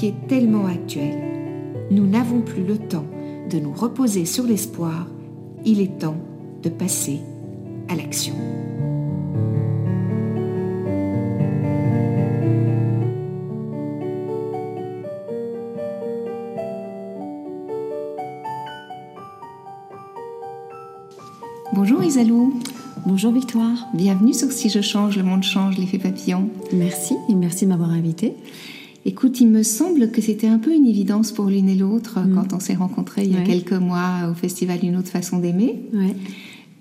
qui 0.00 0.06
est 0.06 0.28
tellement 0.28 0.64
actuelle. 0.64 1.20
Nous 1.90 2.06
n'avons 2.06 2.40
plus 2.40 2.64
le 2.64 2.78
temps 2.78 3.04
de 3.50 3.58
nous 3.58 3.74
reposer 3.74 4.24
sur 4.24 4.44
l'espoir, 4.44 5.06
il 5.66 5.78
est 5.78 5.98
temps 5.98 6.16
de 6.62 6.70
passer 6.70 7.20
à 7.86 7.96
l'action. 7.96 8.34
Bonjour 21.74 22.02
Isalou. 22.02 22.58
Bonjour 23.04 23.32
Victoire. 23.32 23.76
Bienvenue 23.92 24.32
sur 24.32 24.50
Si 24.50 24.70
je 24.70 24.80
change, 24.80 25.18
le 25.18 25.24
monde 25.24 25.42
change, 25.42 25.76
l'effet 25.76 25.98
papillon. 25.98 26.48
Merci 26.72 27.16
et 27.28 27.34
merci 27.34 27.66
de 27.66 27.70
m'avoir 27.70 27.90
invitée. 27.90 28.34
Écoute, 29.06 29.40
il 29.40 29.48
me 29.48 29.62
semble 29.62 30.10
que 30.10 30.20
c'était 30.20 30.46
un 30.46 30.58
peu 30.58 30.74
une 30.74 30.86
évidence 30.86 31.32
pour 31.32 31.46
l'une 31.46 31.68
et 31.68 31.74
l'autre 31.74 32.20
mm. 32.20 32.34
quand 32.34 32.52
on 32.52 32.60
s'est 32.60 32.74
rencontrés 32.74 33.24
il 33.24 33.32
y 33.32 33.36
a 33.36 33.42
quelques 33.42 33.72
mois 33.72 34.28
au 34.30 34.34
festival 34.34 34.80
Une 34.82 34.96
autre 34.96 35.08
façon 35.08 35.38
d'aimer. 35.38 35.80
Ouais. 35.94 36.14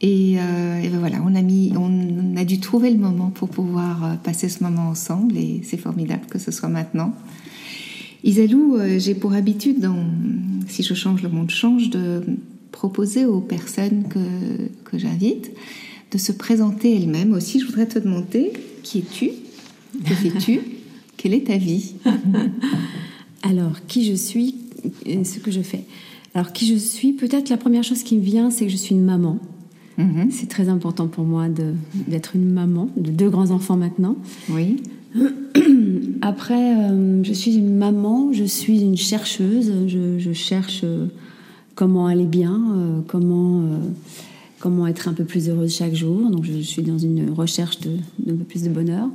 Et, 0.02 0.36
euh, 0.38 0.82
et 0.82 0.88
ben 0.88 1.00
voilà, 1.00 1.18
on 1.26 1.36
a, 1.36 1.42
mis, 1.42 1.74
on 1.78 2.38
a 2.38 2.46
dû 2.46 2.60
trouver 2.60 2.90
le 2.90 2.98
moment 2.98 3.32
pour 3.32 3.50
pouvoir 3.50 4.04
euh, 4.04 4.14
passer 4.16 4.48
ce 4.48 4.64
moment 4.64 4.90
ensemble 4.90 5.38
et 5.38 5.62
c'est 5.64 5.78
formidable 5.78 6.26
que 6.30 6.40
ce 6.40 6.52
soit 6.52 6.70
maintenant. 6.70 7.14
Isalou, 8.24 8.76
euh, 8.76 8.98
j'ai 8.98 9.14
pour 9.14 9.34
habitude, 9.34 9.80
dans, 9.80 10.06
si 10.68 10.84
je 10.84 10.94
change, 10.94 11.22
le 11.22 11.30
monde 11.30 11.50
change, 11.50 11.90
de 11.90 12.22
proposer 12.72 13.26
aux 13.26 13.42
personnes 13.42 14.06
que, 14.10 14.20
que 14.90 14.98
j'invite 14.98 15.52
de 16.12 16.18
se 16.18 16.32
présenter 16.32 16.96
elles-mêmes. 16.96 17.34
Aussi, 17.34 17.60
je 17.60 17.66
voudrais 17.66 17.88
te 17.88 18.00
demander 18.00 18.54
qui 18.84 19.00
es-tu? 19.00 19.32
Que 20.06 20.14
fais-tu? 20.14 20.62
Quelle 21.20 21.34
est 21.34 21.48
ta 21.48 21.58
vie? 21.58 21.96
Alors, 23.44 23.86
qui 23.88 24.06
je 24.06 24.14
suis 24.14 24.56
et 25.06 25.26
ce 25.26 25.40
que 25.40 25.52
je 25.52 25.60
fais? 25.60 25.84
Alors, 26.34 26.54
qui 26.54 26.66
je 26.66 26.76
suis, 26.76 27.12
peut-être 27.12 27.50
la 27.50 27.58
première 27.58 27.84
chose 27.84 28.04
qui 28.04 28.16
me 28.16 28.22
vient, 28.22 28.50
c'est 28.52 28.66
que 28.66 28.72
je 28.72 28.78
suis 28.78 28.96
une 28.96 29.04
maman. 29.04 29.38
Mhm. 29.98 30.30
C'est 30.32 30.48
très 30.48 30.70
important 30.70 31.08
pour 31.08 31.26
moi 31.26 31.48
d'être 32.08 32.38
une 32.38 32.50
maman 32.50 32.90
de 32.96 33.12
deux 33.12 33.30
grands-enfants 33.30 33.76
maintenant. 33.76 34.16
Oui. 34.50 34.78
Après, 36.22 36.78
euh, 36.78 37.22
je 37.26 37.34
suis 37.34 37.58
une 37.58 37.76
maman, 37.76 38.32
je 38.32 38.46
suis 38.46 38.80
une 38.80 38.96
chercheuse, 38.96 39.74
je, 39.88 40.20
je 40.20 40.32
cherche 40.32 40.82
euh, 40.86 41.08
comment 41.76 42.08
aller 42.08 42.28
bien, 42.28 42.64
euh, 42.78 43.02
comment, 43.06 43.66
comment 44.60 44.88
être 44.88 45.10
un 45.10 45.14
peu 45.14 45.26
plus 45.26 45.50
heureuse 45.50 45.76
chaque 45.76 45.96
jour. 45.96 46.30
Donc, 46.30 46.46
je 46.46 46.60
suis 46.60 46.82
dans 46.82 46.98
une 46.98 47.32
recherche 47.32 47.82
de, 47.82 47.98
d'un 48.20 48.38
peu 48.38 48.46
plus 48.46 48.64
de 48.64 48.70
bonheur. 48.70 49.10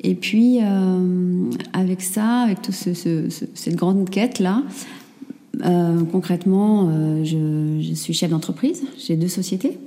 Et 0.00 0.14
puis, 0.14 0.58
euh, 0.62 1.50
avec 1.72 2.02
ça, 2.02 2.40
avec 2.40 2.62
toute 2.62 2.74
ce, 2.74 2.94
ce, 2.94 3.30
ce, 3.30 3.44
cette 3.54 3.74
grande 3.74 4.08
quête-là, 4.08 4.62
euh, 5.64 6.04
concrètement, 6.04 6.88
euh, 6.90 7.24
je, 7.24 7.82
je, 7.82 7.94
suis 7.94 8.14
chef 8.14 8.30
d'entreprise. 8.30 8.84
J'ai 8.98 9.16
deux 9.16 9.28
sociétés. 9.28 9.78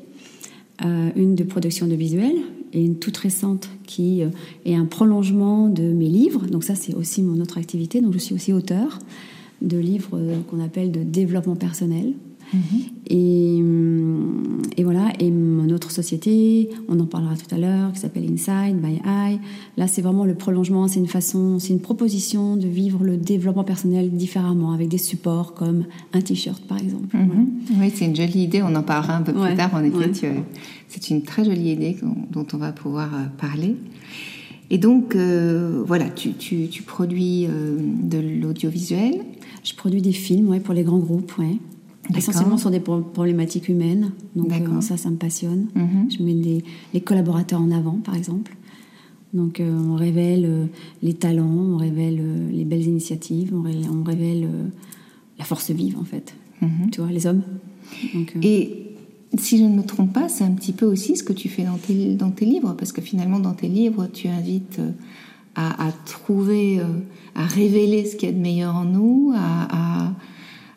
Une 1.16 1.36
de 1.36 1.44
production 1.44 1.86
de 1.86 1.94
visuels 1.94 2.40
et 2.74 2.84
une 2.84 2.96
toute 2.96 3.16
récente 3.16 3.70
qui 3.86 4.24
est 4.66 4.74
un 4.74 4.86
prolongement 4.86 5.68
de 5.68 5.84
mes 5.84 6.08
livres. 6.08 6.48
Donc 6.48 6.64
ça, 6.64 6.74
c'est 6.74 6.96
aussi 6.96 7.22
mon 7.22 7.40
autre 7.40 7.60
activité. 7.60 8.02
Donc 8.02 8.14
je 8.14 8.18
suis 8.18 8.34
aussi 8.34 8.52
auteur 8.52 8.98
de 9.62 9.78
livres 9.78 10.20
qu'on 10.50 10.60
appelle 10.60 10.92
de 10.92 11.04
développement 11.04 11.56
personnel. 11.56 12.14
Mhm. 12.54 12.62
Et, 13.14 13.58
et, 14.78 14.84
voilà, 14.84 15.12
et 15.20 15.30
mon 15.32 15.70
autre 15.70 15.92
société, 15.92 16.70
on 16.88 17.00
en 17.00 17.06
parlera 17.06 17.36
tout 17.36 17.54
à 17.54 17.58
l'heure, 17.58 17.92
qui 17.94 18.00
s'appelle 18.00 18.24
Inside 18.32 18.78
by 18.82 19.02
Eye. 19.06 19.40
Là, 19.78 19.88
c'est 19.88 20.02
vraiment 20.02 20.26
le 20.26 20.36
prolongement, 20.36 20.88
c'est 20.88 21.00
une 21.00 21.08
façon, 21.08 21.60
c'est 21.60 21.74
une 21.74 21.80
proposition 21.82 22.56
de 22.56 22.68
vivre 22.68 23.04
le 23.04 23.18
développement 23.18 23.64
personnel 23.64 24.12
différemment, 24.12 24.72
avec 24.72 24.88
des 24.90 24.98
supports 24.98 25.54
comme 25.54 25.86
un 26.14 26.22
t-shirt 26.22 26.62
par 26.64 26.78
exemple. 26.78 27.16
Mhm. 27.16 27.48
Voilà. 27.68 27.84
Oui, 27.86 27.92
c'est 27.96 28.06
une 28.06 28.16
jolie 28.16 28.44
idée, 28.44 28.62
on 28.62 28.76
en 28.76 28.84
parlera 28.84 29.16
un 29.18 29.22
peu 29.22 29.34
plus 29.34 29.56
tard. 29.56 29.72
En 29.74 29.84
effet, 29.84 29.98
ouais. 29.98 30.12
tu- 30.12 30.28
c'est 30.88 31.10
une 31.10 31.22
très 31.24 31.44
jolie 31.46 31.72
idée 31.72 31.98
dont, 32.32 32.46
on 32.54 32.58
va 32.58 32.72
pouvoir 32.72 33.14
euh, 33.14 33.26
parler. 33.40 33.76
Et 34.70 34.78
donc, 34.78 35.16
euh, 35.16 35.84
voilà, 35.86 36.10
tu, 36.10 36.32
tu- 36.34 36.68
tu 36.70 36.84
produis 36.84 37.46
euh, 37.48 37.78
de 38.04 38.20
l'audiovisuel. 38.42 39.16
Je 39.64 39.74
produis 39.76 40.02
des 40.02 40.12
films 40.14 40.48
ouais, 40.50 40.60
pour 40.62 40.74
les 40.74 40.84
grands 40.84 41.00
groupes, 41.00 41.34
ouais. 41.38 41.58
Essentiellement 42.18 42.58
sur 42.58 42.72
des 42.72 42.80
pro- 42.80 43.02
problématiques 43.02 43.70
humaines. 43.70 44.12
Donc 44.36 44.48
euh, 44.78 44.82
ça, 44.82 44.98
ça 44.98 45.10
me 45.10 45.16
passionne. 45.18 45.68
Mhm. 45.76 46.10
Je 46.18 46.24
mets 46.24 46.34
des, 46.34 46.64
les 46.94 47.02
collaborateurs 47.02 47.62
en 47.62 47.72
avant, 47.72 47.98
par 48.04 48.16
exemple. 48.16 48.56
Donc 49.34 49.60
euh, 49.60 49.72
on 49.80 49.96
révèle 49.96 50.46
euh, 50.46 50.66
les 51.04 51.14
talents, 51.14 51.46
on 51.48 51.78
révèle 51.78 52.22
les 52.52 52.66
belles 52.66 52.86
initiatives, 52.88 53.54
on, 53.56 53.62
ré- 53.62 53.76
on 53.90 54.04
révèle 54.04 54.48
la 55.40 55.46
force 55.46 55.72
vive, 55.72 55.98
en 55.98 56.04
fait. 56.04 56.34
Mhm. 56.62 56.90
Tu 56.92 57.02
vois, 57.02 57.12
les 57.12 57.28
hommes. 57.28 57.44
Donc, 58.14 58.36
Et 58.42 58.88
si 59.38 59.58
je 59.58 59.64
ne 59.64 59.76
me 59.78 59.84
trompe 59.84 60.12
pas, 60.12 60.28
c'est 60.28 60.44
un 60.44 60.52
petit 60.52 60.74
peu 60.74 60.86
aussi 60.86 61.16
ce 61.16 61.24
que 61.24 61.34
tu 61.34 61.48
fais 61.50 61.64
dans 61.64 61.78
tes, 61.78 62.16
dans 62.16 62.32
tes 62.32 62.46
livres, 62.46 62.76
parce 62.78 62.92
que 62.92 63.02
finalement, 63.02 63.40
dans 63.40 63.54
tes 63.54 63.68
livres, 63.70 64.08
tu 64.12 64.28
invites 64.28 64.82
à, 65.56 65.88
à 65.88 65.92
trouver, 65.92 66.80
euh, 66.80 66.84
à 67.36 67.46
révéler 67.46 68.06
ce 68.06 68.16
qu'il 68.18 68.28
y 68.30 68.32
a 68.32 68.36
de 68.36 68.42
meilleur 68.42 68.76
en 68.76 68.86
nous. 68.86 69.32
À, 69.36 70.08
à- 70.08 70.14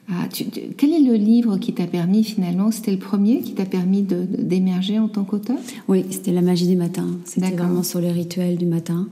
à- 0.09 0.29
tu- 0.29 0.45
quel 0.77 0.93
est 0.93 1.01
le 1.01 1.15
livre 1.15 1.57
qui 1.59 1.73
t'a 1.73 1.87
permis 1.87 2.25
finalement 2.25 2.71
C'était 2.71 2.93
le 2.93 2.99
premier 2.99 3.41
qui 3.41 3.53
t'a 3.55 3.65
permis 3.65 4.03
d'émerger 4.03 4.99
en 4.99 5.09
tant 5.09 5.25
qu'auteur? 5.25 5.57
Oui, 5.89 6.05
c'était 6.11 6.33
la 6.33 6.43
magie 6.43 6.67
des 6.67 6.77
matins. 6.77 7.09
C'était 7.25 7.51
vraiment 7.53 7.83
sur 7.83 8.01
les 8.01 8.13
rituels 8.13 8.57
du 8.57 8.67
matin. 8.67 9.09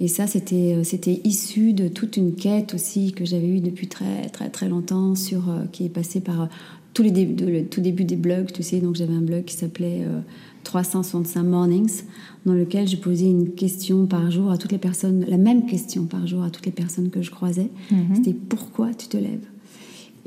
Et 0.00 0.08
ça, 0.08 0.26
c'était 0.26 0.74
euh, 0.76 0.84
c'était 0.84 1.20
issu 1.24 1.72
de 1.74 1.86
toute 1.88 2.16
une 2.16 2.34
quête 2.34 2.74
aussi 2.74 3.12
que 3.12 3.24
j'avais 3.24 3.46
eue 3.48 3.60
depuis 3.60 3.86
très 3.86 4.28
très 4.30 4.48
très 4.48 4.68
longtemps, 4.68 5.14
sur 5.14 5.48
euh, 5.48 5.64
qui 5.70 5.84
est 5.84 5.88
passée 5.88 6.20
par 6.20 6.42
euh, 6.42 6.46
tous 6.92 7.02
les 7.04 7.10
de- 7.12 7.46
le 7.46 7.64
tout 7.66 7.80
début 7.80 8.04
des 8.04 8.16
blogs, 8.16 8.50
tu 8.52 8.62
sais. 8.64 8.80
Donc 8.80 8.96
j'avais 8.96 9.14
un 9.14 9.20
blog 9.20 9.44
qui 9.44 9.54
s'appelait 9.54 10.02
euh, 10.02 10.20
365 10.64 11.42
Mornings, 11.44 12.02
dans 12.46 12.52
lequel 12.54 12.88
je 12.88 12.96
posais 12.96 13.26
une 13.26 13.50
question 13.50 14.06
par 14.06 14.30
jour 14.30 14.50
à 14.50 14.58
toutes 14.58 14.72
les 14.72 14.78
personnes, 14.78 15.24
la 15.28 15.36
même 15.36 15.66
question 15.66 16.04
par 16.06 16.26
jour 16.26 16.42
à 16.42 16.50
toutes 16.50 16.66
les 16.66 16.72
personnes 16.72 17.10
que 17.10 17.22
je 17.22 17.30
croisais. 17.30 17.68
Mhm. 17.92 18.16
C'était 18.16 18.34
pourquoi 18.34 18.92
tu 18.94 19.06
te 19.08 19.16
lèves? 19.16 19.46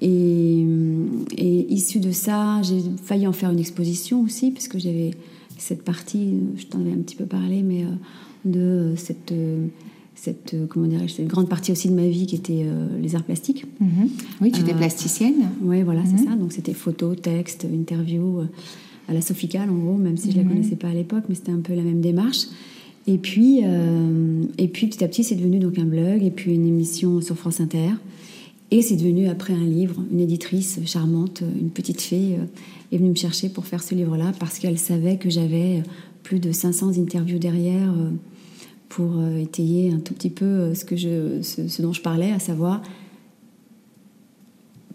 Et, 0.02 0.66
et 1.38 1.74
issu 1.74 2.00
de 2.00 2.12
ça, 2.12 2.62
j'ai 2.64 2.80
failli 3.04 3.28
en 3.28 3.32
faire 3.34 3.52
une 3.52 3.60
exposition 3.60 4.22
aussi, 4.22 4.52
puisque 4.52 4.78
j'avais 4.78 5.12
cette 5.58 5.84
partie, 5.84 6.34
je 6.58 6.66
t'en 6.66 6.80
avais 6.82 6.92
un 6.92 6.98
petit 6.98 7.16
peu 7.16 7.26
parlé, 7.26 7.62
mais 7.64 7.84
euh, 7.84 7.88
de 8.44 8.96
cette, 8.98 9.32
euh, 9.32 9.66
cette, 10.16 10.54
euh, 10.54 10.66
comment 10.68 10.88
cette 11.08 11.28
grande 11.28 11.48
partie 11.50 11.72
aussi 11.72 11.88
de 11.90 11.94
ma 11.94 12.08
vie 12.08 12.26
qui 12.26 12.36
était 12.36 12.64
euh, 12.66 12.88
les 13.02 13.16
arts 13.16 13.24
plastiques. 13.24 13.66
Mhm. 13.80 14.10
Oui, 14.42 14.52
tu 14.52 14.62
étais 14.62 14.74
Euh, 14.74 14.78
plasticienne. 14.78 15.50
Oui, 15.64 15.82
voilà, 15.84 16.02
Mhm. 16.02 16.08
c'est 16.18 16.26
ça. 16.26 16.36
Donc 16.36 16.52
c'était 16.52 16.74
photo, 16.74 17.16
texte, 17.16 17.66
interview 17.72 18.40
euh, 18.40 18.46
à 19.08 19.14
la 19.14 19.22
Sofical, 19.22 19.70
en 19.70 19.76
gros, 19.78 19.96
même 19.98 20.18
si 20.18 20.32
je 20.32 20.38
la 20.38 20.44
Mhm. 20.44 20.50
connaissais 20.50 20.76
pas 20.76 20.90
à 20.90 20.94
l'époque, 20.94 21.24
mais 21.30 21.36
c'était 21.36 21.52
un 21.54 21.62
peu 21.62 21.74
la 21.74 21.84
même 21.84 22.02
démarche. 22.02 22.48
Et 23.08 23.18
puis, 23.20 23.62
euh, 23.64 24.44
et 24.58 24.68
puis 24.68 24.88
petit 24.88 25.04
à 25.04 25.08
petit, 25.08 25.24
c'est 25.24 25.36
devenu 25.36 25.60
donc 25.60 25.78
un 25.78 25.86
blog 25.86 26.24
et 26.24 26.32
puis 26.32 26.54
une 26.56 26.66
émission 26.68 27.22
sur 27.22 27.36
France 27.38 27.62
Inter. 27.62 27.92
Et 28.72 28.82
c'est 28.82 28.96
devenu 28.96 29.28
après 29.28 29.54
un 29.54 29.66
livre. 29.66 30.04
Une 30.12 30.20
éditrice 30.20 30.80
charmante, 30.86 31.42
une 31.42 31.70
petite 31.70 32.02
fille, 32.02 32.36
euh, 32.36 32.46
est 32.92 32.98
venue 32.98 33.10
me 33.10 33.16
chercher 33.16 33.50
pour 33.50 33.66
faire 33.66 33.84
ce 33.84 33.96
livre-là 33.96 34.32
parce 34.40 34.60
qu'elle 34.60 34.78
savait 34.78 35.18
que 35.18 35.30
j'avais 35.30 35.84
plus 36.26 36.40
de 36.40 36.52
500 36.52 36.98
interviews 36.98 37.40
derrière 37.40 37.90
euh, 37.92 38.10
pour 38.90 39.20
euh, 39.20 39.38
étayer 39.38 39.92
un 39.92 40.00
tout 40.00 40.14
petit 40.14 40.32
peu 40.32 40.46
euh, 40.46 40.74
ce, 40.74 41.68
ce 41.68 41.82
dont 41.82 41.94
je 41.94 42.02
parlais, 42.02 42.32
à 42.32 42.40
savoir 42.40 42.82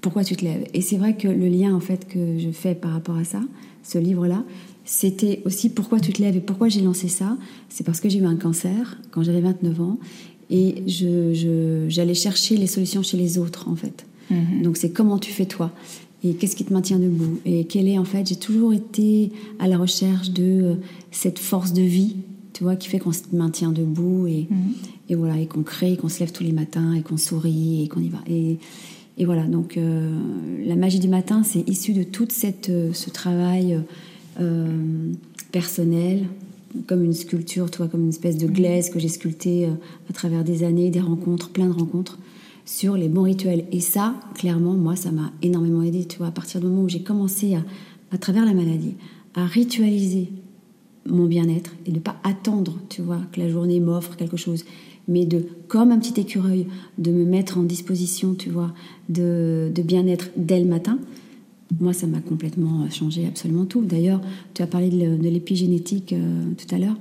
pourquoi 0.00 0.25
tu 0.25 0.34
te 0.34 0.44
lèves. 0.44 0.64
Et 0.75 0.81
c'est 0.81 0.96
vrai 0.96 1.16
que 1.16 1.28
le 1.28 1.46
lien 1.46 1.75
en 1.75 1.81
fait 1.81 2.08
que 2.08 2.38
je 2.38 2.50
fais 2.50 2.75
par 2.75 2.93
rapport 2.93 3.16
à 3.16 3.25
ça, 3.25 3.40
ce 3.82 3.99
livre-là, 3.99 4.44
c'était 4.84 5.40
aussi 5.44 5.70
pourquoi 5.70 6.00
tu 6.00 6.12
te 6.12 6.20
lèves 6.20 6.37
et 6.37 6.40
pourquoi 6.40 6.69
j'ai 6.69 6.81
lancé 6.81 7.08
ça. 7.08 7.37
C'est 7.69 7.84
parce 7.84 8.00
que 8.00 8.08
j'ai 8.08 8.19
eu 8.19 8.25
un 8.25 8.37
cancer 8.37 8.99
quand 9.11 9.23
j'avais 9.23 9.40
29 9.40 9.81
ans 9.81 9.99
et 10.50 10.82
je, 10.87 11.85
j'allais 11.88 12.14
chercher 12.14 12.56
les 12.56 12.67
solutions 12.67 13.02
chez 13.02 13.17
les 13.17 13.38
autres 13.38 13.69
en 13.69 13.76
fait. 13.76 14.05
Mhm. 14.31 14.62
Donc 14.62 14.76
c'est 14.76 14.91
comment 14.91 15.19
tu 15.19 15.31
fais 15.32 15.47
toi? 15.47 15.70
Et 16.23 16.35
qu'est-ce 16.35 16.55
qui 16.55 16.64
te 16.64 16.73
maintient 16.73 16.99
debout? 16.99 17.38
Et 17.47 17.64
quelle 17.64 17.88
est 17.88 17.97
en 17.99 18.05
fait. 18.05 18.26
J'ai 18.29 18.37
toujours 18.37 18.73
été 18.75 19.32
à 19.58 19.67
la 19.69 19.79
recherche 19.79 20.31
de 20.31 20.43
euh, 20.62 20.75
cette 21.11 21.38
force 21.38 21.73
de 21.73 21.81
vie, 21.82 22.17
tu 22.52 22.62
vois, 22.64 22.76
qui 22.76 22.88
fait 22.88 22.99
qu'on 22.99 23.12
se 23.12 23.23
maintient 23.32 23.73
debout 23.73 24.26
et, 24.26 24.47
Mhm. 24.50 24.56
et 25.08 25.14
voilà, 25.14 25.38
et 25.38 25.47
qu'on 25.47 25.62
crée, 25.62 25.97
qu'on 25.97 26.11
se 26.11 26.20
lève 26.20 26.32
tous 26.32 26.44
les 26.44 26.52
matins 26.52 26.93
et 26.94 27.00
qu'on 27.02 27.17
sourit 27.17 27.82
et 27.85 27.88
qu'on 27.88 28.00
y 28.00 28.08
va. 28.11 28.19
Et, 28.29 28.58
et 29.17 29.25
voilà, 29.25 29.44
donc 29.47 29.76
euh, 29.79 30.12
la 30.67 30.76
magie 30.76 30.99
du 31.00 31.08
matin, 31.08 31.43
c'est 31.43 31.67
issu 31.69 31.93
de 31.94 32.02
tout 32.02 32.26
cette, 32.29 32.69
euh, 32.70 32.93
ce 32.93 33.08
travail 33.11 33.79
personnel, 35.52 36.26
comme 36.87 37.05
une 37.05 37.12
sculpture, 37.12 37.70
tu 37.70 37.78
vois, 37.78 37.88
comme 37.88 38.02
une 38.02 38.11
espèce 38.11 38.37
de 38.37 38.46
glaise 38.46 38.90
que 38.90 38.99
j'ai 38.99 39.08
sculptée 39.08 39.67
euh, 39.67 39.72
à 40.08 40.12
travers 40.12 40.44
des 40.44 40.64
années, 40.64 40.90
des 40.90 41.00
rencontres, 41.00 41.50
plein 41.50 41.67
de 41.67 41.72
rencontres 41.72 42.19
sur 42.64 42.96
les 42.96 43.08
bons 43.08 43.22
rituels. 43.22 43.64
Et 43.72 43.81
ça, 43.81 44.14
clairement, 44.34 44.75
moi, 44.75 44.96
ça 44.96 45.11
m'a 45.11 45.32
énormément 45.43 45.82
aidé, 45.82 46.05
tu 46.05 46.19
vois, 46.19 46.28
à 46.28 46.32
partir 46.32 46.61
du 46.61 46.67
moment 46.67 46.82
où 46.82 46.88
j'ai 46.88 47.02
commencé 47.02 47.55
à, 47.55 47.64
à 48.12 48.19
travers 48.19 48.44
la 48.44 48.55
maladie, 48.55 48.94
à 49.34 49.46
ritualiser 49.46 50.28
mon 51.06 51.26
bien-être 51.26 51.75
et 51.87 51.93
de 51.93 51.99
pas 51.99 52.17
attendre, 52.22 52.78
tu 52.88 53.02
vois, 53.02 53.20
que 53.32 53.40
la 53.40 53.49
journée 53.49 53.81
m'offre 53.81 54.16
quelque 54.16 54.37
chose, 54.37 54.64
mais 55.08 55.25
de, 55.25 55.44
comme 55.66 55.90
un 55.90 55.99
petit 55.99 56.20
écureuil, 56.20 56.66
de 56.99 57.11
me 57.11 57.25
mettre 57.25 57.58
en 57.58 57.62
disposition, 57.62 58.34
tu 58.34 58.50
vois, 58.50 58.73
de, 59.08 59.73
de 59.75 59.82
bien-être 59.82 60.31
dès 60.37 60.61
le 60.61 60.66
matin. 60.66 60.99
Moi, 61.78 61.93
ça 61.93 62.06
m'a 62.06 62.20
complètement 62.20 62.88
changé 62.90 63.26
absolument 63.26 63.64
tout. 63.64 63.82
D'ailleurs, 63.82 64.20
tu 64.55 64.62
as 64.62 64.67
parlé 64.67 64.90
de, 64.90 65.28
l'épigénétique 65.28 66.12
euh, 66.12 66.44
tout 66.56 66.75
à 66.75 66.78
l'heure. 66.78 66.96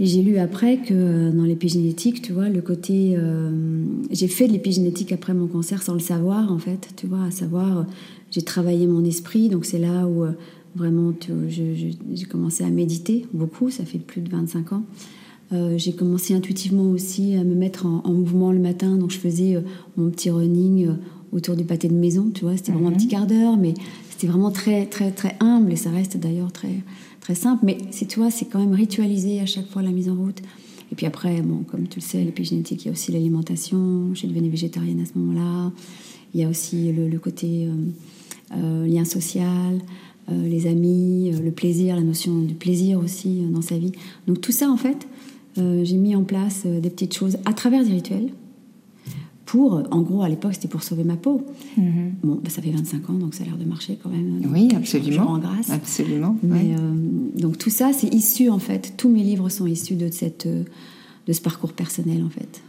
Et 0.00 0.06
j'ai 0.06 0.22
lu 0.22 0.38
après 0.38 0.78
que 0.78 0.94
euh, 0.94 1.30
dans 1.30 1.44
l'épigénétique, 1.44 2.22
tu 2.22 2.32
vois, 2.32 2.48
le 2.48 2.62
côté. 2.62 3.14
euh, 3.16 3.84
j'ai 4.10 4.28
fait 4.28 4.48
de 4.48 4.52
l'épigénétique 4.52 5.12
après 5.12 5.34
mon 5.34 5.46
cancer 5.46 5.82
sans 5.82 5.92
le 5.92 6.00
savoir, 6.00 6.50
en 6.50 6.58
fait, 6.58 6.88
tu 6.96 7.06
vois, 7.06 7.24
à 7.24 7.30
savoir, 7.30 7.78
euh, 7.78 7.82
j'ai 8.30 8.42
travaillé 8.42 8.86
mon 8.86 9.04
esprit, 9.04 9.48
donc 9.48 9.64
c'est 9.66 9.78
là 9.78 10.06
où 10.06 10.24
euh, 10.24 10.32
vraiment 10.74 11.12
j'ai 11.48 12.24
commencé 12.30 12.64
à 12.64 12.70
méditer 12.70 13.26
beaucoup, 13.34 13.70
ça 13.70 13.84
fait 13.84 13.98
plus 13.98 14.20
de 14.20 14.30
25 14.30 14.72
ans. 14.72 14.84
Euh, 15.52 15.76
j'ai 15.76 15.92
commencé 15.92 16.32
intuitivement 16.32 16.90
aussi 16.90 17.34
à 17.34 17.42
me 17.42 17.54
mettre 17.54 17.84
en, 17.84 18.02
en 18.04 18.12
mouvement 18.12 18.52
le 18.52 18.60
matin, 18.60 18.96
donc 18.96 19.10
je 19.10 19.18
faisais 19.18 19.56
euh, 19.56 19.62
mon 19.96 20.10
petit 20.10 20.30
running 20.30 20.86
euh, 20.86 20.92
autour 21.32 21.56
du 21.56 21.64
pâté 21.64 21.88
de 21.88 21.94
maison, 21.94 22.30
tu 22.34 22.44
vois, 22.44 22.56
c'était 22.56 22.72
vraiment 22.72 22.88
un 22.88 22.92
petit 22.92 23.08
quart 23.08 23.26
d'heure, 23.26 23.56
mais 23.56 23.74
c'était 24.10 24.26
vraiment 24.26 24.50
très, 24.50 24.86
très, 24.86 25.10
très 25.10 25.36
humble 25.40 25.72
et 25.72 25.76
ça 25.76 25.90
reste 25.90 26.16
d'ailleurs 26.16 26.52
très, 26.52 26.82
très 27.20 27.34
simple. 27.34 27.64
Mais 27.64 27.78
c'est, 27.90 28.06
tu 28.06 28.18
vois, 28.18 28.30
c'est 28.30 28.46
quand 28.46 28.58
même 28.58 28.74
ritualisé 28.74 29.40
à 29.40 29.46
chaque 29.46 29.68
fois 29.68 29.82
la 29.82 29.90
mise 29.90 30.08
en 30.08 30.14
route. 30.14 30.42
Et 30.92 30.94
puis 30.94 31.06
après, 31.06 31.40
bon, 31.42 31.62
comme 31.62 31.86
tu 31.86 32.00
le 32.00 32.04
sais, 32.04 32.22
l'épigénétique, 32.22 32.82
il 32.84 32.86
y 32.86 32.88
a 32.88 32.92
aussi 32.92 33.12
l'alimentation. 33.12 34.10
Je 34.12 34.18
suis 34.18 34.28
devenue 34.28 34.50
végétarienne 34.50 35.00
à 35.00 35.06
ce 35.06 35.18
moment-là. 35.18 35.72
Il 36.34 36.40
y 36.40 36.44
a 36.44 36.48
aussi 36.48 36.92
le, 36.92 37.08
le 37.08 37.18
côté 37.18 37.66
euh, 37.66 38.56
euh, 38.56 38.86
lien 38.86 39.04
social, 39.04 39.78
euh, 40.30 40.48
les 40.48 40.66
amis, 40.66 41.32
le 41.42 41.50
plaisir, 41.50 41.96
la 41.96 42.02
notion 42.02 42.40
du 42.40 42.54
plaisir 42.54 42.98
aussi 42.98 43.42
dans 43.50 43.62
sa 43.62 43.78
vie. 43.78 43.92
Donc 44.26 44.40
tout 44.40 44.52
ça, 44.52 44.68
en 44.68 44.76
fait, 44.76 45.06
j'ai 45.56 45.96
mis 45.96 46.14
en 46.14 46.22
place 46.22 46.64
des 46.64 46.88
petites 46.88 47.14
choses 47.14 47.36
à 47.44 47.52
travers 47.52 47.84
des 47.84 47.90
rituels. 47.90 48.30
Pour, 49.50 49.74
euh, 49.78 49.82
en 49.90 50.02
gros, 50.02 50.22
à 50.22 50.28
l'époque, 50.28 50.54
c'était 50.54 50.68
pour 50.68 50.84
sauver 50.84 51.02
ma 51.02 51.16
peau. 51.16 51.44
Mhm. 51.76 52.12
Bon, 52.22 52.34
bah, 52.36 52.50
ça 52.50 52.62
fait 52.62 52.70
25 52.70 53.10
ans, 53.10 53.14
donc 53.14 53.34
ça 53.34 53.42
a 53.42 53.46
l'air 53.46 53.56
de 53.56 53.64
marcher 53.64 53.98
quand 54.00 54.08
même. 54.08 54.40
Oui, 54.52 54.68
Je 54.70 54.76
absolument. 54.76 55.24
rends 55.24 55.38
grâce. 55.38 55.70
Absolument. 55.70 56.36
Mais, 56.44 56.54
ouais. 56.54 56.76
euh, 56.78 56.94
donc 57.40 57.58
tout 57.58 57.68
ça, 57.70 57.90
c'est 57.92 58.14
issu 58.14 58.48
en 58.48 58.60
fait. 58.60 58.94
Tous 58.96 59.08
mes 59.08 59.24
livres 59.24 59.48
sont 59.48 59.66
issus 59.66 59.96
de 59.96 60.08
cette, 60.12 60.46
euh, 60.46 60.62
de 61.26 61.32
ce 61.32 61.40
parcours 61.40 61.72
personnel 61.72 62.22
en 62.24 62.30
fait. 62.30 62.62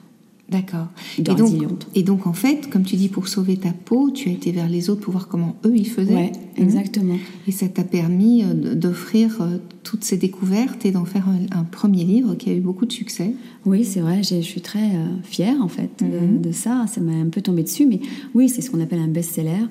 D'accord. 0.51 0.88
Et 1.18 1.21
donc, 1.24 1.50
et 1.95 2.27
en 2.27 2.33
fait, 2.33 2.69
comme 2.69 2.83
tu 2.83 2.95
dis, 2.98 3.07
pour 3.07 3.27
sauver 3.30 3.56
ta 3.57 3.71
peau, 3.71 4.12
tu 4.12 4.30
as 4.30 4.33
été 4.33 4.51
vers 4.51 4.68
les 4.69 4.89
autres 4.89 5.01
pour 5.01 5.13
voir 5.13 5.27
comment 5.30 5.56
eux, 5.65 5.74
ils 5.75 5.88
faisaient. 5.88 6.13
Ouais, 6.13 6.31
Mhm. 6.57 6.63
exactement. 6.63 7.15
Et 7.48 7.51
ça 7.51 7.68
t'a 7.69 7.83
permis 7.83 8.44
euh, 8.44 8.75
d'offrir 8.75 9.38
euh, 9.42 9.57
toutes 9.83 10.03
ces 10.03 10.18
découvertes 10.18 10.86
et 10.86 10.92
d'en 10.92 11.06
faire 11.06 11.27
un, 11.30 11.57
un 11.57 11.63
premier 11.63 12.03
livre 12.03 12.36
qui 12.36 12.50
a 12.50 12.53
eu 12.53 12.59
beaucoup 12.59 12.86
de 12.86 12.92
succès. 12.92 13.33
Oui, 13.65 13.86
c'est 13.86 14.01
vrai. 14.01 14.21
Je 14.24 14.42
suis 14.42 14.62
très 14.62 14.89
euh, 14.95 15.06
fière 15.24 15.56
en 15.62 15.68
fait 15.69 15.89
de- 16.01 16.06
Mhm. 16.36 16.42
de, 16.42 16.51
ça. 16.51 16.86
Ça 16.88 17.00
m'a 17.01 17.13
un 17.13 17.30
peu 17.30 17.42
tombé 17.42 17.63
dessus, 17.63 17.86
mais 17.86 18.01
oui, 18.36 18.50
c'est 18.50 18.62
ce 18.62 18.69
qu'on 18.69 18.81
appelle 18.81 19.00
un 19.00 19.07
best-seller. 19.07 19.65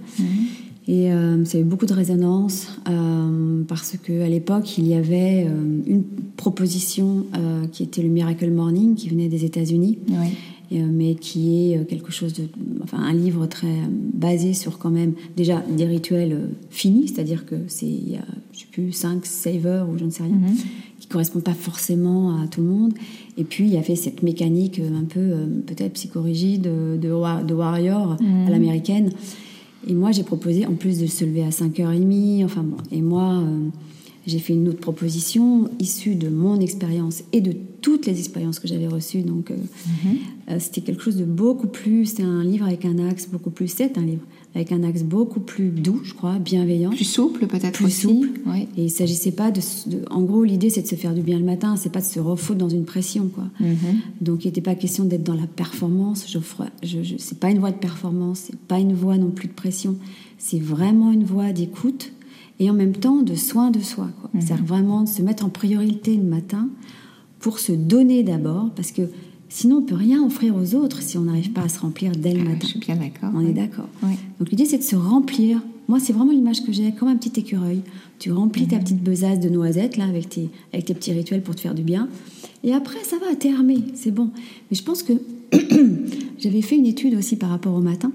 Et 0.88 1.12
euh, 1.12 1.44
ça 1.44 1.58
a 1.58 1.60
eu 1.60 1.64
beaucoup 1.64 1.86
de 1.86 1.92
résonance 1.92 2.68
euh, 2.88 3.62
parce 3.68 3.96
que 4.02 4.22
à 4.22 4.28
l'époque, 4.28 4.76
il 4.78 4.88
y 4.88 4.94
avait 4.94 5.44
euh, 5.46 5.80
une 5.86 6.02
proposition 6.36 7.26
qui 7.70 7.82
était 7.82 8.02
le 8.02 8.08
Miracle 8.08 8.50
Morning, 8.50 8.94
qui 8.94 9.08
venait 9.10 9.28
des 9.28 9.44
États-Unis. 9.44 9.98
Oui. 10.08 10.28
Euh, 10.72 10.86
mais 10.90 11.14
qui 11.16 11.72
est 11.72 11.78
euh, 11.78 11.84
quelque 11.84 12.12
chose 12.12 12.32
de, 12.34 12.44
enfin 12.82 12.98
un 12.98 13.12
livre 13.12 13.46
très 13.46 13.66
euh, 13.66 13.86
basé 14.14 14.52
sur 14.54 14.78
quand 14.78 14.90
même 14.90 15.14
déjà 15.36 15.62
des 15.76 15.84
rituels 15.86 16.48
finis, 16.70 17.08
c'est-à-dire 17.08 17.46
que 17.46 17.56
c'est 17.68 17.86
il 17.86 18.10
y 18.12 18.16
a 18.16 18.24
je 18.52 18.60
sais 18.60 18.66
plus 18.70 18.92
5 18.92 19.24
savers 19.26 19.88
ou 19.88 19.98
je 19.98 20.04
ne 20.04 20.10
sais 20.10 20.22
rien 20.22 20.38
qui 20.98 21.06
correspondent 21.08 21.42
pas 21.44 21.54
forcément 21.54 22.40
à 22.40 22.46
tout 22.46 22.60
le 22.60 22.66
monde. 22.68 22.92
Et 23.38 23.44
puis 23.44 23.64
il 23.64 23.72
y 23.72 23.78
avait 23.78 23.96
cette 23.96 24.22
mécanique 24.22 24.80
un 24.80 25.04
peu 25.04 25.32
peut-être 25.66 25.94
psychorigide 25.94 26.68
de, 27.00 27.10
wa- 27.12 27.42
de 27.42 27.54
warrior 27.54 28.16
à 28.46 28.50
l'américaine. 28.50 29.10
Et 29.88 29.94
moi 29.94 30.12
j'ai 30.12 30.22
proposé 30.24 30.66
en 30.66 30.74
plus 30.74 30.98
de 31.00 31.06
se 31.06 31.24
lever 31.24 31.42
à 31.42 31.48
5h30, 31.48 32.44
enfin 32.44 32.62
bon, 32.62 32.76
et 32.92 33.00
moi 33.00 33.32
euh, 33.40 33.68
j'ai 34.26 34.38
fait 34.38 34.52
une 34.52 34.68
autre 34.68 34.80
proposition 34.80 35.70
issue 35.78 36.14
de 36.14 36.28
mon 36.28 36.60
expérience 36.60 37.22
et 37.32 37.40
de 37.40 37.54
toutes 37.80 38.06
les 38.06 38.18
expériences 38.18 38.58
que 38.60 38.68
j'avais 38.68 38.86
reçues. 38.88 39.22
Donc, 39.22 39.50
euh, 39.50 39.56
euh, 40.50 40.56
c'était 40.58 40.82
quelque 40.82 41.02
chose 41.02 41.16
de 41.16 41.24
beaucoup 41.24 41.66
plus. 41.68 42.06
C'était 42.06 42.22
un 42.24 42.44
livre 42.44 42.66
avec 42.66 42.84
un 42.84 42.98
axe 43.08 43.28
beaucoup 43.30 43.50
plus. 43.50 43.68
C'est 43.68 43.96
un 43.96 44.02
livre 44.04 44.22
avec 44.54 44.72
un 44.72 44.82
axe 44.82 45.02
beaucoup 45.04 45.40
plus 45.40 45.68
doux, 45.70 46.00
je 46.02 46.12
crois, 46.12 46.38
bienveillant. 46.38 46.90
Plus 46.90 47.04
souple, 47.04 47.46
peut-être 47.46 47.72
Plus 47.72 47.86
aussi. 47.86 48.00
souple. 48.02 48.28
Oui. 48.46 48.66
Et 48.76 48.84
il 48.84 48.90
s'agissait 48.90 49.30
pas 49.30 49.50
de, 49.50 49.60
En 50.10 50.22
gros, 50.22 50.44
l'idée, 50.44 50.68
c'est 50.70 50.82
de 50.82 50.86
se 50.88 50.96
faire 50.96 51.14
du 51.14 51.22
bien 51.22 51.38
le 51.38 51.44
matin. 51.44 51.76
C'est 51.76 51.92
pas 51.92 52.00
de 52.00 52.04
se 52.06 52.20
refouler 52.20 52.58
dans 52.58 52.68
une 52.68 52.84
pression, 52.84 53.28
quoi. 53.28 53.44
Mhm. 53.60 53.76
Donc, 54.20 54.44
il 54.44 54.48
n'était 54.48 54.60
pas 54.60 54.74
question 54.74 55.04
d'être 55.04 55.22
dans 55.24 55.34
la 55.34 55.46
performance. 55.46 56.26
Je, 56.30 56.38
je- 57.02 57.14
c'est 57.16 57.38
pas 57.38 57.50
une 57.50 57.60
voie 57.60 57.70
de 57.70 57.78
performance. 57.78 58.40
C'est 58.48 58.58
pas 58.58 58.78
une 58.80 58.92
voie 58.92 59.16
non 59.18 59.30
plus 59.30 59.48
de 59.48 59.54
pression. 59.54 59.96
C'est 60.36 60.60
vraiment 60.60 61.12
une 61.12 61.24
voie 61.24 61.52
d'écoute 61.52 62.12
et 62.60 62.70
en 62.70 62.74
même 62.74 62.92
temps 62.92 63.22
de 63.22 63.34
soin 63.34 63.70
de 63.72 63.80
soi. 63.80 64.08
quoi. 64.20 64.30
C'est-à-dire 64.38 64.64
vraiment 64.64 65.02
de 65.02 65.08
se 65.08 65.22
mettre 65.22 65.44
en 65.44 65.48
priorité 65.48 66.14
le 66.16 66.22
matin 66.22 66.68
pour 67.40 67.58
se 67.58 67.72
donner 67.72 68.22
d'abord, 68.22 68.70
parce 68.76 68.92
que 68.92 69.02
sinon 69.48 69.78
on 69.78 69.82
peut 69.82 69.94
rien 69.96 70.22
offrir 70.22 70.54
aux 70.54 70.74
autres 70.76 71.02
si 71.02 71.18
on 71.18 71.22
n'arrive 71.22 71.50
pas 71.52 71.62
à 71.62 71.68
se 71.68 71.80
remplir 71.80 72.12
dès 72.12 72.34
le 72.34 72.42
Ah, 72.42 72.50
matin. 72.50 72.58
Je 72.62 72.66
suis 72.66 72.78
bien 72.78 72.96
d'accord. 72.96 73.30
On 73.34 73.38
oui. 73.38 73.50
est 73.50 73.54
d'accord. 73.54 73.88
Oui. 74.02 74.12
Donc 74.38 74.50
l'idée 74.50 74.66
c'est 74.66 74.78
de 74.78 74.82
se 74.82 74.94
remplir. 74.94 75.60
Moi 75.88 75.98
c'est 75.98 76.12
vraiment 76.12 76.32
l'image 76.32 76.62
que 76.64 76.70
j'ai, 76.70 76.92
comme 76.92 77.08
un 77.08 77.16
petit 77.16 77.40
écureuil. 77.40 77.80
Tu 78.18 78.30
remplis 78.30 78.66
ta 78.68 78.78
petite 78.78 79.02
besace 79.02 79.40
de 79.40 79.48
noisettes 79.48 79.96
là 79.96 80.04
avec 80.04 80.28
tes, 80.28 80.50
avec 80.74 80.84
tes 80.84 80.92
petits 80.94 81.12
rituels 81.12 81.42
pour 81.42 81.54
te 81.56 81.62
faire 81.62 81.74
du 81.74 81.82
bien. 81.82 82.08
Et 82.62 82.74
après 82.74 83.02
ça 83.02 83.16
va, 83.18 83.34
t'es 83.34 83.50
armé, 83.52 83.78
c'est 83.94 84.10
bon. 84.10 84.28
Mais 84.70 84.76
je 84.76 84.82
pense 84.82 85.02
que 85.02 85.14
j'avais 86.38 86.60
fait 86.62 86.76
une 86.76 86.86
étude 86.86 87.14
aussi 87.14 87.36
par 87.36 87.48
rapport 87.48 87.74
au 87.74 87.80
matin. 87.80 88.12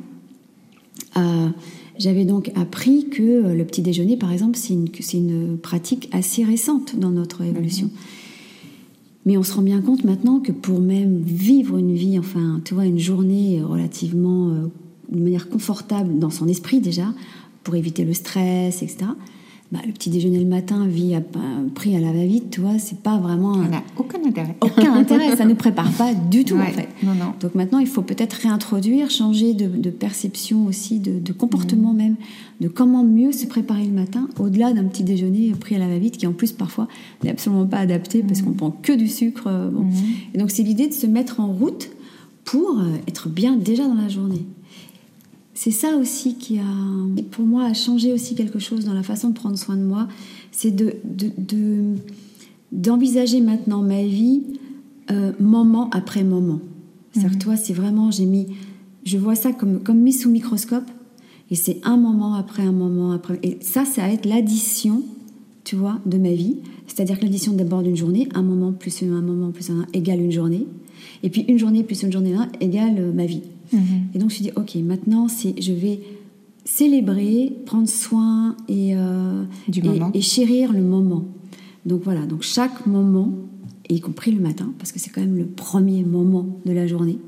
Euh, 1.17 1.49
j'avais 1.97 2.25
donc 2.25 2.51
appris 2.55 3.09
que 3.09 3.21
euh, 3.21 3.53
le 3.53 3.65
petit 3.65 3.81
déjeuner, 3.81 4.17
par 4.17 4.31
exemple, 4.31 4.57
c'est 4.57 4.73
une, 4.73 4.87
une 5.13 5.57
pratique 5.57 6.09
assez 6.11 6.43
récente 6.43 6.97
dans 6.97 7.11
notre 7.11 7.41
évolution. 7.41 7.89
Mais 9.25 9.37
on 9.37 9.43
se 9.43 9.53
rend 9.53 9.63
bien 9.63 9.81
compte 9.81 10.03
maintenant 10.03 10.39
que 10.39 10.51
pour 10.51 10.79
même 10.79 11.21
vivre 11.21 11.77
une 11.77 11.95
vie, 11.95 12.19
enfin, 12.19 12.61
tu 12.63 12.73
vois, 12.73 12.85
une 12.85 12.99
journée 12.99 13.61
relativement, 13.63 14.49
euh, 14.49 14.67
de 15.09 15.19
manière 15.19 15.49
confortable 15.49 16.19
dans 16.19 16.29
son 16.29 16.47
esprit 16.47 16.79
déjà, 16.79 17.13
pour 17.63 17.75
éviter 17.75 18.05
le 18.05 18.13
stress, 18.13 18.83
etc. 18.83 19.07
Bah, 19.71 19.79
le 19.85 19.91
petit 19.91 20.11
déjeuner 20.11 20.37
le 20.39 20.45
matin, 20.45 20.85
vie 20.85 21.15
à, 21.15 21.21
pris 21.73 21.95
à 21.95 21.99
la 21.99 22.11
va-vite, 22.13 22.51
tu 22.51 22.61
vois, 22.61 22.77
c'est 22.77 22.99
pas 22.99 23.17
vraiment 23.17 23.55
un- 23.55 23.67
n'a 23.67 23.83
aucun 23.97 24.19
intérêt. 24.23 24.55
aucun 24.61 24.93
intérêt. 24.99 25.35
Ça 25.35 25.43
ne 25.43 25.55
prépare 25.55 25.91
pas 25.93 26.13
du 26.13 26.45
tout 26.45 26.53
Ouais. 26.53 26.61
en 26.69 26.71
fait. 26.71 26.87
Non, 27.03 27.13
non. 27.15 27.33
Donc 27.39 27.55
maintenant, 27.55 27.79
il 27.79 27.87
faut 27.87 28.03
peut-être 28.03 28.33
réintroduire, 28.33 29.09
changer 29.09 29.55
de, 29.55 29.65
de 29.67 29.89
perception 29.89 30.65
aussi, 30.67 30.99
de, 30.99 31.19
de 31.19 31.33
comportement 31.33 31.93
Mmh. 31.93 31.97
même, 31.97 32.15
de 32.61 32.67
comment 32.67 33.03
mieux 33.03 33.31
se 33.31 33.47
préparer 33.47 33.85
le 33.85 33.91
matin, 33.91 34.29
au-delà 34.39 34.71
d'un 34.71 34.83
petit 34.83 35.03
déjeuner 35.03 35.51
pris 35.59 35.75
à 35.75 35.79
la 35.79 35.87
va-vite, 35.87 36.17
qui 36.17 36.27
en 36.27 36.33
plus 36.33 36.51
parfois 36.51 36.87
n'est 37.23 37.31
absolument 37.31 37.65
pas 37.65 37.79
adapté 37.79 38.21
parce 38.21 38.41
Mmh. 38.41 38.45
qu'on 38.45 38.51
prend 38.53 38.71
que 38.71 38.93
du 38.93 39.07
sucre. 39.07 39.47
euh, 39.47 39.69
bon. 39.71 39.87
Et 40.35 40.37
donc 40.37 40.51
c'est 40.51 40.63
l'idée 40.63 40.87
de 40.87 40.93
se 40.93 41.07
mettre 41.07 41.39
en 41.39 41.47
route 41.51 41.89
pour 42.43 42.79
euh, 42.79 42.83
être 43.07 43.29
bien 43.29 43.55
déjà 43.57 43.87
dans 43.87 43.95
la 43.95 44.09
journée. 44.09 44.45
C'est 45.57 45.71
ça 45.71 45.95
aussi 45.95 46.35
qui 46.35 46.59
a, 46.59 47.21
pour 47.31 47.45
moi, 47.45 47.63
a 47.63 47.73
changé 47.73 48.11
aussi 48.13 48.35
quelque 48.35 48.59
chose 48.59 48.83
dans 48.85 48.93
la 48.93 49.03
façon 49.03 49.29
de 49.29 49.33
prendre 49.33 49.57
soin 49.57 49.77
de 49.77 49.83
moi. 49.83 50.07
C'est 50.51 50.71
de, 50.71 50.95
de- 51.05 51.31
de- 51.37 51.95
d'envisager 52.73 53.39
maintenant 53.39 53.81
ma 53.81 54.03
vie 54.03 54.43
euh, 55.11 55.31
moment 55.39 55.89
après 55.91 56.23
moment. 56.23 56.59
C'est-à-dire 57.13 57.37
que 57.37 57.43
toi, 57.43 57.55
c'est 57.55 57.71
vraiment, 57.73 58.11
j'ai 58.11 58.25
mis, 58.25 58.47
je 59.05 59.17
vois 59.17 59.35
ça 59.35 59.53
comme, 59.53 59.81
comme 59.81 59.99
mis 59.99 60.11
sous 60.11 60.29
microscope, 60.29 60.83
et 61.49 61.55
c'est 61.55 61.79
un 61.83 61.95
moment 61.95 62.33
après 62.33 62.63
un 62.63 62.73
moment 62.73 63.13
après. 63.13 63.39
Et 63.41 63.57
ça, 63.61 63.85
ça 63.85 64.01
va 64.01 64.09
être 64.09 64.25
l'addition, 64.25 65.03
tu 65.63 65.77
vois, 65.77 65.99
de 66.05 66.17
ma 66.17 66.33
vie. 66.33 66.57
C'est-à-dire 66.87 67.17
que 67.17 67.23
l'addition 67.23 67.53
d'abord 67.53 67.81
d'une 67.81 67.95
journée, 67.95 68.27
un 68.33 68.41
moment 68.43 68.73
plus 68.73 69.03
un 69.03 69.21
moment 69.21 69.51
plus 69.51 69.69
un 69.69 69.85
égale 69.93 70.19
une 70.19 70.31
journée, 70.31 70.67
et 71.23 71.29
puis 71.29 71.43
une 71.47 71.57
journée 71.59 71.83
plus 71.83 72.03
une 72.03 72.11
journée 72.11 72.33
un 72.33 72.49
égale 72.59 72.95
euh, 72.99 73.13
ma 73.13 73.25
vie. 73.25 73.43
Et 73.73 74.17
donc 74.19 74.21
je 74.21 74.23
me 74.25 74.29
suis 74.29 74.43
dit, 74.43 74.51
ok, 74.55 74.75
maintenant 74.75 75.27
je 75.27 75.73
vais 75.73 75.99
célébrer, 76.65 77.53
prendre 77.65 77.87
soin 77.87 78.55
et, 78.67 78.95
euh, 78.95 79.43
Du 79.67 79.81
et- 80.13 80.21
chérir 80.21 80.73
le 80.73 80.81
moment. 80.81 81.25
Donc 81.85 82.01
voilà, 82.03 82.25
donc 82.25 82.41
chaque 82.41 82.85
moment 82.87 83.31
y 83.89 83.99
compris 83.99 84.31
le 84.31 84.41
matin, 84.41 84.73
parce 84.79 84.91
que 84.91 84.99
c'est 84.99 85.11
quand 85.11 85.21
même 85.21 85.37
le 85.37 85.45
premier 85.45 86.03
moment 86.03 86.47
de 86.65 86.71
la 86.71 86.87
journée. 86.87 87.19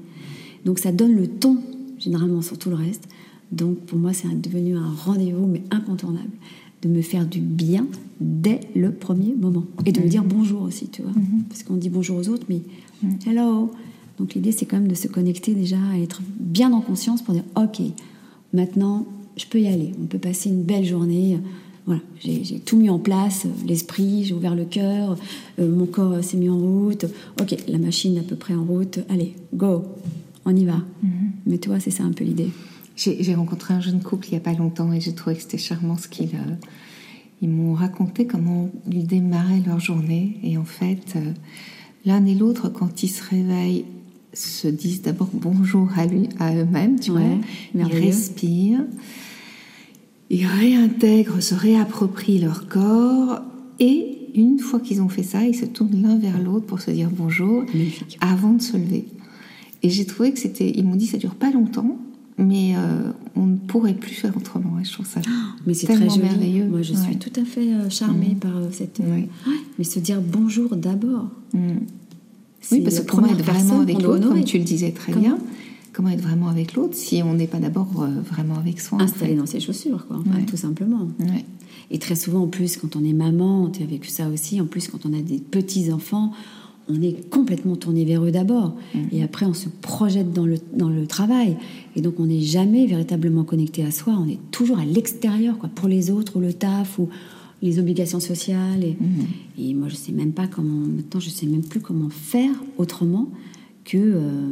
Donc 0.66 0.80
ça 0.80 0.92
donne 0.92 1.14
le 1.16 1.28
ton, 1.28 1.58
généralement, 2.00 2.42
sur 2.42 2.58
tout 2.58 2.70
le 2.70 2.76
reste. 2.76 3.08
Donc 3.52 3.78
pour 3.82 4.00
moi, 4.00 4.12
c'est 4.14 4.28
devenu 4.42 4.76
un 4.76 4.90
rendez-vous, 5.06 5.46
mais 5.46 5.62
incontournable, 5.70 6.32
de 6.82 6.90
me 6.90 7.02
faire 7.02 7.26
du 7.28 7.40
bien 7.40 7.86
dès 8.20 8.62
le 8.76 8.92
premier 8.92 9.34
moment. 9.40 9.66
Et 9.86 9.92
de 9.92 10.02
me 10.02 10.08
dire 10.08 10.24
bonjour 10.24 10.64
aussi, 10.64 10.88
tu 10.88 11.04
vois. 11.04 11.12
Mhm. 11.12 11.44
Parce 11.48 11.62
qu'on 11.64 11.76
dit 11.76 11.90
bonjour 11.90 12.18
aux 12.18 12.28
autres, 12.30 12.46
mais 12.50 12.62
hello. 13.28 13.72
Donc 14.18 14.34
l'idée, 14.34 14.52
c'est 14.52 14.66
quand 14.66 14.78
même 14.78 14.88
de 14.88 14.96
se 14.96 15.08
connecter 15.08 15.54
déjà, 15.54 15.78
à 15.94 15.98
être 15.98 16.22
bien 16.40 16.74
en 16.74 16.82
conscience 16.82 17.22
pour 17.22 17.34
dire, 17.34 17.44
ok, 17.56 17.82
maintenant, 18.54 19.06
je 19.38 19.46
peux 19.46 19.60
y 19.60 19.68
aller. 19.68 19.94
On 20.02 20.06
peut 20.06 20.18
passer 20.18 20.50
une 20.50 20.64
belle 20.64 20.86
journée. 20.86 21.40
Voilà, 21.86 22.02
j'ai 22.20 22.60
tout 22.60 22.76
mis 22.76 22.90
en 22.90 23.00
place, 23.00 23.46
l'esprit, 23.66 24.26
j'ai 24.26 24.34
ouvert 24.34 24.56
le 24.56 24.66
cœur, 24.66 25.18
euh, 25.58 25.74
mon 25.74 25.86
corps 25.86 26.22
s'est 26.22 26.36
mis 26.36 26.50
en 26.50 26.58
route. 26.58 27.06
Ok, 27.40 27.56
la 27.68 27.78
machine 27.78 28.18
à 28.18 28.24
peu 28.24 28.36
près 28.36 28.56
en 28.56 28.66
route. 28.66 29.00
Allez, 29.08 29.36
go, 29.54 29.86
on 30.44 30.54
y 30.54 30.66
va. 30.66 30.82
Mhm. 31.02 31.32
Mais 31.46 31.58
tu 31.60 31.70
vois, 31.70 31.80
c'est 31.80 31.92
ça 31.92 32.04
un 32.04 32.12
peu 32.12 32.26
l'idée. 32.26 32.50
J'ai 32.98 33.36
rencontré 33.36 33.76
un 33.76 33.80
jeune 33.80 34.02
couple 34.02 34.28
il 34.28 34.32
n'y 34.32 34.38
a 34.38 34.42
pas 34.42 34.54
longtemps 34.54 34.92
et 34.92 35.00
j'ai 35.00 35.14
trouvé 35.14 35.36
que 35.36 35.44
c'était 35.44 35.60
charmant 35.60 35.98
ce 35.98 36.08
qu'ils 36.08 36.34
euh, 36.34 36.56
ils 37.42 37.50
m'ont 37.50 37.74
raconté 37.74 38.26
comment 38.26 38.72
ils 38.92 39.06
démarraient 39.06 39.62
leur 39.66 39.80
journée. 39.80 40.40
Et 40.44 40.58
en 40.58 40.66
fait, 40.66 41.16
euh, 41.16 41.32
l'un 42.06 42.26
et 42.26 42.34
l'autre, 42.34 42.70
quand 42.70 43.04
ils 43.04 43.10
se 43.10 43.24
réveillent, 43.24 43.86
se 44.38 44.68
disent 44.68 45.02
d'abord 45.02 45.30
bonjour 45.34 45.90
à, 45.98 46.06
lui, 46.06 46.30
à 46.40 46.54
eux-mêmes, 46.56 47.00
tu 47.00 47.12
Ouais, 47.12 47.22
vois. 47.74 47.88
Ils 47.90 48.00
respirent, 48.06 48.86
ils 50.30 50.46
réintègrent, 50.46 51.42
se 51.42 51.56
réapproprient 51.56 52.40
leur 52.40 52.68
corps 52.68 53.42
et 53.80 54.14
une 54.36 54.60
fois 54.60 54.80
qu'ils 54.80 55.02
ont 55.02 55.10
fait 55.10 55.24
ça, 55.24 55.44
ils 55.46 55.56
se 55.56 55.66
tournent 55.66 56.02
l'un 56.02 56.18
vers 56.18 56.40
l'autre 56.42 56.66
pour 56.66 56.82
se 56.82 56.92
dire 56.92 57.10
bonjour 57.12 57.64
Magnifique. 57.74 58.18
avant 58.22 58.54
de 58.54 58.62
se 58.62 58.78
lever. 58.78 59.06
Et 59.84 59.90
j'ai 59.90 60.06
trouvé 60.06 60.32
que 60.34 60.40
c'était. 60.40 60.72
Ils 60.76 60.84
m'ont 60.84 60.96
dit 60.96 61.08
ça 61.08 61.18
dure 61.18 61.36
pas 61.36 61.52
longtemps, 61.52 61.98
mais 62.38 62.74
euh, 62.76 63.12
on 63.36 63.46
ne 63.46 63.56
pourrait 63.58 63.94
plus 63.94 64.14
faire 64.14 64.36
autrement. 64.36 64.74
Je 64.84 64.92
trouve 64.92 65.06
ça. 65.08 65.22
Mais 65.68 65.74
c'est 65.74 65.88
tellement 65.88 66.08
très 66.08 66.16
joli. 66.18 66.28
merveilleux. 66.30 66.66
Moi, 66.68 66.82
je 66.82 66.94
Ouais. 66.94 67.00
suis 67.04 67.18
tout 67.18 67.32
à 67.40 67.46
fait 67.46 67.74
euh, 67.74 67.90
charmée 67.90 68.36
par 68.40 68.58
euh, 68.58 68.68
cette. 68.72 69.00
Ouais. 69.00 69.06
ouais, 69.12 69.30
Mais 69.78 69.84
se 69.84 70.00
dire 70.00 70.20
bonjour 70.22 70.76
d'abord. 70.76 71.30
Mm. 71.54 71.60
Oui, 72.72 72.82
parce 72.82 73.00
que 73.00 73.10
comment 73.10 73.28
être 73.28 73.44
vraiment 73.44 73.82
avec 73.82 74.02
l'autre, 74.02 74.28
comme 74.28 74.44
tu 74.44 74.58
le 74.58 74.64
disais 74.64 74.92
très 74.92 75.12
Comment 75.14 75.26
bien, 75.26 75.38
comment 75.94 76.10
être 76.10 76.22
vraiment 76.22 76.48
avec 76.50 76.74
l'autre 76.74 76.96
si 76.96 77.22
on 77.24 77.34
n'est 77.34 77.48
pas 77.48 77.60
d'abord 77.60 77.88
euh, 78.00 78.08
vraiment 78.22 78.56
avec 78.56 78.80
soi 78.82 78.98
en 78.98 79.02
Installé 79.02 79.32
fait. 79.32 79.38
dans 79.38 79.46
ses 79.46 79.60
chaussures, 79.60 80.06
quoi, 80.08 80.18
Ouais. 80.18 80.44
tout 80.46 80.58
simplement. 80.58 81.08
Ouais. 81.20 81.46
Et 81.92 82.00
très 82.00 82.16
souvent, 82.16 82.42
en 82.44 82.48
plus, 82.48 82.78
quand 82.78 82.96
on 82.96 83.04
est 83.04 83.14
maman, 83.14 83.70
tu 83.70 83.82
as 83.84 83.86
vécu 83.86 84.10
ça 84.10 84.28
aussi, 84.30 84.60
en 84.60 84.66
plus, 84.66 84.88
quand 84.90 85.06
on 85.06 85.14
a 85.14 85.22
des 85.22 85.38
petits-enfants, 85.40 86.32
on 86.90 87.02
est 87.02 87.30
complètement 87.30 87.76
tourné 87.76 88.06
vers 88.06 88.24
eux 88.24 88.32
d'abord. 88.32 88.74
Et 89.12 89.22
après, 89.24 89.46
on 89.46 89.54
se 89.54 89.68
projette 89.82 90.32
dans 90.34 90.46
le, 90.46 90.58
dans 90.74 90.88
le 90.90 91.06
travail. 91.08 91.58
Et 91.98 92.02
donc, 92.02 92.20
on 92.20 92.26
n'est 92.26 92.42
jamais 92.42 92.86
véritablement 92.86 93.44
connecté 93.44 93.84
à 93.84 93.92
soi. 93.92 94.14
On 94.18 94.28
est 94.28 94.40
toujours 94.52 94.80
à 94.80 94.86
l'extérieur, 94.86 95.58
quoi, 95.58 95.70
pour 95.74 95.88
les 95.90 96.12
autres, 96.12 96.38
ou 96.38 96.40
le 96.40 96.54
taf, 96.54 96.98
ou 97.00 97.10
les 97.62 97.80
obligations 97.80 98.20
sociales. 98.20 98.84
Et, 98.84 98.98
et 99.58 99.74
moi, 99.74 99.88
je 99.90 99.96
sais 99.96 100.12
même 100.12 100.32
pas 100.34 100.48
comment. 100.48 100.86
Maintenant, 100.88 101.20
je 101.20 101.30
sais 101.30 101.46
même 101.46 101.64
plus 101.66 101.80
comment 101.80 102.10
faire 102.10 102.52
autrement 102.78 103.30
que. 103.86 103.98
euh, 103.98 104.50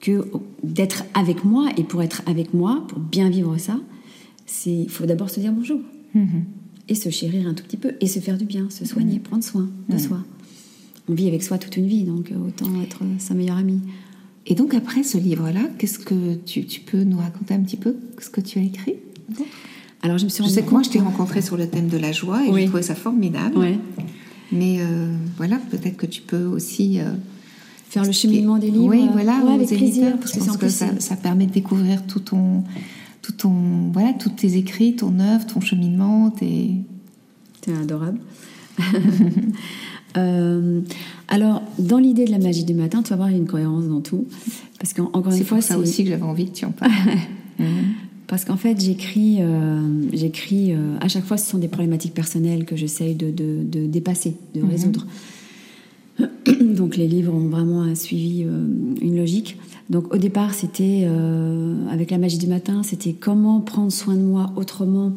que 0.00 0.24
d'être 0.64 1.04
avec 1.12 1.44
moi 1.44 1.68
et 1.76 1.84
pour 1.84 2.02
être 2.02 2.22
avec 2.24 2.54
moi, 2.54 2.86
pour 2.88 2.98
bien 3.00 3.28
vivre 3.28 3.58
ça, 3.58 3.78
c'est 4.46 4.72
il 4.74 4.88
faut 4.88 5.04
d'abord 5.04 5.28
se 5.28 5.40
dire 5.40 5.52
bonjour 5.52 5.78
Mhm. 6.14 6.44
et 6.88 6.94
se 6.94 7.10
chérir 7.10 7.46
un 7.46 7.52
tout 7.52 7.64
petit 7.64 7.76
peu 7.76 7.92
et 8.00 8.06
se 8.06 8.18
faire 8.18 8.38
du 8.38 8.46
bien, 8.46 8.70
se 8.70 8.86
soigner, 8.86 9.18
Mm. 9.18 9.22
prendre 9.22 9.44
soin 9.44 9.68
de 9.90 9.98
soi. 9.98 10.24
On 11.06 11.12
vit 11.12 11.28
avec 11.28 11.42
soi 11.42 11.58
toute 11.58 11.76
une 11.76 11.86
vie, 11.86 12.04
donc 12.04 12.32
euh, 12.32 12.36
autant 12.48 12.70
être 12.80 13.02
sa 13.18 13.34
meilleure 13.34 13.58
amie. 13.58 13.80
Et 14.46 14.54
donc 14.54 14.72
après 14.72 15.02
ce 15.02 15.18
livre-là, 15.18 15.68
qu'est-ce 15.76 15.98
que 15.98 16.34
tu, 16.46 16.64
tu 16.64 16.80
peux 16.80 17.04
nous 17.04 17.18
raconter 17.18 17.52
un 17.52 17.60
petit 17.60 17.76
peu 17.76 17.94
ce 18.18 18.30
que 18.30 18.40
tu 18.40 18.58
as 18.58 18.62
écrit 18.62 18.94
Alors 20.02 20.18
je 20.18 20.24
me 20.24 20.28
suis 20.30 20.38
Je 20.38 20.42
rendu 20.44 20.54
sais 20.54 20.62
que 20.62 20.70
moi 20.70 20.80
compte- 20.80 20.86
je 20.86 20.90
t'ai 20.92 21.00
rencontré 21.00 21.42
sur 21.42 21.56
le 21.56 21.68
thème 21.68 21.88
de 21.88 21.98
la 21.98 22.12
joie 22.12 22.44
et 22.46 22.50
Oui. 22.50 22.62
j'ai 22.62 22.66
trouvé 22.68 22.82
ça 22.82 22.94
formidable. 22.94 23.56
Mais 24.52 24.78
euh, 24.80 25.14
voilà, 25.36 25.58
peut-être 25.70 25.96
que 25.96 26.06
tu 26.06 26.22
peux 26.22 26.44
aussi 26.44 26.98
euh, 27.00 27.04
faire 27.88 28.04
le 28.04 28.12
cheminement 28.12 28.58
des 28.58 28.70
livres. 28.70 28.88
Oui, 28.88 29.02
euh, 29.08 29.12
voilà, 29.12 29.38
ouais, 29.44 29.52
avec 29.54 29.68
plaisir, 29.68 30.16
parce 30.18 30.32
je 30.32 30.38
que 30.38 30.40
c'est 30.40 30.46
pense 30.46 30.56
en 30.56 30.58
que 30.58 30.68
ça, 30.68 30.86
c'est- 30.94 31.00
ça 31.00 31.16
permet 31.16 31.46
de 31.46 31.52
découvrir 31.52 32.04
tout 32.06 32.20
ton, 32.20 32.64
tout 33.22 33.32
ton, 33.32 33.90
voilà, 33.92 34.12
tous 34.14 34.30
tes 34.30 34.56
écrits, 34.56 34.96
ton 34.96 35.20
œuvre, 35.20 35.46
ton 35.46 35.60
cheminement, 35.60 36.30
tes... 36.30 36.70
C'est 37.64 37.74
adorable. 37.76 38.18
Euh, 40.16 40.80
alors, 41.28 41.62
dans 41.78 41.98
l'idée 41.98 42.24
de 42.24 42.32
la 42.32 42.38
magie 42.40 42.64
du 42.64 42.74
matin, 42.74 43.00
tu 43.00 43.10
vas 43.10 43.16
voir, 43.16 43.30
il 43.30 43.34
y 43.34 43.36
a 43.36 43.38
une 43.38 43.46
cohérence 43.46 43.84
dans 43.86 44.00
tout. 44.00 44.26
Parce 44.80 44.92
qu'encore 44.92 45.32
C'est 45.32 45.38
une 45.38 45.44
fois, 45.44 45.58
pour 45.58 45.64
ça 45.66 45.74
c'est- 45.74 45.80
aussi 45.80 46.02
que 46.02 46.10
j'avais 46.10 46.24
envie 46.24 46.46
que 46.50 46.56
tu 46.56 46.64
en 46.64 46.72
parles. 46.72 46.90
Parce 48.30 48.44
qu'en 48.44 48.56
fait, 48.56 48.80
j'écris, 48.80 49.38
euh, 49.40 49.80
j'écris 50.12 50.72
euh, 50.72 50.94
à 51.00 51.08
chaque 51.08 51.24
fois, 51.24 51.36
ce 51.36 51.50
sont 51.50 51.58
des 51.58 51.66
problématiques 51.66 52.14
personnelles 52.14 52.64
que 52.64 52.76
j'essaye 52.76 53.16
de, 53.16 53.32
de- 53.32 53.64
de 53.64 53.86
dépasser, 53.86 54.36
de 54.54 54.60
résoudre. 54.62 55.04
Donc 56.60 56.96
les 56.96 57.08
livres 57.08 57.34
ont 57.34 57.48
vraiment 57.48 57.92
suivi, 57.96 58.44
euh, 58.44 58.66
une 59.00 59.16
logique. 59.16 59.56
Donc 59.90 60.14
au 60.14 60.18
départ, 60.18 60.54
c'était 60.54 61.08
avec 61.90 62.12
la 62.12 62.18
magie 62.18 62.38
du 62.38 62.46
matin, 62.46 62.84
c'était 62.84 63.12
comment 63.14 63.60
prendre 63.60 63.90
soin 63.90 64.14
de 64.14 64.20
moi 64.22 64.52
autrement 64.54 65.12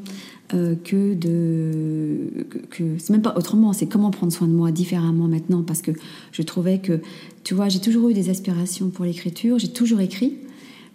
que 0.50 1.14
de 1.14 2.44
que, 2.50 2.58
que- 2.58 2.98
c'est 2.98 3.12
même 3.12 3.22
pas 3.22 3.36
autrement, 3.38 3.74
c'est 3.74 3.86
comment 3.86 4.10
prendre 4.10 4.34
soin 4.34 4.48
de 4.48 4.54
moi 4.54 4.72
différemment 4.72 5.28
maintenant 5.28 5.62
parce 5.62 5.82
que 5.84 5.92
je 6.32 6.42
trouvais 6.42 6.80
que 6.80 7.02
tu 7.44 7.54
vois, 7.54 7.70
j'ai 7.70 7.80
toujours 7.80 8.10
eu 8.10 8.14
des 8.16 8.30
aspirations 8.32 8.90
pour 8.90 9.06
l'écriture, 9.06 9.60
j'ai 9.60 9.68
toujours 9.68 10.00
écrit, 10.02 10.34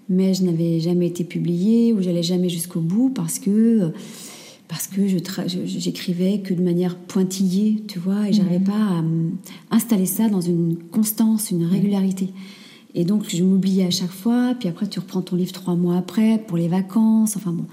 mais 0.09 0.35
je 0.35 0.43
n'avais 0.45 0.81
jamais 0.81 1.07
été 1.07 1.25
publiée 1.25 1.93
ou 1.93 2.03
j'allais 2.03 2.23
jamais 2.23 2.49
jusqu'au 2.49 2.81
bout 2.81 3.11
parce 3.11 3.39
que 3.39 3.93
parce 4.69 4.87
que 4.87 5.01
j'écrivais 5.07 6.41
que 6.41 6.53
de 6.53 6.63
manière 6.63 6.99
pointillée, 6.99 7.83
tu 7.89 7.99
vois, 7.99 8.29
et 8.29 8.35
j'arrivais 8.35 8.61
pas 8.61 8.73
à 8.75 9.75
installer 9.75 10.05
ça 10.05 10.29
dans 10.29 10.43
une 10.43 10.77
constance, 10.77 11.51
une 11.51 11.65
régularité. 11.65 12.29
Et 12.95 13.05
donc 13.05 13.25
je 13.29 13.43
m'oubliais 13.43 13.87
à 13.87 13.91
chaque 13.91 14.11
fois, 14.11 14.55
puis 14.59 14.69
après 14.69 14.87
tu 14.87 14.99
reprends 15.01 15.23
ton 15.23 15.37
livre 15.37 15.53
trois 15.53 15.75
mois 15.75 15.97
après 15.97 16.39
pour 16.47 16.59
les 16.59 16.69
vacances, 16.69 17.37
enfin 17.37 17.53
bon. 17.53 17.65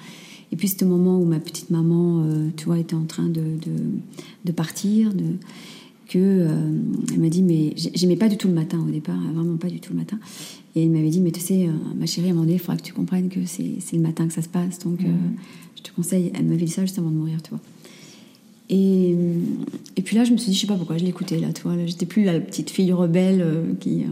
Et 0.54 0.56
puis 0.56 0.74
au 0.82 0.86
moment 0.86 1.20
où 1.20 1.26
ma 1.26 1.40
petite 1.40 1.70
maman, 1.70 2.24
euh, 2.24 2.50
tu 2.56 2.66
vois, 2.66 2.80
était 2.80 2.96
en 2.96 3.04
train 3.04 3.28
de, 3.28 3.42
de, 3.42 3.74
de 4.46 4.52
partir, 4.54 5.14
de, 5.14 5.26
que 6.16 6.20
euh, 6.22 6.72
elle 7.14 7.20
m'a 7.20 7.30
dit 7.30 7.42
mais 7.44 7.74
j'ai- 7.76 7.92
j'aimais 7.94 8.16
pas 8.16 8.30
du 8.30 8.38
tout 8.38 8.48
le 8.48 8.54
matin 8.54 8.80
au 8.88 8.90
départ, 8.92 9.20
vraiment 9.34 9.58
pas 9.58 9.68
du 9.70 9.80
tout 9.80 9.92
le 9.94 10.00
matin. 10.00 10.18
Et 10.76 10.84
elle 10.84 10.90
m'avait 10.90 11.10
dit 11.10 11.20
mais 11.22 11.32
tu 11.32 11.40
sais 11.42 11.68
euh, 11.68 11.72
ma 12.00 12.06
chérie 12.06 12.28
à 12.28 12.32
un 12.32 12.34
moment 12.34 12.46
donné 12.46 12.56
il 12.56 12.60
faudra 12.60 12.78
que 12.78 12.84
tu 12.84 12.94
comprennes 12.94 13.30
que 13.30 13.40
c'est 13.46 13.78
le 13.94 14.00
matin 14.02 14.28
que 14.28 14.34
ça 14.34 14.42
se 14.42 14.50
passe 14.50 14.80
donc 14.80 15.02
euh, 15.02 15.08
je 15.78 15.82
te 15.84 15.92
conseille. 15.96 16.32
Elle 16.34 16.46
m'avait 16.46 16.66
dit 16.66 16.72
ça 16.72 16.82
juste 16.84 16.98
avant 17.00 17.10
de 17.10 17.16
mourir 17.16 17.42
tu 17.44 17.50
vois. 17.52 17.60
Et, 18.70 19.16
et 19.96 20.02
puis 20.02 20.16
là 20.16 20.24
je 20.24 20.32
me 20.32 20.38
suis 20.38 20.50
dit 20.52 20.56
je 20.56 20.62
sais 20.62 20.68
pas 20.68 20.76
pourquoi 20.76 20.98
je 20.98 21.06
l'écoutais 21.06 21.40
là 21.40 21.54
tu 21.54 21.62
vois 21.62 21.74
j'étais 21.86 22.08
plus 22.08 22.24
la 22.24 22.40
petite 22.40 22.70
fille 22.72 22.92
rebelle 22.94 23.46
qui 23.80 24.04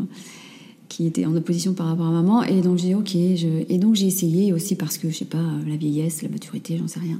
qui 0.90 1.08
était 1.08 1.26
en 1.26 1.36
opposition 1.36 1.74
par 1.74 1.88
rapport 1.88 2.06
à 2.06 2.12
maman 2.12 2.44
et 2.44 2.62
donc 2.62 2.78
j'ai 2.78 2.90
dit 2.90 2.94
ok 2.96 3.12
je... 3.14 3.48
et 3.68 3.78
donc 3.80 3.96
j'ai 3.96 4.06
essayé 4.06 4.54
aussi 4.54 4.76
parce 4.76 5.00
que 5.00 5.10
je 5.10 5.16
sais 5.16 5.26
pas 5.26 5.42
la 5.68 5.76
vieillesse 5.76 6.22
la 6.22 6.30
maturité 6.30 6.78
j'en 6.78 6.88
sais 6.88 7.00
rien 7.00 7.20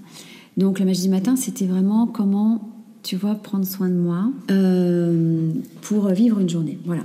donc 0.58 0.78
la 0.78 0.86
magie 0.86 1.02
du 1.02 1.10
matin 1.10 1.36
c'était 1.36 1.66
vraiment 1.66 2.06
comment 2.06 2.70
tu 3.04 3.18
vois 3.18 3.36
prendre 3.36 3.66
soin 3.66 3.90
de 3.90 3.94
moi 3.94 4.32
euh, 4.50 5.52
pour 5.82 6.08
vivre 6.10 6.40
une 6.40 6.50
journée. 6.50 6.80
Voilà. 6.86 7.04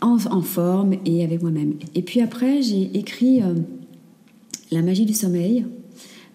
En, 0.00 0.16
en 0.30 0.42
forme 0.42 0.94
et 1.04 1.22
avec 1.22 1.42
moi-même. 1.42 1.74
Et 1.94 2.02
puis 2.02 2.20
après 2.20 2.62
j'ai 2.62 2.96
écrit 2.96 3.42
euh, 3.42 3.54
la 4.70 4.82
magie 4.82 5.04
du 5.04 5.12
sommeil 5.12 5.66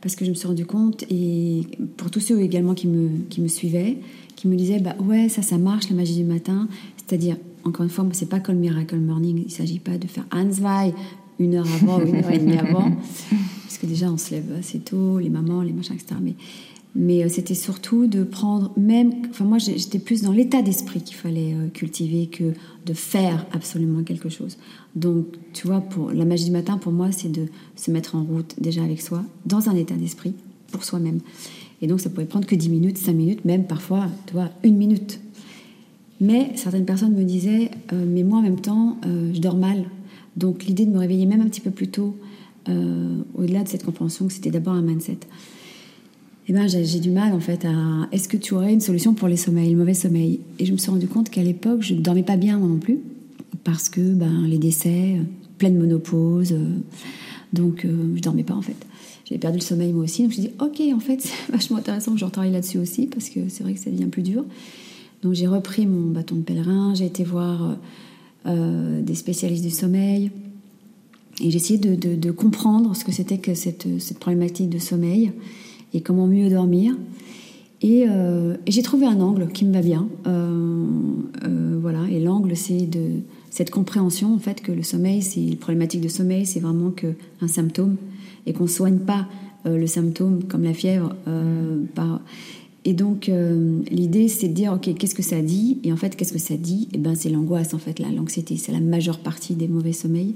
parce 0.01 0.15
que 0.15 0.25
je 0.25 0.29
me 0.29 0.35
suis 0.35 0.47
rendu 0.47 0.65
compte 0.65 1.05
et 1.09 1.61
pour 1.97 2.11
tous 2.11 2.19
ceux 2.19 2.41
également 2.41 2.73
qui 2.73 2.87
me, 2.87 3.09
qui 3.29 3.41
me 3.41 3.47
suivaient 3.47 3.97
qui 4.35 4.47
me 4.47 4.55
disaient 4.55 4.79
bah 4.79 4.95
ouais 4.99 5.29
ça 5.29 5.41
ça 5.41 5.57
marche 5.57 5.89
la 5.89 5.95
magie 5.95 6.15
du 6.15 6.25
matin. 6.25 6.67
C'est-à-dire 6.97 7.37
encore 7.63 7.83
une 7.83 7.89
fois 7.89 8.05
c'est 8.11 8.29
pas 8.29 8.39
comme 8.39 8.57
Miracle 8.57 8.99
Morning 8.99 9.43
il 9.45 9.51
s'agit 9.51 9.79
pas 9.79 9.97
de 9.97 10.07
faire 10.07 10.25
Hansweih 10.31 10.93
une 11.39 11.55
heure 11.55 11.67
avant 11.81 11.99
ou 11.99 12.05
une 12.05 12.17
heure 12.17 12.31
et 12.31 12.37
demie 12.37 12.57
avant. 12.57 12.91
Parce 13.63 13.77
que 13.79 13.87
déjà 13.87 14.11
on 14.11 14.17
se 14.17 14.31
lève 14.31 14.51
assez 14.59 14.79
tôt 14.79 15.17
les 15.17 15.29
mamans 15.29 15.63
les 15.63 15.73
machins 15.73 15.95
etc 15.95 16.15
mais 16.21 16.35
mais 16.95 17.23
euh, 17.23 17.29
c'était 17.29 17.55
surtout 17.55 18.07
de 18.07 18.23
prendre 18.23 18.71
même 18.77 19.13
enfin 19.29 19.45
moi 19.45 19.57
j'étais 19.57 19.99
plus 19.99 20.21
dans 20.21 20.31
l'état 20.31 20.61
d'esprit 20.61 21.01
qu'il 21.01 21.15
fallait 21.15 21.53
euh, 21.53 21.67
cultiver 21.69 22.27
que 22.27 22.53
de 22.85 22.93
faire 22.93 23.45
absolument 23.51 24.03
quelque 24.03 24.29
chose 24.29 24.57
donc 24.95 25.25
tu 25.53 25.67
vois 25.67 25.81
pour 25.81 26.11
la 26.11 26.25
magie 26.25 26.45
du 26.45 26.51
matin 26.51 26.77
pour 26.77 26.91
moi 26.91 27.11
c'est 27.11 27.31
de 27.31 27.47
se 27.75 27.91
mettre 27.91 28.15
en 28.15 28.23
route 28.23 28.55
déjà 28.59 28.83
avec 28.83 29.01
soi 29.01 29.23
dans 29.45 29.69
un 29.69 29.75
état 29.75 29.95
d'esprit 29.95 30.33
pour 30.71 30.83
soi-même 30.83 31.19
et 31.81 31.87
donc 31.87 31.99
ça 31.99 32.09
pouvait 32.09 32.25
prendre 32.25 32.45
que 32.45 32.55
10 32.55 32.69
minutes 32.69 32.97
5 32.97 33.13
minutes 33.13 33.45
même 33.45 33.65
parfois 33.65 34.07
tu 34.27 34.33
vois 34.33 34.49
une 34.63 34.77
minute 34.77 35.19
mais 36.21 36.51
certaines 36.55 36.85
personnes 36.85 37.15
me 37.15 37.25
disaient, 37.25 37.69
euh, 37.91 38.05
mais 38.07 38.23
moi 38.23 38.37
en 38.37 38.41
même 38.43 38.61
temps, 38.61 38.97
je 39.03 39.41
dors 39.41 39.57
mal. 39.57 39.83
Donc 40.37 40.63
l'idée 40.63 40.85
de 40.85 40.91
me 40.91 40.99
réveiller 40.99 41.25
même 41.25 41.41
un 41.41 41.49
petit 41.49 41.59
peu 41.59 41.71
plus 41.71 41.89
tôt, 41.89 42.15
au-delà 43.35 43.63
de 43.63 43.67
cette 43.67 43.83
compréhension 43.83 44.27
que 44.27 44.31
c'était 44.31 44.51
d'abord 44.51 44.73
un 44.73 44.81
mindset. 44.81 45.17
Eh 46.47 46.53
ben, 46.53 46.67
j'ai 46.67 46.99
du 46.99 47.09
mal 47.09 47.31
en 47.33 47.39
fait 47.39 47.63
à. 47.65 48.07
Est-ce 48.11 48.27
que 48.27 48.35
tu 48.35 48.53
aurais 48.53 48.73
une 48.73 48.81
solution 48.81 49.13
pour 49.13 49.29
les 49.29 49.37
sommeils, 49.37 49.71
le 49.71 49.77
mauvais 49.77 49.93
sommeil? 49.93 50.41
Et 50.59 50.65
je 50.65 50.73
me 50.73 50.77
suis 50.77 50.91
rendu 50.91 51.07
compte 51.07 51.29
qu'à 51.29 51.41
l'époque, 51.41 51.81
je 51.81 51.93
ne 51.93 52.01
dormais 52.01 52.23
pas 52.23 52.35
bien 52.35 52.57
moi 52.57 52.67
non 52.67 52.79
plus, 52.79 52.99
parce 53.63 53.87
que 53.87 54.01
ben, 54.01 54.45
les 54.47 54.57
décès, 54.57 55.15
pleine 55.57 55.77
monopause, 55.77 56.51
euh, 56.51 56.77
donc 57.53 57.85
euh, 57.85 58.13
je 58.15 58.21
dormais 58.21 58.43
pas 58.43 58.55
en 58.55 58.61
fait. 58.61 58.75
J'avais 59.25 59.39
perdu 59.39 59.59
le 59.59 59.63
sommeil 59.63 59.93
moi 59.93 60.03
aussi, 60.03 60.23
donc 60.23 60.33
je 60.33 60.37
me 60.37 60.41
suis 60.41 60.51
dit, 60.51 60.55
ok, 60.59 60.93
en 60.93 60.99
fait, 60.99 61.21
c'est 61.21 61.51
vachement 61.51 61.77
intéressant 61.77 62.11
que 62.11 62.19
je 62.19 62.25
retravaille 62.25 62.51
là-dessus 62.51 62.77
aussi, 62.77 63.07
parce 63.07 63.29
que 63.29 63.47
c'est 63.47 63.63
vrai 63.63 63.73
que 63.73 63.79
ça 63.79 63.89
devient 63.89 64.07
plus 64.07 64.23
dur. 64.23 64.43
Donc 65.21 65.33
j'ai 65.35 65.47
repris 65.47 65.87
mon 65.87 66.11
bâton 66.11 66.35
de 66.35 66.41
pèlerin, 66.41 66.93
j'ai 66.93 67.05
été 67.05 67.23
voir 67.23 67.77
euh, 68.47 69.01
des 69.01 69.15
spécialistes 69.15 69.63
du 69.63 69.71
sommeil, 69.71 70.31
et 71.39 71.49
j'ai 71.49 71.55
essayé 71.55 71.79
de, 71.79 72.31
comprendre 72.31 72.95
ce 72.95 73.05
que 73.05 73.13
c'était 73.13 73.37
que 73.37 73.55
cette 73.55 74.19
problématique 74.19 74.69
de 74.69 74.77
sommeil 74.77 75.31
et 75.93 76.01
comment 76.01 76.27
mieux 76.27 76.49
dormir. 76.49 76.95
Et, 77.83 78.05
euh, 78.07 78.55
et 78.65 78.71
j'ai 78.71 78.81
trouvé 78.81 79.05
un 79.05 79.19
angle 79.19 79.49
qui 79.49 79.65
me 79.65 79.73
va 79.73 79.81
bien. 79.81 80.07
Euh, 80.25 80.85
euh, 81.43 81.77
voilà. 81.81 82.05
Et 82.09 82.21
l'angle, 82.21 82.55
c'est 82.55 82.87
de 82.87 83.19
cette 83.51 83.69
compréhension 83.69 84.33
en 84.33 84.39
fait 84.39 84.61
que 84.61 84.71
le 84.71 84.83
sommeil, 84.83 85.21
c'est 85.21 85.45
une 85.45 85.57
problématique 85.57 86.01
de 86.01 86.07
sommeil, 86.07 86.45
c'est 86.45 86.61
vraiment 86.61 86.91
que 86.91 87.07
un 87.41 87.47
symptôme 87.47 87.97
et 88.47 88.53
qu'on 88.53 88.67
soigne 88.67 88.97
pas 88.97 89.27
le 89.65 89.87
symptôme 89.87 90.43
comme 90.43 90.63
la 90.63 90.73
fièvre. 90.73 91.15
par... 91.93 92.19
Et 92.83 92.93
donc 92.93 93.31
l'idée, 93.91 94.27
c'est 94.27 94.49
de 94.49 94.53
dire 94.53 94.73
ok, 94.73 94.93
qu'est-ce 94.97 95.15
que 95.15 95.21
ça 95.21 95.41
dit? 95.41 95.77
Et 95.83 95.93
en 95.93 95.97
fait, 95.97 96.15
qu'est-ce 96.15 96.33
que 96.33 96.39
ça 96.39 96.57
dit? 96.57 96.89
Et 96.91 96.95
eh 96.95 96.97
ben, 96.97 97.15
c'est 97.15 97.29
l'angoisse 97.29 97.73
en 97.73 97.77
fait, 97.77 97.99
l'anxiété, 97.99 98.57
c'est 98.57 98.71
la 98.71 98.81
majeure 98.81 99.19
partie 99.19 99.53
des 99.53 99.67
mauvais 99.67 99.93
sommeils. 99.93 100.33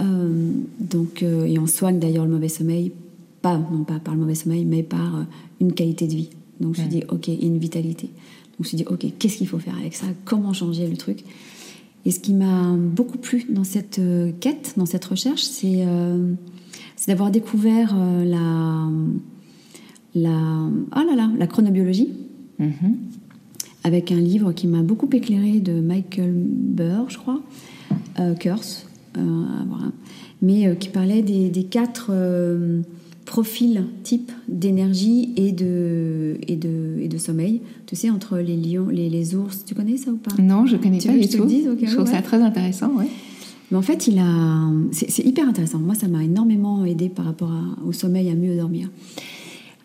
donc, 0.00 1.22
et 1.22 1.58
on 1.58 1.66
soigne 1.66 1.98
d'ailleurs 1.98 2.24
le 2.24 2.32
mauvais 2.32 2.48
sommeil 2.48 2.92
pas 3.42 3.58
non 3.58 3.84
pas 3.84 3.98
par 3.98 4.14
le 4.14 4.20
mauvais 4.20 4.34
sommeil, 4.34 4.64
mais 4.64 4.82
par 4.82 5.26
une 5.60 5.72
qualité 5.72 6.06
de 6.06 6.14
vie. 6.14 6.30
Donc 6.60 6.76
je 6.76 6.82
me 6.82 6.88
suis 6.88 7.00
dit, 7.00 7.04
ok, 7.08 7.28
une 7.28 7.58
vitalité. 7.58 8.06
Donc 8.06 8.58
je 8.58 8.62
me 8.62 8.64
suis 8.68 8.76
dit, 8.76 8.84
ok, 8.88 9.04
qu'est-ce 9.18 9.36
qu'il 9.36 9.48
faut 9.48 9.58
faire 9.58 9.76
avec 9.76 9.94
ça? 9.94 10.06
Comment 10.24 10.52
changer 10.52 10.86
le 10.86 10.96
truc? 10.96 11.24
Et 12.04 12.10
ce 12.10 12.20
qui 12.20 12.34
m'a 12.34 12.74
beaucoup 12.76 13.18
plu 13.18 13.46
dans 13.48 13.64
cette 13.64 13.98
euh, 13.98 14.32
quête, 14.40 14.74
dans 14.76 14.86
cette 14.86 15.04
recherche, 15.04 15.42
c'est 15.42 15.84
euh, 15.86 16.32
d'avoir 17.06 17.30
découvert 17.30 17.94
euh, 17.96 18.24
la, 18.24 18.88
la, 20.14 20.68
oh 20.96 21.06
là 21.06 21.16
là, 21.16 21.30
la 21.36 21.46
chronobiologie. 21.46 22.12
Mm-hmm. 22.60 22.94
Avec 23.84 24.12
un 24.12 24.20
livre 24.20 24.52
qui 24.52 24.68
m'a 24.68 24.82
beaucoup 24.82 25.08
éclairé 25.12 25.58
de 25.58 25.80
Michael 25.80 26.32
Burr, 26.32 27.08
je 27.08 27.18
crois, 27.18 27.40
Curse, 28.38 28.86
voilà. 29.16 29.90
mais 30.40 30.76
qui 30.76 30.88
parlait 30.88 31.22
des, 31.22 31.50
des 31.50 31.64
quatre 31.64 32.12
profil 33.24 33.84
type 34.02 34.32
d'énergie 34.48 35.32
et 35.36 35.52
de, 35.52 36.36
et, 36.46 36.56
de, 36.56 36.98
et 37.00 37.08
de 37.08 37.18
sommeil. 37.18 37.60
Tu 37.86 37.96
sais, 37.96 38.10
entre 38.10 38.38
les 38.38 38.56
lions, 38.56 38.88
les, 38.88 39.08
les 39.08 39.34
ours, 39.34 39.64
tu 39.64 39.74
connais 39.74 39.96
ça 39.96 40.10
ou 40.10 40.16
pas? 40.16 40.30
Non, 40.42 40.66
je 40.66 40.76
connais 40.76 40.98
pas 40.98 41.12
du 41.12 41.28
tout. 41.28 41.48
je 41.48 41.94
trouve 41.94 42.06
ça 42.06 42.22
très 42.22 42.42
intéressant, 42.42 42.92
ouais. 42.94 43.06
Mais 43.70 43.78
en 43.78 43.82
fait, 43.82 44.06
il 44.06 44.18
a, 44.18 44.70
c'est 44.92 45.24
hyper 45.24 45.48
intéressant. 45.48 45.78
Moi, 45.78 45.94
ça 45.94 46.06
m'a 46.06 46.22
énormément 46.22 46.84
aidé 46.84 47.08
par 47.08 47.24
rapport 47.24 47.50
au 47.86 47.92
sommeil, 47.92 48.28
à 48.28 48.34
mieux 48.34 48.54
dormir. 48.54 48.90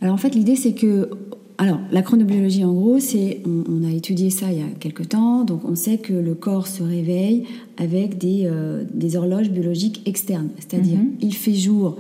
Alors 0.01 0.13
en 0.13 0.17
fait, 0.17 0.35
l'idée 0.35 0.55
c'est 0.55 0.73
que, 0.73 1.09
alors 1.57 1.79
la 1.91 2.01
chronobiologie 2.01 2.63
en 2.63 2.73
gros, 2.73 2.99
c'est, 2.99 3.41
on, 3.45 3.83
a 3.83 3.91
étudié 3.91 4.29
ça 4.29 4.51
il 4.51 4.59
y 4.59 4.61
a 4.61 4.67
quelques 4.79 5.09
temps, 5.09 5.43
donc 5.43 5.61
on 5.65 5.75
sait 5.75 5.97
que 5.97 6.13
le 6.13 6.35
corps 6.35 6.67
se 6.67 6.83
réveille 6.83 7.45
avec 7.77 8.17
des, 8.17 8.43
euh, 8.45 8.83
des 8.93 9.15
horloges 9.15 9.49
biologiques 9.49 10.01
externes, 10.05 10.49
c'est-à-dire 10.59 10.99
mm-hmm. 10.99 11.17
il 11.21 11.33
fait 11.33 11.55
jour 11.55 11.97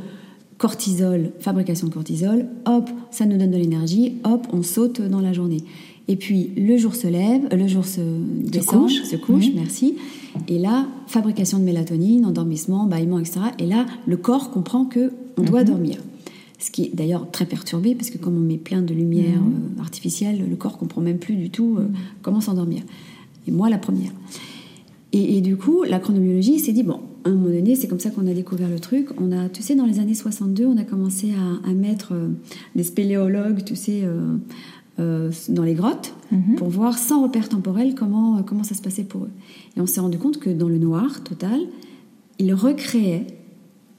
cortisol, 0.57 1.31
fabrication 1.39 1.87
de 1.87 1.93
cortisol, 1.93 2.47
hop, 2.65 2.89
ça 3.11 3.25
nous 3.25 3.37
donne 3.37 3.51
de 3.51 3.57
l'énergie, 3.57 4.15
hop, 4.23 4.47
on 4.51 4.63
saute 4.63 5.01
dans 5.01 5.21
la 5.21 5.33
journée. 5.33 5.63
Et 6.07 6.15
puis 6.15 6.51
le 6.55 6.77
jour 6.77 6.95
se 6.95 7.07
lève, 7.07 7.47
le 7.51 7.67
jour 7.67 7.85
se 7.85 8.01
descend, 8.01 8.89
se 8.89 9.15
couche, 9.17 9.47
merci. 9.53 9.95
Et 10.47 10.57
là, 10.57 10.87
fabrication 11.07 11.59
de 11.59 11.63
mélatonine, 11.63 12.25
endormissement, 12.25 12.85
bâillement, 12.85 13.19
etc. 13.19 13.39
Et 13.59 13.65
là, 13.65 13.85
le 14.05 14.17
corps 14.17 14.51
comprend 14.51 14.85
que 14.85 15.11
on 15.37 15.43
doit 15.43 15.61
mhm. 15.61 15.67
dormir. 15.67 15.97
Ce 16.59 16.71
qui 16.71 16.85
est 16.85 16.95
d'ailleurs 16.95 17.29
très 17.29 17.45
perturbé 17.45 17.93
parce 17.93 18.09
que 18.09 18.17
comme 18.17 18.35
on 18.35 18.39
met 18.39 18.57
plein 18.57 18.81
de 18.81 18.93
lumière 18.93 19.41
mhm. 19.41 19.77
euh, 19.77 19.81
artificielle, 19.81 20.43
le 20.49 20.55
corps 20.55 20.77
comprend 20.77 21.01
même 21.01 21.19
plus 21.19 21.35
du 21.35 21.49
tout 21.49 21.75
euh, 21.77 21.83
mhm. 21.83 21.95
comment 22.21 22.41
s'endormir. 22.41 22.83
Et 23.47 23.51
moi, 23.51 23.69
la 23.69 23.77
première. 23.77 24.11
Et, 25.13 25.37
et, 25.37 25.41
du 25.41 25.55
coup, 25.55 25.83
la 25.83 25.99
chronobiologie 25.99 26.59
s'est 26.59 26.73
dit 26.73 26.83
bon, 26.83 26.99
à 27.27 27.31
un 27.31 27.33
moment 27.33 27.53
donné, 27.53 27.75
c'est 27.75 27.87
comme 27.87 27.99
ça 27.99 28.09
qu'on 28.09 28.27
a 28.27 28.33
découvert 28.33 28.69
le 28.69 28.79
truc. 28.79 29.09
On 29.19 29.31
a, 29.31 29.49
tu 29.49 29.61
sais, 29.61 29.75
dans 29.75 29.85
les 29.85 29.99
années 29.99 30.13
62, 30.13 30.65
on 30.65 30.77
a 30.77 30.83
commencé 30.83 31.33
à, 31.65 31.73
mettre 31.73 32.13
euh, 32.13 32.29
des 32.75 32.83
spéléologues, 32.83 33.63
tu 33.63 33.75
sais, 33.75 34.01
euh, 34.03 34.37
euh, 34.99 35.31
dans 35.49 35.63
les 35.63 35.73
grottes 35.73 36.13
mhm. 36.31 36.55
pour 36.55 36.69
voir 36.69 36.97
sans 36.97 37.21
repère 37.21 37.49
temporel 37.49 37.95
comment, 37.95 38.41
comment 38.43 38.63
ça 38.63 38.75
se 38.75 38.81
passait 38.81 39.03
pour 39.03 39.25
eux. 39.25 39.31
Et 39.75 39.81
on 39.81 39.85
s'est 39.85 39.99
rendu 39.99 40.17
compte 40.17 40.39
que 40.39 40.49
dans 40.49 40.69
le 40.69 40.77
noir 40.77 41.23
total, 41.23 41.59
ils 42.39 42.53
recréaient 42.53 43.27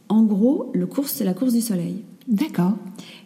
en 0.09 0.23
gros 0.23 0.71
le 0.75 0.87
course, 0.87 1.21
la 1.21 1.35
course 1.35 1.53
du 1.53 1.61
soleil. 1.61 1.97
D'accord. 2.27 2.77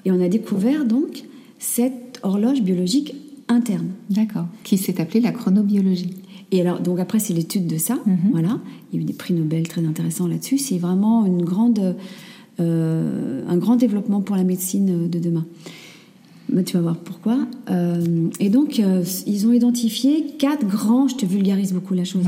Et 0.05 0.11
on 0.11 0.21
a 0.21 0.29
découvert 0.29 0.85
donc 0.85 1.25
cette 1.59 2.19
horloge 2.23 2.63
biologique 2.63 3.15
interne. 3.49 3.89
D'accord. 4.11 4.47
Qui 4.65 4.79
s'est 4.79 5.01
appelée 5.01 5.21
la 5.21 5.33
chronobiologie. 5.33 6.15
Et 6.53 6.61
alors, 6.61 6.81
donc 6.81 7.01
après, 7.01 7.19
c'est 7.19 7.33
l'étude 7.33 7.67
de 7.67 7.79
ça. 7.79 7.99
Mhm. 8.07 8.17
Voilà. 8.31 8.61
Il 8.93 8.97
y 8.97 8.99
a 9.01 9.03
eu 9.03 9.05
des 9.07 9.15
prix 9.15 9.35
Nobel 9.35 9.67
très 9.67 9.85
intéressants 9.85 10.29
là-dessus. 10.29 10.59
C'est 10.59 10.79
vraiment 10.79 11.25
une 11.25 11.43
grande, 11.43 11.97
euh, 12.61 13.43
un 13.49 13.57
grand 13.57 13.77
développement 13.77 14.21
pour 14.21 14.37
la 14.37 14.45
médecine 14.45 15.09
de 15.09 15.19
demain. 15.19 15.47
Bah, 16.51 16.63
tu 16.63 16.77
vas 16.77 16.83
voir 16.83 16.97
pourquoi. 16.99 17.47
Euh, 17.71 18.29
et 18.39 18.51
donc, 18.51 18.79
euh, 18.79 19.03
ils 19.27 19.47
ont 19.47 19.53
identifié 19.53 20.27
quatre 20.39 20.67
grands, 20.67 21.09
je 21.09 21.15
te 21.17 21.25
vulgarise 21.25 21.73
beaucoup 21.73 21.95
la 21.95 22.05
chose, 22.05 22.25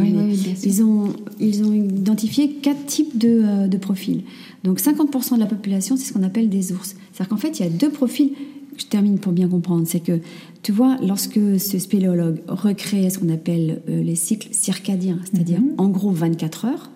ils, 0.65 0.83
ont, 0.83 1.13
ils 1.39 1.63
ont 1.63 1.75
identifié 1.75 2.49
quatre 2.49 2.87
types 2.87 3.19
de, 3.19 3.69
de 3.69 3.77
profils. 3.77 4.23
Donc, 4.63 4.81
50% 4.81 5.35
de 5.35 5.41
la 5.41 5.47
population, 5.47 5.99
c'est 5.99 6.07
ce 6.07 6.13
qu'on 6.15 6.23
appelle 6.23 6.49
des 6.49 6.73
ours. 6.73 6.97
C'est-à-dire 7.13 7.29
qu'en 7.29 7.37
fait, 7.37 7.59
il 7.59 7.65
y 7.65 7.67
a 7.67 7.71
deux 7.71 7.91
profils 7.91 8.31
je 8.77 8.87
termine 8.87 9.19
pour 9.19 9.33
bien 9.33 9.49
comprendre, 9.49 9.87
c'est 9.87 10.01
que, 10.01 10.21
tu 10.63 10.73
vois, 10.73 10.97
lorsque 11.03 11.41
ce 11.59 11.79
spéléologue 11.79 12.41
recrée 12.49 13.09
ce 13.11 13.19
qu'on 13.19 13.29
appelle 13.29 13.83
euh, 13.89 14.03
les 14.03 14.15
cycles 14.15 14.49
circadiens, 14.53 15.19
c'est-à-dire 15.25 15.61
mhm. 15.61 15.75
en 15.79 15.89
gros 15.89 16.11
24 16.11 16.65
heures, 16.67 16.91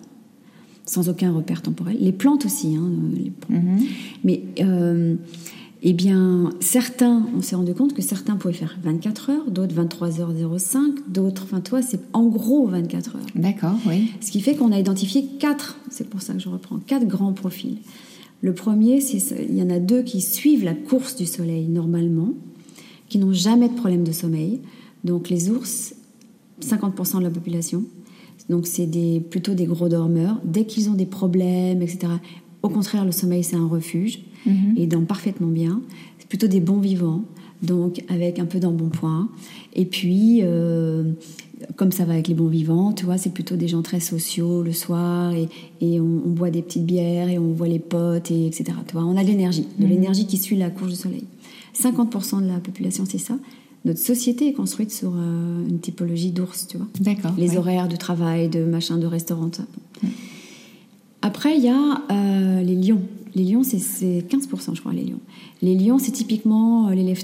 sans 0.85 1.09
aucun 1.09 1.31
repère 1.31 1.61
temporel, 1.61 1.97
les 1.99 2.11
plantes 2.11 2.45
aussi, 2.45 2.75
hein, 2.75 2.89
mhm. 3.49 3.79
mais 4.23 4.43
euh, 4.59 5.15
eh 5.81 5.93
bien, 5.93 6.49
certains, 6.59 7.25
on 7.37 7.41
s'est 7.41 7.55
rendu 7.55 7.73
compte 7.73 7.93
que 7.93 8.01
certains 8.01 8.35
pouvaient 8.35 8.53
faire 8.53 8.77
24 8.83 9.29
heures, 9.29 9.51
d'autres 9.51 9.75
23h05, 9.75 10.95
d'autres, 11.07 11.43
enfin, 11.43 11.61
toi, 11.61 11.81
c'est 11.81 12.01
en 12.11 12.25
gros 12.25 12.67
24 12.67 13.15
heures. 13.15 13.21
D'accord, 13.35 13.75
oui. 13.87 14.11
Ce 14.19 14.29
qui 14.29 14.41
fait 14.41 14.55
qu'on 14.55 14.73
a 14.73 14.79
identifié 14.79 15.25
quatre, 15.39 15.77
c'est 15.89 16.09
pour 16.09 16.21
ça 16.21 16.33
que 16.33 16.39
je 16.39 16.49
reprends, 16.49 16.79
quatre 16.79 17.07
grands 17.07 17.31
profils. 17.31 17.77
Le 18.41 18.53
premier, 18.53 18.99
il 18.99 19.57
y 19.57 19.61
en 19.61 19.69
a 19.69 19.79
deux 19.79 20.01
qui 20.01 20.21
suivent 20.21 20.63
la 20.63 20.73
course 20.73 21.15
du 21.15 21.25
soleil 21.25 21.67
normalement, 21.67 22.33
qui 23.09 23.17
n'ont 23.17 23.33
jamais 23.33 23.67
de 23.67 23.73
problème 23.73 24.03
de 24.03 24.11
sommeil. 24.11 24.61
Donc 25.03 25.29
les 25.29 25.49
ours, 25.49 25.95
50% 26.61 27.19
de 27.19 27.23
la 27.23 27.29
population. 27.29 27.83
Donc 28.49 28.65
c'est 28.65 28.85
des, 28.85 29.19
plutôt 29.19 29.53
des 29.53 29.65
gros 29.65 29.89
dormeurs. 29.89 30.39
Dès 30.43 30.65
qu'ils 30.65 30.89
ont 30.89 30.93
des 30.93 31.05
problèmes, 31.05 31.81
etc. 31.81 32.13
Au 32.63 32.69
contraire, 32.69 33.05
le 33.05 33.11
sommeil, 33.11 33.43
c'est 33.43 33.55
un 33.55 33.67
refuge. 33.67 34.21
Mhm. 34.45 34.75
Et 34.77 34.87
dans 34.87 35.03
parfaitement 35.03 35.47
bien. 35.47 35.81
C'est 36.17 36.27
plutôt 36.27 36.47
des 36.47 36.61
bons 36.61 36.79
vivants. 36.79 37.23
Donc 37.61 38.03
avec 38.07 38.39
un 38.39 38.45
peu 38.45 38.59
d'embonpoint. 38.59 39.29
Et 39.73 39.85
puis, 39.85 40.39
euh, 40.43 41.11
comme 41.75 41.91
ça 41.91 42.05
va 42.05 42.13
avec 42.13 42.27
les 42.27 42.33
bons 42.33 42.47
vivants, 42.47 42.93
tu 42.93 43.05
vois, 43.05 43.17
c'est 43.17 43.31
plutôt 43.31 43.55
des 43.55 43.67
gens 43.67 43.81
très 43.81 43.99
sociaux 43.99 44.63
le 44.63 44.71
soir 44.71 45.33
et, 45.33 45.49
et 45.81 45.99
on, 45.99 46.05
boit 46.05 46.49
des 46.49 46.61
petites 46.61 46.85
bières 46.85 47.29
et 47.29 47.37
on 47.37 47.51
voit 47.51 47.67
les 47.67 47.79
potes, 47.79 48.31
et 48.31 48.47
etc. 48.47 48.65
Tu 48.87 48.93
vois, 48.93 49.03
on 49.03 49.17
a 49.17 49.23
de 49.23 49.27
l'énergie, 49.27 49.67
de 49.77 49.83
mhm. 49.83 49.89
l'énergie 49.89 50.25
qui 50.25 50.37
suit 50.37 50.57
la 50.57 50.69
course 50.69 50.91
du 50.91 50.95
soleil. 50.95 51.23
50% 51.75 52.41
de 52.41 52.47
la 52.47 52.59
population, 52.59 53.05
c'est 53.07 53.17
ça. 53.17 53.37
Notre 53.85 53.99
société 53.99 54.47
est 54.47 54.53
construite 54.53 54.91
sur 54.91 55.13
euh, 55.15 55.67
une 55.67 55.79
typologie 55.79 56.31
d'ours, 56.31 56.67
tu 56.67 56.77
vois. 56.77 56.87
D'accord. 56.99 57.31
Les 57.37 57.55
horaires 57.57 57.87
de 57.87 57.95
travail, 57.95 58.49
de 58.49 58.63
machin, 58.65 58.97
de 58.97 59.05
restaurant, 59.05 59.49
ça. 59.53 59.63
Après, 61.21 61.57
il 61.57 61.63
y 61.63 61.69
a 61.69 62.01
euh, 62.11 62.61
les 62.61 62.75
lions. 62.75 63.01
Les 63.35 63.43
lions, 63.43 63.63
c'est 63.63 63.77
15%, 63.77 64.75
je 64.75 64.81
crois, 64.81 64.93
les 64.93 65.03
lions. 65.03 65.19
Les 65.61 65.75
lions, 65.75 65.99
c'est 65.99 66.11
typiquement 66.11 66.89
euh, 66.89 66.93
les 66.93 67.03
lève 67.03 67.23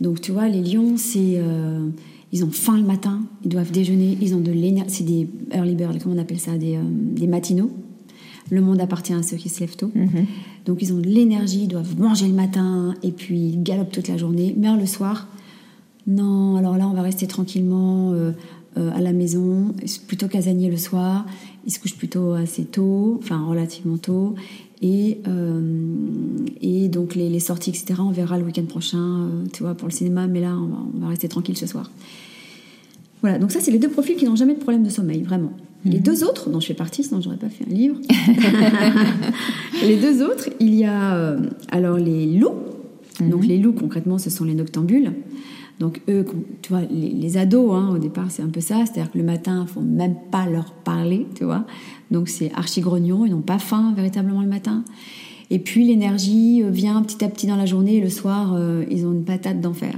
Donc, 0.00 0.20
tu 0.20 0.32
vois, 0.32 0.48
les 0.48 0.62
lions, 0.62 0.96
c'est 0.96 1.40
ils 2.32 2.44
ont 2.44 2.50
faim 2.50 2.78
le 2.78 2.84
matin, 2.84 3.20
ils 3.44 3.50
doivent 3.50 3.70
déjeuner, 3.70 4.16
ils 4.20 4.34
ont 4.34 4.40
de 4.40 4.50
l'énergie. 4.50 4.94
C'est 4.94 5.04
des 5.04 5.28
early 5.52 5.74
birds, 5.74 5.98
comment 6.02 6.14
on 6.14 6.18
appelle 6.18 6.40
ça 6.40 6.56
des, 6.56 6.76
euh, 6.76 7.26
matinaux. 7.26 7.70
Le 8.50 8.60
monde 8.60 8.80
appartient 8.80 9.12
à 9.12 9.22
ceux 9.22 9.36
qui 9.36 9.48
se 9.48 9.60
lèvent 9.60 9.76
tôt. 9.76 9.90
Mhm. 9.94 10.26
Donc 10.64 10.78
ils 10.80 10.92
ont 10.92 10.98
de 10.98 11.08
l'énergie, 11.08 11.64
ils 11.64 11.68
doivent 11.68 11.98
manger 11.98 12.26
le 12.26 12.34
matin 12.34 12.94
et 13.02 13.12
puis 13.12 13.38
ils 13.38 13.62
galopent 13.62 13.92
toute 13.92 14.08
la 14.08 14.16
journée. 14.16 14.54
Mais 14.56 14.74
le 14.76 14.86
soir, 14.86 15.28
non, 16.06 16.56
alors 16.56 16.76
là 16.78 16.88
on 16.88 16.94
va 16.94 17.02
rester 17.02 17.26
tranquillement 17.26 18.12
euh, 18.12 18.32
euh, 18.78 18.90
à 18.94 19.00
la 19.00 19.12
maison, 19.12 19.74
plutôt 20.06 20.28
casanier 20.28 20.70
le 20.70 20.78
soir. 20.78 21.26
Ils 21.66 21.72
se 21.72 21.78
couchent 21.78 21.96
plutôt 21.96 22.32
assez 22.32 22.64
tôt, 22.64 23.20
enfin 23.22 23.44
relativement 23.44 23.98
tôt. 23.98 24.34
Et, 24.82 25.18
et 26.60 26.88
donc 26.88 27.14
les, 27.14 27.38
sorties, 27.38 27.70
etc., 27.70 27.94
on 28.00 28.10
verra 28.10 28.36
le 28.38 28.44
week-end 28.44 28.64
prochain, 28.64 29.28
tu 29.52 29.62
vois, 29.62 29.74
pour 29.74 29.86
le 29.86 29.92
cinéma, 29.92 30.26
mais 30.26 30.40
là, 30.40 30.56
on 30.56 30.98
va, 30.98 31.08
rester 31.08 31.28
tranquille 31.28 31.56
ce 31.56 31.66
soir. 31.66 31.90
Voilà, 33.20 33.38
donc 33.38 33.52
ça, 33.52 33.60
c'est 33.60 33.70
les 33.70 33.78
deux 33.78 33.90
profils 33.90 34.16
qui 34.16 34.24
n'ont 34.24 34.34
jamais 34.34 34.54
de 34.54 34.58
problème 34.58 34.82
de 34.82 34.90
sommeil, 34.90 35.22
vraiment. 35.22 35.52
Les 35.84 35.98
mhm. 35.98 36.02
deux 36.02 36.24
autres, 36.24 36.50
dont 36.50 36.58
je 36.58 36.66
fais 36.66 36.74
partie, 36.74 37.04
sinon 37.04 37.20
j'aurais 37.20 37.36
pas 37.36 37.48
fait 37.48 37.64
un 37.64 37.72
livre. 37.72 37.96
les 39.82 39.96
deux 39.96 40.22
autres, 40.22 40.48
il 40.58 40.74
y 40.74 40.84
a 40.84 41.36
alors 41.70 41.98
les 41.98 42.26
loups. 42.26 42.54
Donc 43.20 43.42
mhm. 43.42 43.48
les 43.48 43.58
loups, 43.58 43.72
concrètement, 43.72 44.18
ce 44.18 44.30
sont 44.30 44.44
les 44.44 44.54
noctambules. 44.54 45.12
Donc 45.80 46.00
eux, 46.08 46.24
tu 46.60 46.72
vois, 46.72 46.82
les, 46.90 47.36
ados, 47.36 47.72
hein, 47.74 47.90
au 47.92 47.98
départ, 47.98 48.30
c'est 48.30 48.42
un 48.42 48.48
peu 48.48 48.60
ça. 48.60 48.84
C'est-à-dire 48.86 49.10
que 49.10 49.18
le 49.18 49.24
matin, 49.24 49.64
il 49.66 49.72
faut 49.72 49.80
même 49.80 50.14
pas 50.30 50.46
leur 50.46 50.72
parler, 50.72 51.26
tu 51.34 51.44
vois. 51.44 51.64
Donc 52.12 52.28
c'est 52.28 52.52
archi 52.54 52.80
grognon, 52.80 53.26
ils 53.26 53.30
n'ont 53.30 53.40
pas 53.40 53.58
faim 53.58 53.92
véritablement 53.96 54.42
le 54.42 54.48
matin. 54.48 54.84
Et 55.50 55.58
puis 55.58 55.84
l'énergie 55.84 56.62
euh, 56.62 56.70
vient 56.70 57.02
petit 57.02 57.24
à 57.24 57.28
petit 57.28 57.46
dans 57.46 57.56
la 57.56 57.66
journée 57.66 57.96
et 57.96 58.00
le 58.00 58.10
soir, 58.10 58.52
euh, 58.54 58.84
ils 58.90 59.04
ont 59.04 59.12
une 59.12 59.24
patate 59.24 59.60
d'enfer. 59.60 59.94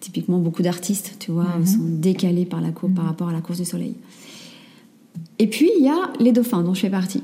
Typiquement, 0.00 0.38
beaucoup 0.38 0.62
d'artistes, 0.62 1.16
tu 1.18 1.30
vois, 1.30 1.56
mhm. 1.58 1.66
sont 1.66 1.80
décalés 1.82 2.44
par, 2.44 2.60
la 2.60 2.70
cour, 2.70 2.90
par 2.90 3.04
mhm. 3.04 3.10
rapport 3.10 3.28
à 3.28 3.32
la 3.32 3.40
course 3.40 3.58
du 3.58 3.64
soleil. 3.64 3.94
Et 5.38 5.46
puis, 5.46 5.70
il 5.78 5.84
y 5.84 5.88
a 5.88 6.12
les 6.20 6.32
dauphins, 6.32 6.62
dont 6.62 6.74
je 6.74 6.80
fais 6.80 6.90
partie. 6.90 7.22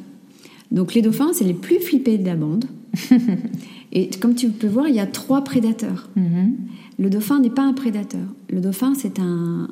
Donc 0.70 0.94
les 0.94 1.02
dauphins, 1.02 1.32
c'est 1.32 1.44
les 1.44 1.54
plus 1.54 1.80
flippés 1.80 2.18
de 2.18 2.26
la 2.26 2.36
bande. 2.36 2.64
et 3.92 4.10
comme 4.20 4.34
tu 4.34 4.48
peux 4.50 4.68
voir, 4.68 4.88
il 4.88 4.94
y 4.94 5.00
a 5.00 5.06
trois 5.06 5.42
prédateurs. 5.42 6.08
Mhm. 6.16 6.56
Le 6.98 7.08
dauphin 7.08 7.40
n'est 7.40 7.50
pas 7.50 7.62
un 7.62 7.72
prédateur. 7.72 8.20
Le 8.50 8.60
dauphin, 8.60 8.92
c'est 8.94 9.18
un, 9.18 9.68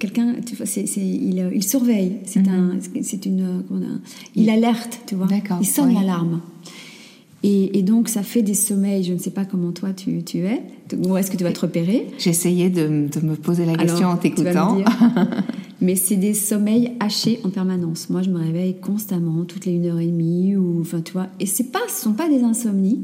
quelqu'un, 0.00 0.34
il, 0.76 1.50
il, 1.54 1.62
surveille. 1.62 2.16
C'est 2.24 2.48
un, 2.48 2.74
mhm. 2.74 2.80
c'est 3.02 3.26
une, 3.26 3.62
il 4.34 4.50
alerte, 4.50 5.02
tu 5.06 5.14
vois. 5.14 5.28
Il 5.60 5.66
sonne 5.66 5.94
l'alarme. 5.94 6.40
Et, 7.44 7.82
donc, 7.82 8.08
ça 8.08 8.22
fait 8.22 8.42
des 8.42 8.54
sommeils. 8.54 9.04
Je 9.04 9.12
ne 9.12 9.18
sais 9.18 9.30
pas 9.30 9.44
comment 9.44 9.72
toi 9.72 9.90
tu, 9.92 10.22
tu 10.22 10.38
es. 10.38 10.62
Où 11.06 11.16
est-ce 11.16 11.30
que 11.30 11.36
tu 11.36 11.44
vas 11.44 11.52
te 11.52 11.60
repérer? 11.60 12.06
J'essayais 12.18 12.70
de, 12.70 13.08
de, 13.08 13.26
me 13.26 13.34
poser 13.34 13.64
la 13.64 13.74
question 13.74 14.08
en 14.08 14.16
t'écoutant. 14.16 14.78
Mais 15.82 15.96
c'est 15.96 16.16
des 16.16 16.32
sommeils 16.32 16.92
hachés 17.00 17.40
en 17.42 17.50
permanence. 17.50 18.08
Moi, 18.08 18.22
je 18.22 18.30
me 18.30 18.38
réveille 18.38 18.76
constamment, 18.78 19.44
toutes 19.44 19.66
les 19.66 19.72
une 19.72 19.86
heure 19.86 19.98
et 19.98 20.06
demie, 20.06 20.54
ou 20.56 20.80
enfin, 20.80 21.00
tu 21.00 21.12
vois. 21.12 21.26
Et 21.40 21.46
c'est 21.46 21.72
pas, 21.72 21.80
ce 21.88 22.02
sont 22.02 22.12
pas 22.12 22.28
des 22.28 22.42
insomnies. 22.42 23.02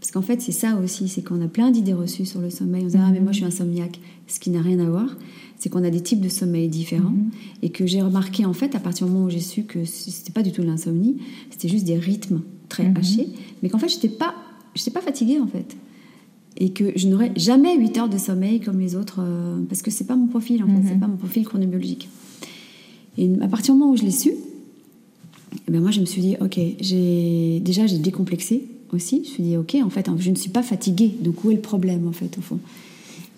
Parce 0.00 0.10
qu'en 0.10 0.22
fait, 0.22 0.40
c'est 0.40 0.52
ça 0.52 0.76
aussi, 0.76 1.08
c'est 1.08 1.22
qu'on 1.22 1.42
a 1.42 1.48
plein 1.48 1.70
d'idées 1.70 1.92
reçues 1.92 2.24
sur 2.24 2.40
le 2.40 2.48
sommeil. 2.48 2.84
On 2.86 2.88
se 2.88 2.96
dit, 2.96 3.02
ah, 3.02 3.10
mais 3.12 3.20
moi, 3.20 3.32
je 3.32 3.38
suis 3.38 3.44
insomniaque. 3.44 4.00
Ce 4.26 4.40
qui 4.40 4.48
n'a 4.48 4.62
rien 4.62 4.78
à 4.78 4.88
voir. 4.88 5.16
C'est 5.58 5.68
qu'on 5.68 5.84
a 5.84 5.90
des 5.90 6.00
types 6.00 6.20
de 6.20 6.30
sommeil 6.30 6.68
différents. 6.68 7.10
Mhm. 7.10 7.30
Et 7.60 7.70
que 7.70 7.84
j'ai 7.84 8.00
remarqué, 8.00 8.46
en 8.46 8.54
fait, 8.54 8.74
à 8.74 8.80
partir 8.80 9.06
du 9.06 9.12
moment 9.12 9.26
où 9.26 9.30
j'ai 9.30 9.40
su 9.40 9.64
que 9.64 9.84
c'était 9.84 10.32
pas 10.32 10.42
du 10.42 10.52
tout 10.52 10.62
l'insomnie, 10.62 11.18
c'était 11.50 11.68
juste 11.68 11.84
des 11.84 11.98
rythmes 11.98 12.40
très 12.70 12.88
mhm. 12.88 12.96
hachés. 12.96 13.28
Mais 13.62 13.68
qu'en 13.68 13.78
fait, 13.78 13.88
j'étais 13.88 14.08
pas, 14.08 14.34
j'étais 14.74 14.92
pas 14.92 15.02
fatiguée, 15.02 15.40
en 15.40 15.46
fait. 15.46 15.76
Et 16.60 16.70
que 16.70 16.92
je 16.96 17.06
n'aurais 17.06 17.32
jamais 17.36 17.76
8 17.78 17.98
heures 17.98 18.08
de 18.08 18.18
sommeil 18.18 18.60
comme 18.60 18.80
les 18.80 18.96
autres, 18.96 19.20
euh, 19.20 19.60
parce 19.68 19.80
que 19.80 19.92
c'est 19.92 20.06
pas 20.06 20.16
mon 20.16 20.26
profil, 20.26 20.62
en 20.64 20.66
fait. 20.66 20.82
C'est 20.88 20.94
mhm. 20.94 21.00
pas 21.00 21.06
mon 21.06 21.16
profil 21.16 21.44
chronobiologique. 21.44 22.08
Et 23.16 23.30
à 23.40 23.48
partir 23.48 23.74
du 23.74 23.80
moment 23.80 23.92
où 23.92 23.96
je 23.96 24.02
l'ai 24.02 24.10
su, 24.10 24.32
eh 25.66 25.70
ben 25.70 25.80
moi, 25.80 25.90
je 25.90 26.00
me 26.00 26.04
suis 26.04 26.20
dit, 26.20 26.36
ok, 26.40 26.58
j'ai 26.80 27.60
déjà, 27.60 27.86
j'ai 27.86 27.98
décomplexé 27.98 28.64
aussi. 28.92 29.22
Je 29.24 29.28
me 29.28 29.34
suis 29.34 29.42
dit, 29.42 29.56
ok, 29.56 29.76
en 29.84 29.90
fait, 29.90 30.08
je 30.18 30.30
ne 30.30 30.34
suis 30.34 30.50
pas 30.50 30.62
fatiguée. 30.62 31.14
Donc, 31.20 31.44
où 31.44 31.50
est 31.50 31.54
le 31.54 31.60
problème, 31.60 32.08
en 32.08 32.12
fait, 32.12 32.36
au 32.38 32.40
fond? 32.40 32.58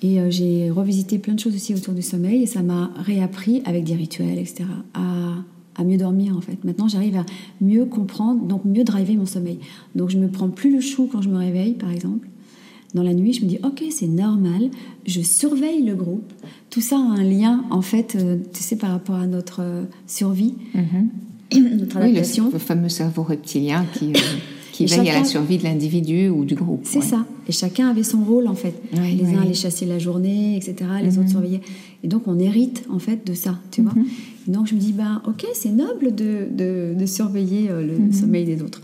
Et 0.03 0.19
euh, 0.19 0.31
j'ai 0.31 0.71
revisité 0.71 1.19
plein 1.19 1.35
de 1.35 1.41
choses 1.41 1.55
aussi 1.55 1.75
autour 1.75 1.93
du 1.93 2.03
sommeil 2.03 2.43
et 2.43 2.47
ça 2.47 2.63
m'a 2.63 2.91
réappris 2.97 3.61
avec 3.67 3.85
des 3.85 3.95
rituels, 3.95 4.39
etc., 4.39 4.65
à, 4.95 5.35
à 5.77 5.85
mieux 5.85 5.99
dormir, 5.99 6.37
en 6.37 6.41
fait. 6.41 6.65
Maintenant, 6.65 6.89
j'arrive 6.89 7.17
à 7.17 7.27
mieux 7.61 7.85
comprendre, 7.85 8.47
donc 8.47 8.65
mieux 8.65 8.85
driver 8.85 9.17
mon 9.17 9.27
sommeil. 9.27 9.59
Donc, 9.95 10.09
je 10.09 10.19
me 10.19 10.29
prends 10.29 10.49
plus 10.49 10.73
le 10.73 10.81
chou 10.81 11.09
quand 11.11 11.21
je 11.21 11.29
me 11.29 11.37
réveille, 11.37 11.75
par 11.75 11.91
exemple. 11.91 12.30
Dans 12.95 13.03
la 13.03 13.15
nuit, 13.15 13.33
je 13.33 13.43
me 13.43 13.49
dis, 13.49 13.59
ok, 13.63 13.85
c'est 13.91 14.09
normal, 14.09 14.71
je 15.07 15.21
surveille 15.21 15.83
le 15.83 15.95
groupe. 15.95 16.33
Tout 16.71 16.81
ça 16.81 16.97
a 16.97 17.01
un 17.01 17.23
lien, 17.23 17.65
en 17.71 17.83
fait, 17.83 18.17
euh, 18.17 18.39
tu 18.53 18.63
sais, 18.63 18.77
par 18.77 18.91
rapport 18.91 19.17
à 19.17 19.27
notre 19.27 19.61
euh, 19.63 19.85
survie, 20.07 20.55
mm-hmm. 20.75 21.79
notre 21.79 21.97
adaptation. 21.99 22.47
Oui, 22.47 22.53
le, 22.55 22.59
fameux 22.59 22.89
cerveau 22.89 23.23
reptilien 23.23 23.87
qui 23.95 24.13
qui 24.87 24.97
veille 24.97 25.11
à 25.11 25.19
la 25.21 25.25
survie 25.25 25.59
de 25.59 25.65
l'individu 25.65 26.29
ou 26.29 26.45
du 26.45 26.55
groupe. 26.55 26.81
C'est 26.85 27.03
ça. 27.03 27.27
Et 27.49 27.53
chacun 27.53 27.89
avait 27.89 28.03
son 28.03 28.23
rôle 28.25 28.47
en 28.47 28.55
fait. 28.55 28.75
les 28.93 29.35
uns 29.35 29.43
allaient 29.43 29.55
chasser 29.55 29.87
la 29.87 29.99
journée, 29.99 30.57
etc. 30.57 30.75
Les 31.03 31.19
autres 31.19 31.23
mhm. 31.23 31.29
surveillaient. 31.29 31.61
Et 32.03 32.09
donc 32.09 32.23
on 32.27 32.39
hérite 32.39 32.85
en 32.91 32.99
fait 32.99 33.27
de 33.27 33.35
ça, 33.35 33.59
tu 33.71 33.83
vois. 33.83 33.93
Mhm. 33.95 34.07
Et 34.49 34.51
donc 34.51 34.67
je 34.69 34.75
me 34.75 34.81
dis 34.81 34.93
bah 34.93 35.23
ok 35.27 35.47
c'est 35.55 35.71
noble 35.71 36.15
de, 36.15 36.47
de, 36.51 37.07
surveiller 37.07 37.71
euh, 37.71 37.85
le 37.85 37.99
mhm. 37.99 38.13
sommeil 38.13 38.45
des 38.45 38.63
autres. 38.63 38.81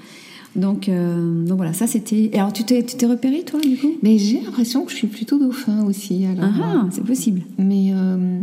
Donc, 0.56 0.88
euh, 0.88 1.44
donc 1.44 1.56
voilà, 1.58 1.72
ça 1.72 1.86
c'était. 1.86 2.30
Alors 2.34 2.52
tu 2.52 2.64
t'es, 2.64 2.82
tu 2.82 2.96
t'es 2.96 3.06
repéré 3.06 3.42
toi 3.42 3.60
du 3.60 3.76
coup? 3.76 3.92
Mais 4.02 4.18
j'ai 4.18 4.40
l'impression 4.40 4.84
que 4.84 4.90
je 4.90 4.96
suis 4.96 5.06
plutôt 5.06 5.38
dauphin 5.38 5.84
aussi. 5.84 6.24
Alors, 6.24 6.50
ah, 6.62 6.86
c'est 6.90 7.04
possible. 7.04 7.42
Mais 7.58 7.92
euh, 7.92 8.40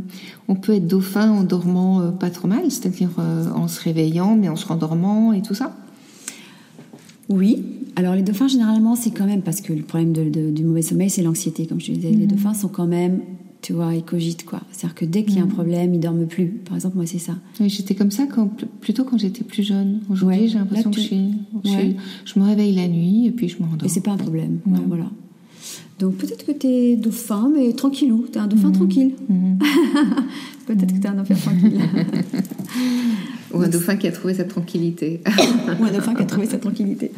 on 0.47 0.56
peut 0.56 0.73
être 0.73 0.88
dauphin 0.88 1.32
en 1.32 1.43
dormant 1.43 2.12
pas 2.12 2.30
trop 2.30 2.47
mal, 2.47 2.69
c'est-à-dire 2.69 3.10
en 3.56 3.67
se 3.67 3.82
réveillant 3.82 4.36
mais 4.36 4.49
en 4.49 4.56
se 4.56 4.65
rendormant 4.65 5.34
et 5.34 5.41
tout 5.41 5.56
ça. 5.56 5.76
Oui. 7.30 7.63
Alors 7.95 8.15
les 8.15 8.23
dauphins, 8.23 8.47
généralement, 8.47 8.95
c'est 8.95 9.12
quand 9.12 9.26
même 9.26 9.41
parce 9.41 9.62
que 9.62 9.73
le 9.73 9.84
problème 9.84 10.13
du 10.13 10.63
mauvais 10.63 10.82
sommeil, 10.82 11.10
c'est 11.10 11.21
l'anxiété, 11.21 11.67
comme 11.67 11.80
je 11.80 11.91
disais. 11.91 12.10
Les 12.10 12.26
mhm. 12.26 12.28
dauphins 12.28 12.54
sont 12.54 12.67
quand 12.67 12.88
même, 12.88 13.21
tu 13.63 13.71
vois, 13.71 13.95
ils 13.95 14.04
cogitent 14.04 14.45
quoi. 14.45 14.62
C'est-à-dire 14.71 14.93
que 14.93 15.06
dès 15.06 15.23
qu'il 15.23 15.38
y 15.38 15.39
a 15.39 15.43
un 15.43 15.45
mhm. 15.45 15.54
problème, 15.54 15.93
ils 15.93 15.99
dorment 15.99 16.28
plus. 16.28 16.47
Par 16.47 16.76
exemple, 16.76 16.97
moi, 16.97 17.06
c'est 17.06 17.17
ça. 17.17 17.38
Oui, 17.62 17.69
j'étais 17.69 17.95
comme 17.95 18.12
ça 18.12 18.28
quand, 18.28 18.49
plutôt 18.82 19.06
quand 19.06 19.17
j'étais 19.17 19.45
plus 19.45 19.63
jeune. 19.63 20.02
Aujourd'hui, 20.10 20.49
j'ai 20.49 20.60
l'impression 20.60 20.91
que 20.91 20.99
je, 20.99 21.06
suis, 21.06 21.32
je, 21.63 22.39
me 22.39 22.45
réveille 22.45 22.76
la 22.76 22.89
nuit 22.89 23.26
et 23.26 23.32
puis 23.32 23.47
je 23.47 23.58
me 23.63 23.67
rendors. 23.67 23.86
Et 23.86 23.89
c'est 23.89 24.02
pas 24.02 24.12
un 24.12 24.17
problème. 24.17 24.60
voilà. 24.88 25.10
Donc 25.99 26.15
peut-être 26.15 26.45
que 26.45 26.52
tu 26.52 26.67
es 26.67 26.95
dauphin, 26.97 27.49
mais 27.56 27.71
tranquillou. 27.71 28.26
Tu 28.30 28.38
es 28.38 28.41
un 28.41 28.47
dauphin 28.47 28.67
mhm. 28.67 28.73
tranquille. 28.73 29.12
peut-être 30.67 30.93
que 30.93 30.99
tu 30.99 31.08
es 31.08 31.08
un 31.08 31.13
dauphin 31.13 31.36
tranquille. 31.36 31.80
Ou 33.54 33.62
un 33.62 33.69
dauphin 33.69 33.95
qui 33.95 34.08
a 34.08 34.12
trouvé 34.12 34.34
sa 34.34 34.43
tranquillité. 34.43 35.21
Ou 35.80 35.84
un 35.86 35.91
dauphin 35.91 36.15
qui 36.15 36.23
a 36.23 36.26
trouvé 36.26 36.47
sa 36.47 36.58
tranquillité. 36.58 37.12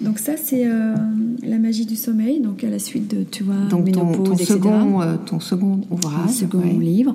Donc 0.00 0.18
ça, 0.18 0.36
c'est 0.36 0.66
euh, 0.66 0.94
la 1.42 1.58
magie 1.58 1.84
du 1.84 1.96
sommeil, 1.96 2.40
donc 2.40 2.62
à 2.62 2.70
la 2.70 2.78
suite 2.78 3.08
de, 3.14 3.24
tu 3.24 3.42
vois, 3.42 3.56
donc 3.68 3.90
ton, 3.90 4.36
Second, 4.36 5.02
euh, 5.02 5.16
ton 5.16 5.40
second 5.40 5.80
ouvrage. 5.90 6.30
second 6.30 6.78
livre. 6.78 7.14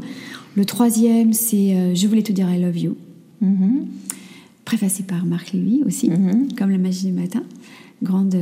Le 0.55 0.65
troisième, 0.65 1.33
c'est 1.33 1.75
euh, 1.75 1.95
Je 1.95 2.07
voulais 2.07 2.23
te 2.23 2.31
dire 2.31 2.49
I 2.53 2.61
love 2.61 2.77
you. 2.77 2.97
Mm-hmm. 3.41 3.85
Préfacé 4.65 5.03
par 5.03 5.25
Marc 5.25 5.53
Lévy 5.53 5.83
aussi, 5.85 6.09
mm-hmm. 6.09 6.55
comme 6.57 6.71
la 6.71 6.77
magie 6.77 7.05
du 7.05 7.13
matin. 7.13 7.43
Grande, 8.01 8.35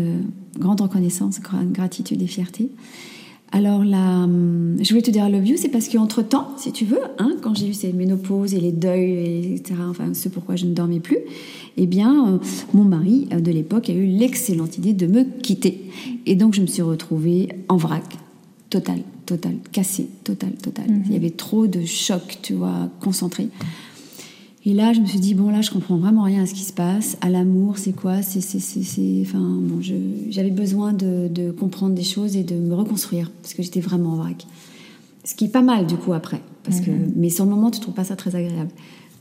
grande 0.57 0.81
reconnaissance, 0.81 1.39
grande 1.39 1.71
gratitude 1.71 2.21
et 2.21 2.27
fierté. 2.27 2.71
Alors 3.53 3.83
là, 3.83 4.23
hum, 4.23 4.77
je 4.79 4.89
voulais 4.89 5.01
te 5.01 5.11
dire 5.11 5.29
love 5.29 5.45
you, 5.45 5.57
c'est 5.57 5.69
parce 5.69 5.89
qu'entre 5.89 6.21
temps, 6.21 6.51
si 6.57 6.71
tu 6.71 6.85
veux, 6.85 7.01
hein, 7.19 7.35
quand 7.41 7.53
j'ai 7.53 7.67
eu 7.67 7.73
ces 7.73 7.91
ménopauses 7.91 8.53
et 8.53 8.61
les 8.61 8.71
deuils, 8.71 9.55
etc., 9.55 9.75
enfin 9.89 10.13
ce 10.13 10.29
pourquoi 10.29 10.55
je 10.55 10.65
ne 10.65 10.73
dormais 10.73 11.01
plus, 11.01 11.17
eh 11.75 11.85
bien, 11.85 12.33
euh, 12.33 12.37
mon 12.73 12.83
mari 12.83 13.27
euh, 13.33 13.41
de 13.41 13.51
l'époque 13.51 13.89
a 13.89 13.93
eu 13.93 14.05
l'excellente 14.05 14.77
idée 14.77 14.93
de 14.93 15.05
me 15.05 15.23
quitter. 15.23 15.81
Et 16.25 16.35
donc 16.35 16.53
je 16.53 16.61
me 16.61 16.67
suis 16.67 16.81
retrouvée 16.81 17.49
en 17.67 17.75
vrac, 17.75 18.05
total, 18.69 18.99
total, 19.25 19.55
cassée, 19.73 20.07
total, 20.23 20.53
total. 20.53 20.89
Mhm. 20.89 21.03
Il 21.07 21.13
y 21.13 21.15
avait 21.17 21.31
trop 21.31 21.67
de 21.67 21.85
chocs, 21.85 22.39
tu 22.41 22.53
vois, 22.53 22.89
concentrés. 23.01 23.49
Et 24.63 24.73
là, 24.73 24.93
je 24.93 24.99
me 24.99 25.07
suis 25.07 25.19
dit, 25.19 25.33
bon, 25.33 25.49
là, 25.49 25.61
je 25.61 25.71
comprends 25.71 25.97
vraiment 25.97 26.21
rien 26.23 26.43
à 26.43 26.45
ce 26.45 26.53
qui 26.53 26.63
se 26.63 26.73
passe. 26.73 27.17
À 27.21 27.29
l'amour, 27.29 27.79
c'est 27.79 27.93
quoi? 27.93 28.21
C'est, 28.21 28.39
enfin, 29.21 29.39
bon, 29.39 29.81
J'avais 30.29 30.51
besoin 30.51 30.93
de, 30.93 31.51
comprendre 31.51 31.95
des 31.95 32.03
choses 32.03 32.35
et 32.35 32.43
de 32.43 32.55
me 32.55 32.75
reconstruire, 32.75 33.31
parce 33.41 33.53
que 33.53 33.63
j'étais 33.63 33.79
vraiment 33.79 34.11
en 34.11 34.15
vrac. 34.17 34.45
Ce 35.23 35.35
qui 35.35 35.45
est 35.45 35.51
pas 35.51 35.61
mal, 35.61 35.87
du 35.87 35.95
coup, 35.95 36.13
après. 36.13 36.41
Parce 36.63 36.79
que, 36.79 36.91
mhm. 36.91 37.13
mais 37.15 37.29
sur 37.29 37.45
le 37.45 37.51
moment, 37.51 37.71
tu 37.71 37.79
trouves 37.79 37.93
pas 37.93 38.03
ça 38.03 38.15
très 38.15 38.35
agréable. 38.35 38.71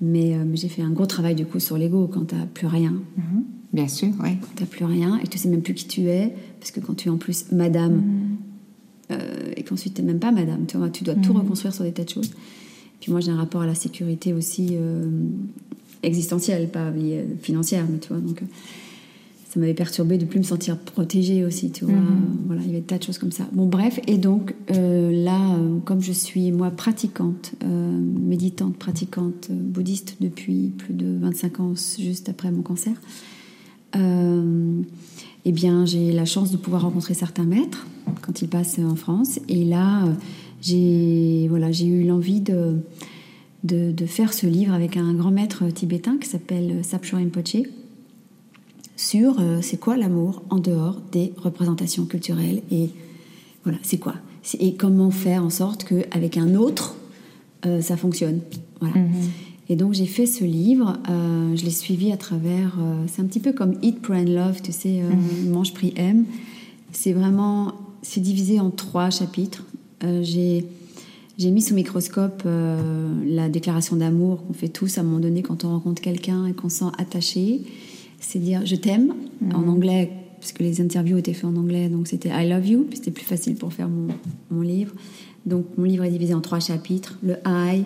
Mais, 0.02 0.34
euh, 0.34 0.44
j'ai 0.54 0.68
fait 0.68 0.82
un 0.82 0.90
gros 0.90 1.06
travail, 1.06 1.34
du 1.34 1.46
coup, 1.46 1.60
sur 1.60 1.78
l'ego, 1.78 2.06
quand 2.06 2.26
tu 2.28 2.34
n'as 2.34 2.46
plus 2.46 2.66
rien. 2.66 2.92
Mhm. 3.16 3.44
Bien 3.72 3.88
sûr, 3.88 4.08
oui. 4.22 4.36
Quand 4.40 4.48
tu 4.56 4.62
n'as 4.62 4.68
plus 4.68 4.84
rien, 4.84 5.18
et 5.22 5.26
tu 5.26 5.38
sais 5.38 5.48
même 5.48 5.62
plus 5.62 5.74
qui 5.74 5.86
tu 5.86 6.02
es, 6.08 6.34
parce 6.58 6.70
que 6.70 6.80
quand 6.80 6.94
tu 6.94 7.08
es 7.08 7.10
en 7.10 7.16
plus 7.16 7.46
madame, 7.52 7.94
mhm. 7.94 8.36
euh, 9.12 9.52
et 9.56 9.62
qu'ensuite 9.62 9.94
tu 9.94 10.02
n'es 10.02 10.08
même 10.08 10.18
pas 10.18 10.32
madame, 10.32 10.66
tu, 10.66 10.76
vois, 10.76 10.90
tu 10.90 11.04
dois 11.04 11.14
tout 11.14 11.32
reconstruire 11.32 11.72
sur 11.72 11.84
des 11.84 11.92
tas 11.92 12.04
de 12.04 12.10
choses. 12.10 12.30
Puis 13.00 13.10
moi, 13.10 13.20
j'ai 13.20 13.30
un 13.30 13.36
rapport 13.36 13.62
à 13.62 13.66
la 13.66 13.74
sécurité 13.74 14.32
aussi 14.32 14.70
euh, 14.72 15.04
existentielle, 16.02 16.68
pas 16.68 16.92
financière, 17.42 17.86
mais 17.90 17.98
tu 17.98 18.08
vois, 18.08 18.18
donc 18.18 18.42
euh, 18.42 18.46
ça 19.48 19.58
m'avait 19.58 19.74
perturbé 19.74 20.18
de 20.18 20.26
plus 20.26 20.38
me 20.38 20.44
sentir 20.44 20.76
protégée 20.78 21.44
aussi, 21.44 21.70
tu 21.70 21.86
vois. 21.86 21.94
Mhm. 21.94 22.38
Voilà, 22.46 22.60
il 22.62 22.68
y 22.68 22.70
avait 22.70 22.80
des 22.80 22.86
tas 22.86 22.98
de 22.98 23.02
choses 23.02 23.18
comme 23.18 23.32
ça. 23.32 23.48
Bon, 23.52 23.66
bref, 23.66 23.98
et 24.06 24.18
donc 24.18 24.54
euh, 24.70 25.24
là, 25.24 25.38
comme 25.84 26.02
je 26.02 26.12
suis 26.12 26.52
moi 26.52 26.70
pratiquante, 26.70 27.52
méditante, 27.64 28.76
pratiquante, 28.76 29.50
bouddhiste 29.50 30.16
depuis 30.20 30.68
plus 30.76 30.94
de 30.94 31.18
25 31.20 31.60
ans, 31.60 31.74
juste 31.98 32.28
après 32.28 32.50
mon 32.52 32.62
cancer, 32.62 32.92
eh 35.44 35.52
bien, 35.52 35.86
j'ai 35.86 36.12
la 36.12 36.26
chance 36.26 36.50
de 36.52 36.56
pouvoir 36.56 36.82
rencontrer 36.82 37.14
certains 37.14 37.44
maîtres 37.44 37.86
quand 38.20 38.42
ils 38.42 38.48
passent 38.48 38.78
en 38.78 38.94
France. 38.94 39.40
Et 39.48 39.64
là, 39.64 40.04
j'ai 40.60 41.46
voilà, 41.48 41.70
eu 41.70 42.04
l'envie 42.04 42.40
de, 42.40 42.76
de, 43.64 44.06
faire 44.06 44.32
ce 44.32 44.46
livre 44.46 44.72
avec 44.72 44.96
un 44.96 45.14
grand 45.14 45.30
maître 45.30 45.64
tibétain 45.70 46.18
qui 46.18 46.28
s'appelle 46.28 46.84
Sapcho 46.84 47.16
Rinpoche. 47.16 47.62
sur 48.96 49.36
c'est 49.62 49.78
quoi 49.78 49.96
l'amour 49.96 50.42
en 50.50 50.58
dehors 50.58 51.00
des 51.12 51.32
représentations 51.36 52.04
culturelles 52.04 52.62
et 52.70 52.90
voilà, 53.64 53.78
c'est 53.82 53.98
quoi? 53.98 54.14
Et 54.58 54.74
comment 54.74 55.10
faire 55.10 55.44
en 55.44 55.50
sorte 55.50 55.84
qu'avec 55.84 56.36
un 56.36 56.54
autre, 56.54 56.96
ça 57.62 57.96
fonctionne. 57.96 58.40
Voilà. 58.80 58.96
Mhm. 58.96 59.10
Et 59.70 59.76
donc 59.76 59.94
j'ai 59.94 60.06
fait 60.06 60.26
ce 60.26 60.42
livre, 60.42 60.98
euh, 61.08 61.54
je 61.54 61.64
l'ai 61.64 61.70
suivi 61.70 62.10
à 62.10 62.16
travers, 62.16 62.76
euh, 62.80 63.04
c'est 63.06 63.22
un 63.22 63.26
petit 63.26 63.38
peu 63.38 63.52
comme 63.52 63.76
Eat, 63.82 64.02
Pray 64.02 64.22
and 64.22 64.34
Love, 64.34 64.62
tu 64.62 64.72
sais, 64.72 65.00
euh, 65.00 65.08
mhm. 65.08 65.52
mange, 65.52 65.72
prie, 65.72 65.92
aime. 65.94 66.24
C'est 66.90 67.12
vraiment, 67.12 67.74
c'est 68.02 68.18
divisé 68.18 68.58
en 68.58 68.70
trois 68.70 69.10
chapitres. 69.10 69.64
J'ai 70.22 70.66
j'ai 71.38 71.50
mis 71.50 71.62
sous 71.62 71.74
microscope 71.74 72.42
la 72.44 73.48
déclaration 73.48 73.96
d'amour 73.96 74.44
qu'on 74.46 74.52
fait 74.52 74.68
tous 74.68 74.98
à 74.98 75.00
un 75.00 75.04
moment 75.04 75.20
donné 75.20 75.42
quand 75.42 75.64
on 75.64 75.70
rencontre 75.70 76.02
quelqu'un 76.02 76.46
et 76.46 76.52
qu'on 76.52 76.68
sent 76.68 76.90
attaché. 76.98 77.62
C'est 78.18 78.38
dire 78.38 78.60
je 78.66 78.76
t'aime 78.76 79.14
mhm. 79.40 79.54
en 79.54 79.68
anglais, 79.68 80.10
parce 80.38 80.52
que 80.52 80.62
les 80.62 80.82
interviews 80.82 81.16
étaient 81.16 81.32
faites 81.32 81.46
en 81.46 81.56
anglais, 81.56 81.88
donc 81.88 82.08
c'était 82.08 82.28
I 82.28 82.46
love 82.46 82.66
you, 82.66 82.86
c'était 82.92 83.10
plus 83.10 83.24
facile 83.24 83.54
pour 83.54 83.72
faire 83.72 83.88
mon, 83.88 84.08
mon 84.50 84.60
livre. 84.60 84.94
Donc 85.46 85.64
mon 85.78 85.84
livre 85.84 86.04
est 86.04 86.10
divisé 86.10 86.34
en 86.34 86.42
trois 86.42 86.60
chapitres 86.60 87.18
le 87.22 87.36
I, 87.46 87.84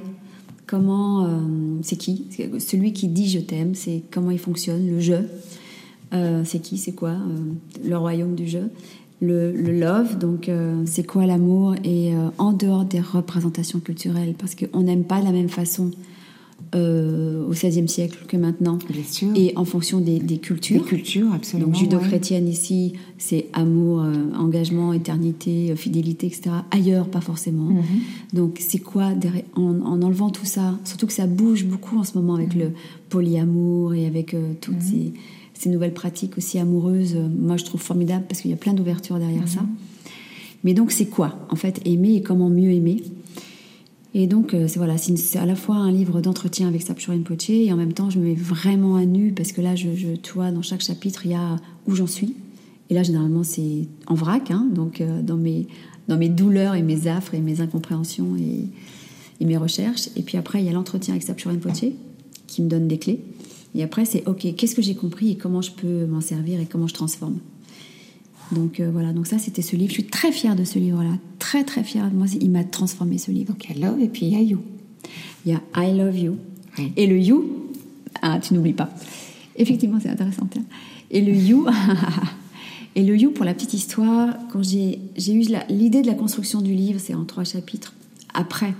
Comment, 0.66 1.27
euh, 1.27 1.29
c'est 1.83 1.96
qui? 1.96 2.27
Celui 2.59 2.92
qui 2.92 3.09
dit 3.09 3.29
je 3.29 3.38
t'aime, 3.38 3.74
c'est 3.74 4.03
comment 4.11 4.31
il 4.31 4.38
fonctionne, 4.38 4.98
le. 4.98 5.18
Euh, 6.12 6.42
c'est 6.44 6.61
qui 6.61 6.79
C'est 6.79 6.92
quoi 6.92 7.11
euh, 7.11 7.88
Le 7.88 7.96
royaume 7.96 8.35
du 8.35 8.46
jeu. 8.46 8.70
Le, 9.24 9.52
love, 9.52 10.18
donc 10.18 10.50
c'est 10.87 11.04
quoi 11.04 11.26
l'amour 11.26 11.74
Et 11.84 12.12
en 12.38 12.52
dehors 12.52 12.84
des 12.84 13.00
représentations 13.00 13.80
culturelles, 13.80 14.34
parce 14.38 14.54
qu'on 14.54 14.82
n'aime 14.82 15.04
pas 15.04 15.20
de 15.20 15.24
la 15.24 15.32
même 15.32 15.48
façon 15.48 15.90
euh, 16.74 17.46
au 17.46 17.50
XVIe 17.50 17.87
siècle 17.87 18.24
que 18.26 18.37
maintenant. 18.37 18.78
Et 19.37 19.52
en 19.54 19.64
fonction 19.64 20.00
des, 20.00 20.18
cultures. 20.38 20.82
Des 20.82 20.88
cultures, 20.88 21.32
absolument. 21.32 21.70
Donc 21.70 21.78
judo-chrétienne 21.78 22.48
ici, 22.48 22.94
c'est 23.16 23.46
amour, 23.52 24.02
euh, 24.02 24.12
engagement, 24.37 24.92
éternité, 24.92 25.70
euh, 25.70 25.76
fidélité, 25.76 26.26
etc. 26.26 26.50
Ailleurs, 26.72 27.08
pas 27.08 27.20
forcément. 27.20 27.70
Mhm. 27.70 27.84
Donc 28.32 28.56
c'est 28.58 28.80
quoi, 28.80 29.10
en, 29.54 30.02
enlevant 30.02 30.30
tout 30.30 30.46
ça, 30.46 30.76
surtout 30.84 31.06
que 31.06 31.12
ça 31.12 31.28
bouge 31.28 31.64
beaucoup 31.64 31.96
en 31.96 32.02
ce 32.02 32.18
moment 32.18 32.34
avec 32.34 32.56
mhm. 32.56 32.62
le 32.62 32.70
polyamour 33.08 33.94
et 33.94 34.06
avec 34.06 34.34
toutes 34.60 34.74
mhm. 34.74 34.80
ces, 34.80 35.12
nouvelles 35.68 35.94
pratiques 35.94 36.37
aussi 36.38 36.59
amoureuses, 36.59 37.16
moi 37.16 37.57
je 37.57 37.64
trouve 37.64 37.81
formidable 37.81 38.24
parce 38.29 38.40
qu'il 38.40 38.50
y 38.50 38.55
a 38.55 38.59
plein 38.59 38.74
d'ouverture 38.74 39.18
derrière 39.18 39.48
ça. 39.48 39.61
Mais 40.64 40.74
donc 40.74 40.92
c'est 40.92 41.07
quoi, 41.07 41.46
en 41.50 41.57
fait, 41.57 41.81
aimer 41.85 42.14
et 42.14 42.22
comment 42.22 42.48
mieux 42.48 42.70
aimer? 42.70 43.03
Et 44.16 44.29
donc, 44.29 44.55
euh, 44.55 44.68
c'est 44.68 44.79
voilà, 44.79 44.96
c'est 44.96 45.38
à 45.38 45.44
la 45.44 45.57
fois 45.57 45.74
un 45.74 45.90
livre 45.90 46.20
d'entretien 46.20 46.68
avec 46.68 46.83
Sapshurin 46.83 47.18
Poche 47.22 47.50
et 47.50 47.72
en 47.72 47.77
même 47.77 47.92
temps, 47.92 48.11
je 48.11 48.20
me 48.20 48.27
mets 48.27 48.35
vraiment 48.35 48.94
à 48.94 49.05
nu 49.05 49.33
parce 49.33 49.50
que 49.50 49.61
là, 49.61 49.74
je, 49.74 49.88
je, 49.96 50.14
tu 50.14 50.35
vois, 50.35 50.53
dans 50.53 50.62
chaque 50.62 50.83
chapitre, 50.83 51.27
il 51.27 51.33
y 51.33 51.35
a 51.35 51.57
où 51.88 51.96
j'en 51.96 52.07
suis. 52.07 52.35
Et 52.90 52.94
là, 52.94 53.03
généralement, 53.03 53.42
c'est 53.42 53.88
en 54.07 54.14
vrac, 54.14 54.53
hein, 54.53 54.68
donc 54.72 55.00
euh, 55.00 55.20
dans, 55.20 55.37
mes, 55.37 55.66
dans 56.07 56.16
mes 56.16 56.29
douleurs 56.29 56.77
et 56.77 56.83
mes 56.83 57.09
affres 57.09 57.35
et 57.35 57.40
mes 57.40 57.61
incompréhensions 57.61 58.37
et, 58.37 58.68
et 59.40 59.44
mes 59.46 59.57
recherches. 59.57 60.09
Et 60.16 60.22
puis 60.22 60.38
après, 60.38 60.62
il 60.62 60.66
y 60.66 60.68
a 60.68 60.72
l'entretien 60.72 61.14
avec 61.14 61.24
Sapshurin 61.24 61.57
Poche 61.57 61.90
qui 62.46 62.62
me 62.62 62.68
donne 62.68 62.87
des 62.87 62.98
clés. 62.98 63.20
Et 63.74 63.82
après, 63.82 64.04
c'est 64.04 64.26
OK, 64.28 64.46
qu'est-ce 64.56 64.74
que 64.74 64.82
j'ai 64.82 64.94
compris 64.94 65.32
et 65.32 65.37
comment 65.37 65.62
je 65.62 65.72
peux 65.72 66.06
m'en 66.06 66.20
servir 66.20 66.60
et 66.60 66.66
comment 66.66 66.87
je 66.87 66.94
transforme? 66.94 67.38
Donc 68.52 68.78
euh, 68.78 68.90
voilà, 68.92 69.12
donc 69.12 69.26
ça 69.26 69.38
c'était 69.38 69.62
ce 69.62 69.74
livre. 69.74 69.88
Je 69.88 69.94
suis 69.94 70.06
très 70.06 70.30
fière 70.30 70.54
de 70.54 70.64
ce 70.64 70.78
livre-là, 70.78 71.16
très 71.38 71.64
très 71.64 71.82
fière 71.82 72.10
de 72.10 72.16
moi. 72.16 72.26
Il 72.40 72.50
m'a 72.50 72.64
transformé 72.64 73.18
ce 73.18 73.30
livre. 73.30 73.52
Donc 73.52 73.64
il 73.64 73.78
y 73.78 73.82
a 73.82 73.88
Love 73.88 74.00
et 74.00 74.08
puis 74.08 74.26
il 74.26 74.32
y 74.32 74.37
a 74.37 74.40
You. 74.40 74.60
Il 75.44 75.52
y 75.52 75.54
a 75.54 75.82
I 75.82 75.96
Love 75.96 76.18
You. 76.18 76.37
Et 76.96 77.06
le 77.06 77.18
You, 77.18 77.70
ah, 78.22 78.38
tu 78.40 78.54
n'oublies 78.54 78.72
pas. 78.72 78.90
Effectivement, 79.56 79.98
c'est 80.00 80.08
intéressant. 80.08 80.48
Et 81.10 81.20
le 81.20 81.32
You, 81.32 81.66
et 82.96 83.02
le 83.02 83.16
You 83.16 83.30
pour 83.30 83.44
la 83.44 83.54
petite 83.54 83.74
histoire, 83.74 84.37
quand 84.50 84.62
j'ai 84.62 84.98
eu 85.16 85.44
l'idée 85.68 86.02
de 86.02 86.06
la 86.06 86.14
construction 86.14 86.60
du 86.60 86.74
livre, 86.74 87.00
c'est 87.00 87.14
en 87.14 87.24
trois 87.24 87.44
chapitres. 87.44 87.94
Après, 88.32 88.74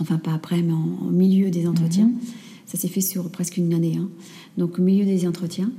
enfin 0.00 0.18
pas 0.18 0.32
après, 0.32 0.62
mais 0.62 0.72
en, 0.72 1.10
milieu 1.10 1.50
des 1.50 1.66
entretiens. 1.66 2.06
Mhm. 2.06 2.18
Ça 2.70 2.78
s'est 2.78 2.88
fait 2.88 3.00
sur 3.00 3.30
presque 3.30 3.56
une 3.56 3.74
année. 3.74 3.96
Hein. 3.98 4.08
Donc 4.56 4.78
au 4.78 4.82
milieu 4.82 5.04
des 5.04 5.26
entretiens. 5.26 5.70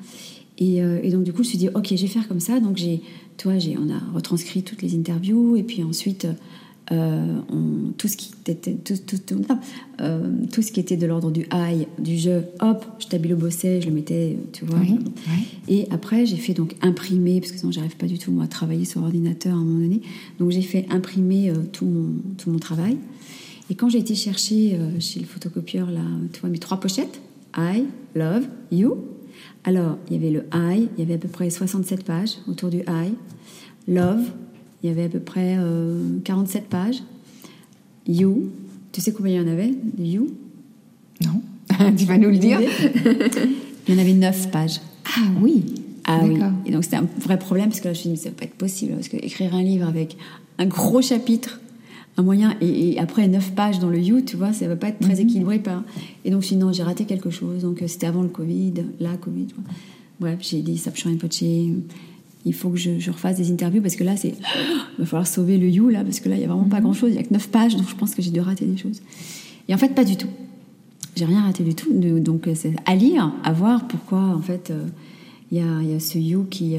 Euh, 0.61 0.99
et, 1.03 1.09
donc, 1.09 1.23
du 1.23 1.31
coup, 1.31 1.43
je 1.43 1.47
me 1.47 1.49
suis 1.49 1.57
dit, 1.57 1.69
OK, 1.69 1.87
je 1.89 2.01
vais 2.01 2.07
faire 2.07 2.27
comme 2.27 2.39
ça. 2.39 2.59
Donc, 2.59 2.77
j'ai, 2.77 3.01
toi, 3.37 3.57
j'ai, 3.57 3.77
on 3.77 3.89
a 3.89 3.99
retranscrit 4.13 4.63
toutes 4.63 4.81
les 4.81 4.95
interviews. 4.95 5.55
Et 5.55 5.63
puis 5.63 5.83
ensuite, 5.83 6.27
euh, 6.91 7.39
tout, 7.97 8.07
ce 8.07 8.17
qui 8.17 8.31
était, 8.45 8.73
tout, 8.73 8.95
tout, 8.97 9.17
euh, 10.01 10.29
tout, 10.51 10.61
ce 10.61 10.71
qui 10.71 10.79
était 10.79 10.97
de 10.97 11.07
l'ordre 11.07 11.31
du 11.31 11.47
high, 11.53 11.87
du 11.97 12.17
jeu, 12.17 12.43
hop, 12.59 12.85
je 12.99 13.07
tabilo-bossais, 13.07 13.81
je 13.81 13.87
le 13.87 13.93
mettais, 13.93 14.37
tu 14.51 14.65
vois. 14.65 14.79
Et 15.67 15.87
après, 15.89 16.25
j'ai 16.25 16.37
fait 16.37 16.53
donc 16.53 16.75
imprimer, 16.81 17.39
parce 17.39 17.51
que 17.51 17.59
sinon, 17.59 17.71
j'arrive 17.71 17.95
pas 17.95 18.07
du 18.07 18.19
tout, 18.19 18.31
moi, 18.31 18.43
à 18.43 18.47
travailler 18.47 18.85
sur 18.85 19.01
ordinateur 19.01 19.53
à 19.53 19.57
un 19.57 19.63
moment 19.63 19.79
donné. 19.79 20.01
Donc, 20.39 20.51
j'ai 20.51 20.61
fait 20.61 20.85
imprimer 20.89 21.51
tout, 21.71 21.85
mon, 21.85 22.09
tout 22.37 22.51
mon 22.51 22.59
travail. 22.59 22.97
Et 23.71 23.75
quand 23.75 23.89
j'ai 23.89 23.99
été 23.99 24.13
chercher 24.13 24.77
chez 24.99 25.19
le 25.21 25.25
photocopieur, 25.25 25.89
là, 25.89 26.01
tu 26.33 26.41
vois, 26.41 26.49
mes 26.49 26.59
trois 26.59 26.77
pochettes, 26.77 27.21
I, 27.57 27.85
love, 28.13 28.43
you, 28.71 28.97
alors, 29.63 29.97
il 30.09 30.15
y 30.15 30.19
avait 30.19 30.31
le 30.31 30.45
I, 30.53 30.89
il 30.97 30.99
y 30.99 31.03
avait 31.03 31.15
à 31.15 31.17
peu 31.17 31.27
près 31.27 31.49
67 31.49 32.03
pages 32.03 32.37
autour 32.47 32.69
du 32.69 32.79
I. 32.79 33.13
Love, 33.87 34.23
il 34.81 34.89
y 34.89 34.91
avait 34.91 35.05
à 35.05 35.09
peu 35.09 35.19
près 35.19 35.57
47 36.23 36.63
euh, 36.63 36.65
pages. 36.69 37.03
You, 38.07 38.49
tu 38.91 39.01
sais 39.01 39.11
combien 39.11 39.33
il 39.33 39.37
y 39.37 39.39
en 39.39 39.51
avait 39.51 39.69
de 39.69 40.03
You? 40.03 40.31
Non. 41.23 41.41
tu 41.97 42.05
vas 42.05 42.17
nous 42.17 42.29
le 42.29 42.37
dire 42.37 42.59
Il 43.87 43.95
y 43.95 43.97
en 43.97 44.01
avait 44.01 44.13
9 44.13 44.51
pages. 44.51 44.81
Ah 45.05 45.21
oui 45.41 45.63
ah 46.03 46.19
oui. 46.23 46.39
Et 46.65 46.71
donc 46.71 46.83
c'était 46.83 46.95
un 46.95 47.07
vrai 47.19 47.37
problème 47.37 47.69
parce 47.69 47.79
que 47.79 47.87
là 47.87 47.93
je 47.93 47.99
me 47.99 48.01
suis 48.01 48.09
dit, 48.09 48.17
ça 48.17 48.29
ne 48.29 48.33
peut 48.33 48.39
pas 48.39 48.45
être 48.45 48.55
possible 48.55 48.95
parce 48.95 49.07
que 49.07 49.17
écrire 49.17 49.53
un 49.53 49.61
livre 49.61 49.87
avec 49.87 50.17
un 50.57 50.65
gros 50.65 51.01
chapitre 51.01 51.60
un 52.17 52.23
moyen. 52.23 52.55
Et, 52.61 52.99
après, 52.99 53.27
neuf 53.27 53.51
pages 53.53 53.79
dans 53.79 53.89
le 53.89 53.99
You, 53.99 54.21
tu 54.21 54.35
vois, 54.35 54.53
ça 54.53 54.67
va 54.67 54.75
pas 54.75 54.89
être 54.89 54.99
très 54.99 55.15
mhm. 55.15 55.21
équilibré. 55.21 55.59
Pas. 55.59 55.83
Et 56.25 56.31
donc, 56.31 56.43
je 56.43 56.55
non, 56.55 56.71
j'ai 56.71 56.83
raté 56.83 57.05
quelque 57.05 57.29
chose. 57.29 57.61
Donc, 57.61 57.81
euh, 57.81 57.87
c'était 57.87 58.07
avant 58.07 58.21
le 58.21 58.29
Covid, 58.29 58.73
la 58.99 59.15
Covid. 59.17 59.47
Bref, 60.19 60.39
j'ai 60.41 60.61
dit, 60.61 60.77
ça 60.77 60.91
un 61.05 61.15
poche. 61.15 61.41
Il 62.43 62.53
faut 62.55 62.69
que 62.69 62.77
je, 62.77 63.11
refasse 63.11 63.37
des 63.37 63.51
interviews 63.51 63.81
parce 63.81 63.95
que 63.95 64.03
là, 64.03 64.17
c'est. 64.17 64.29
Il 64.29 64.35
va 64.99 65.05
falloir 65.05 65.27
sauver 65.27 65.57
le 65.57 65.69
You, 65.69 65.89
là, 65.89 66.03
parce 66.03 66.19
que 66.19 66.29
là, 66.29 66.35
il 66.35 66.39
n'y 66.39 66.45
a 66.45 66.47
vraiment 66.47 66.67
pas 66.67 66.77
mhm. 66.77 66.83
grand 66.83 66.93
chose. 66.93 67.11
Il 67.11 67.13
n'y 67.13 67.19
a 67.19 67.23
que 67.23 67.33
neuf 67.33 67.49
pages, 67.49 67.75
donc 67.75 67.87
je 67.89 67.95
pense 67.95 68.15
que 68.15 68.21
j'ai 68.21 68.31
dû 68.31 68.41
rater 68.41 68.65
des 68.65 68.77
choses. 68.77 69.01
Et 69.67 69.73
en 69.73 69.77
fait, 69.77 69.93
pas 69.93 70.03
du 70.03 70.17
tout. 70.17 70.29
J'ai 71.15 71.25
rien 71.25 71.41
raté 71.41 71.63
du 71.63 71.75
tout. 71.75 71.91
Donc, 71.93 72.47
euh, 72.47 72.53
c'est 72.55 72.73
à 72.85 72.95
lire, 72.95 73.33
à 73.43 73.51
voir 73.51 73.87
pourquoi, 73.87 74.19
en 74.19 74.41
fait, 74.41 74.71
euh, 74.71 74.85
il 75.51 75.57
y, 75.57 75.61
a, 75.61 75.81
y, 75.83 75.93
a, 75.93 75.99
ce 75.99 76.17
You 76.17 76.45
qui 76.49 76.77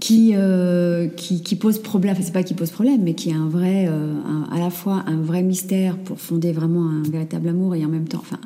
qui, 0.00 0.32
euh, 0.34 1.08
qui, 1.08 1.42
qui, 1.42 1.56
pose 1.56 1.78
problème, 1.78 2.12
enfin 2.12 2.22
c'est 2.22 2.32
pas 2.32 2.42
qui 2.42 2.54
pose 2.54 2.70
problème, 2.70 3.02
mais 3.02 3.14
qui 3.14 3.30
est 3.30 3.34
un 3.34 3.48
vrai, 3.48 3.86
euh, 3.88 4.14
à 4.50 4.58
la 4.58 4.70
fois 4.70 5.04
un 5.06 5.16
vrai 5.16 5.42
mystère 5.42 5.96
pour 5.98 6.20
fonder 6.20 6.52
vraiment 6.52 6.88
un 6.88 7.02
véritable 7.02 7.48
amour 7.48 7.74
et 7.74 7.84
en 7.84 7.88
même 7.88 8.06
temps, 8.06 8.18
enfin 8.20 8.40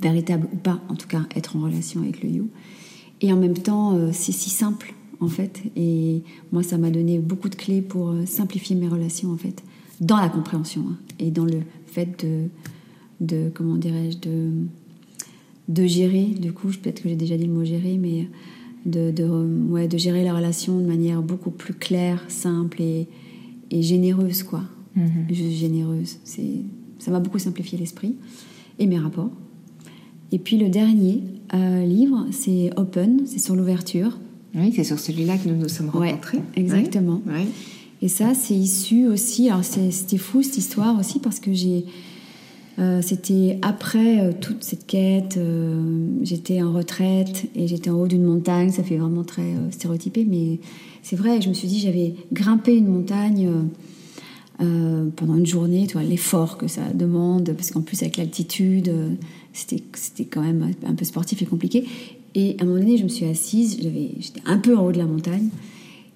véritable 0.00 0.48
ou 0.52 0.56
pas, 0.56 0.80
en 0.88 0.94
tout 0.94 1.06
cas 1.06 1.22
être 1.36 1.56
en 1.56 1.60
relation 1.60 2.00
avec 2.00 2.22
le 2.22 2.30
you. 2.30 2.48
Et 3.20 3.32
en 3.32 3.36
même 3.36 3.58
temps, 3.58 3.94
euh, 3.94 4.10
c'est 4.12 4.32
si 4.32 4.48
simple 4.48 4.94
en 5.20 5.28
fait. 5.28 5.60
Et 5.76 6.22
moi, 6.52 6.62
ça 6.62 6.78
m'a 6.78 6.90
donné 6.90 7.18
beaucoup 7.18 7.50
de 7.50 7.56
clés 7.56 7.82
pour 7.82 8.14
simplifier 8.24 8.74
mes 8.74 8.88
relations 8.88 9.30
en 9.30 9.36
fait, 9.36 9.62
dans 10.00 10.16
la 10.16 10.30
compréhension 10.30 10.82
hein, 10.90 10.96
et 11.18 11.30
dans 11.30 11.44
le 11.44 11.60
fait 11.84 12.24
de, 12.24 12.48
de 13.20 13.50
comment 13.52 13.76
dirais-je, 13.76 14.16
de, 14.16 14.50
de 15.68 15.86
gérer. 15.86 16.24
Du 16.24 16.54
coup, 16.54 16.68
peut-être 16.68 17.02
que 17.02 17.10
j'ai 17.10 17.16
déjà 17.16 17.36
dit 17.36 17.44
le 17.44 17.52
mot 17.52 17.64
gérer, 17.64 17.98
mais 17.98 18.28
de, 18.86 19.10
de, 19.10 19.24
ouais, 19.24 19.88
de 19.88 19.98
gérer 19.98 20.24
la 20.24 20.34
relation 20.34 20.78
de 20.78 20.86
manière 20.86 21.22
beaucoup 21.22 21.50
plus 21.50 21.74
claire, 21.74 22.24
simple 22.28 22.80
et, 22.80 23.08
et 23.70 23.82
généreuse, 23.82 24.42
quoi. 24.42 24.62
Mhm. 24.96 25.26
Juste 25.30 25.58
généreuse. 25.58 26.18
C'est, 26.24 26.62
ça 26.98 27.10
m'a 27.10 27.20
beaucoup 27.20 27.38
simplifié 27.38 27.78
l'esprit 27.78 28.14
et 28.78 28.86
mes 28.86 28.98
rapports. 28.98 29.30
Et 30.32 30.38
puis 30.38 30.56
le 30.56 30.68
dernier 30.68 31.22
euh, 31.54 31.84
livre, 31.84 32.26
c'est 32.30 32.70
Open, 32.76 33.22
c'est 33.26 33.38
sur 33.38 33.56
l'ouverture. 33.56 34.18
Oui, 34.54 34.72
c'est 34.74 34.84
sur 34.84 34.98
celui-là 34.98 35.38
que 35.38 35.48
nous 35.48 35.56
nous 35.56 35.68
sommes 35.68 35.90
rencontrés. 35.90 36.40
exactement. 36.56 37.22
Et 38.02 38.08
ça, 38.08 38.34
c'est 38.34 38.54
issu 38.54 39.06
aussi. 39.06 39.48
Alors, 39.50 39.62
c'était 39.64 40.16
fou 40.16 40.42
cette 40.42 40.56
histoire 40.56 40.98
aussi 40.98 41.18
parce 41.18 41.38
que 41.38 41.52
j'ai 41.52 41.84
euh, 42.80 43.02
c'était 43.02 43.58
après 43.60 44.20
euh, 44.20 44.32
toute 44.32 44.64
cette 44.64 44.86
quête, 44.86 45.36
euh, 45.36 46.06
j'étais 46.22 46.62
en 46.62 46.72
retraite 46.72 47.44
et 47.54 47.68
j'étais 47.68 47.90
en 47.90 48.00
haut 48.00 48.06
d'une 48.06 48.24
montagne, 48.24 48.70
ça 48.70 48.82
fait 48.82 48.96
vraiment 48.96 49.22
très 49.22 49.52
stéréotypé, 49.70 50.24
mais 50.24 50.60
c'est 51.02 51.16
vrai, 51.16 51.42
je 51.42 51.50
me 51.50 51.54
suis 51.54 51.68
dit, 51.68 51.78
j'avais 51.78 52.14
grimpé 52.32 52.74
une 52.74 52.88
montagne 52.88 53.50
pendant 55.16 55.36
une 55.36 55.46
journée, 55.46 55.86
tu 55.86 55.98
l'effort 56.00 56.58
que 56.58 56.68
ça 56.68 56.82
demande, 56.92 57.50
parce 57.54 57.70
qu'en 57.70 57.80
plus 57.80 58.02
avec 58.02 58.18
l'altitude, 58.18 58.92
c'était 59.54 60.24
quand 60.24 60.42
même 60.42 60.74
un 60.86 60.94
peu 60.94 61.06
sportif 61.06 61.40
et 61.40 61.46
compliqué. 61.46 61.86
Et 62.34 62.56
à 62.58 62.62
un 62.62 62.66
moment 62.66 62.78
donné, 62.78 62.98
je 62.98 63.04
me 63.04 63.08
suis 63.08 63.24
assise, 63.24 63.78
j'étais 63.80 64.42
un 64.44 64.58
peu 64.58 64.76
en 64.76 64.84
haut 64.84 64.92
de 64.92 64.98
la 64.98 65.06
montagne, 65.06 65.48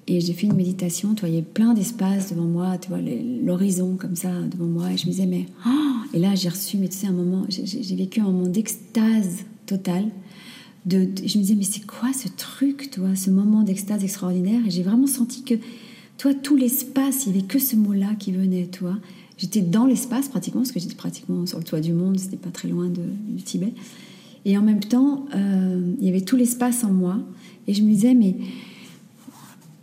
et 0.06 0.20
j'ai 0.20 0.34
fait 0.34 0.46
une 0.46 0.54
méditation, 0.54 1.14
tu 1.14 1.24
avait 1.24 1.42
plein 1.42 1.72
d'espace 1.72 2.30
devant 2.30 2.44
moi, 2.44 2.76
tu 2.78 2.88
vois, 2.88 2.98
l'horizon 3.00 3.96
comme 3.96 4.16
ça 4.16 4.30
devant 4.42 4.66
moi. 4.66 4.92
Et 4.92 4.98
je 4.98 5.06
me 5.06 5.12
disais, 5.12 5.26
mais. 5.26 5.46
Oh 5.66 5.70
et 6.12 6.18
là, 6.18 6.34
j'ai 6.34 6.48
reçu, 6.48 6.76
mais 6.76 6.88
tu 6.88 6.98
sais, 6.98 7.06
un 7.06 7.12
moment, 7.12 7.44
j'ai 7.48 7.96
vécu 7.96 8.20
un 8.20 8.24
moment 8.24 8.46
d'extase 8.46 9.44
totale. 9.66 10.10
de, 10.84 11.08
je 11.24 11.38
me 11.38 11.42
disais, 11.42 11.54
mais 11.54 11.64
c'est 11.64 11.86
quoi 11.86 12.12
ce 12.12 12.28
truc, 12.28 12.90
toi, 12.90 13.16
ce 13.16 13.30
moment 13.30 13.62
d'extase 13.62 14.04
extraordinaire? 14.04 14.60
Et 14.66 14.70
j'ai 14.70 14.82
vraiment 14.82 15.06
senti 15.06 15.42
que, 15.42 15.54
toi, 16.18 16.34
tout 16.34 16.56
l'espace, 16.56 17.24
il 17.26 17.32
n'y 17.32 17.38
avait 17.38 17.46
que 17.46 17.58
ce 17.58 17.74
mot-là 17.74 18.14
qui 18.18 18.30
venait, 18.30 18.66
toi. 18.66 18.96
J'étais 19.38 19.62
dans 19.62 19.86
l'espace 19.86 20.28
pratiquement, 20.28 20.60
parce 20.60 20.72
que 20.72 20.80
j'étais 20.80 20.94
pratiquement 20.94 21.46
sur 21.46 21.58
le 21.58 21.64
toit 21.64 21.80
du 21.80 21.92
monde, 21.92 22.18
c'était 22.18 22.36
pas 22.36 22.50
très 22.50 22.68
loin 22.68 22.88
du 22.88 23.42
Tibet. 23.42 23.72
Et 24.44 24.56
en 24.58 24.62
même 24.62 24.80
temps, 24.80 25.24
euh, 25.34 25.94
il 25.98 26.06
y 26.06 26.10
avait 26.10 26.20
tout 26.20 26.36
l'espace 26.36 26.84
en 26.84 26.92
moi. 26.92 27.18
Et 27.66 27.74
je 27.74 27.82
me 27.82 27.88
disais, 27.88 28.14
mais 28.14 28.36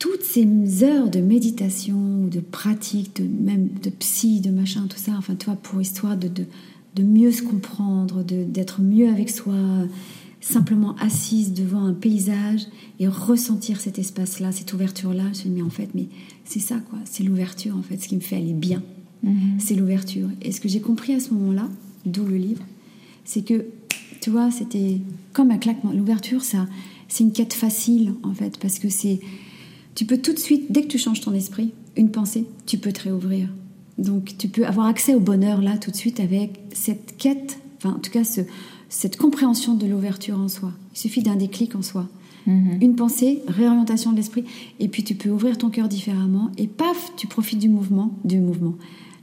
toutes 0.02 0.24
ces 0.24 0.84
heures 0.84 1.12
de 1.12 1.20
méditation, 1.20 2.26
de 2.26 2.40
pratique, 2.40 3.18
de, 3.18 3.24
même 3.24 3.70
de 3.84 3.92
psy, 3.92 4.42
de 4.42 4.50
machin, 4.50 4.88
tout 4.90 4.98
ça, 4.98 5.12
enfin, 5.16 5.36
toi, 5.36 5.56
pour 5.56 5.80
histoire 5.80 6.18
de, 6.18 6.28
de, 6.28 6.46
de 6.96 7.04
mieux 7.04 7.32
se 7.32 7.44
comprendre, 7.44 8.24
d'être 8.24 8.82
mieux 8.82 9.10
avec 9.10 9.30
soi, 9.30 9.54
simplement 10.40 10.96
assise 10.96 11.54
devant 11.54 11.86
un 11.86 11.94
paysage 11.94 12.62
et 13.00 13.08
ressentir 13.08 13.80
cet 13.80 14.00
espace-là, 14.00 14.52
cette 14.52 14.74
ouverture-là, 14.74 15.26
je 15.26 15.28
me 15.28 15.34
suis 15.36 15.50
dit, 15.50 15.56
mais 15.58 15.62
en 15.62 15.70
fait, 15.70 15.90
mais 15.94 16.08
c'est 16.46 16.60
ça, 16.60 16.80
quoi, 16.90 16.98
c'est 17.06 17.22
l'ouverture, 17.22 17.78
en 17.78 17.84
fait, 17.84 17.98
ce 17.98 18.08
qui 18.08 18.16
me 18.16 18.22
fait 18.22 18.38
aller 18.38 18.54
bien. 18.54 18.82
Mhm. 19.22 19.60
C'est 19.60 19.76
l'ouverture. 19.76 20.30
Et 20.42 20.52
ce 20.52 20.60
que 20.60 20.68
j'ai 20.68 20.82
compris 20.82 21.14
à 21.14 21.20
ce 21.20 21.32
moment-là, 21.36 21.70
d'où 22.08 22.26
le 22.26 22.38
livre, 22.38 22.64
c'est 23.24 23.44
que, 23.44 23.66
tu 24.20 24.32
vois, 24.32 24.50
c'était 24.50 24.98
comme 25.32 25.52
un 25.52 25.60
claquement. 25.60 25.92
L'ouverture, 25.92 26.42
ça, 26.42 26.68
c'est 27.08 27.24
une 27.24 27.34
quête 27.34 27.54
facile, 27.54 28.16
en 28.24 28.34
fait, 28.34 28.58
parce 28.58 28.80
que 28.80 28.90
c'est. 28.90 29.20
Tu 29.96 30.06
peux 30.06 30.18
tout 30.18 30.34
de 30.34 30.40
suite, 30.40 30.72
dès 30.72 30.84
que 30.84 30.88
tu 30.88 30.98
changes 30.98 31.22
ton 31.22 31.34
esprit, 31.34 31.74
une 31.96 32.12
pensée, 32.12 32.46
tu 32.66 32.78
peux 32.78 32.92
te 32.92 33.04
réouvrir. 33.04 33.50
Donc, 33.98 34.36
tu 34.38 34.48
peux 34.48 34.66
avoir 34.66 34.88
accès 34.88 35.14
au 35.16 35.20
bonheur 35.20 35.62
là 35.62 35.78
tout 35.78 35.92
de 35.92 35.96
suite 35.96 36.20
avec 36.20 36.60
cette 36.74 37.18
quête, 37.18 37.60
enfin, 37.78 37.96
en 37.96 38.00
tout 38.00 38.12
cas, 38.12 38.24
ce, 38.24 38.42
cette 38.90 39.18
compréhension 39.18 39.76
de 39.76 39.86
l'ouverture 39.86 40.40
en 40.40 40.48
soi. 40.48 40.72
Il 40.94 41.00
suffit 41.00 41.22
d'un 41.22 41.36
déclic 41.36 41.76
en 41.76 41.82
soi. 41.82 42.08
Mhm. 42.48 42.80
Une 42.82 42.96
pensée, 42.96 43.42
réorientation 43.48 44.12
de 44.12 44.18
l'esprit, 44.18 44.46
et 44.80 44.88
puis 44.88 45.04
tu 45.04 45.16
peux 45.16 45.30
ouvrir 45.30 45.58
ton 45.58 45.70
cœur 45.70 45.88
différemment, 45.88 46.52
et 46.58 46.68
paf, 46.68 47.12
tu 47.16 47.28
profites 47.28 47.60
du 47.60 47.70
mouvement, 47.70 48.18
du 48.24 48.40
mouvement. 48.40 48.74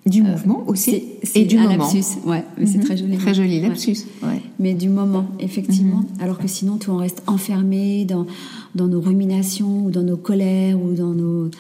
Du 0.07 0.23
euh, 0.23 0.25
mouvement 0.25 0.65
aussi, 0.67 1.03
et 1.35 1.45
du 1.45 1.59
moment. 1.59 1.77
Lapsus, 1.77 2.19
ouais, 2.25 2.45
c'est 2.65 2.79
mhm. 2.79 2.85
très 2.85 2.97
joli. 2.97 3.17
Très 3.19 3.35
joli 3.35 3.61
lapsus, 3.61 4.07
ouais. 4.23 4.41
Mais 4.59 4.75
du 4.75 4.89
moment, 4.89 5.27
effectivement, 5.39 5.99
mhm. 5.99 6.21
alors 6.21 6.39
que 6.39 6.49
sinon, 6.49 6.79
tout 6.79 6.91
on 6.91 6.97
reste 6.97 7.23
enfermé 7.27 8.05
dans, 8.05 8.27
dans 8.75 8.87
nos 8.87 9.01
ruminations, 9.01 9.85
ou 9.85 9.91
dans 9.91 10.03
nos 10.03 10.17
colères, 10.17 10.81
ou 10.81 10.93
dans 10.93 11.13
nos... 11.13 11.51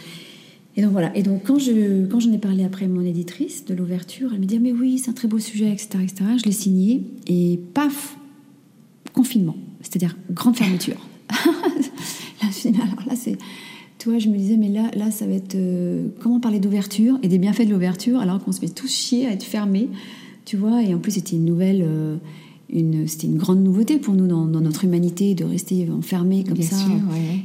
Et 0.77 0.83
donc 0.83 0.93
voilà. 0.93 1.15
Et 1.17 1.25
donc 1.25 1.43
quand 1.45 1.59
je 1.59 2.07
quand 2.07 2.21
j'en 2.21 2.33
ai 2.33 2.39
parlé 2.39 2.63
après 2.63 2.87
mon 2.87 3.05
éditrice 3.05 3.65
de 3.65 3.75
l'ouverture, 3.75 4.31
elle 4.33 4.39
me 4.39 4.47
dit 4.47 4.55
ah, 4.57 4.61
mais 4.63 4.71
oui 4.71 4.99
c'est 4.99 5.11
un 5.11 5.13
très 5.13 5.27
beau 5.27 5.41
sujet 5.41 5.73
etc 5.73 5.99
etc. 6.05 6.25
Je 6.39 6.45
l'ai 6.45 6.53
signé 6.53 7.03
et 7.27 7.59
paf 7.75 8.17
confinement, 9.13 9.57
c'est-à-dire 9.81 10.17
grande 10.31 10.57
fermeture. 10.57 11.05
alors 11.31 13.07
là 13.09 13.17
c'est 13.17 13.37
tu 13.99 14.09
vois 14.09 14.19
je 14.19 14.29
me 14.29 14.37
disais 14.37 14.57
mais 14.57 14.69
là 14.69 14.91
là 14.95 15.11
ça 15.11 15.27
va 15.27 15.35
être 15.35 15.55
euh, 15.55 16.09
comment 16.21 16.41
parler 16.41 16.61
d'ouverture 16.61 17.19
et 17.23 17.29
des 17.29 17.39
bienfaits 17.39 17.67
de 17.67 17.73
l'ouverture 17.73 18.21
alors 18.21 18.43
qu'on 18.43 18.53
se 18.53 18.61
fait 18.61 18.69
tous 18.69 18.91
chier 18.91 19.27
à 19.27 19.33
être 19.33 19.45
fermé, 19.45 19.89
tu 20.45 20.57
vois 20.57 20.83
et 20.83 20.95
en 20.95 20.99
plus 20.99 21.13
c'était 21.13 21.37
une 21.37 21.45
nouvelle 21.45 21.83
euh, 21.83 22.17
c'était 23.07 23.27
une 23.27 23.39
grande 23.39 23.63
nouveauté 23.63 23.99
pour 23.99 24.15
nous 24.15 24.27
dans, 24.27 24.47
notre 24.47 24.85
humanité 24.85 25.35
de 25.35 25.45
rester 25.45 25.89
enfermé 25.91 26.45
comme 26.45 26.61
ça. 26.61 26.77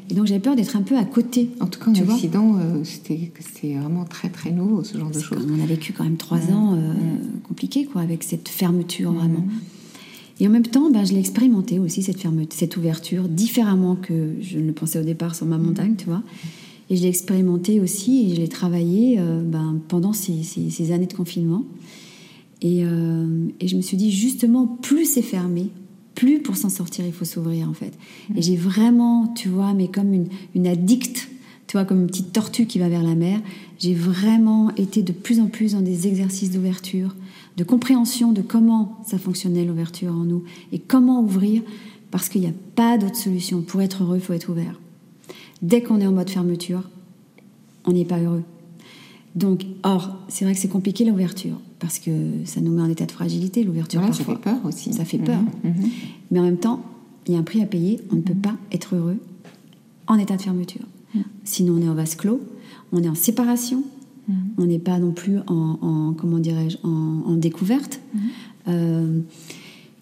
Et 0.10 0.14
donc 0.14 0.28
j'avais 0.28 0.42
peur 0.42 0.56
d'être 0.56 0.76
un 0.76 0.82
peu 0.82 0.98
à 0.98 1.06
côté. 1.06 1.50
En 1.62 1.68
tout 1.68 1.80
cas, 1.80 1.92
en 1.92 2.10
Occident, 2.10 2.58
euh, 2.58 2.84
c'était 2.84 3.76
vraiment 3.76 4.04
très 4.04 4.30
très 4.30 4.52
nouveau 4.52 4.84
ce 4.84 4.98
genre 4.98 5.12
de 5.12 5.20
choses. 5.20 5.48
On 5.50 5.62
a 5.64 5.66
vécu 5.66 5.94
quand 5.94 6.04
même 6.04 6.18
trois 6.18 6.52
ans 6.52 6.76
euh, 6.76 6.94
compliqués 7.48 7.86
quoi, 7.86 8.02
avec 8.02 8.24
cette 8.24 8.50
fermeture 8.50 9.14
vraiment. 9.14 9.46
Et 10.44 10.48
en 10.48 10.50
même 10.50 10.68
temps, 10.68 10.92
ben, 10.92 11.06
je 11.06 11.14
l'ai 11.14 11.22
expérimenté 11.22 11.80
aussi 11.80 12.04
cette 12.04 12.20
fermeture, 12.20 12.52
cette 12.52 12.76
ouverture 12.76 13.30
différemment 13.30 13.96
que 13.96 14.34
je 14.42 14.60
ne 14.60 14.68
le 14.68 14.74
pensais 14.74 15.00
au 15.00 15.04
départ 15.04 15.36
sur 15.36 15.46
ma 15.46 15.58
montagne, 15.58 15.96
tu 15.98 16.04
vois. 16.04 16.22
Et 16.90 16.98
je 16.98 17.02
l'ai 17.02 17.08
expérimenté 17.08 17.80
aussi 17.80 18.26
et 18.26 18.36
je 18.36 18.42
l'ai 18.42 18.50
travaillé 18.50 19.20
euh, 19.20 19.42
ben, 19.42 19.80
pendant 19.88 20.12
ces, 20.12 20.44
ces 20.44 20.92
années 20.92 21.06
de 21.06 21.14
confinement. 21.14 21.64
Euh, 22.66 23.48
et, 23.62 23.70
je 23.70 23.78
me 23.78 23.82
suis 23.82 23.96
dit, 23.96 24.12
justement, 24.12 24.68
plus 24.68 25.06
c'est 25.06 25.22
fermé, 25.22 25.70
plus 26.14 26.42
pour 26.42 26.58
s'en 26.58 26.68
sortir, 26.68 27.06
il 27.06 27.14
faut 27.14 27.24
s'ouvrir, 27.24 27.70
en 27.70 27.74
fait. 27.74 27.94
Et 28.36 28.42
j'ai 28.42 28.58
vraiment, 28.58 29.28
tu 29.30 29.48
vois, 29.48 29.74
mais 29.74 29.88
comme 29.88 30.14
une, 30.14 30.28
une 30.56 30.68
addicte, 30.68 31.30
tu 31.68 31.78
vois, 31.78 31.86
comme 31.86 32.02
une 32.02 32.08
petite 32.08 32.34
tortue 32.34 32.66
qui 32.66 32.80
va 32.80 32.90
vers 32.90 33.04
la 33.04 33.16
mer, 33.16 33.40
j'ai 33.80 33.94
vraiment 33.94 34.76
été 34.76 35.04
de 35.04 35.14
plus 35.14 35.40
en 35.40 35.48
plus 35.48 35.72
dans 35.72 35.82
des 35.82 36.06
exercices 36.06 36.52
d'ouverture, 36.52 37.16
de 37.58 37.64
compréhension 37.64 38.32
de 38.32 38.42
comment 38.42 39.00
ça 39.06 39.18
fonctionnait 39.18 39.66
l'ouverture 39.66 40.12
en 40.12 40.24
nous 40.24 40.44
et 40.72 40.80
comment 40.80 41.22
ouvrir, 41.22 41.62
parce 42.12 42.30
qu'il 42.30 42.42
n'y 42.42 42.48
a 42.48 42.54
pas 42.76 42.98
d'autre 42.98 43.16
solution. 43.16 43.62
Pour 43.62 43.82
être 43.82 44.04
heureux, 44.04 44.18
il 44.18 44.22
faut 44.22 44.34
être 44.34 44.50
ouvert. 44.50 44.80
Dès 45.62 45.82
qu'on 45.82 46.00
est 46.00 46.08
en 46.08 46.12
mode 46.12 46.30
fermeture, 46.30 46.90
on 47.86 47.92
n'est 47.92 48.06
pas 48.06 48.20
heureux. 48.20 48.44
Donc, 49.36 49.66
or, 49.84 50.16
c'est 50.28 50.46
vrai 50.46 50.54
que 50.54 50.60
c'est 50.60 50.68
compliqué 50.68 51.06
l'ouverture 51.06 51.60
parce 51.80 52.00
que 52.00 52.12
ça 52.46 52.62
nous 52.62 52.72
met 52.72 52.82
en 52.82 52.90
état 52.90 53.06
de 53.06 53.12
fragilité, 53.12 53.64
l'ouverture. 53.64 54.02
ça 54.14 54.24
fait 54.24 54.36
peur 54.36 54.58
aussi. 54.64 54.94
Ça 54.94 55.06
fait 55.06 55.18
peur. 55.18 55.40
Mhm, 55.64 55.72
mhm. 55.72 55.90
Mais 56.32 56.40
en 56.40 56.44
même 56.44 56.58
temps, 56.58 56.82
il 57.28 57.34
y 57.34 57.36
a 57.36 57.40
un 57.40 57.44
prix 57.44 57.62
à 57.62 57.66
payer. 57.66 58.00
On 58.12 58.16
ne 58.16 58.22
peut 58.22 58.36
pas 58.36 58.56
être 58.72 58.96
heureux 58.96 59.18
en 60.08 60.18
état 60.18 60.36
de 60.38 60.42
fermeture. 60.42 60.86
Sinon, 61.44 61.76
on 61.78 61.82
est 61.82 61.90
en 61.90 61.94
vase 61.94 62.16
clos, 62.16 62.42
on 62.92 63.04
est 63.04 63.10
en 63.10 63.16
séparation, 63.16 63.84
on 64.58 64.66
n'est 64.66 64.80
pas 64.80 65.00
non 65.00 65.12
plus 65.12 65.38
en, 65.48 66.14
comment 66.18 66.40
dirais-je, 66.40 66.78
en, 66.84 67.36
découverte. 67.36 68.00
Euh, 68.68 69.20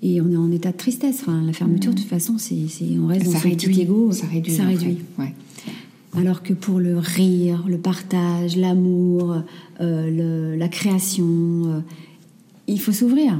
et 0.03 0.19
on 0.21 0.31
est 0.31 0.37
en 0.37 0.51
état 0.51 0.71
de 0.71 0.77
tristesse. 0.77 1.19
Enfin, 1.21 1.41
la 1.43 1.53
fermeture, 1.53 1.93
de 1.93 1.99
toute 1.99 2.07
façon, 2.07 2.37
c'est, 2.37 2.55
on 2.99 3.07
reste 3.07 3.25
dans 3.25 3.31
son 3.31 3.49
petit 3.49 3.81
ego. 3.81 4.11
Ça 4.11 4.27
réduit. 4.27 4.53
Ça 4.53 4.65
réduit. 4.65 4.97
Alors 6.17 6.43
que 6.43 6.53
pour 6.53 6.79
le 6.79 6.97
rire, 6.97 7.63
le 7.67 7.77
partage, 7.77 8.57
l'amour, 8.57 9.43
euh, 9.79 10.57
la 10.57 10.67
création, 10.67 11.25
euh, 11.27 11.79
il 12.67 12.79
faut 12.79 12.91
s'ouvrir. 12.91 13.39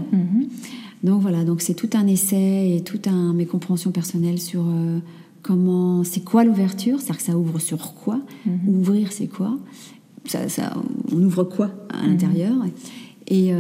Donc 1.04 1.22
voilà, 1.22 1.44
donc 1.44 1.62
c'est 1.62 1.74
tout 1.74 1.90
un 1.94 2.08
essai 2.08 2.76
et 2.76 2.84
tout 2.84 3.02
un 3.08 3.34
mes 3.34 3.46
compréhensions 3.46 3.92
personnelles 3.92 4.40
sur 4.40 4.64
euh, 4.68 5.00
comment, 5.42 6.04
c'est 6.04 6.24
quoi 6.24 6.44
l'ouverture, 6.44 7.00
c'est-à-dire 7.00 7.18
que 7.18 7.24
ça 7.24 7.38
ouvre 7.38 7.60
sur 7.60 7.94
quoi, 7.96 8.22
ouvrir 8.68 9.12
c'est 9.12 9.28
quoi, 9.28 9.58
ça, 10.26 10.74
on 11.12 11.22
ouvre 11.22 11.44
quoi 11.44 11.72
à 11.90 12.04
mhm. 12.04 12.10
l'intérieur 12.10 12.54
et, 13.28 13.54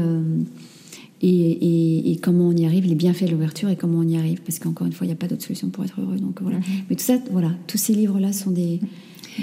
et, 2.12 2.16
comment 2.22 2.48
on 2.48 2.56
y 2.56 2.66
arrive, 2.66 2.86
les 2.86 2.96
bienfaits 2.96 3.26
de 3.26 3.32
l'ouverture 3.32 3.70
et 3.70 3.76
comment 3.76 4.00
on 4.00 4.08
y 4.08 4.18
arrive, 4.18 4.42
parce 4.42 4.60
qu'encore 4.60 4.88
une 4.88 4.94
fois, 4.94 5.06
il 5.06 5.10
n'y 5.10 5.14
a 5.14 5.18
pas 5.18 5.28
d'autre 5.28 5.44
solution 5.44 5.70
pour 5.70 5.84
être 5.84 6.02
heureux. 6.02 6.18
Donc 6.18 6.42
voilà. 6.42 6.60
Mais 6.90 6.96
tout 6.96 7.04
ça, 7.04 7.18
voilà, 7.32 7.52
tous 7.68 7.78
ces 7.78 7.94
livres-là 7.94 8.34
sont 8.34 8.52
des, 8.52 8.80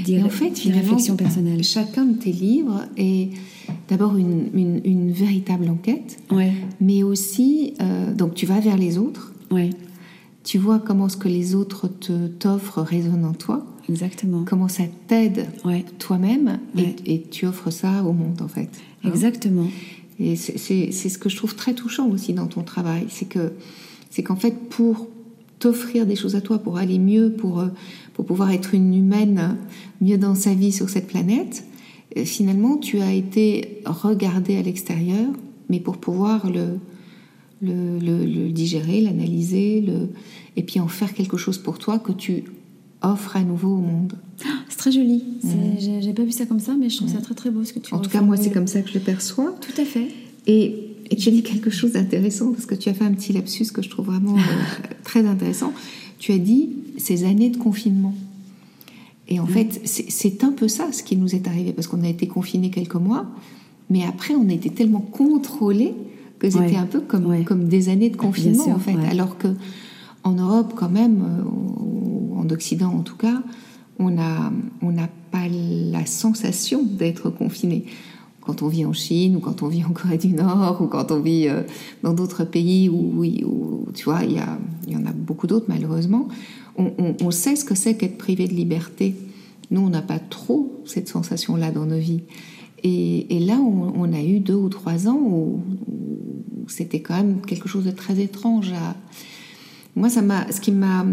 des, 0.05 0.23
en 0.23 0.29
fait, 0.29 0.59
réflexions 0.67 1.17
personnelles. 1.17 1.63
Chacun 1.63 2.05
de 2.05 2.17
tes 2.17 2.33
livres 2.33 2.83
est 2.97 3.31
d'abord 3.89 4.17
une, 4.17 4.49
une, 4.55 5.13
véritable 5.13 5.69
enquête, 5.69 6.19
ouais. 6.31 6.53
mais 6.81 7.03
aussi, 7.03 7.75
euh, 7.81 8.13
donc 8.13 8.35
tu 8.35 8.47
vas 8.47 8.61
vers 8.61 8.77
les 8.77 8.99
autres. 8.99 9.33
Ouais. 9.51 9.71
Tu 10.45 10.59
vois 10.59 10.79
comment 10.79 11.09
ce 11.09 11.17
que 11.17 11.29
les 11.29 11.55
autres 11.55 11.89
te, 11.89 12.27
t'offrent 12.29 12.81
résonne 12.81 13.25
en 13.25 13.35
toi. 13.35 13.67
Exactement. 13.89 14.45
Comment 14.47 14.69
ça 14.69 14.85
t'aide 15.07 15.47
toi-même 15.99 16.61
et, 16.77 16.95
et, 17.07 17.23
tu 17.23 17.47
offres 17.47 17.71
ça 17.71 18.03
au 18.03 18.13
monde 18.13 18.41
en 18.43 18.49
fait. 18.49 18.71
Hein. 19.05 19.09
Exactement. 19.09 19.69
Et 20.21 20.37
c'est 20.37 20.91
ce 20.91 21.19
que 21.19 21.29
je 21.29 21.37
trouve 21.37 21.55
très 21.55 21.75
touchant 21.75 22.09
aussi 22.09 22.33
dans 22.33 22.47
ton 22.47 22.63
travail, 22.63 23.07
c'est 23.09 23.29
que 23.29 23.53
c'est 24.11 24.23
qu'en 24.23 24.37
fait 24.37 24.69
pour 24.69 25.09
t'offrir 25.59 26.07
des 26.07 26.17
choses 26.17 26.37
à 26.37 26.41
toi, 26.41 26.59
pour 26.59 26.79
aller 26.79 26.99
mieux, 26.99 27.33
pour, 27.33 27.61
euh, 27.61 27.69
pour 28.15 28.25
pouvoir 28.25 28.51
être 28.51 28.75
une 28.75 28.95
humaine 28.95 29.57
mieux 30.01 30.19
dans 30.19 30.35
sa 30.35 30.55
vie 30.55 30.73
sur 30.73 30.89
cette 30.89 31.07
planète, 31.07 31.65
euh, 32.17 32.25
finalement 32.25 32.77
tu 32.77 33.01
as 33.01 33.13
été 33.13 33.81
regardé 33.85 34.57
à 34.57 34.63
l'extérieur, 34.63 35.27
mais 35.69 35.81
pour 35.81 35.99
pouvoir 35.99 36.49
le, 37.61 37.99
le, 37.99 38.25
le, 38.25 38.49
digérer, 38.51 39.01
l'analyser, 39.01 39.81
le, 39.81 40.09
et 40.57 40.63
puis 40.63 40.81
en 40.81 40.89
faire 40.89 41.13
quelque 41.15 41.37
chose 41.37 41.59
pour 41.59 41.79
toi 41.79 41.99
que 41.99 42.13
tu 42.13 42.45
offres 43.03 43.37
à 43.37 43.43
nouveau 43.43 43.69
au 43.69 43.81
monde. 43.81 44.15
C'est 44.69 44.79
très 44.79 44.93
joli. 44.93 45.25
Mm. 45.43 46.01
J'ai 46.01 46.13
pas 46.13 46.25
vu 46.25 46.33
ça 46.33 46.47
comme 46.47 46.61
ça, 46.61 46.75
mais 46.79 46.89
je 46.89 46.97
trouve 46.97 47.09
ça 47.09 47.21
très 47.21 47.35
très 47.35 47.51
beau 47.51 47.65
ce 47.65 47.73
que 47.73 47.79
tu 47.79 47.95
En 47.95 48.01
tout 48.01 48.11
cas, 48.11 48.21
moi, 48.21 48.37
c'est 48.37 48.51
comme 48.51 48.67
ça 48.67 48.83
que 48.83 48.89
je 48.89 48.95
le 48.95 49.01
perçois. 49.01 49.55
Tout 49.61 49.81
à 49.81 49.85
fait. 49.85 50.09
Et, 50.47 50.75
et 51.11 51.17
tu 51.17 51.29
as 51.29 51.33
dit 51.33 51.43
quelque 51.43 51.71
chose 51.71 51.93
d'intéressant 51.93 52.53
parce 52.53 52.67
que 52.67 52.75
tu 52.75 52.89
as 52.89 52.95
fait 52.95 53.05
un 53.05 53.13
petit 53.13 53.33
lapsus 53.33 53.67
que 53.73 53.83
je 53.83 53.89
trouve 53.89 54.07
vraiment 54.07 54.37
euh, 54.37 54.41
très 55.05 55.27
intéressant. 55.27 55.73
Tu 56.19 56.33
as 56.33 56.39
dit 56.39 56.71
ces 56.97 57.25
années 57.25 57.51
de 57.51 57.57
confinement. 57.57 58.15
Et 59.29 59.41
en 59.41 59.47
fait, 59.47 59.83
c'est 59.85 60.43
un 60.43 60.53
peu 60.53 60.69
ça 60.69 60.91
ce 60.91 61.03
qui 61.03 61.15
nous 61.15 61.35
est 61.35 61.47
arrivé 61.47 61.75
parce 61.75 61.87
qu'on 61.87 62.03
a 62.03 62.09
été 62.09 62.27
confinés 62.27 62.71
quelques 62.71 62.95
mois, 62.95 63.27
mais 63.91 64.05
après, 64.05 64.35
on 64.35 64.49
a 64.49 64.53
été 64.53 64.71
tellement 64.71 65.01
contrôlés 65.01 65.95
que 66.39 66.51
c'était 66.51 66.77
un 66.77 66.87
peu 66.87 67.01
comme, 67.01 67.45
comme 67.45 67.69
des 67.69 67.89
années 67.89 68.11
de 68.11 68.17
confinement 68.17 68.69
en 68.69 68.79
fait. 68.79 68.97
Alors 69.11 69.39
que 69.39 69.49
en 70.25 70.33
Europe, 70.33 70.73
quand 70.77 70.91
même, 70.91 71.23
euh, 71.23 72.39
en 72.39 72.49
Occident 72.51 72.93
en 72.93 73.03
tout 73.03 73.17
cas, 73.17 73.43
on 73.99 74.11
n'a 74.11 74.53
on 74.83 74.95
pas 75.31 75.49
la 75.49 76.07
sensation 76.07 76.83
d'être 76.83 77.31
confiné. 77.31 77.85
quand 78.41 78.63
on 78.63 78.69
vit 78.69 78.87
en 78.87 78.95
Chine 78.95 79.37
ou 79.37 79.41
quand 79.41 79.63
on 79.63 79.69
vit 79.69 79.85
en 79.85 79.91
Corée 79.91 80.17
du 80.17 80.29
Nord 80.29 80.81
ou 80.81 80.87
quand 80.87 81.13
on 81.13 81.21
vit 81.21 81.49
euh, 81.49 81.63
dans 82.03 82.15
d'autres 82.15 82.45
pays 82.45 82.89
où, 82.89 83.23
où, 83.23 83.87
tu 83.93 84.05
vois, 84.05 84.25
il 84.25 84.33
y, 84.33 84.39
a, 84.39 84.59
y 84.87 84.97
en 84.97 85.05
a 85.05 85.13
beaucoup 85.13 85.47
d'autres 85.47 85.67
malheureusement, 85.69 86.29
on, 86.79 86.93
on, 87.21 87.31
sait 87.31 87.57
ce 87.57 87.65
que 87.65 87.75
c'est 87.75 87.97
qu'être 87.97 88.17
privé 88.17 88.47
de 88.47 88.55
liberté. 88.55 89.15
Nous, 89.71 89.81
on 89.81 89.91
n'a 89.91 90.01
pas 90.01 90.19
trop 90.19 90.81
cette 90.87 91.09
sensation-là 91.09 91.73
dans 91.73 91.85
nos 91.85 91.99
vies. 91.99 92.23
Et, 92.85 93.37
et 93.37 93.41
là, 93.41 93.59
on, 93.59 93.93
on, 93.97 94.13
a 94.13 94.23
eu 94.23 94.39
deux 94.39 94.55
ou 94.55 94.69
trois 94.69 95.09
ans 95.09 95.19
où, 95.21 95.61
c'était 96.71 97.01
quand 97.01 97.17
même 97.17 97.41
quelque 97.41 97.69
chose 97.69 97.85
de 97.85 97.91
très 97.91 98.21
étrange. 98.21 98.73
À... 98.73 98.97
Moi, 99.97 100.09
ça 100.11 100.23
m'a, 100.23 100.51
ce 100.53 100.61
qui 100.61 100.73
m'a, 100.73 101.05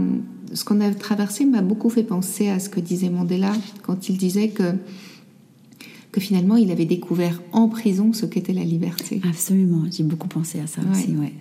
ce 0.53 0.63
qu'on 0.63 0.81
a 0.81 0.93
traversé 0.93 1.45
m'a 1.45 1.61
beaucoup 1.61 1.89
fait 1.89 2.03
penser 2.03 2.49
à 2.49 2.59
ce 2.59 2.69
que 2.69 2.79
disait 2.79 3.09
Mandela 3.09 3.53
quand 3.83 4.09
il 4.09 4.17
disait 4.17 4.49
que 4.49 4.73
que 6.11 6.21
finalement 6.21 6.55
il 6.55 6.71
avait 6.71 6.85
découvert 6.85 7.41
en 7.51 7.67
prison 7.67 8.13
ce 8.13 8.25
qu'était 8.25 8.53
la 8.53 8.63
liberté. 8.63 9.19
Absolument, 9.27 9.83
j'ai 9.91 10.03
beaucoup 10.03 10.29
pensé 10.29 10.61
à 10.61 10.67
ça 10.67 10.79
aussi, 10.89 11.11
ouais. 11.11 11.33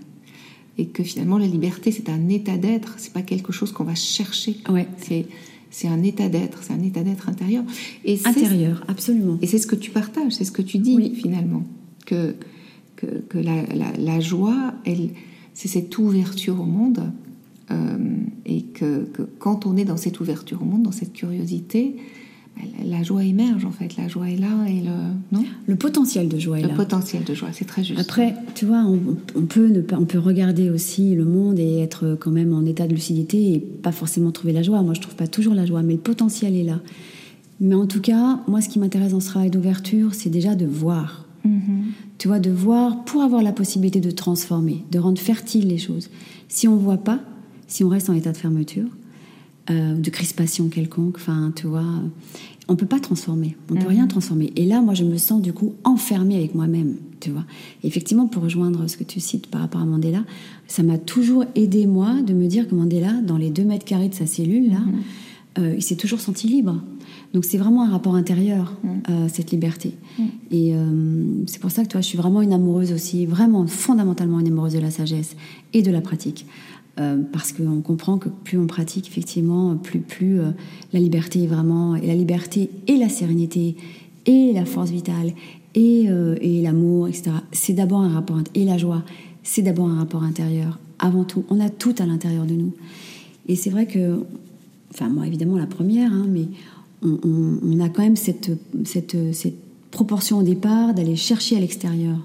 Et 0.79 0.87
que 0.87 1.05
finalement 1.05 1.39
la 1.39 1.47
liberté 1.47 1.93
c'est 1.93 2.09
un 2.09 2.29
état 2.29 2.57
d'être, 2.57 2.95
c'est 2.97 3.13
pas 3.13 3.23
quelque 3.23 3.53
chose 3.53 3.71
qu'on 3.71 3.85
va 3.85 3.95
chercher. 3.95 4.57
Ouais. 4.69 4.89
C'est 4.99 5.27
c'est 5.71 5.87
un 5.87 6.03
état 6.03 6.29
d'être, 6.29 6.63
c'est 6.63 6.73
un 6.73 6.83
état 6.83 7.03
d'être 7.03 7.29
intérieur. 7.29 7.65
Et 8.05 8.19
intérieur, 8.25 8.85
absolument. 8.89 9.39
Et 9.43 9.47
c'est 9.47 9.59
ce 9.59 9.67
que 9.69 9.77
tu 9.77 9.93
partages, 9.93 10.33
c'est 10.33 10.45
ce 10.45 10.53
que 10.53 10.63
tu 10.63 10.79
dis 10.79 11.15
finalement, 11.15 11.63
que 12.07 12.35
que, 13.05 13.19
que 13.29 13.39
la, 13.39 13.63
la, 13.75 13.93
la, 13.99 14.21
joie, 14.21 14.75
elle, 14.85 15.11
c'est 15.53 15.69
cette 15.69 15.97
ouverture 15.99 16.61
au 16.61 16.65
monde, 16.65 17.13
euh, 17.71 17.97
et 18.47 18.63
que, 18.63 19.05
que, 19.05 19.23
quand 19.39 19.67
on 19.67 19.77
est 19.77 19.85
dans 19.85 19.97
cette 19.97 20.21
ouverture 20.21 20.63
au 20.63 20.65
monde, 20.65 20.83
dans 20.83 20.93
cette 20.93 21.13
curiosité, 21.13 21.97
la 22.85 23.03
joie 23.03 23.25
émerge 23.25 23.65
en 23.65 23.73
fait, 23.73 23.97
la 23.97 24.07
joie 24.07 24.31
est 24.31 24.37
là 24.37 24.67
et 24.69 24.81
le 24.81 24.93
non? 25.33 25.45
Le 25.67 25.75
potentiel 25.75 26.29
de 26.29 26.39
joie 26.39 26.59
est 26.59 26.63
le 26.63 26.69
là. 26.69 26.75
Le 26.75 26.79
potentiel 26.79 27.25
de 27.25 27.35
joie, 27.35 27.49
c'est 27.53 27.65
très 27.65 27.83
juste. 27.83 28.01
Après, 28.01 28.35
tu 28.55 28.65
vois, 28.65 28.85
on, 28.85 29.43
peut 29.43 29.69
ne 29.69 29.81
pas, 29.81 29.97
on 29.99 30.05
peut 30.05 30.21
regarder 30.21 30.71
aussi 30.71 31.15
le 31.17 31.25
monde 31.25 31.59
et 31.59 31.81
être 31.81 32.17
quand 32.21 32.31
même 32.31 32.55
en 32.55 32.65
état 32.65 32.87
de 32.87 32.95
lucidité 32.95 33.55
et 33.55 33.59
pas 33.59 33.91
forcément 33.91 34.31
trouver 34.31 34.53
la 34.53 34.63
joie. 34.63 34.83
Moi, 34.83 34.95
je 34.95 35.01
trouve 35.01 35.17
pas 35.17 35.27
toujours 35.27 35.55
la 35.55 35.67
joie, 35.67 35.83
mais 35.83 35.95
le 35.95 35.99
potentiel 35.99 36.55
est 36.55 36.63
là. 36.63 36.81
Mais 37.61 37.75
en 37.75 37.87
tout 37.87 38.01
cas, 38.01 38.41
moi, 38.47 38.61
ce 38.61 38.69
qui 38.69 38.79
m'intéresse 38.79 39.13
dans 39.13 39.21
ce 39.21 39.29
travail 39.29 39.51
d'ouverture, 39.51 40.15
c'est 40.15 40.31
déjà 40.31 40.55
de 40.55 40.67
voir. 40.67 41.24
Mm-hmm. 41.47 41.83
Tu 42.19 42.29
vois, 42.29 42.39
de 42.39 42.51
voir 42.51 43.05
pour 43.05 43.23
avoir 43.23 43.43
la 43.43 43.53
possibilité 43.53 44.01
de 44.01 44.11
transformer, 44.11 44.85
de 44.91 44.99
rendre 44.99 45.21
fertile 45.21 45.69
les 45.69 45.79
choses. 45.79 46.11
Si 46.49 46.69
on 46.69 46.77
voit 46.77 46.99
pas, 46.99 47.21
si 47.67 47.85
on 47.85 47.89
reste 47.89 48.09
en 48.09 48.15
état 48.15 48.33
de 48.33 48.37
fermeture, 48.37 48.89
euh, 49.71 49.95
de 49.95 50.11
crispation 50.11 50.69
quelconque. 50.69 51.17
Enfin, 51.17 51.51
tu 51.57 51.67
vois, 51.67 51.87
on 52.69 52.77
peut 52.77 52.85
pas 52.85 53.01
transformer, 53.01 53.57
on 53.71 53.77
peut 53.77 53.81
mhm. 53.81 53.89
rien 53.89 54.07
transformer. 54.07 54.53
Et 54.57 54.67
là, 54.67 54.83
moi, 54.83 54.93
je 54.93 55.05
me 55.05 55.17
sens 55.17 55.41
du 55.41 55.55
coup 55.55 55.73
enfermée 55.85 56.37
avec 56.37 56.55
moi-même, 56.55 56.97
tu 57.21 57.31
vois. 57.31 57.47
effectivement, 57.83 58.27
pour 58.27 58.43
rejoindre 58.43 58.87
ce 58.89 58.99
que 58.99 59.05
tu 59.05 59.21
cites 59.21 59.47
par 59.47 59.63
rapport 59.63 59.81
à 59.81 59.87
Mandela, 59.87 60.23
ça 60.67 60.83
m'a 60.83 60.99
toujours 60.99 61.47
aidé 61.55 61.87
moi 61.87 62.21
de 62.21 62.35
me 62.35 62.47
dire 62.47 62.69
que 62.69 62.75
Mandela, 62.75 63.13
dans 63.23 63.39
les 63.39 63.49
deux 63.49 63.65
mètres 63.65 63.87
carrés 63.87 64.11
de 64.11 64.15
sa 64.15 64.27
cellule 64.27 64.71
là, 64.71 64.81
mhm. 64.81 64.95
euh, 65.61 65.75
il 65.77 65.83
s'est 65.83 65.97
toujours 65.97 66.21
senti 66.21 66.47
libre. 66.47 66.83
Donc 67.35 67.45
c'est 67.45 67.59
vraiment 67.59 67.83
un 67.83 67.91
rapport 67.91 68.15
intérieur, 68.15 68.73
mhm. 68.83 69.03
euh, 69.11 69.29
cette 69.31 69.51
liberté. 69.51 69.95
Et 70.51 70.73
c'est 71.47 71.61
pour 71.61 71.73
ça 71.73 71.83
que 71.83 71.89
toi, 71.89 72.01
je 72.01 72.07
suis 72.07 72.17
vraiment 72.17 72.41
une 72.41 72.53
amoureuse 72.53 72.93
aussi, 72.93 73.27
vraiment 73.27 73.67
fondamentalement 73.67 74.39
une 74.39 74.47
amoureuse 74.47 74.75
de 74.75 74.79
la 74.79 74.93
sagesse 74.93 75.37
et 75.73 75.83
de 75.83 75.91
la 75.91 76.01
pratique. 76.01 76.47
Euh, 77.01 77.21
parce 77.33 77.53
qu'on 77.53 77.81
comprend 77.81 78.19
que 78.19 78.29
plus 78.29 78.57
on 78.57 78.69
pratique, 78.69 79.09
effectivement, 79.09 79.75
plus, 79.75 79.99
plus 79.99 80.39
euh, 80.39 80.51
la 80.93 81.01
liberté 81.01 81.43
est 81.43 81.47
vraiment. 81.49 81.97
Et 81.97 82.07
la 82.07 82.15
liberté 82.15 82.71
et 82.87 82.97
la 82.97 83.09
sérénité 83.09 83.75
et 84.27 84.53
la 84.53 84.65
force 84.65 84.91
vitale 84.91 85.33
et, 85.75 86.05
euh, 86.09 86.37
et 86.41 86.63
l'amour, 86.63 87.09
etc. 87.09 87.33
C'est 87.51 87.73
d'abord 87.73 88.01
un 88.01 88.11
rapport. 88.11 88.39
Et 88.55 88.65
la 88.65 88.79
joie, 88.79 89.03
c'est 89.43 89.63
d'abord 89.63 89.89
un 89.89 89.99
rapport 89.99 90.23
intérieur. 90.23 90.79
Avant 91.01 91.25
tout, 91.25 91.45
on 91.51 91.59
a 91.59 91.69
tout 91.69 91.97
à 91.99 92.07
l'intérieur 92.07 92.47
de 92.47 92.55
nous. 92.55 92.73
Et 93.49 93.57
c'est 93.57 93.71
vrai 93.71 93.87
que. 93.87 94.21
Enfin, 94.93 95.09
moi, 95.09 95.27
évidemment, 95.27 95.57
la 95.57 95.67
première, 95.67 96.13
hein, 96.13 96.27
mais 96.29 96.47
on, 97.05 97.19
on, 97.25 97.59
on, 97.63 97.81
a 97.81 97.89
quand 97.89 98.03
même 98.03 98.17
cette, 98.17 98.51
cette, 98.85 99.17
cette 99.33 99.57
proportion 99.91 100.39
au 100.39 100.43
départ 100.43 100.95
d'aller 100.95 101.17
chercher 101.17 101.57
à 101.57 101.61
l'extérieur 101.61 102.19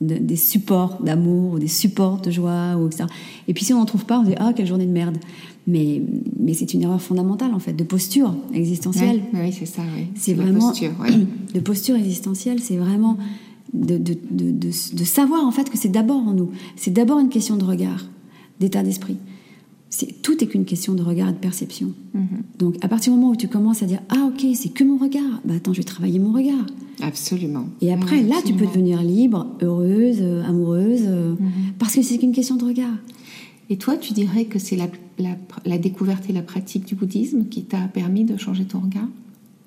des 0.00 0.36
supports 0.36 1.02
d'amour 1.02 1.54
ou 1.54 1.58
des 1.58 1.68
supports 1.68 2.20
de 2.20 2.30
joie 2.30 2.76
ou 2.76 2.86
etc. 2.86 3.04
Et 3.48 3.54
puis 3.54 3.64
si 3.64 3.72
on 3.72 3.78
n'en 3.78 3.86
trouve 3.86 4.04
pas, 4.04 4.18
on 4.18 4.24
dit 4.24 4.34
ah 4.36 4.52
quelle 4.54 4.66
journée 4.66 4.84
de 4.84 4.92
merde. 4.92 5.16
Mais 5.66 6.02
mais 6.38 6.52
c'est 6.52 6.74
une 6.74 6.82
erreur 6.82 7.00
fondamentale 7.00 7.54
en 7.54 7.58
fait 7.58 7.72
de 7.72 7.82
posture 7.82 8.34
existentielle. 8.52 9.22
Oui, 9.32 9.52
c'est 9.52 9.66
ça. 9.66 9.82
Oui. 9.96 10.08
C'est 10.14 10.34
vraiment 10.34 10.68
posture, 10.68 10.92
de 11.54 11.60
posture 11.60 11.96
existentielle. 11.96 12.60
C'est 12.60 12.76
vraiment 12.76 13.16
de, 13.72 13.98
de, 13.98 15.04
savoir 15.04 15.44
en 15.44 15.50
fait 15.50 15.70
que 15.70 15.78
c'est 15.78 15.88
d'abord 15.88 16.18
en 16.18 16.34
nous. 16.34 16.50
C'est 16.76 16.92
d'abord 16.92 17.18
une 17.18 17.30
question 17.30 17.56
de 17.56 17.64
regard, 17.64 18.04
d'état 18.60 18.82
d'esprit 18.82 19.16
tout 20.22 20.42
est 20.42 20.46
qu'une 20.46 20.64
question 20.64 20.94
de 20.94 21.02
regard 21.02 21.28
et 21.28 21.32
de 21.32 21.38
perception. 21.38 21.92
Mhm. 22.14 22.42
Donc, 22.58 22.76
à 22.82 22.88
partir 22.88 23.12
du 23.12 23.18
moment 23.18 23.32
où 23.32 23.36
tu 23.36 23.48
commences 23.48 23.82
à 23.82 23.86
dire 23.86 24.00
Ah, 24.08 24.28
ok, 24.28 24.46
c'est 24.54 24.70
que 24.70 24.84
mon 24.84 24.98
regard, 24.98 25.40
bah 25.44 25.54
attends, 25.56 25.72
je 25.72 25.78
vais 25.78 25.84
travailler 25.84 26.18
mon 26.18 26.32
regard. 26.32 26.66
Absolument. 27.02 27.66
Et 27.80 27.92
après, 27.92 28.22
là, 28.22 28.36
tu 28.44 28.52
peux 28.54 28.66
devenir 28.66 29.02
libre, 29.02 29.46
heureuse, 29.62 30.18
euh, 30.20 30.42
amoureuse, 30.44 31.02
euh, 31.04 31.32
mhm. 31.32 31.74
parce 31.78 31.94
que 31.94 32.02
c'est 32.02 32.18
qu'une 32.18 32.32
question 32.32 32.56
de 32.56 32.64
regard. 32.64 32.94
Et 33.68 33.76
toi, 33.76 33.96
tu 33.96 34.12
dirais 34.12 34.44
que 34.44 34.58
c'est 34.58 34.76
la, 34.76 34.88
la, 35.64 35.78
découverte 35.78 36.28
et 36.30 36.32
la 36.32 36.42
pratique 36.42 36.84
du 36.86 36.94
bouddhisme 36.94 37.46
qui 37.46 37.64
t'a 37.64 37.80
permis 37.88 38.24
de 38.24 38.36
changer 38.36 38.64
ton 38.64 38.78
regard? 38.80 39.08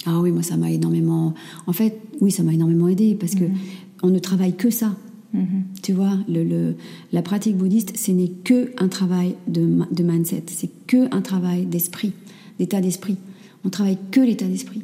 Ah 0.05 0.19
oui, 0.21 0.31
moi, 0.31 0.41
ça 0.41 0.55
m'a 0.55 0.71
énormément. 0.71 1.33
En 1.67 1.73
fait, 1.73 1.99
oui, 2.21 2.31
ça 2.31 2.43
m'a 2.43 2.53
énormément 2.53 2.87
aidé 2.87 3.15
parce 3.15 3.35
que 3.35 3.43
mhm. 3.43 3.57
on 4.03 4.09
ne 4.09 4.19
travaille 4.19 4.55
que 4.55 4.69
ça. 4.69 4.95
Mhm. 5.33 5.63
Tu 5.83 5.93
vois, 5.93 6.17
le, 6.27 6.75
la 7.11 7.21
pratique 7.21 7.55
bouddhiste, 7.55 7.97
ce 7.97 8.11
n'est 8.11 8.31
que 8.43 8.71
un 8.77 8.87
travail 8.87 9.35
de, 9.47 9.67
de 9.91 10.03
mindset, 10.03 10.43
c'est 10.47 10.69
que 10.87 11.13
un 11.13 11.21
travail 11.21 11.65
d'esprit, 11.65 12.13
d'état 12.57 12.81
d'esprit. 12.81 13.17
On 13.63 13.69
travaille 13.69 13.97
que 14.11 14.21
l'état 14.21 14.45
d'esprit. 14.45 14.83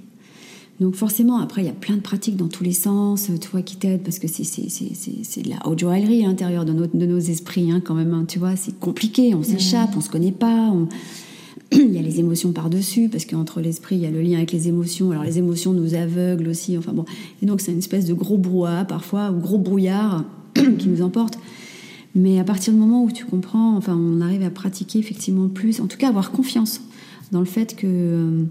Donc 0.80 0.96
forcément, 0.96 1.38
après, 1.38 1.62
il 1.62 1.66
y 1.66 1.70
a 1.70 1.74
plein 1.74 1.96
de 1.96 2.02
pratiques 2.02 2.36
dans 2.36 2.50
tous 2.50 2.64
les 2.64 2.74
sens, 2.74 3.30
tu 3.40 3.50
vois, 3.50 3.62
qui 3.62 3.78
t'aident, 3.78 4.04
parce 4.04 4.20
que 4.20 4.28
c'est, 4.28 4.44
de 4.44 5.50
la 5.50 5.66
haute 5.66 5.80
joaillerie 5.80 6.26
à 6.26 6.28
l'intérieur 6.28 6.66
de, 6.66 6.74
de 6.74 7.06
nos 7.06 7.20
esprits, 7.20 7.72
hein, 7.72 7.82
quand 7.84 7.96
même, 7.96 8.14
hein, 8.14 8.26
tu 8.28 8.40
vois, 8.40 8.58
c'est 8.58 8.78
compliqué, 8.78 9.34
on 9.36 9.44
s'échappe, 9.44 9.92
on 9.96 10.02
se 10.02 10.10
connaît 10.10 10.34
pas, 10.34 10.74
il 11.72 11.94
y 11.94 11.98
a 11.98 12.02
les 12.02 12.20
émotions 12.20 12.52
par-dessus, 12.52 13.08
parce 13.08 13.26
qu'entre 13.26 13.62
l'esprit, 13.62 13.96
il 13.96 14.02
y 14.02 14.06
a 14.06 14.12
le 14.12 14.22
lien 14.22 14.38
avec 14.38 14.52
les 14.52 14.68
émotions. 14.68 15.12
Alors 15.12 15.24
les 15.24 15.38
émotions 15.38 15.72
nous 15.72 15.96
aveuglent 15.96 16.50
aussi, 16.50 16.78
enfin 16.78 16.94
bon. 16.94 17.06
Et 17.42 17.46
donc 17.46 17.62
c'est 17.62 17.72
une 17.72 17.80
espèce 17.80 18.06
de 18.06 18.14
gros 18.14 18.38
brouhaha 18.38 18.86
parfois, 18.86 19.32
ou 19.32 19.40
gros 19.40 19.58
brouillard 19.58 20.26
qui 20.80 20.88
nous 20.88 21.02
emporte. 21.02 21.38
Mais 22.16 22.40
à 22.40 22.44
partir 22.44 22.74
du 22.74 22.80
moment 22.80 23.04
où 23.04 23.12
tu 23.12 23.26
comprends, 23.26 23.76
enfin 23.76 23.96
on 23.96 24.22
arrive 24.22 24.44
à 24.44 24.50
pratiquer 24.50 25.00
effectivement 25.00 25.50
plus, 25.50 25.82
en 25.82 25.88
tout 25.88 25.98
cas 25.98 26.08
avoir 26.10 26.32
confiance 26.32 26.82
dans 27.32 27.40
le 27.40 27.46
fait 27.46 27.76
que... 27.76 27.88
Euh, 27.88 28.44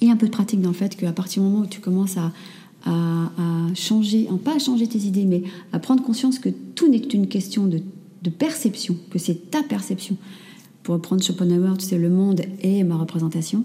et 0.00 0.10
un 0.10 0.16
peu 0.16 0.26
de 0.26 0.32
pratique 0.32 0.60
dans 0.60 0.70
le 0.70 0.74
fait 0.74 0.96
qu'à 0.96 1.12
partir 1.12 1.42
du 1.42 1.48
moment 1.48 1.62
où 1.62 1.66
tu 1.66 1.80
commences 1.80 2.16
à, 2.16 2.32
à, 2.84 3.30
changer, 3.74 4.28
pas 4.44 4.56
à 4.56 4.58
changer 4.58 4.88
tes 4.88 4.98
idées, 4.98 5.26
mais 5.26 5.44
à 5.72 5.78
prendre 5.78 6.02
conscience 6.02 6.40
que 6.40 6.48
tout 6.48 6.88
n'est 6.88 7.00
qu'une 7.00 7.28
question 7.28 7.66
de, 7.66 7.80
de 8.22 8.30
perception, 8.30 8.96
que 9.10 9.20
c'est 9.20 9.52
ta 9.52 9.62
perception 9.62 10.16
pour 10.82 10.94
reprendre 10.94 11.22
Schopenhauer, 11.22 11.78
tu 11.78 11.86
sais, 11.86 11.98
le 11.98 12.10
monde 12.10 12.42
est 12.62 12.82
ma 12.82 12.96
représentation. 12.96 13.64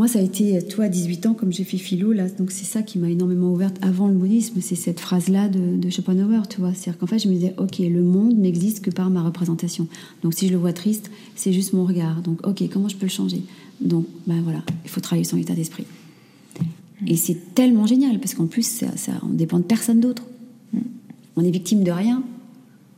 Moi, 0.00 0.08
ça 0.08 0.18
a 0.18 0.22
été, 0.22 0.66
toi, 0.66 0.86
à 0.86 0.88
18 0.88 1.26
ans, 1.26 1.34
comme 1.34 1.52
j'ai 1.52 1.62
fait 1.62 1.76
philo, 1.76 2.14
là, 2.14 2.26
donc 2.26 2.52
c'est 2.52 2.64
ça 2.64 2.80
qui 2.80 2.98
m'a 2.98 3.10
énormément 3.10 3.52
ouverte 3.52 3.76
avant 3.82 4.08
le 4.08 4.14
bouddhisme, 4.14 4.62
c'est 4.62 4.74
cette 4.74 4.98
phrase-là 4.98 5.50
de, 5.50 5.90
Schopenhauer, 5.90 6.48
tu 6.48 6.58
vois. 6.58 6.72
C'est-à-dire 6.72 6.96
qu'en 6.96 7.06
fait, 7.06 7.18
je 7.18 7.28
me 7.28 7.34
disais, 7.34 7.54
ok, 7.58 7.80
le 7.80 8.00
monde 8.00 8.34
n'existe 8.38 8.82
que 8.82 8.88
par 8.88 9.10
ma 9.10 9.22
représentation. 9.22 9.88
Donc 10.22 10.32
si 10.32 10.46
je 10.46 10.52
le 10.52 10.58
vois 10.58 10.72
triste, 10.72 11.10
c'est 11.36 11.52
juste 11.52 11.74
mon 11.74 11.84
regard. 11.84 12.22
Donc, 12.22 12.46
ok, 12.46 12.62
comment 12.72 12.88
je 12.88 12.96
peux 12.96 13.04
le 13.04 13.10
changer? 13.10 13.42
Donc, 13.82 14.06
ben 14.26 14.40
voilà, 14.40 14.62
il 14.84 14.88
faut 14.88 15.02
travailler 15.02 15.24
son 15.24 15.36
état 15.36 15.52
d'esprit. 15.52 15.84
Et 17.06 17.16
c'est 17.16 17.54
tellement 17.54 17.84
génial, 17.84 18.20
parce 18.20 18.32
qu'en 18.32 18.46
plus, 18.46 18.66
ça, 18.66 18.96
ça, 18.96 19.12
on 19.22 19.34
dépend 19.34 19.58
de 19.58 19.64
personne 19.64 20.00
d'autre. 20.00 20.22
On 21.36 21.44
est 21.44 21.50
victime 21.50 21.84
de 21.84 21.90
rien, 21.90 22.22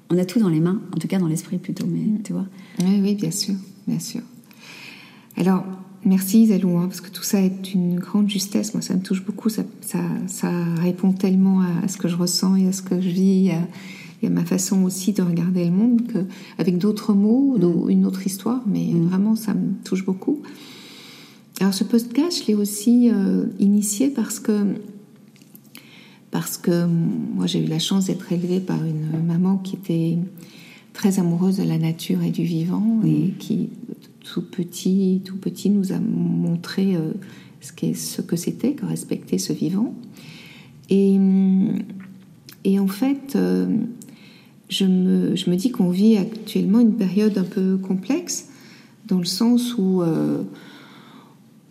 on 0.09 0.19
a 0.19 0.25
tout 0.25 0.39
dans 0.39 0.51
les 0.51 0.61
mains, 0.61 0.81
en 0.95 0.99
tout 0.99 1.09
cas 1.09 1.19
dans 1.19 1.27
l'esprit 1.27 1.59
plutôt, 1.59 1.85
mais 1.85 1.99
mm. 1.99 2.23
tu 2.23 2.33
vois. 2.33 2.47
Oui, 2.79 3.01
oui, 3.03 3.17
bien 3.17 3.33
sûr, 3.33 3.57
bien 3.89 3.99
sûr. 3.99 4.21
Alors, 5.37 5.65
merci 6.05 6.47
Zalou, 6.47 6.77
hein, 6.79 6.87
parce 6.87 7.01
que 7.01 7.11
tout 7.11 7.23
ça 7.23 7.41
est 7.41 7.75
une 7.75 7.99
grande 7.99 8.29
justesse. 8.29 8.75
Moi, 8.75 8.83
ça 8.83 8.95
me 8.95 9.03
touche 9.03 9.25
beaucoup. 9.25 9.49
Ça, 9.49 9.65
ça, 10.27 10.51
répond 10.81 11.13
tellement 11.13 11.61
à, 11.61 11.89
ce 11.89 11.97
que 11.97 12.09
je 12.09 12.17
ressens 12.17 12.57
et 12.57 12.69
à 12.69 12.73
ce 12.73 12.83
que 12.83 13.01
je 13.01 13.09
vis, 13.09 13.51
et 14.23 14.27
à 14.27 14.31
ma 14.31 14.45
façon 14.45 14.85
aussi 14.85 15.13
de 15.13 15.23
regarder 15.23 15.65
le 15.65 15.71
monde, 15.71 16.07
que, 16.07 16.19
avec 16.59 16.79
d'autres 16.79 17.13
mots, 17.13 17.57
mm. 17.59 17.91
une 17.91 18.07
autre 18.07 18.27
histoire, 18.27 18.63
mais 18.67 18.93
mm. 18.93 19.09
vraiment, 19.09 19.37
ça 19.37 19.55
me 19.55 19.73
touche 19.85 20.05
beaucoup. 20.05 20.41
Alors, 21.61 21.75
ce 21.75 21.85
podcast, 21.85 22.43
je 22.43 22.49
l'ai 22.49 22.55
aussi 22.55 23.11
euh, 23.13 23.45
initié 23.59 24.11
parce 24.11 24.41
que 24.41 24.75
parce 26.33 26.57
que 26.57 26.87
moi 26.87 27.47
j'ai 27.47 27.63
eu 27.63 27.67
la 27.67 27.79
chance 27.79 28.07
d'être 28.07 28.33
élevée 28.33 28.59
par 28.59 28.83
une 28.83 29.23
maman 29.27 29.59
qui 29.59 29.77
était 29.77 30.17
très 30.93 31.19
amoureuse 31.19 31.57
de 31.57 31.65
la 31.65 31.79
nature 31.79 32.23
et 32.23 32.31
du 32.31 32.45
vivant 32.45 33.01
et 33.05 33.29
mm. 33.29 33.35
qui 33.39 33.71
tout 34.21 34.43
petit 34.43 35.23
tout 35.25 35.37
petit 35.37 35.71
nous 35.71 35.93
a 35.93 35.99
montré 35.99 36.95
euh, 36.95 37.13
ce, 37.63 37.95
ce 37.95 38.23
que 38.23 38.37
c'était 38.37 38.73
que 38.73 38.85
respecter 38.85 39.39
ce 39.39 39.53
vivant 39.53 39.95
Et, 40.91 41.19
et 42.65 42.79
en 42.79 42.87
fait, 42.87 43.35
euh, 43.37 43.67
je, 44.69 44.85
me, 44.85 45.37
je 45.37 45.51
me 45.51 45.57
dis 45.57 45.71
qu'on 45.71 45.91
vit 45.91 46.17
actuellement 46.17 46.81
une 46.81 46.95
période 46.95 47.39
un 47.39 47.45
peu 47.45 47.77
complexe, 47.77 48.49
dans 49.07 49.19
le 49.19 49.25
sens 49.25 49.77
où 49.79 50.03
euh, 50.03 50.43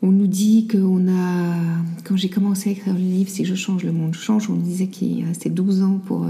on 0.01 0.11
nous 0.11 0.28
dit 0.28 0.67
qu'on 0.67 1.07
a. 1.07 1.55
Quand 2.03 2.17
j'ai 2.17 2.30
commencé 2.30 2.69
à 2.69 2.72
écrire 2.74 2.93
le 2.93 2.99
livre, 2.99 3.30
si 3.30 3.45
je 3.45 3.55
change, 3.55 3.84
le 3.84 3.91
monde 3.91 4.15
change, 4.15 4.49
on 4.49 4.53
nous 4.53 4.61
disait 4.61 4.88
qu'il 4.88 5.24
restait 5.26 5.49
12 5.49 5.84
ans 5.84 6.01
pour 6.05 6.26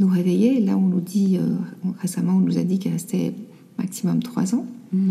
nous 0.00 0.08
réveiller. 0.08 0.60
Là, 0.60 0.76
on 0.76 0.86
nous 0.86 1.00
dit, 1.00 1.38
récemment, 2.00 2.34
on 2.34 2.40
nous 2.40 2.58
a 2.58 2.62
dit 2.62 2.78
qu'il 2.78 2.92
restait 2.92 3.32
maximum 3.78 4.22
3 4.22 4.54
ans. 4.54 4.66
Mmh. 4.92 5.10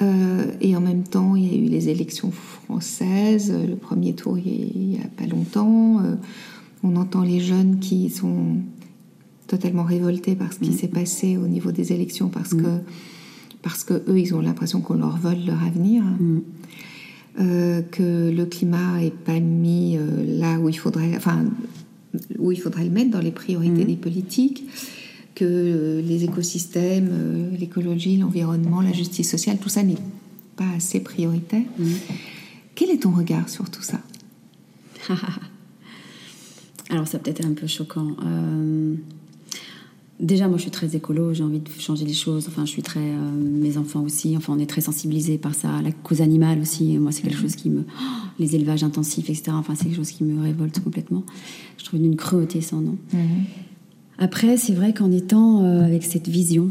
Euh, 0.00 0.52
et 0.60 0.74
en 0.76 0.80
même 0.80 1.04
temps, 1.04 1.36
il 1.36 1.46
y 1.46 1.54
a 1.54 1.58
eu 1.58 1.68
les 1.68 1.88
élections 1.88 2.30
françaises, 2.30 3.52
le 3.52 3.76
premier 3.76 4.14
tour 4.14 4.38
il 4.38 4.88
n'y 4.88 4.98
a, 4.98 5.08
pas 5.16 5.26
longtemps. 5.26 6.00
Euh, 6.00 6.14
on 6.82 6.96
entend 6.96 7.22
les 7.22 7.40
jeunes 7.40 7.78
qui 7.78 8.10
sont 8.10 8.56
totalement 9.46 9.84
révoltés 9.84 10.34
par 10.34 10.52
ce 10.52 10.58
qui 10.58 10.70
mm. 10.70 10.74
s'est 10.74 10.88
passé 10.88 11.36
au 11.36 11.46
niveau 11.46 11.72
des 11.72 11.92
élections 11.92 12.28
parce 12.28 12.52
mm. 12.52 12.62
que 12.62 12.68
parce 13.60 13.84
que 13.84 13.94
eux, 14.08 14.18
ils 14.18 14.34
ont 14.34 14.40
l'impression 14.40 14.80
qu'on 14.80 14.94
leur 14.94 15.16
vole 15.18 15.44
leur 15.46 15.62
avenir, 15.62 16.02
mm. 16.02 16.40
euh, 17.38 17.82
que 17.82 18.30
le 18.30 18.44
climat 18.46 19.00
est 19.02 19.14
pas 19.14 19.38
mis 19.38 19.98
là 20.26 20.58
où 20.58 20.68
il 20.68 20.76
faudrait, 20.76 21.12
enfin 21.16 21.44
où 22.38 22.52
il 22.52 22.60
faudrait 22.60 22.84
le 22.84 22.90
mettre 22.90 23.10
dans 23.10 23.20
les 23.20 23.30
priorités 23.30 23.84
des 23.84 23.96
politiques 23.96 24.64
que 25.34 25.44
euh, 25.44 26.02
les 26.02 26.24
écosystèmes, 26.24 27.08
euh, 27.10 27.56
l'écologie, 27.56 28.16
l'environnement, 28.16 28.80
la 28.80 28.92
justice 28.92 29.30
sociale, 29.30 29.58
tout 29.58 29.68
ça 29.68 29.82
n'est 29.82 29.96
pas 30.56 30.68
assez 30.76 31.00
prioritaire. 31.00 31.64
Mm. 31.78 31.92
Quel 32.74 32.90
est 32.90 33.02
ton 33.02 33.12
regard 33.12 33.48
sur 33.48 33.70
tout 33.70 33.82
ça? 33.82 34.00
Alors 36.90 37.08
ça 37.08 37.18
peut-être 37.18 37.44
un 37.44 37.54
peu 37.54 37.66
choquant. 37.66 38.16
Euh, 38.24 38.94
déjà, 40.22 40.48
moi, 40.48 40.56
je 40.56 40.62
suis 40.62 40.70
très 40.70 40.96
écolo. 40.96 41.34
J'ai 41.34 41.42
envie 41.42 41.58
de 41.58 41.68
changer 41.78 42.04
les 42.04 42.14
choses. 42.14 42.46
Enfin, 42.48 42.64
je 42.64 42.70
suis 42.70 42.82
très. 42.82 43.00
mes 43.00 43.76
enfants 43.76 44.02
aussi. 44.02 44.36
Enfin, 44.36 44.54
on 44.56 44.58
est 44.58 44.66
très 44.66 44.80
sensibilisés 44.80 45.36
par 45.36 45.54
ça. 45.54 45.82
La 45.82 45.92
cause 45.92 46.20
animale 46.22 46.60
aussi. 46.60 46.96
Moi, 46.98 47.12
c'est 47.12 47.22
quelque 47.22 47.38
mm. 47.38 47.42
chose 47.42 47.56
qui 47.56 47.70
me. 47.70 47.84
les 48.38 48.56
élevages 48.56 48.84
intensifs, 48.84 49.28
etc. 49.28 49.50
Enfin, 49.50 49.74
c'est 49.74 49.84
quelque 49.84 49.96
chose 49.96 50.10
qui 50.10 50.24
me 50.24 50.42
révolte 50.42 50.80
complètement. 50.80 51.24
Je 51.78 51.84
trouve 51.84 52.00
une 52.00 52.16
cruauté 52.16 52.60
sans 52.60 52.80
nom. 52.80 52.96
Mm-hmm. 53.12 53.18
Après, 54.18 54.56
c'est 54.56 54.74
vrai 54.74 54.94
qu'en 54.94 55.10
étant 55.10 55.64
euh, 55.64 55.84
avec 55.84 56.04
cette 56.04 56.28
vision, 56.28 56.70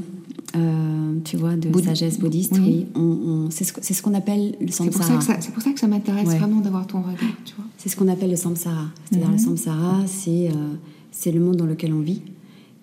euh, 0.55 1.19
tu 1.23 1.37
vois, 1.37 1.55
de 1.55 1.81
sagesse 1.81 2.19
bouddhiste, 2.19 2.57
oui. 2.61 2.85
on, 2.95 3.47
c'est 3.49 3.63
ce, 3.63 4.01
qu'on 4.01 4.13
appelle 4.13 4.55
le 4.59 4.71
samsara. 4.71 5.19
C'est 5.39 5.53
pour 5.53 5.61
ça 5.61 5.71
que 5.71 5.79
ça, 5.79 5.87
m'intéresse 5.87 6.27
vraiment 6.27 6.59
d'avoir 6.59 6.87
ton 6.87 7.01
regard, 7.01 7.35
tu 7.45 7.55
vois. 7.55 7.65
C'est 7.77 7.89
ce 7.89 7.95
qu'on 7.95 8.07
appelle 8.07 8.31
le 8.31 8.35
samsara. 8.35 8.85
C'est-à-dire 9.05 9.29
le 9.29 9.33
mhm. 9.33 9.39
samsara, 9.39 9.99
c'est 10.07 10.49
euh, 10.49 10.73
c'est 11.11 11.31
le 11.31 11.39
monde 11.39 11.57
dans 11.57 11.65
lequel 11.65 11.93
on 11.93 11.99
vit, 11.99 12.21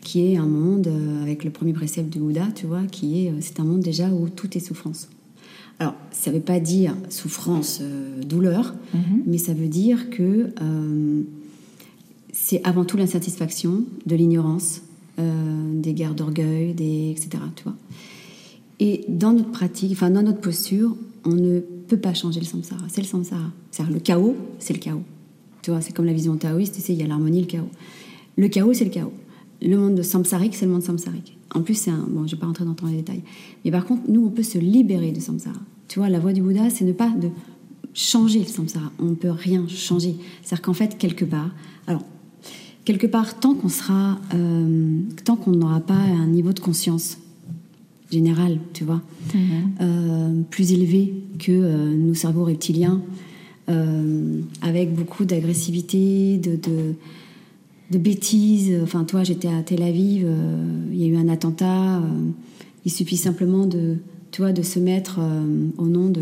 qui 0.01 0.33
est 0.33 0.37
un 0.37 0.47
monde, 0.47 0.89
avec 1.23 1.45
le 1.45 1.51
premier 1.51 1.73
précepte 1.73 2.13
de 2.13 2.19
Bouddha, 2.19 2.47
tu 2.55 2.67
vois, 2.67 2.83
qui 2.91 3.27
est, 3.27 3.33
c'est 3.41 3.61
un 3.61 3.65
monde 3.65 3.81
déjà 3.81 4.09
où 4.09 4.29
tout 4.29 4.57
est 4.57 4.61
souffrance. 4.61 5.09
Alors, 5.81 5.95
ça 6.11 6.31
ne 6.31 6.37
veut 6.37 6.43
pas 6.43 6.61
dire 6.61 6.97
souffrance, 7.09 7.83
douleur, 8.25 8.75
mhm. 8.95 9.23
mais 9.27 9.39
ça 9.39 9.55
veut 9.55 9.69
dire 9.69 10.11
que 10.11 10.53
c'est 12.33 12.65
avant 12.65 12.85
tout 12.85 12.97
l'insatisfaction, 12.97 13.85
de 14.07 14.17
l'ignorance, 14.17 14.83
euh, 15.19 15.73
des 15.75 15.95
guerres 15.95 16.15
d'orgueil, 16.15 16.73
des, 16.75 17.11
etc. 17.11 17.43
Tu 17.57 17.65
vois. 17.65 17.75
Et 18.79 19.05
dans 19.09 19.33
notre 19.33 19.51
pratique, 19.51 19.91
enfin 19.93 20.11
dans 20.11 20.23
notre 20.23 20.41
posture, 20.41 20.97
on 21.25 21.35
ne 21.35 21.59
peut 21.61 21.97
pas 21.97 22.15
changer 22.15 22.39
le 22.39 22.47
samsara. 22.47 22.85
C'est 22.89 23.01
le 23.01 23.07
samsara. 23.07 23.51
C'est-à-dire 23.71 23.95
le 23.95 24.01
chaos, 24.01 24.37
c'est 24.61 24.73
le 24.73 24.79
chaos. 24.79 25.03
Tu 25.63 25.73
vois, 25.73 25.81
c'est 25.81 25.93
comme 25.93 26.07
la 26.07 26.13
vision 26.13 26.37
taoïste, 26.37 26.77
tu 26.77 26.81
sais, 26.81 26.93
il 26.93 27.01
y 27.01 27.03
a 27.03 27.07
l'harmonie, 27.09 27.41
le 27.41 27.47
chaos. 27.47 27.69
Le 28.37 28.49
chaos, 28.49 28.73
c'est 28.73 28.85
le 28.85 28.91
chaos. 28.91 29.13
Le 29.61 29.77
monde 29.77 29.95
de 29.97 30.03
samsarique, 30.03 30.55
c'est 30.55 30.67
le 30.67 30.73
monde 30.73 30.83
samsarique. 30.83 31.37
En 31.55 31.63
plus, 31.63 31.75
c'est 31.75 31.91
un... 31.91 32.07
Bon, 32.09 32.27
je 32.27 32.35
ne 32.35 32.37
vais 32.37 32.37
pas 32.37 32.47
rentrer 32.47 32.65
dans 32.65 32.75
les 32.87 32.97
détails. 32.97 33.23
Mais 33.65 33.71
par 33.71 33.85
contre, 33.87 34.03
nous, 34.09 34.27
on 34.27 34.31
peut 34.31 34.43
se 34.43 34.59
libérer 34.59 35.13
de 35.13 35.21
samsara. 35.21 35.59
Tu 35.89 35.99
vois, 35.99 36.09
la 36.09 36.21
voie 36.21 36.33
du 36.33 36.43
Bouddha, 36.43 36.71
c'est 36.71 36.85
ne 36.85 36.93
pas 36.93 37.11
de 37.11 37.29
changer 37.95 38.41
le 38.41 38.47
samsara. 38.47 38.93
On 38.99 39.07
ne 39.07 39.15
peut 39.15 39.31
rien 39.31 39.67
changer. 39.67 40.17
C'est-à-dire 40.43 40.63
qu'en 40.63 40.75
fait, 40.75 40.99
quelque 40.99 41.25
part... 41.25 41.51
Alors, 41.87 42.05
quelque 42.85 43.07
part, 43.07 43.39
tant 43.39 43.55
qu'on 43.55 43.69
sera, 43.69 44.19
euh, 44.35 45.01
tant 45.25 45.37
qu'on 45.37 45.51
n'aura 45.51 45.81
pas 45.81 45.95
un 45.95 46.27
niveau 46.27 46.53
de 46.53 46.61
conscience 46.61 47.19
général, 48.11 48.59
tu 48.73 48.85
vois, 48.85 49.03
mhm. 49.35 49.41
euh, 49.83 50.43
plus 50.49 50.73
élevé 50.73 51.13
que 51.39 51.53
euh, 51.53 51.95
nos 51.95 52.15
cerveaux 52.15 52.45
reptiliens, 52.45 53.03
avec 54.63 54.95
beaucoup 54.95 55.27
d'agressivité, 55.27 56.39
de, 56.39 56.57
de, 56.57 56.95
bêtises. 57.97 58.73
Enfin, 58.83 59.05
toi, 59.05 59.25
j'étais 59.25 59.49
à 59.49 59.63
Tel 59.63 59.83
Aviv, 59.83 60.27
il 60.93 61.01
y 61.01 61.05
a 61.05 61.07
eu 61.07 61.17
un 61.17 61.29
attentat. 61.29 62.03
il 62.85 62.93
suffit 62.93 63.17
simplement 63.17 63.65
de, 63.65 63.97
tu 64.31 64.43
vois, 64.43 64.53
de 64.53 64.63
se 64.63 64.79
mettre 64.79 65.21
au 65.79 65.87
nom 65.87 66.13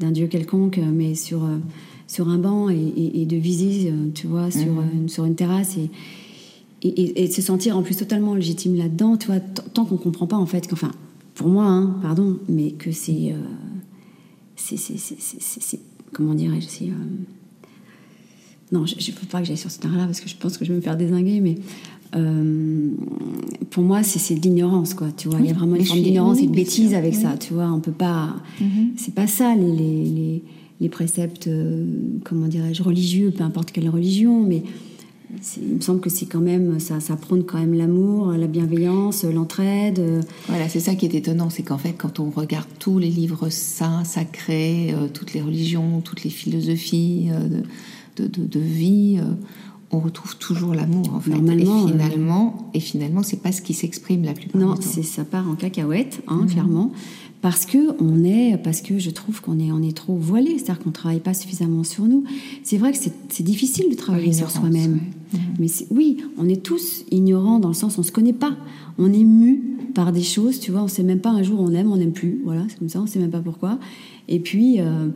d'un 0.00 0.10
dieu 0.10 0.26
quelconque, 0.26 0.78
mais 0.78 1.14
sur 1.14 1.48
sur 2.08 2.28
un 2.28 2.38
banc 2.38 2.70
et, 2.70 3.26
de 3.26 3.36
viser, 3.36 3.90
euh, 3.90 4.10
tu 4.14 4.26
vois, 4.26 4.50
sur, 4.50 4.72
mhm. 4.72 4.88
une, 4.94 5.08
sur 5.08 5.26
une 5.26 5.34
terrasse 5.34 5.76
et, 5.76 5.90
et, 6.82 7.30
se 7.30 7.42
sentir 7.42 7.76
en 7.76 7.82
plus 7.82 7.96
totalement 7.96 8.34
légitime 8.34 8.76
là-dedans, 8.76 9.16
tu 9.16 9.26
vois, 9.26 9.40
tant 9.40 9.84
qu'on 9.84 9.98
comprend 9.98 10.26
pas 10.26 10.36
en 10.36 10.46
fait 10.46 10.66
qu'enfin, 10.66 10.90
pour 11.34 11.48
moi, 11.48 11.66
hein, 11.66 11.96
pardon, 12.00 12.38
mais 12.48 12.70
que 12.70 12.92
c'est, 12.92 13.32
euh, 13.32 13.36
c'est, 14.56 15.80
comment 16.12 16.34
dirais-je, 16.34 16.66
c'est 16.66 16.86
euh, 16.86 16.94
non, 18.72 18.86
je 18.86 18.94
ne 18.94 19.00
veux 19.00 19.26
pas 19.30 19.40
que 19.40 19.46
j'aille 19.46 19.56
sur 19.56 19.70
ce 19.70 19.78
terrain-là 19.78 20.04
parce 20.04 20.20
que 20.20 20.28
je 20.28 20.36
pense 20.36 20.58
que 20.58 20.64
je 20.64 20.70
vais 20.72 20.76
me 20.76 20.82
faire 20.82 20.96
désinguer, 20.96 21.40
mais 21.40 21.56
pour 23.70 23.82
moi, 23.82 24.02
c'est 24.02 24.34
de 24.34 24.40
l'ignorance, 24.40 24.94
quoi. 24.94 25.08
Tu 25.16 25.28
vois, 25.28 25.38
il 25.40 25.46
y 25.46 25.50
a 25.50 25.54
vraiment 25.54 25.76
une 25.76 25.84
forme 25.84 26.02
d'ignorance 26.02 26.38
et 26.38 26.46
de 26.46 26.52
bêtise 26.52 26.94
avec 26.94 27.14
ça. 27.14 27.36
Tu 27.38 27.52
vois, 27.52 27.70
on 27.70 27.80
peut 27.80 27.92
pas. 27.92 28.34
Mhm. 28.60 28.92
C'est 28.96 29.14
pas 29.14 29.26
ça 29.26 29.54
les, 29.54 29.72
les, 29.72 30.42
les 30.80 30.88
préceptes, 30.88 31.48
euh, 31.48 31.84
comment 32.24 32.46
dirais-je, 32.46 32.82
religieux, 32.82 33.30
peu 33.30 33.44
importe 33.44 33.72
quelle 33.72 33.88
religion, 33.88 34.42
mais 34.42 34.62
il 35.60 35.74
me 35.74 35.80
semble 35.80 36.00
que 36.00 36.08
c'est 36.08 36.26
quand 36.26 36.40
même, 36.40 36.80
ça, 36.80 37.00
ça 37.00 37.14
prône 37.16 37.44
quand 37.44 37.58
même 37.58 37.74
l'amour, 37.74 38.32
la 38.32 38.46
bienveillance, 38.46 39.24
l'entraide. 39.24 40.00
Voilà, 40.46 40.68
c'est 40.68 40.80
ça 40.80 40.94
qui 40.94 41.04
est 41.04 41.14
étonnant, 41.14 41.50
c'est 41.50 41.62
qu'en 41.62 41.76
fait, 41.76 41.92
quand 41.92 42.18
on 42.18 42.30
regarde 42.30 42.66
tous 42.78 42.98
les 42.98 43.10
livres 43.10 43.50
saints, 43.50 44.04
sacrés, 44.04 44.94
euh, 44.94 45.08
toutes 45.12 45.34
les 45.34 45.42
religions, 45.42 46.00
toutes 46.02 46.24
les 46.24 46.30
philosophies 46.30 47.28
euh, 47.30 47.60
de, 48.22 48.46
de, 48.46 48.60
vie, 48.60 49.20
on 49.90 50.00
retrouve 50.00 50.36
toujours 50.36 50.74
l'amour 50.74 51.14
en 51.14 51.20
fait. 51.20 51.30
Normalement, 51.30 51.86
et 51.86 51.92
finalement, 51.92 52.70
et 52.74 52.80
finalement, 52.80 53.22
c'est 53.22 53.42
pas 53.42 53.52
ce 53.52 53.62
qui 53.62 53.74
s'exprime 53.74 54.24
la 54.24 54.34
plupart 54.34 54.60
non, 54.60 54.74
du 54.74 54.80
temps. 54.80 54.90
Non, 54.96 55.02
ça 55.02 55.24
part 55.24 55.48
en 55.48 55.54
cacahuète, 55.54 56.22
hein, 56.28 56.40
mhm. 56.42 56.46
clairement 56.50 56.92
parce 57.40 57.66
que 57.66 58.02
on 58.02 58.24
est, 58.24 58.58
parce 58.62 58.80
que 58.80 58.98
je 58.98 59.10
trouve 59.10 59.40
qu'on 59.40 59.58
est, 59.60 59.70
on 59.70 59.82
est 59.82 59.96
trop 59.96 60.16
voilé, 60.16 60.58
c'est-à-dire 60.58 60.80
qu'on 60.80 60.90
travaille 60.90 61.20
pas 61.20 61.34
suffisamment 61.34 61.84
sur 61.84 62.04
nous. 62.04 62.24
C'est 62.64 62.78
vrai 62.78 62.92
que 62.92 62.98
c'est 62.98 63.42
difficile 63.42 63.86
de 63.90 63.94
travailler 63.94 64.32
sur 64.32 64.50
soi-même, 64.50 65.00
mhm. 65.32 65.40
mais 65.58 65.68
oui, 65.90 66.18
on 66.36 66.48
est 66.48 66.62
tous 66.62 67.04
ignorants 67.10 67.60
dans 67.60 67.68
le 67.68 67.74
sens 67.74 67.98
on 67.98 68.02
se 68.02 68.12
connaît 68.12 68.32
pas, 68.32 68.56
on 68.98 69.12
est 69.12 69.24
mu 69.24 69.62
par 69.94 70.12
des 70.12 70.22
choses, 70.22 70.58
tu 70.60 70.72
vois, 70.72 70.82
on 70.82 70.88
sait 70.88 71.02
même 71.02 71.20
pas 71.20 71.30
un 71.30 71.42
jour 71.42 71.60
on 71.60 71.72
aime, 71.72 71.90
on 71.90 71.96
n'aime 71.96 72.12
plus, 72.12 72.40
voilà, 72.44 72.64
c'est 72.68 72.78
comme 72.78 72.88
ça, 72.88 73.00
on 73.00 73.06
sait 73.06 73.18
même 73.18 73.30
pas 73.30 73.40
pourquoi. 73.40 73.78
Et 74.26 74.40
puis, 74.40 74.80
euh, 74.80 75.08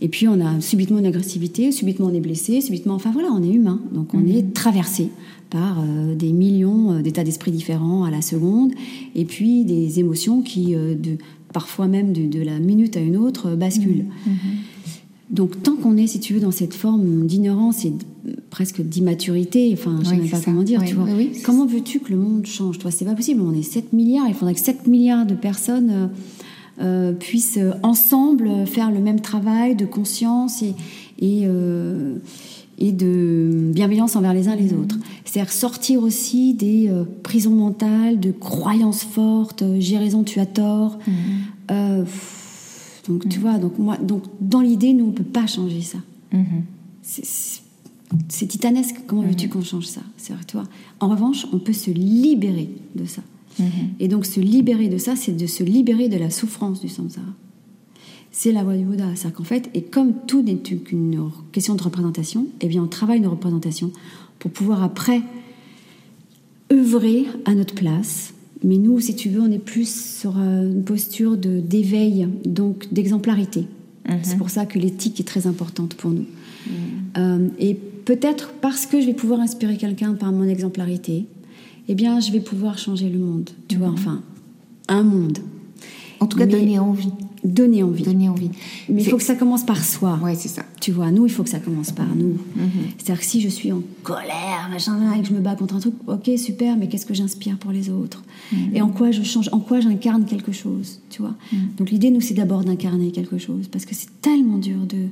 et 0.00 0.08
puis 0.08 0.28
on 0.28 0.40
a 0.40 0.60
subitement 0.60 0.98
une 0.98 1.06
agressivité, 1.06 1.72
subitement 1.72 2.06
on 2.06 2.14
est 2.14 2.20
blessé, 2.20 2.60
subitement, 2.60 2.94
enfin 2.94 3.10
voilà, 3.12 3.28
on 3.32 3.42
est 3.42 3.52
humain, 3.52 3.80
donc 3.92 4.14
on 4.14 4.18
mhm. 4.18 4.30
est 4.30 4.54
traversé 4.54 5.10
par 5.50 5.80
euh, 5.80 6.14
des 6.14 6.32
millions 6.32 6.92
euh, 6.92 7.02
d'états 7.02 7.24
d'esprit 7.24 7.50
différents 7.50 8.04
à 8.04 8.10
la 8.10 8.22
seconde, 8.22 8.72
et 9.14 9.24
puis 9.24 9.64
des 9.64 9.98
émotions 9.98 10.42
qui, 10.42 10.74
de, 10.74 11.18
parfois 11.52 11.88
même 11.88 12.12
de, 12.12 12.42
la 12.42 12.58
minute 12.58 12.96
à 12.96 13.00
une 13.00 13.16
autre, 13.16 13.50
euh, 13.50 13.56
bascule. 13.56 14.04
Mmh, 14.04 14.30
mmh. 14.30 14.36
Donc 15.30 15.62
tant 15.62 15.76
qu'on 15.76 15.96
est, 15.96 16.08
si 16.08 16.18
tu 16.18 16.34
veux, 16.34 16.40
dans 16.40 16.50
cette 16.50 16.74
forme 16.74 17.26
d'ignorance 17.26 17.84
et 17.84 17.92
presque 18.50 18.82
d'immaturité, 18.82 19.70
enfin, 19.72 20.00
je 20.02 20.14
ne 20.14 20.24
sais 20.24 20.28
pas 20.28 20.40
comment 20.40 20.64
dire, 20.64 20.82
tu 20.84 20.94
vois, 20.94 21.06
comment 21.44 21.66
veux-tu 21.66 22.00
que 22.00 22.10
le 22.10 22.18
monde 22.18 22.46
change 22.46 22.78
Toi, 22.78 22.90
c'est 22.90 23.04
pas 23.04 23.14
possible. 23.14 23.40
On 23.40 23.54
est 23.54 23.62
7 23.62 23.92
milliards, 23.92 24.26
il 24.28 24.34
faudrait 24.34 24.54
que 24.54 24.60
7 24.60 24.88
milliards 24.88 25.26
de 25.26 25.34
personnes 25.34 25.90
euh, 25.90 26.06
euh, 26.80 27.12
puissent 27.12 27.58
ensemble 27.82 28.66
faire 28.66 28.90
le 28.90 29.00
même 29.00 29.20
travail 29.20 29.74
de 29.76 29.86
conscience 29.86 30.62
et, 30.62 30.74
et 31.18 31.46
et 32.80 32.92
de 32.92 33.70
bienveillance 33.74 34.16
envers 34.16 34.32
les 34.32 34.48
uns 34.48 34.56
les 34.56 34.72
autres. 34.72 34.96
C'est-à-dire 35.24 35.52
sortir 35.52 36.02
aussi 36.02 36.54
des 36.54 36.88
euh, 36.88 37.04
prisons 37.22 37.54
mentales, 37.54 38.18
de 38.18 38.32
croyances 38.32 39.04
fortes, 39.04 39.62
euh, 39.62 39.76
j'ai 39.78 39.98
raison, 39.98 40.24
tu 40.24 40.40
as 40.40 40.46
tort. 40.46 40.98
Euh, 41.70 42.04
donc 43.06 43.28
tu 43.28 43.38
vois, 43.38 43.58
donc 43.58 43.78
moi, 43.78 43.96
donc 43.98 44.24
dans 44.40 44.60
l'idée, 44.60 44.94
nous 44.94 45.06
on 45.06 45.12
peut 45.12 45.22
pas 45.22 45.46
changer 45.46 45.82
ça. 45.82 45.98
Mhm. 46.32 46.64
C'est 48.28 48.46
titanesque. 48.46 48.96
Comment 49.06 49.22
veux-tu 49.22 49.48
qu'on 49.48 49.62
change 49.62 49.86
ça? 49.86 50.00
C'est 50.16 50.34
toi. 50.46 50.64
En 51.00 51.08
revanche, 51.08 51.46
on 51.52 51.58
peut 51.58 51.72
se 51.72 51.90
libérer 51.90 52.70
de 52.94 53.04
ça. 53.04 53.22
Et 53.98 54.08
donc 54.08 54.24
se 54.24 54.40
libérer 54.40 54.88
de 54.88 54.96
ça, 54.96 55.16
c'est 55.16 55.36
de 55.36 55.46
se 55.46 55.62
libérer 55.62 56.08
de 56.08 56.16
la 56.16 56.30
souffrance 56.30 56.80
du 56.80 56.88
samsara 56.88 57.26
c'est 58.32 58.52
la 58.52 58.62
voie 58.62 58.76
du 58.76 58.84
Bouddha. 58.84 59.04
C'est-à-dire 59.14 59.36
qu'en 59.36 59.44
fait, 59.44 59.70
et 59.74 59.82
comme 59.82 60.14
tout 60.26 60.42
n'est 60.42 60.56
qu'une 60.56 61.30
question 61.52 61.74
de 61.74 61.82
représentation, 61.82 62.46
eh 62.60 62.68
bien, 62.68 62.82
on 62.82 62.86
travaille 62.86 63.18
une 63.18 63.26
représentation, 63.26 63.90
pour 64.38 64.50
pouvoir 64.50 64.82
après 64.82 65.20
œuvrer 66.72 67.26
à 67.44 67.54
notre 67.54 67.74
place. 67.74 68.32
Mais 68.62 68.78
nous, 68.78 69.00
si 69.00 69.14
tu 69.16 69.28
veux, 69.28 69.40
on 69.40 69.50
est 69.50 69.58
plus 69.58 70.18
sur 70.18 70.38
euh, 70.38 70.70
une 70.70 70.84
posture 70.84 71.36
de 71.36 71.60
d'éveil, 71.60 72.28
donc 72.44 72.92
d'exemplarité. 72.92 73.66
Mhm. 74.08 74.18
C'est 74.22 74.36
pour 74.36 74.50
ça 74.50 74.66
que 74.66 74.78
l'éthique 74.78 75.18
est 75.20 75.24
très 75.24 75.46
importante 75.46 75.94
pour 75.94 76.10
nous. 76.10 76.26
Euh, 77.16 77.48
et 77.58 77.74
peut-être 77.74 78.52
parce 78.60 78.86
que 78.86 79.00
je 79.00 79.06
vais 79.06 79.14
pouvoir 79.14 79.40
inspirer 79.40 79.76
quelqu'un 79.76 80.14
par 80.14 80.30
mon 80.30 80.44
exemplarité, 80.44 81.26
eh 81.90 81.94
bien, 81.96 82.20
je 82.20 82.30
vais 82.30 82.40
pouvoir 82.40 82.78
changer 82.78 83.08
le 83.10 83.18
monde. 83.18 83.50
Tu 83.68 83.76
vois, 83.76 83.88
enfin, 83.88 84.22
un 84.88 85.02
monde. 85.02 85.38
En 86.20 86.26
tout 86.26 86.38
cas, 86.38 86.46
Mais- 86.46 86.52
donner 86.52 86.78
envie. 86.78 87.10
Donner 87.42 87.82
envie. 87.82 88.02
Donner 88.04 88.28
envie. 88.28 88.50
Mais 88.90 89.02
il 89.02 89.08
faut 89.08 89.16
que 89.16 89.22
ça 89.22 89.34
commence 89.34 89.64
par 89.64 89.82
soi. 89.82 90.18
Ouais, 90.22 90.34
c'est 90.34 90.48
ça. 90.48 90.62
Tu 90.80 90.92
vois, 90.92 91.10
nous, 91.10 91.24
il 91.26 91.32
faut 91.32 91.42
que 91.42 91.48
ça 91.48 91.58
commence 91.58 91.90
par 91.90 92.14
nous. 92.14 92.36
Mhm. 92.54 92.70
C'est-à-dire 92.98 93.18
que 93.20 93.24
si 93.26 93.40
je 93.40 93.48
suis 93.48 93.72
en 93.72 93.82
colère, 94.02 94.68
machin, 94.70 94.98
et 95.16 95.22
que 95.22 95.26
je 95.28 95.32
me 95.32 95.40
bats 95.40 95.56
contre 95.56 95.74
un 95.74 95.80
truc, 95.80 95.94
ok, 96.06 96.30
super, 96.36 96.76
mais 96.76 96.86
qu'est-ce 96.88 97.06
que 97.06 97.14
j'inspire 97.14 97.56
pour 97.56 97.72
les 97.72 97.88
autres 97.90 98.22
Mhm. 98.52 98.58
Et 98.76 98.82
en 98.82 98.88
quoi 98.90 99.10
je 99.10 99.22
change 99.22 99.48
En 99.52 99.58
quoi 99.58 99.80
j'incarne 99.80 100.26
quelque 100.26 100.52
chose 100.52 101.00
Tu 101.08 101.22
vois 101.22 101.34
Donc 101.78 101.90
l'idée, 101.90 102.10
nous, 102.10 102.20
c'est 102.20 102.34
d'abord 102.34 102.62
d'incarner 102.62 103.10
quelque 103.10 103.38
chose, 103.38 103.66
parce 103.68 103.84
que 103.86 103.94
c'est 103.94 104.20
tellement 104.20 104.58
dur 104.58 104.80
de, 104.86 105.06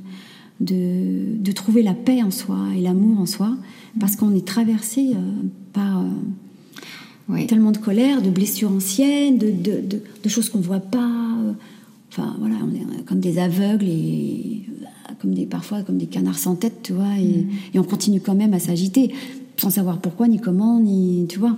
de, 0.59 1.35
de 1.41 1.51
trouver 1.51 1.81
la 1.83 1.93
paix 1.95 2.21
en 2.21 2.31
soi 2.31 2.59
et 2.77 2.81
l'amour 2.81 3.19
en 3.19 3.25
soi, 3.25 3.57
parce 3.99 4.15
qu'on 4.15 4.35
est 4.35 4.45
traversé 4.45 5.13
euh, 5.15 5.19
par 5.73 6.01
euh, 6.01 6.03
Tellement 7.47 7.71
de 7.71 7.77
colère, 7.77 8.21
de 8.21 8.29
blessures 8.29 8.71
anciennes, 8.71 9.37
de, 9.37 9.51
de, 9.51 9.79
de- 9.81 10.01
de 10.23 10.29
choses 10.29 10.49
qu'on 10.49 10.57
ne 10.59 10.63
voit 10.63 10.79
pas. 10.79 11.05
euh, 11.43 11.51
Enfin, 12.11 12.35
voilà, 12.39 12.55
on 12.63 12.73
est 12.73 13.03
comme 13.05 13.19
des 13.19 13.37
aveugles 13.37 13.85
et 13.87 14.63
euh, 14.81 14.85
comme 15.21 15.35
des, 15.35 15.45
parfois 15.45 15.83
comme 15.83 15.97
des 15.99 16.07
canards 16.07 16.39
sans 16.39 16.55
tête, 16.55 16.79
tu 16.81 16.93
vois, 16.93 17.17
et, 17.19 17.45
et 17.73 17.77
on 17.79 17.83
continue 17.83 18.19
quand 18.19 18.33
même 18.33 18.53
à 18.55 18.59
s'agiter 18.59 19.11
sans 19.57 19.69
savoir 19.69 19.99
pourquoi, 19.99 20.27
ni 20.27 20.39
comment, 20.39 20.79
ni. 20.79 21.27
Tu 21.29 21.37
vois. 21.37 21.55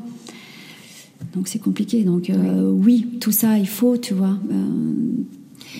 Donc 1.33 1.47
c'est 1.47 1.59
compliqué. 1.59 2.03
Donc 2.03 2.29
euh, 2.29 2.69
oui, 2.69 3.07
tout 3.21 3.31
ça, 3.31 3.57
il 3.57 3.67
faut, 3.67 3.95
tu 3.95 4.13
vois. 4.13 4.37
euh, 4.51 4.65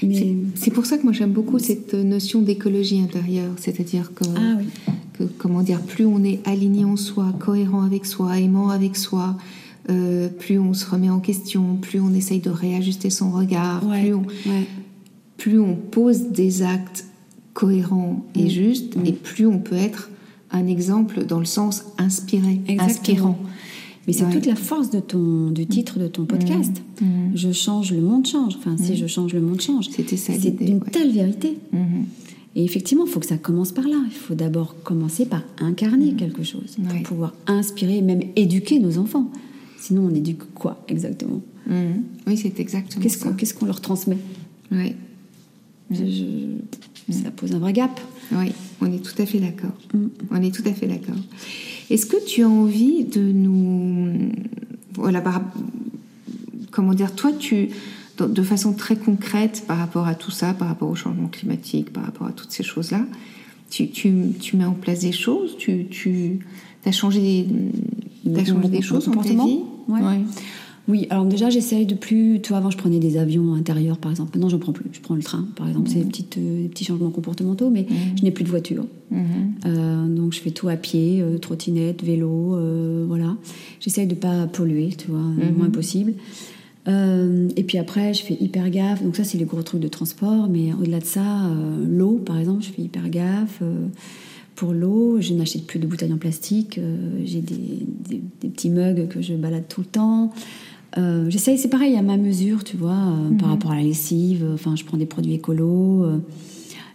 mais. 0.03 0.15
C'est- 0.15 0.35
C'est 0.55 0.71
pour 0.71 0.85
ça 0.85 0.97
que 0.97 1.03
moi 1.03 1.11
j'aime 1.11 1.33
beaucoup 1.33 1.59
cette 1.59 1.93
notion 1.93 2.41
d'écologie 2.41 3.01
intérieure, 3.01 3.51
c'est-à-dire 3.57 4.13
que, 4.13 4.23
Ah 4.37 4.57
oui. 4.57 4.65
que, 5.13 5.23
comment 5.37 5.61
dire, 5.63 5.81
plus 5.81 6.05
on 6.05 6.23
est 6.23 6.39
aligné 6.47 6.85
en 6.85 6.95
soi, 6.95 7.33
cohérent 7.39 7.81
avec 7.83 8.05
soi, 8.05 8.39
aimant 8.39 8.69
avec 8.69 8.95
soi, 8.95 9.35
euh, 9.89 10.27
plus 10.29 10.59
on 10.59 10.73
se 10.73 10.85
remet 10.89 11.09
en 11.09 11.19
question, 11.19 11.75
plus 11.81 11.99
on 11.99 12.13
essaye 12.13 12.39
de 12.39 12.49
réajuster 12.49 13.09
son 13.09 13.31
regard, 13.31 13.85
Ouais, 13.87 14.01
plus, 14.03 14.13
on, 14.13 14.21
ouais. 14.21 14.67
plus 15.37 15.59
on 15.59 15.75
pose 15.75 16.29
des 16.29 16.61
actes 16.63 17.05
cohérents 17.53 18.25
et 18.35 18.45
Mm. 18.45 18.49
justes, 18.49 18.97
et 19.05 19.11
plus 19.13 19.45
on 19.47 19.59
peut 19.59 19.75
être 19.75 20.09
un 20.51 20.67
exemple 20.67 21.25
dans 21.25 21.39
le 21.39 21.45
sens 21.45 21.83
inspiré, 21.97 22.61
Exactement. 22.67 22.83
inspirant. 22.83 23.37
Mais 24.07 24.13
c'est 24.13 24.25
Ouais. 24.25 24.31
toute 24.31 24.45
la 24.47 24.55
force 24.55 24.89
de 24.89 24.99
ton, 24.99 25.51
du 25.51 25.67
titre 25.67 25.99
de 25.99 26.07
ton 26.07 26.25
podcast. 26.25 26.81
Je 27.35 27.51
change, 27.51 27.91
le 27.93 28.01
monde 28.01 28.25
change. 28.25 28.55
Enfin, 28.57 28.75
si 28.77 28.95
je 28.97 29.05
change, 29.07 29.33
le 29.33 29.41
monde 29.41 29.61
change. 29.61 29.89
C'était 29.89 30.17
ça 30.17 30.33
C'est 30.33 30.39
l'idée, 30.49 30.65
une 30.67 30.77
ouais. 30.79 30.89
telle 30.91 31.11
vérité. 31.11 31.57
Mhm. 31.71 32.05
Et 32.55 32.63
effectivement, 32.65 33.05
il 33.05 33.11
faut 33.11 33.19
que 33.19 33.25
ça 33.27 33.37
commence 33.37 33.71
par 33.71 33.87
là. 33.87 33.97
Il 34.07 34.11
faut 34.11 34.33
d'abord 34.35 34.75
commencer 34.83 35.25
par 35.25 35.43
incarner 35.59 36.13
quelque 36.15 36.43
chose 36.43 36.75
pour 36.89 37.03
pouvoir 37.03 37.33
inspirer 37.47 37.97
et 37.97 38.01
même 38.01 38.21
éduquer 38.35 38.79
nos 38.79 38.97
enfants. 38.97 39.29
Sinon, 39.81 40.05
on 40.11 40.15
éduque 40.15 40.53
quoi 40.53 40.83
exactement 40.87 41.41
Mhm. 41.67 42.03
Oui, 42.27 42.37
c'est 42.37 42.59
exactement 42.59 43.01
Qu'est-ce 43.03 43.17
ça. 43.19 43.25
qu'on 43.29 43.35
qu'est-ce 43.35 43.53
qu'on 43.53 43.65
leur 43.65 43.81
transmet. 43.81 44.17
Je- 44.71 45.95
je- 47.09 47.13
Ça 47.13 47.29
pose 47.31 47.53
un 47.53 47.59
vrai 47.59 47.73
gap. 47.73 47.99
Oui, 48.31 48.53
on 48.79 48.85
est 48.85 49.03
tout 49.03 49.19
à 49.21 49.25
fait 49.25 49.39
d'accord. 49.39 49.73
Mm. 49.93 50.05
On 50.31 50.41
est 50.41 50.53
tout 50.55 50.63
à 50.65 50.71
fait 50.73 50.87
d'accord. 50.87 51.15
Est-ce 51.89 52.05
que 52.05 52.15
tu 52.25 52.43
as 52.43 52.47
envie 52.49 53.03
de 53.03 53.21
nous... 53.21 54.31
Voilà, 54.93 55.19
par- 55.19 55.41
comment 56.71 56.93
dire, 56.93 57.13
toi, 57.13 57.31
tu, 57.37 57.69
de 58.17 58.43
façon 58.43 58.71
très 58.73 58.95
concrète 58.95 59.63
par 59.67 59.77
rapport 59.77 60.07
à 60.07 60.15
tout 60.15 60.31
ça, 60.31 60.53
par 60.53 60.67
rapport 60.69 60.89
au 60.89 60.95
changement 60.95 61.27
climatique, 61.27 61.91
par 61.91 62.05
rapport 62.05 62.27
à 62.27 62.31
toutes 62.31 62.51
ces 62.51 62.63
choses-là, 62.63 63.05
tu, 63.69 63.89
tu, 63.89 64.13
tu 64.39 64.55
mets 64.57 64.65
en 64.65 64.73
place 64.73 64.99
des 64.99 65.11
choses, 65.11 65.57
tu, 65.57 65.87
tu 65.89 66.39
as 66.85 66.91
changé, 66.93 67.19
des- 68.23 68.33
t'as 68.33 68.45
changé 68.45 68.69
des 68.69 68.81
choses 68.81 69.05
dans 69.07 69.11
ta 69.21 69.29
vie? 69.45 69.59
Ouais. 69.87 70.21
Oui, 70.87 71.07
alors 71.09 71.25
déjà, 71.25 71.49
j'essaye 71.49 71.85
de 71.85 71.95
plus. 71.95 72.39
Tu 72.41 72.49
vois, 72.49 72.57
avant, 72.57 72.71
je 72.71 72.77
prenais 72.77 72.99
des 72.99 73.17
avions 73.17 73.53
intérieurs, 73.53 73.97
par 73.97 74.11
exemple. 74.11 74.31
Maintenant, 74.33 74.49
j'en 74.49 74.59
prends 74.59 74.73
plus. 74.73 74.89
Je 74.91 74.99
prends 74.99 75.15
le 75.15 75.21
train, 75.21 75.47
par 75.55 75.67
exemple. 75.67 75.89
C'est 75.89 75.99
des, 75.99 76.05
petites, 76.05 76.37
euh, 76.37 76.63
des 76.63 76.69
petits 76.69 76.85
changements 76.85 77.11
comportementaux, 77.11 77.69
mais 77.69 77.85
je 78.17 78.23
n'ai 78.23 78.31
plus 78.31 78.43
de 78.43 78.49
voiture. 78.49 78.85
Mhm. 79.11 79.21
Euh, 79.65 80.07
donc, 80.07 80.33
je 80.33 80.39
fais 80.39 80.51
tout 80.51 80.69
à 80.69 80.75
pied, 80.75 81.21
euh, 81.21 81.37
trottinette, 81.37 82.03
vélo, 82.03 82.55
euh, 82.55 83.05
voilà. 83.07 83.37
J'essaye 83.79 84.07
de 84.07 84.15
pas 84.15 84.47
polluer, 84.47 84.89
tu 84.97 85.07
vois, 85.07 85.23
le 85.37 85.51
moins 85.51 85.69
possible. 85.69 86.13
Et 86.87 87.63
puis 87.63 87.77
après, 87.77 88.13
je 88.13 88.23
fais 88.23 88.37
hyper 88.39 88.69
gaffe. 88.69 89.03
Donc 89.03 89.15
ça, 89.15 89.23
c'est 89.23 89.37
les 89.37 89.45
gros 89.45 89.61
trucs 89.61 89.81
de 89.81 89.87
transport. 89.87 90.49
Mais 90.49 90.73
au-delà 90.73 90.99
de 90.99 91.05
ça, 91.05 91.47
l'eau, 91.87 92.19
par 92.25 92.39
exemple, 92.39 92.63
je 92.63 92.69
fais 92.69 92.81
hyper 92.81 93.07
gaffe. 93.09 93.61
Pour 94.61 94.73
l'eau, 94.73 95.19
je 95.19 95.33
n'achète 95.33 95.65
plus 95.65 95.79
de 95.79 95.87
bouteilles 95.87 96.13
en 96.13 96.17
plastique. 96.17 96.77
Euh, 96.77 97.19
J'ai 97.25 97.41
des, 97.41 97.55
des- 98.09 98.21
des 98.41 98.47
petits 98.49 98.69
mugs 98.69 99.07
que 99.07 99.19
je 99.19 99.33
balade 99.33 99.63
tout 99.67 99.81
le 99.81 99.87
temps. 99.87 100.29
Euh, 100.99 101.27
J'essaye, 101.31 101.57
c'est 101.57 101.67
pareil, 101.69 101.95
à 101.95 102.03
ma 102.03 102.15
mesure, 102.15 102.63
tu 102.63 102.77
vois, 102.77 102.91
euh, 102.91 103.31
par 103.39 103.49
rapport 103.49 103.71
à 103.71 103.75
la 103.77 103.81
lessive. 103.81 104.45
Enfin, 104.53 104.75
je 104.75 104.83
prends 104.85 104.97
des 104.97 105.07
produits 105.07 105.33
écolos. 105.33 106.03
euh, 106.03 106.17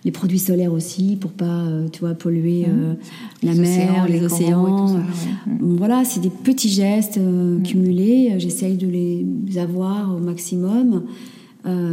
les 0.04 0.12
produits 0.12 0.38
solaires 0.38 0.72
aussi 0.72 1.16
pour 1.20 1.32
pas 1.32 1.64
tu 1.92 1.98
vois 1.98 2.14
polluer 2.14 2.66
la 3.42 3.52
Les 3.54 3.58
mer 3.58 4.04
océans, 4.04 4.04
les, 4.06 4.22
océans 4.24 4.86
ça, 4.86 4.94
ouais. 4.94 5.00
Voilà 5.60 6.04
c'est 6.04 6.20
des 6.20 6.30
petits 6.30 6.68
gestes 6.68 7.18
euh, 7.18 7.58
cumulés 7.62 8.34
j'essaye 8.38 8.76
de 8.76 8.86
les 8.86 9.26
avoir 9.58 10.14
au 10.14 10.20
maximum 10.20 11.02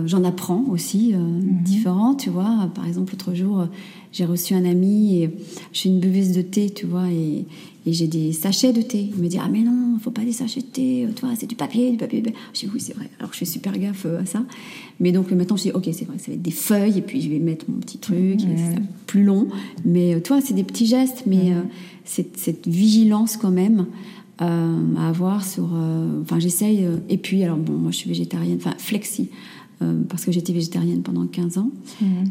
j'en 0.06 0.24
apprends 0.24 0.64
aussi 0.70 1.14
Mm-hmm. 1.16 1.64
différents 1.64 2.14
tu 2.14 2.30
vois 2.30 2.70
par 2.76 2.86
exemple 2.86 3.14
l'autre 3.14 3.34
jour 3.34 3.66
j'ai 4.14 4.26
reçu 4.26 4.54
un 4.54 4.64
ami 4.64 5.24
et 5.24 5.30
je 5.74 5.80
suis 5.80 5.90
une 5.90 6.00
buveuse 6.00 6.32
de 6.32 6.44
thé 6.44 6.70
tu 6.70 6.86
vois 6.86 7.10
et, 7.10 7.46
et 7.86 7.92
j'ai 7.92 8.08
des 8.08 8.32
sachets 8.32 8.72
de 8.72 8.82
thé. 8.82 9.10
Il 9.14 9.22
me 9.22 9.28
dit 9.28 9.40
ah 9.42 9.50
mais 9.52 9.62
non 9.62 9.98
faut 10.02 10.12
pas 10.12 10.24
des 10.24 10.32
sachets 10.32 10.62
de 10.62 10.68
thé 10.68 11.08
toi 11.16 11.30
c'est 11.38 11.48
du 11.48 11.56
papier 11.56 11.92
du 11.92 11.98
papier 11.98 12.24
je 12.54 12.60
dis 12.60 12.70
oui 12.74 12.80
c'est 12.80 12.96
vrai. 12.96 13.10
Alors 13.20 13.34
je 13.34 13.40
fais 13.40 13.46
super 13.46 13.78
gaffe 13.78 14.06
euh, 14.06 14.22
à 14.22 14.26
ça. 14.26 14.46
Mais 15.00 15.12
donc 15.12 15.32
maintenant 15.32 15.58
je 15.58 15.64
dis 15.64 15.72
ok 15.72 15.90
c'est 15.92 16.06
vrai 16.06 16.20
ça 16.20 16.28
va 16.28 16.36
être 16.36 16.42
des 16.42 16.52
feuilles 16.52 17.00
et 17.00 17.02
puis 17.02 17.22
je 17.22 17.30
vais 17.30 17.40
mettre 17.40 17.66
mon 17.68 17.80
petit 17.80 17.98
truc 17.98 18.42
et 18.42 18.56
plus 19.08 19.24
long. 19.24 19.48
Mais 19.84 20.14
euh, 20.14 20.20
toi 20.20 20.40
c'est 20.42 20.54
des 20.54 20.64
petits 20.64 20.86
gestes 20.86 21.24
mais 21.26 21.52
euh, 21.52 21.62
cette, 22.06 22.38
cette 22.38 22.68
vigilance 22.68 23.36
quand 23.36 23.52
même 23.52 23.88
euh, 24.42 24.96
à 24.98 25.10
avoir 25.10 25.44
sur 25.44 25.70
euh, 25.74 26.22
enfin 26.22 26.40
j'essaye 26.40 26.86
et 27.10 27.18
puis 27.18 27.44
alors 27.44 27.58
bon 27.58 27.74
moi 27.74 27.92
je 27.92 27.98
suis 27.98 28.10
végétarienne 28.10 28.58
enfin 28.60 28.76
flexi 28.78 29.30
euh, 29.84 29.94
parce 30.10 30.26
que 30.26 30.32
j'étais 30.32 30.54
végétarienne 30.54 31.02
pendant 31.02 31.26
15 31.28 31.58
ans 31.58 31.70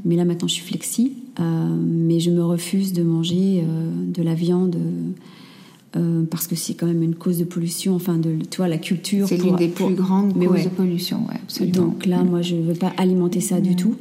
mais 0.05 0.17
là 0.17 0.25
maintenant 0.25 0.49
je 0.49 0.55
suis 0.55 0.65
flexi 0.65 1.13
euh, 1.41 1.77
mais 1.81 2.19
je 2.21 2.31
me 2.31 2.43
refuse 2.45 2.93
de 2.93 3.03
manger 3.03 3.63
euh, 3.63 3.91
de 4.13 4.23
la 4.23 4.35
viande 4.35 4.77
parce 6.31 6.47
que 6.47 6.57
c'est 6.57 6.73
quand 6.73 6.87
même 6.87 7.03
une 7.03 7.15
cause 7.15 7.37
de 7.39 7.45
pollution 7.45 7.95
enfin 7.95 8.17
de 8.17 8.37
tu 8.51 8.57
vois 8.59 8.69
la 8.69 8.79
culture 8.79 9.29
C'est 9.29 9.37
l'une 9.37 9.57
des 9.57 9.69
pour- 9.69 9.89
plus 9.89 9.95
grandes 9.97 10.33
Mais 10.37 10.47
causes 10.47 10.57
ouais. 10.57 10.65
de 10.65 10.71
pollution, 10.71 11.19
ouais, 11.29 11.35
absolument. 11.43 11.75
donc 11.89 12.07
là, 12.07 12.25
moi, 12.25 12.41
je 12.41 12.55
ne 12.57 12.63
veux 12.63 12.73
pas 12.75 12.93
alimenter 12.97 13.41
ça 13.43 13.61
du 13.61 13.77
tout. 13.77 13.95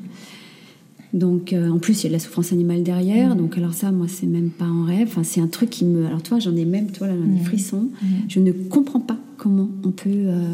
Donc, 1.13 1.51
euh, 1.51 1.69
en 1.69 1.79
plus, 1.79 1.99
il 1.99 2.03
y 2.03 2.05
a 2.05 2.09
de 2.09 2.13
la 2.13 2.19
souffrance 2.19 2.53
animale 2.53 2.83
derrière. 2.83 3.35
Donc, 3.35 3.57
alors 3.57 3.73
ça, 3.73 3.91
moi, 3.91 4.07
c'est 4.07 4.25
même 4.27 4.49
pas 4.51 4.67
en 4.67 4.83
rêve. 4.85 5.09
Enfin, 5.09 5.23
c'est 5.23 5.41
un 5.41 5.47
truc 5.47 5.69
qui 5.69 5.83
me... 5.83 6.05
Alors, 6.05 6.23
toi, 6.23 6.39
j'en 6.39 6.55
ai 6.55 6.63
même, 6.63 6.89
toi, 6.91 7.07
là, 7.07 7.13
j'en 7.17 7.29
ai 7.29 7.37
des 7.39 7.43
frissons. 7.43 7.89
Je 8.29 8.39
ne 8.39 8.53
comprends 8.53 9.01
pas 9.01 9.17
comment 9.35 9.67
on 9.83 9.91
peut 9.91 10.09
euh, 10.09 10.53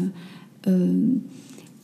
euh, 0.66 0.96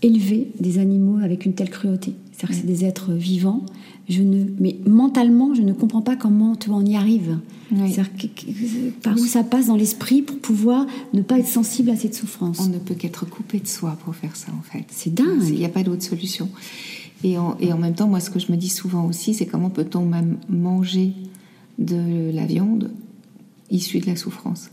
élever 0.04 0.50
des 0.60 0.78
animaux 0.78 1.18
avec 1.22 1.46
une 1.46 1.54
telle 1.54 1.70
cruauté. 1.70 2.14
C'est-à-dire 2.32 2.48
que 2.56 2.60
c'est 2.60 2.66
des 2.66 2.84
êtres 2.84 3.12
vivants. 3.12 3.64
Je 4.08 4.22
ne... 4.22 4.44
Mais 4.60 4.76
mentalement, 4.86 5.54
je 5.54 5.62
ne 5.62 5.72
comprends 5.72 6.02
pas 6.02 6.14
comment, 6.14 6.56
tu 6.56 6.68
on 6.70 6.84
y 6.84 6.94
arrive. 6.94 7.38
Que- 7.70 8.90
par 9.02 9.14
où 9.14 9.24
ça 9.24 9.42
passe 9.42 9.68
dans 9.68 9.76
l'esprit 9.76 10.20
pour 10.20 10.38
pouvoir 10.38 10.86
ne 11.14 11.22
pas 11.22 11.38
être 11.38 11.48
sensible 11.48 11.90
à 11.90 11.96
cette 11.96 12.14
souffrance. 12.14 12.60
On 12.60 12.68
ne 12.68 12.78
peut 12.78 12.94
qu'être 12.94 13.24
coupé 13.24 13.58
de 13.60 13.66
soi 13.66 13.96
pour 14.04 14.14
faire 14.14 14.36
ça, 14.36 14.48
en 14.58 14.62
fait. 14.62 14.84
C'est 14.90 15.14
dingue. 15.14 15.48
Il 15.48 15.54
n'y 15.54 15.64
a 15.64 15.70
pas 15.70 15.82
d'autre 15.82 16.02
solution. 16.02 16.48
Et 17.22 17.38
en, 17.38 17.56
et 17.58 17.72
en 17.72 17.78
même 17.78 17.94
temps, 17.94 18.06
moi, 18.06 18.20
ce 18.20 18.28
que 18.28 18.38
je 18.38 18.52
me 18.52 18.56
dis 18.56 18.68
souvent 18.68 19.06
aussi, 19.06 19.32
c'est 19.32 19.46
comment 19.46 19.70
peut-on 19.70 20.04
même 20.04 20.36
manger 20.50 21.12
de 21.78 22.30
la 22.34 22.44
viande 22.44 22.90
issue 23.70 24.00
de 24.00 24.06
la 24.06 24.16
souffrance? 24.16 24.68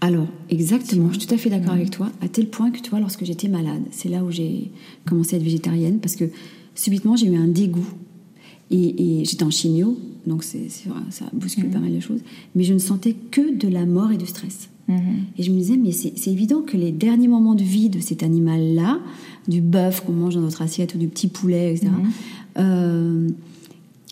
Alors, 0.00 0.26
exactement, 0.50 1.08
je 1.12 1.18
suis 1.18 1.26
tout 1.26 1.34
à 1.34 1.38
fait 1.38 1.50
d'accord 1.50 1.72
avec 1.72 1.90
toi, 1.90 2.10
à 2.20 2.28
tel 2.28 2.48
point 2.48 2.70
que, 2.70 2.80
tu 2.80 2.90
vois, 2.90 3.00
lorsque 3.00 3.24
j'étais 3.24 3.48
malade, 3.48 3.82
c'est 3.90 4.08
là 4.08 4.22
où 4.22 4.30
j'ai 4.30 4.70
commencé 5.06 5.34
à 5.34 5.38
être 5.38 5.44
végétarienne, 5.44 5.98
parce 6.00 6.16
que 6.16 6.24
subitement, 6.74 7.16
j'ai 7.16 7.26
eu 7.26 7.36
un 7.36 7.48
dégoût. 7.48 7.88
Et, 8.70 9.20
et 9.20 9.24
j'étais 9.24 9.44
en 9.44 9.50
chimio, 9.50 9.96
donc 10.26 10.42
c'est, 10.42 10.68
ça 10.68 11.24
bouscule 11.32 11.70
pas 11.70 11.78
mal 11.78 11.94
de 11.94 12.00
choses, 12.00 12.20
mais 12.56 12.64
je 12.64 12.74
ne 12.74 12.78
sentais 12.78 13.14
que 13.30 13.54
de 13.54 13.68
la 13.68 13.86
mort 13.86 14.10
et 14.10 14.16
du 14.16 14.26
stress. 14.26 14.68
Et 15.36 15.42
je 15.42 15.50
me 15.50 15.56
disais, 15.56 15.76
mais 15.76 15.90
c'est, 15.90 16.28
évident 16.28 16.62
que 16.62 16.76
les 16.76 16.92
derniers 16.92 17.26
moments 17.26 17.54
de 17.54 17.64
vie 17.64 17.88
de 17.88 17.98
cet 17.98 18.22
animal-là, 18.22 19.00
du 19.48 19.60
bœuf 19.60 20.04
qu'on 20.04 20.12
mange 20.12 20.34
dans 20.34 20.40
notre 20.40 20.62
assiette 20.62 20.94
ou 20.94 20.98
du 20.98 21.08
petit 21.08 21.26
poulet, 21.26 21.72
etc., 21.74 21.90
euh, 22.58 23.28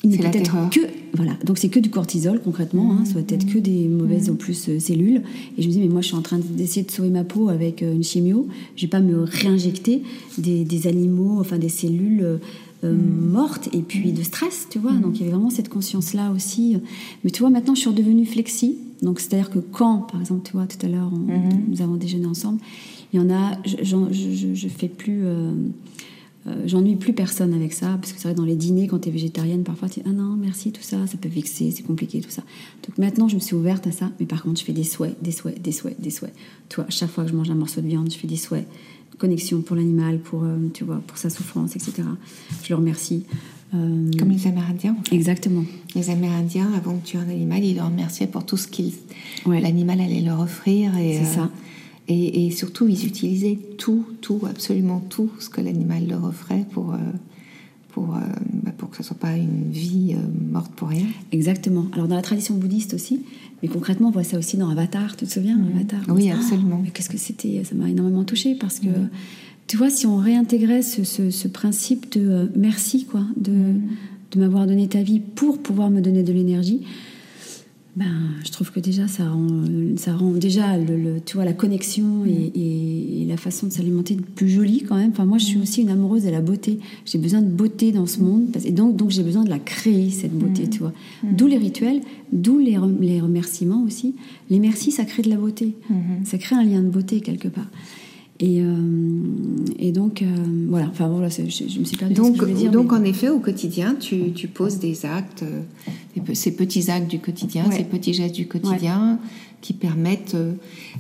il 0.05 0.11
n'est 0.11 0.17
peut-être 0.31 0.53
que 0.71 0.81
voilà, 1.17 1.33
donc 1.45 1.59
c'est 1.59 1.69
que 1.69 1.79
du 1.81 1.91
cortisol 1.91 2.41
concrètement, 2.43 2.93
hein, 2.93 3.05
ça 3.05 3.15
va 3.15 3.21
être 3.21 3.47
que 3.47 3.59
des 3.59 3.89
mauvaises 3.89 4.29
en 4.31 4.35
plus 4.35 4.69
euh, 4.69 4.79
cellules. 4.81 5.23
Et 5.57 5.63
je 5.63 5.69
me 5.69 5.73
dis 5.73 5.81
mais 5.81 5.89
moi 5.89 6.01
je 6.01 6.09
suis 6.09 6.17
en 6.17 6.23
train 6.23 6.39
d'essayer 6.39 6.85
de 6.85 6.91
sauver 6.91 7.11
ma 7.11 7.25
peau 7.25 7.49
avec 7.49 7.83
euh, 7.83 7.93
une 7.95 8.03
chimio, 8.05 8.47
je 8.77 8.83
vais 8.83 8.89
pas 8.91 9.01
me 9.01 9.21
réinjecter 9.23 10.03
des, 10.39 10.65
des 10.65 10.87
animaux, 10.87 11.39
enfin 11.41 11.59
des 11.59 11.69
cellules 11.69 12.21
euh, 12.23 12.37
euh, 12.85 12.93
mortes 12.95 13.69
et 13.73 13.81
puis 13.81 14.13
de 14.13 14.23
stress, 14.23 14.67
tu 14.71 14.79
vois. 14.79 14.93
Donc 14.93 15.15
il 15.17 15.21
y 15.21 15.23
avait 15.25 15.33
vraiment 15.33 15.51
cette 15.51 15.69
conscience 15.71 16.13
là 16.15 16.31
aussi. 16.33 16.77
Mais 17.25 17.31
tu 17.31 17.41
vois 17.41 17.51
maintenant 17.51 17.75
je 17.75 17.81
suis 17.81 17.89
redevenue 17.91 18.27
flexi, 18.27 18.77
donc 19.03 19.21
c'est 19.21 19.33
à 19.35 19.37
dire 19.39 19.51
que 19.51 19.59
quand 19.61 20.07
par 20.11 20.21
exemple 20.21 20.43
tu 20.45 20.53
vois 20.53 20.67
tout 20.67 20.85
à 20.85 20.89
l'heure 20.89 21.11
on- 21.13 21.33
nous 21.71 21.81
avons 21.81 21.95
déjeuné 21.97 22.27
ensemble, 22.27 22.59
il 23.13 23.21
y 23.21 23.23
en 23.23 23.31
a, 23.31 23.53
je, 23.65 23.77
je, 23.83 23.97
je- 24.13 24.55
je 24.55 24.69
fais 24.69 24.89
plus. 24.89 25.21
euh, 25.25 25.53
euh, 26.47 26.63
J'ennuie 26.67 26.97
plus 26.97 27.13
personne 27.13 27.55
avec 27.55 27.73
ça, 27.73 27.97
parce 28.01 28.13
que 28.13 28.19
c'est 28.21 28.29
vrai, 28.29 28.35
dans 28.35 28.45
les 28.45 28.57
dîners, 28.57 28.87
quand 28.87 28.99
tu 29.01 29.09
es 29.09 29.13
végétarienne, 29.13 29.63
parfois 29.63 29.89
tu 29.89 30.01
dis 30.01 30.07
Ah 30.09 30.13
non, 30.13 30.37
merci, 30.37 30.73
tout 30.73 30.83
ça, 30.83 31.07
ça 31.07 31.17
peut 31.17 31.29
vexer, 31.29 31.71
c'est 31.71 31.83
compliqué, 31.83 32.21
tout 32.21 32.31
ça. 32.31 32.43
Donc 32.87 32.99
maintenant, 32.99 33.29
je 33.29 33.35
me 33.37 33.41
suis 33.41 33.55
ouverte 33.57 33.87
à 33.87 33.93
ça, 33.93 34.11
mais 34.21 34.27
par 34.27 34.43
contre, 34.43 34.61
je 34.61 34.65
fais 34.65 34.73
des 34.73 34.85
souhaits, 34.85 35.17
des 35.23 35.33
souhaits, 35.33 35.61
des 35.63 35.73
souhaits, 35.73 36.01
des 36.01 36.11
souhaits. 36.11 36.35
Tu 36.69 36.77
vois, 36.77 36.87
chaque 36.91 37.11
fois 37.11 37.25
que 37.25 37.31
je 37.31 37.37
mange 37.37 37.51
un 37.51 37.55
morceau 37.55 37.81
de 37.81 37.87
viande, 37.89 38.11
je 38.13 38.17
fais 38.19 38.27
des 38.29 38.37
souhaits. 38.37 38.67
Connexion 39.19 39.63
pour 39.63 39.77
l'animal, 39.77 40.19
pour, 40.19 40.43
euh, 40.43 40.57
tu 40.75 40.83
vois, 40.85 41.01
pour 41.07 41.17
sa 41.19 41.31
souffrance, 41.31 41.77
etc. 41.77 42.03
Je 42.65 42.69
le 42.71 42.75
remercie. 42.75 43.23
Euh, 43.73 44.11
Comme 44.19 44.31
les 44.31 44.47
Amérindiens. 44.47 44.97
en 44.99 45.03
fait. 45.05 45.15
Exactement. 45.15 45.65
Les 45.95 46.11
Amérindiens, 46.11 46.69
avant 46.77 46.95
de 46.95 47.01
tuer 47.01 47.19
un 47.19 47.29
animal, 47.29 47.65
ils 47.65 47.77
le 47.77 47.83
remerciaient 47.83 48.27
pour 48.27 48.45
tout 48.45 48.57
ce 48.57 48.67
qu'il 48.69 48.93
Ouais. 49.47 49.61
l'animal 49.61 50.01
allait 50.01 50.21
leur 50.21 50.41
offrir. 50.41 50.97
Et, 50.99 51.19
C'est 51.19 51.35
ça. 51.37 51.51
Et, 52.09 52.47
et 52.47 52.51
surtout, 52.51 52.87
ils 52.89 53.07
utilisaient 53.07 53.59
tout, 53.79 54.05
tout, 54.21 54.41
absolument 54.49 55.01
tout 55.09 55.31
ce 55.41 55.49
que 55.49 55.61
l'animal 55.63 56.07
leur 56.07 56.25
offrait 56.25 56.67
pour, 56.73 56.93
euh, 56.93 56.99
pour, 57.93 58.15
euh, 58.15 58.19
bah, 58.63 58.73
pour 58.77 58.91
que 58.91 58.97
ce 58.97 59.03
ne 59.03 59.07
soit 59.07 59.17
pas 59.19 59.37
une 59.37 59.71
vie 59.71 60.15
euh, 60.15 60.53
morte 60.53 60.71
pour 60.77 60.89
rien. 60.89 61.07
Exactement. 61.33 61.87
Alors 61.95 62.07
dans 62.09 62.17
la 62.17 62.23
tradition 62.23 62.57
bouddhiste 62.57 62.93
aussi, 62.95 63.21
mais 63.63 63.69
concrètement 63.69 64.09
on 64.09 64.11
voit 64.11 64.25
ça 64.25 64.37
aussi 64.39 64.57
dans 64.59 64.69
Avatar, 64.69 65.17
tu 65.17 65.25
te 65.25 65.31
souviens 65.33 65.59
Avatar? 65.75 66.01
Oui, 66.09 66.31
absolument. 66.31 66.77
Ah, 66.81 66.83
mais 66.85 66.91
qu'est-ce 66.91 67.09
que 67.09 67.17
c'était? 67.19 67.63
Ça 67.65 67.75
m'a 67.75 67.89
énormément 67.89 68.25
touchée 68.25 68.55
parce 68.55 68.81
que 68.81 68.89
tu 69.67 69.79
vois, 69.79 69.89
si 69.89 70.05
on 70.07 70.17
réintégrait 70.19 70.83
ce, 70.83 71.05
ce- 71.05 71.31
ce 71.31 71.49
principe 71.49 72.13
de 72.13 72.21
euh, 72.29 72.47
merci, 72.55 73.07
quoi, 73.07 73.25
de, 73.39 73.53
de 74.33 74.39
m'avoir 74.41 74.67
donné 74.67 74.89
ta 74.89 75.03
vie 75.03 75.21
pour 75.21 75.57
pouvoir 75.59 75.89
me 75.89 76.03
donner 76.03 76.23
de 76.23 76.33
l'énergie, 76.35 76.83
ben, 77.97 78.07
je 78.45 78.51
trouve 78.51 78.73
que 78.73 78.81
déjà 78.81 79.07
ça 79.07 79.29
rend, 79.29 79.47
ça 79.97 80.17
rend 80.17 80.33
déjà 80.33 80.77
le, 80.77 80.97
le- 80.97 81.21
tu 81.25 81.37
vois, 81.37 81.45
la 81.45 81.53
connexion 81.53 82.25
et, 82.27 82.51
et- 82.55 83.23
et 83.23 83.25
la 83.27 83.37
façon 83.37 83.69
de 83.69 83.73
s'alimenter 83.73 84.17
plus 84.35 84.49
jolie 84.51 84.83
quand 84.83 84.97
même. 84.97 85.11
Enfin, 85.11 85.25
moi, 85.25 85.39
je 85.39 85.45
suis 85.45 85.59
aussi 85.61 85.83
une 85.83 85.91
amoureuse 85.91 86.25
de 86.25 86.31
la 86.31 86.41
beauté. 86.41 86.81
J'ai 87.07 87.19
besoin 87.19 87.41
de 87.41 87.49
beauté 87.49 87.93
dans 87.93 88.07
ce 88.07 88.21
monde 88.21 88.49
et 88.65 88.73
donc, 88.73 88.97
donc 88.97 89.11
j'ai 89.11 89.23
besoin 89.23 89.45
de 89.45 89.51
la 89.51 89.59
créer 89.61 90.11
cette 90.11 90.37
beauté, 90.37 90.69
tu 90.69 90.81
vois. 90.81 90.93
D'où 91.37 91.47
les 91.47 91.57
rituels, 91.59 92.01
d'où 92.33 92.59
les, 92.59 92.77
les 93.01 93.21
remerciements 93.21 93.83
aussi. 93.85 94.15
Les 94.51 94.59
merci, 94.59 94.91
ça 94.91 95.05
crée 95.05 95.23
de 95.23 95.31
la 95.31 95.37
beauté. 95.37 95.75
Ça 96.25 96.37
crée 96.39 96.57
un 96.57 96.65
lien 96.65 96.83
de 96.83 96.89
beauté 96.89 97.21
quelque 97.21 97.49
part. 97.49 97.71
Et, 98.47 98.61
euh, 98.61 98.75
et 99.79 99.91
donc, 99.91 100.21
euh, 100.21 100.27
voilà. 100.69 100.89
Enfin, 100.91 101.09
voilà, 101.09 101.29
je, 101.31 101.43
je 101.49 101.79
me 101.81 101.85
suis 101.85 101.97
perdue 101.97 102.13
dans 102.15 102.25
ce 102.25 102.29
Donc, 102.31 102.39
que 102.41 102.47
je 102.49 102.53
dire. 102.53 102.71
donc 102.71 102.93
mais- 102.93 102.99
en 102.99 103.05
effet, 103.05 103.31
au 103.31 103.39
quotidien, 103.39 103.97
tu, 103.99 104.33
tu 104.35 104.49
poses 104.49 104.79
des 104.79 105.07
actes, 105.07 105.45
euh, 105.45 105.63
des 106.15 106.35
ces 106.35 106.55
petits 106.55 106.91
actes 106.91 107.09
du 107.09 107.21
quotidien, 107.21 107.65
Ouais. 107.69 107.77
ces 107.79 107.85
petits 107.85 108.13
gestes 108.13 108.35
du 108.35 108.47
quotidien 108.47 109.19
qui 109.63 109.73
permettent. 109.73 110.35
euh, 110.35 110.53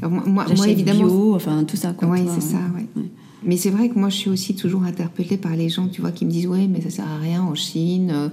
moi, 0.09 0.47
évidemment, 0.66 1.05
bio, 1.07 1.34
enfin 1.34 1.64
tout 1.64 1.76
ça. 1.76 1.95
Oui, 2.03 2.20
c'est 2.34 2.40
ça. 2.53 2.57
Ouais. 2.74 3.05
Mais 3.47 3.59
c'est 3.59 3.68
vrai 3.70 3.90
que 3.90 3.99
moi, 3.99 4.09
je 4.09 4.16
suis 4.16 4.30
aussi 4.30 4.55
toujours 4.57 4.84
interpellée 4.84 5.36
par 5.36 5.55
les 5.55 5.68
gens, 5.68 5.88
tu 5.88 6.01
vois, 6.01 6.12
qui 6.12 6.24
me 6.24 6.30
disent, 6.30 6.47
ouais, 6.47 6.66
mais 6.66 6.80
ça 6.80 6.88
sert 6.88 7.07
à 7.07 7.18
rien 7.18 7.42
en 7.42 7.55
Chine, 7.55 8.30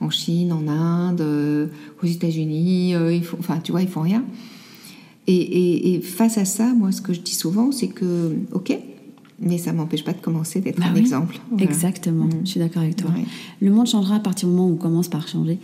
en 0.00 0.10
Chine, 0.10 0.52
en 0.52 0.68
Inde, 0.68 1.22
euh, 1.22 1.68
aux 2.02 2.06
États-Unis, 2.06 2.94
euh, 2.96 3.14
ils 3.14 3.24
font, 3.24 3.38
enfin, 3.40 3.60
tu 3.64 3.72
vois, 3.72 3.80
ils 3.80 3.88
font 3.88 4.02
rien. 4.02 4.22
Et, 5.26 5.34
et- 5.34 5.94
et 5.94 6.00
face 6.00 6.36
à 6.38 6.44
ça, 6.44 6.72
moi, 6.74 6.90
ce 6.92 7.00
que 7.00 7.12
je 7.12 7.20
dis 7.20 7.34
souvent, 7.34 7.70
c'est 7.72 7.88
que, 7.88 8.32
ok, 8.52 8.76
mais 9.40 9.58
ça 9.58 9.72
m'empêche 9.72 10.04
pas 10.04 10.12
de 10.12 10.20
commencer 10.20 10.60
d'être 10.60 10.78
Bah 10.80 10.86
un 10.90 10.94
oui, 10.94 11.00
exemple. 11.00 11.38
Voilà. 11.50 11.64
Exactement, 11.64 12.28
je 12.44 12.50
suis 12.50 12.60
d'accord 12.60 12.82
avec 12.82 12.96
toi. 12.96 13.10
Ouais. 13.10 13.24
Le 13.60 13.70
monde 13.70 13.86
changera 13.86 14.16
à 14.16 14.20
partir 14.20 14.48
du 14.48 14.54
moment 14.54 14.68
où 14.68 14.72
on 14.72 14.76
commence 14.76 15.08
par 15.08 15.26
changer 15.28 15.58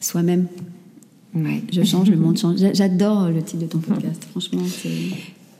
soi-même. 0.00 0.46
Ouais. 1.34 1.62
Je 1.70 1.82
change, 1.82 2.10
le 2.10 2.16
monde 2.16 2.38
change. 2.38 2.58
J'a- 2.58 2.72
J'adore 2.72 3.28
le 3.28 3.42
titre 3.42 3.62
de 3.62 3.66
ton 3.68 3.78
podcast, 3.78 4.26
franchement. 4.30 4.62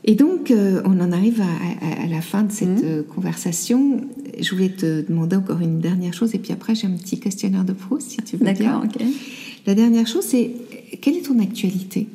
Et 0.05 0.14
donc, 0.14 0.51
euh, 0.51 0.80
on 0.84 1.01
en 1.01 1.11
arrive 1.12 1.41
à, 1.43 1.45
à- 1.45 2.05
à 2.05 2.07
la 2.07 2.20
fin 2.22 2.45
de 2.45 2.53
cette 2.53 2.68
Mhm. 2.68 2.80
euh, 2.84 3.03
conversation. 3.03 4.01
Je 4.41 4.51
voulais 4.55 4.68
te 4.70 5.07
demander 5.07 5.37
encore 5.37 5.61
une 5.61 5.80
dernière 5.80 6.14
chose, 6.14 6.34
et 6.34 6.39
puis 6.39 6.53
après, 6.53 6.74
j'ai 6.74 6.87
un 6.87 6.93
petit 6.93 7.18
questionnaire 7.18 7.64
de 7.64 7.72
Proust, 7.72 8.11
si 8.12 8.16
tu 8.18 8.37
veux. 8.37 8.45
D'accord, 8.47 8.82
ok. 8.84 9.03
La 9.66 9.74
dernière 9.74 10.07
chose, 10.07 10.24
c'est 10.24 10.53
quelle 11.01 11.16
est 11.16 11.22
ton 11.26 11.39
actualité? 11.41 12.07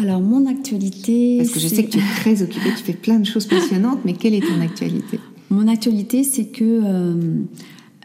Alors, 0.00 0.20
mon 0.20 0.46
actualité. 0.46 1.36
Parce 1.38 1.50
que 1.50 1.60
je 1.60 1.68
sais 1.68 1.84
que 1.84 1.90
tu 1.90 1.98
es 1.98 2.02
très 2.16 2.42
occupée, 2.42 2.70
tu 2.76 2.82
fais 2.84 2.92
plein 2.94 3.18
de 3.18 3.26
choses 3.26 3.46
passionnantes, 3.46 3.98
mais 4.04 4.14
quelle 4.14 4.34
est 4.34 4.40
ton 4.40 4.60
actualité? 4.62 5.18
Mon 5.50 5.68
actualité, 5.68 6.24
c'est 6.24 6.46
que 6.46 6.64
euh, 6.64 7.14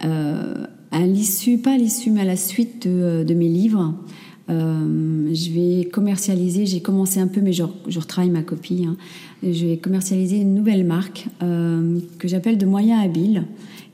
euh, 0.04 0.66
à 0.90 1.06
l'issue, 1.06 1.58
pas 1.58 1.72
à 1.72 1.78
l'issue, 1.78 2.10
mais 2.10 2.20
à 2.20 2.24
la 2.24 2.36
suite 2.36 2.86
de, 2.86 3.24
de 3.24 3.34
mes 3.34 3.48
livres, 3.48 3.94
euh, 4.50 5.30
je 5.32 5.50
vais 5.52 5.84
commercialiser. 5.86 6.66
J'ai 6.66 6.80
commencé 6.80 7.18
un 7.18 7.28
peu, 7.28 7.40
mais 7.40 7.52
je, 7.52 7.62
je 7.88 7.98
retravaille 7.98 8.30
ma 8.30 8.42
copie. 8.42 8.84
hein. 8.86 8.96
Je 9.42 9.66
vais 9.66 9.76
commercialiser 9.78 10.36
une 10.38 10.54
nouvelle 10.54 10.84
marque 10.84 11.26
euh, 11.42 11.98
que 12.18 12.28
j'appelle 12.28 12.58
de 12.58 12.66
moyens 12.66 13.04
habiles, 13.04 13.44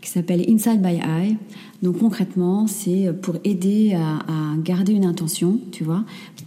qui 0.02 0.10
s'appelle 0.10 0.44
Inside 0.48 0.82
by 0.82 0.96
Eye. 0.96 1.36
Donc 1.82 1.98
concrètement, 1.98 2.66
c'est 2.66 3.10
pour 3.22 3.36
aider 3.44 3.94
à, 3.94 4.18
garder 4.58 4.92
une 4.92 5.06
intention, 5.06 5.58
tu 5.70 5.82
vois, 5.82 6.04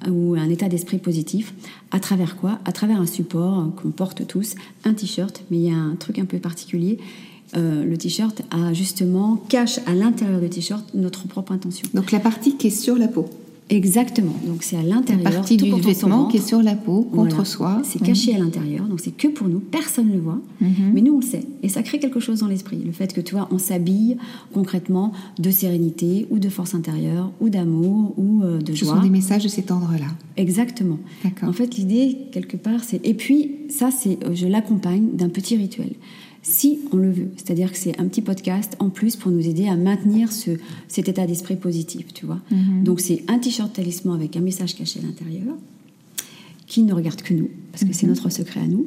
ou 0.07 0.35
un 0.35 0.49
état 0.49 0.69
d'esprit 0.69 0.99
positif. 0.99 1.53
À 1.91 1.99
travers 1.99 2.37
quoi? 2.37 2.59
À 2.65 2.71
travers 2.71 3.01
un 3.01 3.05
support 3.05 3.71
qu'on 3.75 3.89
porte 3.91 4.27
tous, 4.27 4.55
un 4.83 4.93
t-shirt, 4.93 5.43
mais 5.49 5.57
il 5.57 5.63
y 5.63 5.71
a 5.71 5.77
un 5.77 5.95
truc 5.95 6.19
un 6.19 6.25
peu 6.25 6.37
particulier. 6.37 6.99
Euh, 7.55 7.83
le 7.83 7.97
t-shirt 7.97 8.41
a 8.51 8.73
justement 8.73 9.35
cache 9.35 9.79
à 9.85 9.93
l'intérieur 9.93 10.39
du 10.39 10.49
t-shirt 10.49 10.93
notre 10.93 11.27
propre 11.27 11.51
intention. 11.51 11.87
Donc 11.93 12.11
la 12.11 12.19
partie 12.19 12.57
qui 12.57 12.67
est 12.67 12.69
sur 12.69 12.97
la 12.97 13.07
peau. 13.07 13.29
Exactement. 13.69 14.33
Donc 14.45 14.61
c'est 14.61 14.77
à 14.77 14.83
l'intérieur. 14.83 15.23
partie 15.31 15.57
tout 15.57 15.65
du 15.65 15.71
vêtement 15.81 16.17
ventre. 16.19 16.31
qui 16.31 16.37
est 16.37 16.47
sur 16.47 16.61
la 16.61 16.75
peau, 16.75 17.01
contre 17.01 17.29
Voilà. 17.37 17.45
soi. 17.45 17.81
C'est 17.83 17.99
Mhm. 17.99 18.07
caché 18.07 18.35
à 18.35 18.37
l'intérieur, 18.37 18.85
donc 18.87 18.99
c'est 18.99 19.09
que 19.15 19.27
pour 19.27 19.47
nous, 19.47 19.59
personne 19.59 20.09
ne 20.09 20.13
le 20.13 20.19
voit, 20.19 20.39
mais 20.61 21.01
nous 21.01 21.13
on 21.15 21.19
le 21.19 21.25
sait. 21.25 21.43
Et 21.63 21.69
ça 21.69 21.81
crée 21.81 21.97
quelque 21.97 22.19
chose 22.19 22.39
dans 22.41 22.47
l'esprit. 22.47 22.77
Le 22.85 22.91
fait 22.91 23.11
que 23.11 23.21
tu 23.21 23.33
vois, 23.33 23.47
on 23.51 23.57
s'habille 23.57 24.17
concrètement 24.53 25.13
de 25.39 25.49
sérénité 25.49 26.27
ou 26.29 26.37
de 26.37 26.47
force 26.49 26.75
intérieure 26.75 27.31
ou 27.41 27.49
d'amour 27.49 28.13
ou 28.17 28.43
euh, 28.43 28.59
de 28.59 28.73
Ce 28.73 28.85
joie. 28.85 28.97
sont 28.97 29.01
des 29.01 29.09
messages 29.09 29.43
de 29.43 29.49
cet 29.49 29.71
ordre-là. 29.71 30.07
Exactement. 30.37 30.99
En 31.41 31.53
fait, 31.53 31.75
l'idée, 31.75 32.17
quelque 32.31 32.57
part, 32.57 32.83
c'est. 32.83 32.99
Et 33.03 33.13
puis, 33.15 33.51
ça, 33.69 33.89
c'est. 33.89 34.19
euh, 34.25 34.35
Je 34.35 34.45
l'accompagne 34.47 35.07
d'un 35.13 35.29
petit 35.29 35.55
rituel. 35.57 35.93
Si 36.47 36.79
on 36.91 36.97
le 36.97 37.09
veut. 37.11 37.29
C'est-à-dire 37.37 37.71
que 37.71 37.77
c'est 37.77 37.99
un 37.99 38.07
petit 38.07 38.21
podcast 38.21 38.75
en 38.77 38.89
plus 38.91 39.15
pour 39.15 39.31
nous 39.31 39.47
aider 39.47 39.67
à 39.67 39.75
maintenir 39.75 40.31
ce, 40.31 40.51
cet 40.87 41.09
état 41.09 41.25
d'esprit 41.25 41.55
positif, 41.55 42.13
tu 42.13 42.27
vois. 42.27 42.39
Donc, 42.83 42.99
c'est 42.99 43.23
un 43.27 43.39
t-shirt 43.39 43.73
talisman 43.73 44.13
avec 44.15 44.37
un 44.37 44.41
message 44.41 44.75
caché 44.75 44.99
à 44.99 45.03
l'intérieur 45.03 45.55
qui 46.67 46.83
ne 46.83 46.93
regarde 46.93 47.21
que 47.23 47.33
nous, 47.33 47.49
parce 47.71 47.83
que 47.83 47.93
c'est 47.93 48.05
notre 48.07 48.29
secret 48.29 48.59
à 48.59 48.67
nous. 48.67 48.85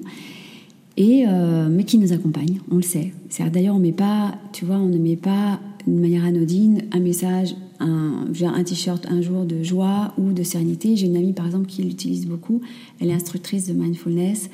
Et, 0.96 1.24
euh, 1.26 1.68
mais 1.68 1.82
qui 1.84 1.98
nous 1.98 2.12
accompagne, 2.12 2.60
on 2.70 2.76
le 2.76 2.82
sait. 2.82 3.12
C'est- 3.28 3.48
D'ailleurs, 3.50 3.74
on 3.76 3.80
met 3.80 3.92
pas, 3.92 4.36
tu 4.52 4.64
vois, 4.64 4.76
on 4.76 4.86
ne 4.86 4.98
met 4.98 5.16
pas 5.16 5.60
d'une 5.86 6.00
manière 6.00 6.24
anodine 6.24 6.82
un 6.92 7.00
message, 7.00 7.54
un, 7.80 8.24
un 8.42 8.64
t-shirt 8.64 9.06
un 9.08 9.20
jour 9.22 9.44
de 9.46 9.62
joie 9.62 10.12
ou 10.18 10.32
de 10.32 10.42
sérénité. 10.44 10.96
J'ai 10.96 11.06
une 11.06 11.16
amie, 11.16 11.32
par 11.32 11.46
exemple, 11.46 11.66
qui 11.66 11.82
l'utilise 11.82 12.26
beaucoup. 12.26 12.60
Elle 13.00 13.10
est 13.10 13.14
instructrice 13.14 13.66
de 13.68 13.72
mindfulness. 13.74 14.48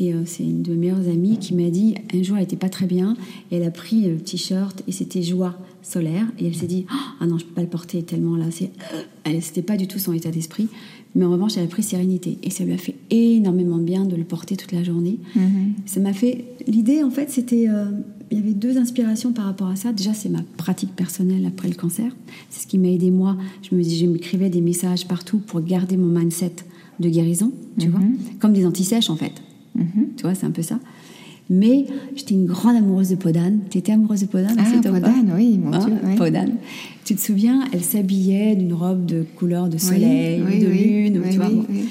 Et 0.00 0.14
euh, 0.14 0.22
c'est 0.24 0.42
une 0.42 0.62
de 0.62 0.72
mes 0.72 0.78
meilleures 0.78 1.08
amies 1.08 1.38
qui 1.38 1.54
m'a 1.54 1.70
dit, 1.70 1.94
un 2.14 2.22
jour, 2.22 2.36
elle 2.36 2.44
était 2.44 2.56
pas 2.56 2.68
très 2.68 2.86
bien. 2.86 3.16
Et 3.50 3.56
elle 3.56 3.62
a 3.64 3.70
pris 3.70 4.02
le 4.02 4.18
t-shirt 4.18 4.82
et 4.88 4.92
c'était 4.92 5.22
joie 5.22 5.54
solaire. 5.82 6.26
Et 6.38 6.46
elle 6.46 6.54
s'est 6.54 6.66
dit, 6.66 6.86
ah 7.20 7.26
non, 7.26 7.38
je 7.38 7.44
peux 7.44 7.52
pas 7.54 7.62
le 7.62 7.68
porter 7.68 8.02
tellement 8.02 8.36
là. 8.36 8.46
C'est, 8.50 8.70
elle, 9.24 9.42
c'était 9.42 9.62
pas 9.62 9.76
du 9.76 9.86
tout 9.86 9.98
son 9.98 10.12
état 10.12 10.30
d'esprit. 10.30 10.68
Mais 11.14 11.26
en 11.26 11.30
revanche, 11.30 11.58
elle 11.58 11.64
a 11.64 11.68
pris 11.68 11.82
sérénité. 11.82 12.38
Et 12.42 12.50
ça 12.50 12.64
lui 12.64 12.72
a 12.72 12.78
fait 12.78 12.94
énormément 13.10 13.76
de 13.76 13.84
bien 13.84 14.04
de 14.04 14.16
le 14.16 14.24
porter 14.24 14.56
toute 14.56 14.72
la 14.72 14.82
journée. 14.82 15.18
Ça 15.84 16.00
m'a 16.00 16.14
fait. 16.14 16.46
L'idée, 16.66 17.02
en 17.02 17.10
fait, 17.10 17.30
c'était. 17.30 17.68
euh, 17.68 17.84
il 18.30 18.38
y 18.38 18.40
avait 18.40 18.54
deux 18.54 18.78
inspirations 18.78 19.32
par 19.34 19.44
rapport 19.44 19.68
à 19.68 19.76
ça. 19.76 19.92
Déjà, 19.92 20.14
c'est 20.14 20.30
ma 20.30 20.40
pratique 20.56 20.96
personnelle 20.96 21.44
après 21.44 21.68
le 21.68 21.74
cancer. 21.74 22.16
C'est 22.48 22.62
ce 22.62 22.66
qui 22.66 22.78
m'a 22.78 22.88
aidé 22.88 23.10
moi. 23.10 23.36
Je 23.60 23.76
me 23.76 23.82
dis, 23.82 23.98
je 23.98 24.06
m'écrivais 24.06 24.48
des 24.48 24.62
messages 24.62 25.06
partout 25.06 25.38
pour 25.38 25.60
garder 25.60 25.98
mon 25.98 26.18
mindset 26.18 26.54
de 26.98 27.10
guérison, 27.10 27.52
tu 27.78 27.88
vois, 27.88 28.00
comme 28.40 28.54
des 28.54 28.64
antisèches 28.64 29.10
en 29.10 29.16
fait. 29.16 29.32
Tu 30.16 30.22
vois, 30.22 30.34
c'est 30.34 30.46
un 30.46 30.50
peu 30.50 30.62
ça. 30.62 30.78
Mais 31.50 31.86
j'étais 32.14 32.34
une 32.34 32.46
grande 32.46 32.76
amoureuse 32.76 33.10
de 33.10 33.16
Podane. 33.16 33.60
Tu 33.68 33.78
étais 33.78 33.92
amoureuse 33.92 34.20
de 34.22 34.26
Podane 34.26 34.56
Ah, 34.58 34.80
Podane, 34.82 35.32
oui, 35.36 35.58
mon 35.58 35.72
Hein, 35.72 35.78
Dieu. 35.84 35.94
ouais. 36.08 36.14
Podane. 36.16 36.54
Tu 37.04 37.14
te 37.14 37.20
souviens, 37.20 37.64
elle 37.72 37.82
s'habillait 37.82 38.54
d'une 38.56 38.72
robe 38.72 39.04
de 39.06 39.24
couleur 39.36 39.68
de 39.68 39.76
soleil, 39.76 40.42
oui, 40.46 40.60
de 40.60 40.66
oui, 40.68 40.78
lune, 40.84 41.20
oui, 41.24 41.30
tu 41.30 41.36
vois. 41.36 41.48
oui, 41.48 41.54
bon. 41.56 41.64
oui. 41.68 41.84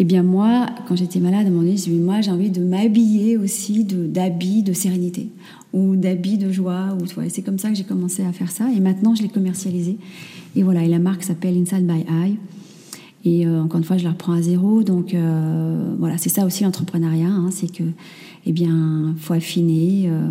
Eh 0.00 0.04
bien 0.04 0.22
moi, 0.22 0.66
quand 0.86 0.94
j'étais 0.94 1.18
malade, 1.18 1.44
à 1.46 1.48
un 1.48 1.50
moment 1.50 1.62
donné, 1.62 1.76
j'ai 1.76 1.90
dit, 1.90 1.98
moi 1.98 2.20
j'ai 2.20 2.30
envie 2.30 2.50
de 2.50 2.62
m'habiller 2.62 3.36
aussi 3.36 3.82
d'habits 3.84 4.62
de, 4.62 4.72
sérénité 4.72 5.28
ou 5.72 5.96
d'habits 5.96 6.38
de 6.38 6.52
joie. 6.52 6.96
Ou, 7.00 7.06
c'est 7.28 7.42
comme 7.42 7.58
ça 7.58 7.70
que 7.70 7.74
j'ai 7.74 7.82
commencé 7.84 8.22
à 8.22 8.32
faire 8.32 8.50
ça. 8.52 8.66
Et 8.76 8.78
maintenant, 8.78 9.16
je 9.16 9.22
l'ai 9.22 9.28
commercialisé. 9.28 9.96
Et 10.54 10.62
voilà, 10.62 10.84
et 10.84 10.88
la 10.88 11.00
marque 11.00 11.24
s'appelle 11.24 11.56
Inside 11.56 11.84
by 11.86 12.04
Eye. 12.08 12.36
Et 13.24 13.46
euh, 13.46 13.62
encore 13.62 13.78
une 13.78 13.84
fois, 13.84 13.96
je 13.96 14.04
la 14.04 14.10
reprends 14.10 14.32
à 14.32 14.42
zéro. 14.42 14.82
Donc 14.82 15.14
euh, 15.14 15.94
voilà, 15.98 16.18
c'est 16.18 16.28
ça 16.28 16.44
aussi 16.44 16.64
l'entrepreneuriat. 16.64 17.28
Hein, 17.28 17.50
c'est 17.50 17.72
que, 17.72 17.84
eh 18.46 18.52
bien, 18.52 19.14
faut 19.18 19.34
affiner. 19.34 20.08
Euh, 20.08 20.30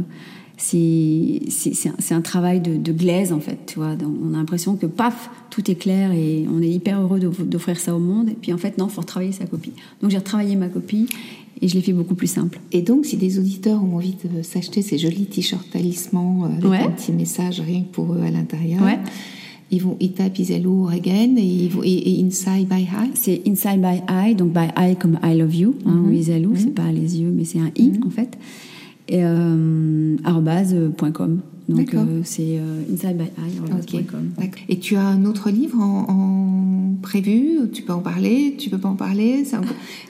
c'est 0.57 2.11
un, 2.11 2.21
travail 2.21 2.61
de, 2.61 2.91
glaise 2.91 3.31
en 3.31 3.39
fait, 3.39 3.59
tu 3.67 3.75
vois. 3.75 3.95
on 4.01 4.33
a 4.33 4.37
l'impression 4.37 4.75
que 4.75 4.87
paf, 4.87 5.29
tout 5.51 5.69
est 5.69 5.75
clair 5.75 6.11
et 6.11 6.47
on 6.51 6.63
est 6.63 6.69
hyper 6.69 6.99
heureux 6.99 7.19
d'offrir 7.19 7.77
ça 7.77 7.95
au 7.95 7.99
monde. 7.99 8.29
Et 8.29 8.33
puis 8.33 8.53
en 8.53 8.57
fait, 8.57 8.79
non, 8.79 8.87
faut 8.87 9.01
retravailler 9.01 9.33
sa 9.33 9.45
copie. 9.45 9.73
Donc 10.01 10.09
j'ai 10.09 10.17
retravaillé 10.17 10.55
ma 10.55 10.67
copie 10.67 11.07
et 11.61 11.67
je 11.67 11.75
l'ai 11.75 11.81
fait 11.81 11.93
beaucoup 11.93 12.15
plus 12.15 12.27
simple. 12.27 12.59
Et 12.71 12.81
donc, 12.81 13.05
si 13.05 13.17
des 13.17 13.39
auditeurs 13.39 13.83
ont 13.83 13.95
envie 13.95 14.15
de 14.15 14.41
s'acheter 14.41 14.81
ces 14.81 14.97
jolis 14.97 15.25
t-shirts 15.25 15.69
talismans 15.71 16.45
euh, 16.45 16.67
avec 16.67 16.87
un 16.87 16.91
petit 16.91 17.11
message 17.11 17.59
rien 17.59 17.81
que 17.81 17.93
pour 17.93 18.13
eux 18.13 18.21
à 18.21 18.31
l'intérieur. 18.31 18.81
Ils 19.69 19.81
vont, 19.81 19.97
ils 19.99 20.13
tapent 20.13 20.39
Isalo 20.39 20.87
Again 20.87 21.35
et, 21.37 21.43
ils 21.43 21.69
vont, 21.69 21.81
et, 21.83 22.23
Inside 22.23 22.67
by 22.67 22.83
Eye. 22.83 23.11
C'est 23.15 23.41
Inside 23.45 23.81
by 23.81 24.01
Eye, 24.07 24.35
donc 24.35 24.53
by 24.53 24.67
Eye 24.77 24.95
comme 24.95 25.19
I 25.23 25.37
love 25.37 25.55
you, 25.55 25.75
hein, 25.85 25.91
mm 25.91 26.13
-hmm. 26.13 26.55
c'est 26.55 26.73
pas 26.73 26.91
les 26.91 27.19
yeux, 27.19 27.31
mais 27.35 27.45
c'est 27.45 27.59
un 27.59 27.71
i 27.75 27.89
mhm. 27.89 28.07
en 28.07 28.09
fait. 28.09 28.37
Et 29.09 29.23
euh, 29.23 30.17
arrobase.com. 30.23 31.41
Donc 31.69 31.93
euh, 31.93 32.21
c'est 32.23 32.59
euh, 32.59 32.93
inside 32.93 33.17
by 33.17 33.25
Et 34.69 34.79
tu 34.79 34.95
as 34.95 35.05
un 35.05 35.25
autre 35.25 35.49
livre 35.49 35.79
en, 35.81 36.95
prévu? 37.01 37.59
Tu 37.73 37.81
peux 37.83 37.93
en 37.93 37.99
parler? 37.99 38.55
Tu 38.57 38.69
peux 38.69 38.77
pas 38.77 38.89
en 38.89 38.95
parler? 38.95 39.43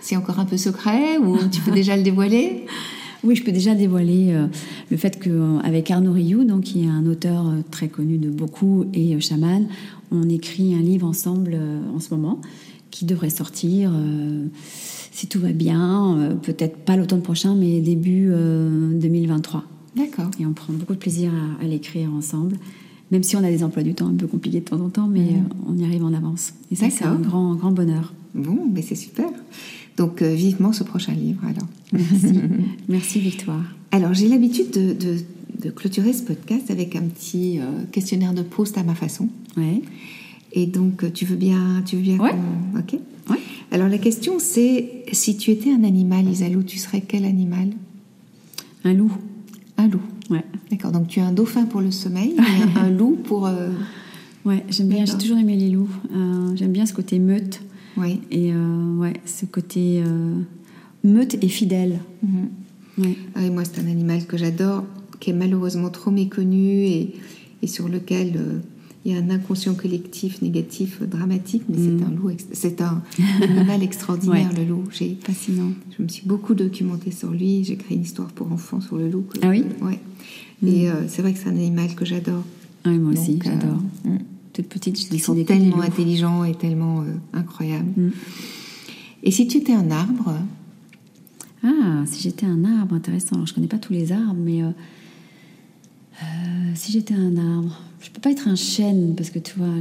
C'est 0.01 0.15
encore 0.15 0.39
un 0.39 0.45
peu 0.45 0.57
secret 0.57 1.17
ou 1.17 1.37
tu 1.51 1.61
peux 1.61 1.71
déjà 1.71 1.97
le 1.97 2.03
dévoiler? 2.03 2.65
oui, 3.23 3.35
je 3.35 3.43
peux 3.43 3.51
déjà 3.51 3.75
dévoiler 3.75 4.35
le 4.89 4.97
fait 4.97 5.19
qu'avec 5.19 5.91
Arnaud 5.91 6.13
Rioux, 6.13 6.43
donc, 6.43 6.63
qui 6.63 6.83
est 6.83 6.87
un 6.87 7.05
auteur 7.05 7.45
très 7.71 7.87
connu 7.87 8.17
de 8.17 8.29
beaucoup, 8.29 8.85
et 8.93 9.19
chaman, 9.19 9.67
on 10.11 10.29
écrit 10.29 10.75
un 10.75 10.81
livre 10.81 11.07
ensemble 11.07 11.57
en 11.95 11.99
ce 11.99 12.13
moment 12.13 12.41
qui 12.91 13.05
devrait 13.05 13.29
sortir 13.29 13.91
si 15.17 15.25
tout 15.25 15.39
va 15.39 15.51
bien, 15.51 16.15
euh, 16.19 16.35
peut-être 16.35 16.77
pas 16.77 16.95
l'automne 16.95 17.23
prochain, 17.23 17.55
mais 17.55 17.81
début 17.81 18.27
2023. 18.27 19.61
Euh, 19.61 19.63
D'accord. 19.95 20.29
Et 20.39 20.45
on 20.45 20.53
prend 20.53 20.73
beaucoup 20.73 20.93
de 20.93 20.99
plaisir 20.99 21.31
à, 21.59 21.65
l'écrire 21.65 22.13
ensemble, 22.13 22.55
même 23.09 23.23
si 23.23 23.35
on 23.35 23.39
a 23.39 23.49
des 23.49 23.63
emplois 23.63 23.81
du 23.81 23.95
temps 23.95 24.05
un 24.05 24.13
peu 24.13 24.27
compliqués 24.27 24.59
de 24.59 24.65
temps 24.65 24.79
en 24.79 24.89
temps, 24.89 25.07
mais 25.07 25.21
euh, 25.21 25.65
on 25.67 25.75
y 25.75 25.83
arrive 25.85 26.03
en 26.03 26.13
avance. 26.13 26.53
Et 26.69 26.75
ça, 26.75 26.91
c'est 26.91 27.03
un 27.03 27.15
grand, 27.15 27.55
grand 27.55 27.71
bonheur. 27.71 28.13
Bon, 28.35 28.59
mais 28.71 28.83
c'est 28.83 28.93
super. 28.93 29.25
Donc, 29.97 30.21
vivement 30.21 30.73
ce 30.73 30.83
prochain 30.83 31.13
livre, 31.13 31.41
alors. 31.43 31.67
Merci. 31.91 32.39
Merci, 32.87 33.19
Victoire. 33.19 33.63
Alors, 33.91 34.13
j'ai 34.13 34.27
l'habitude 34.27 34.71
de, 34.71 34.93
de, 34.93 35.69
clôturer 35.71 36.13
ce 36.13 36.23
podcast 36.23 36.69
avec 36.71 36.95
un 36.95 37.01
petit 37.01 37.59
questionnaire 37.91 38.33
de 38.33 38.43
post 38.43 38.77
à 38.77 38.83
ma 38.83 38.95
façon. 38.95 39.27
Ouais. 39.57 39.81
Et 40.53 40.65
donc, 40.65 41.11
tu 41.13 41.25
veux 41.25 41.35
bien, 41.35 41.81
tu 41.85 41.97
veux 41.97 42.01
bien 42.03 42.17
ouais. 42.19 42.35
Ok. 42.77 42.99
Alors 43.71 43.89
la 43.89 43.97
question 43.97 44.39
c'est, 44.39 45.03
si 45.11 45.37
tu 45.37 45.51
étais 45.51 45.71
un 45.71 45.83
animal, 45.83 46.27
Isalou, 46.27 46.63
tu 46.63 46.77
serais 46.77 47.01
quel 47.01 47.25
animal? 47.25 47.69
Un 48.83 48.93
loup. 48.93 49.11
Un 49.77 49.87
loup. 49.87 50.01
Ouais. 50.29 50.43
D'accord, 50.71 50.91
donc 50.91 51.07
tu 51.07 51.19
as 51.19 51.25
un 51.25 51.33
dauphin 51.33 51.65
pour 51.65 51.81
le 51.81 51.91
sommeil 51.91 52.35
et 52.75 52.79
un, 52.79 52.89
loup 52.89 53.17
pour... 53.23 53.45
Euh, 53.45 53.69
ouais, 54.45 54.63
j'aime 54.69 54.87
bien, 54.87 55.05
j'ai 55.05 55.17
toujours 55.17 55.37
aimé 55.37 55.57
les 55.57 55.69
loups. 55.69 55.89
Euh, 56.15 56.55
j'aime 56.55 56.71
bien 56.71 56.85
ce 56.85 56.93
côté 56.93 57.19
meute. 57.19 57.61
Oui. 57.97 58.21
Et 58.31 58.53
euh, 58.53 58.95
ouais, 58.97 59.13
ce 59.25 59.45
côté 59.45 60.03
meute 61.03 61.35
et 61.43 61.47
fidèle. 61.47 61.99
Mhm. 62.23 63.13
Ah, 63.35 63.43
et 63.43 63.51
moi 63.51 63.63
c'est 63.63 63.79
un 63.79 63.87
animal 63.87 64.25
que 64.25 64.37
j'adore, 64.37 64.83
qui 65.19 65.29
est 65.29 65.33
malheureusement 65.33 65.89
trop 65.89 66.09
méconnu 66.09 66.85
et, 66.85 67.13
et 67.61 67.67
sur 67.67 67.87
lequel 67.87 68.61
il 69.07 69.13
y 69.13 69.15
a 69.15 69.21
un 69.21 69.29
inconscient 69.29 69.73
collectif 69.73 70.41
négatif 70.41 71.01
dramatique, 71.01 71.63
mais 71.69 71.77
c'est 71.77 71.91
mm. 71.91 72.03
un 72.03 72.11
loup, 72.13 72.31
c'est 72.51 72.81
un 72.81 73.01
animal 73.41 73.81
extraordinaire, 73.81 74.49
le 74.53 74.65
loup. 74.65 74.83
J'ai, 74.91 75.17
Fascinant. 75.23 75.71
Je 75.97 76.03
me 76.03 76.09
suis 76.09 76.27
beaucoup 76.27 76.53
documentée 76.53 77.11
sur 77.11 77.31
lui. 77.31 77.63
J'ai 77.63 77.77
créé 77.77 77.95
une 77.95 78.03
histoire 78.03 78.27
pour 78.27 78.51
enfants 78.51 78.81
sur 78.81 78.97
le 78.97 79.09
loup. 79.09 79.23
Ah 79.41 79.47
oui. 79.47 79.63
Ouais. 79.81 79.99
Et 80.61 80.87
mm. 80.87 80.91
euh, 80.91 80.91
c'est 81.07 81.21
vrai 81.21 81.31
que 81.31 81.39
c'est 81.39 81.47
un 81.47 81.55
animal 81.55 81.95
que 81.95 82.03
j'adore. 82.03 82.43
Ah 82.83 82.89
moi 82.89 83.13
aussi, 83.13 83.39
j'adore. 83.41 83.81
Euh, 84.57 84.61
mm. 84.61 84.65
Toute 84.65 84.67
petite, 84.67 84.99
je 84.99 85.13
Ils 85.13 85.21
sont 85.21 85.35
tellement 85.43 85.81
intelligents 85.81 86.43
et 86.43 86.53
tellement 86.53 87.01
euh, 87.01 87.13
incroyables. 87.33 88.11
Et 89.23 89.31
si 89.31 89.47
tu 89.47 89.57
étais 89.57 89.73
un 89.73 89.91
arbre? 89.91 90.33
Ah, 91.63 92.03
si 92.05 92.21
j'étais 92.21 92.45
un 92.45 92.63
arbre, 92.65 92.95
intéressant. 92.95 93.35
Alors, 93.35 93.47
je 93.47 93.53
connais 93.53 93.67
pas 93.67 93.79
tous 93.79 93.93
les 93.93 94.11
arbres, 94.11 94.39
mais 94.39 94.61
si 96.75 96.91
j'étais 96.91 97.15
un 97.15 97.35
arbre, 97.37 97.81
je 97.99 98.09
peux 98.09 98.21
pas 98.21 98.31
être 98.31 98.47
un 98.47 98.55
chêne 98.55 99.15
parce 99.15 99.29
que 99.29 99.39
tu 99.39 99.57
vois, 99.57 99.73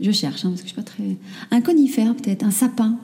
je, 0.00 0.10
cherche 0.12 0.44
hein, 0.44 0.50
parce 0.50 0.62
que 0.62 0.68
je 0.68 0.72
suis 0.72 0.82
pas 0.82 0.82
très. 0.82 1.16
Un 1.50 1.60
conifère 1.60 2.14
peut-être, 2.14 2.44
un 2.44 2.50
sapin. 2.50 2.98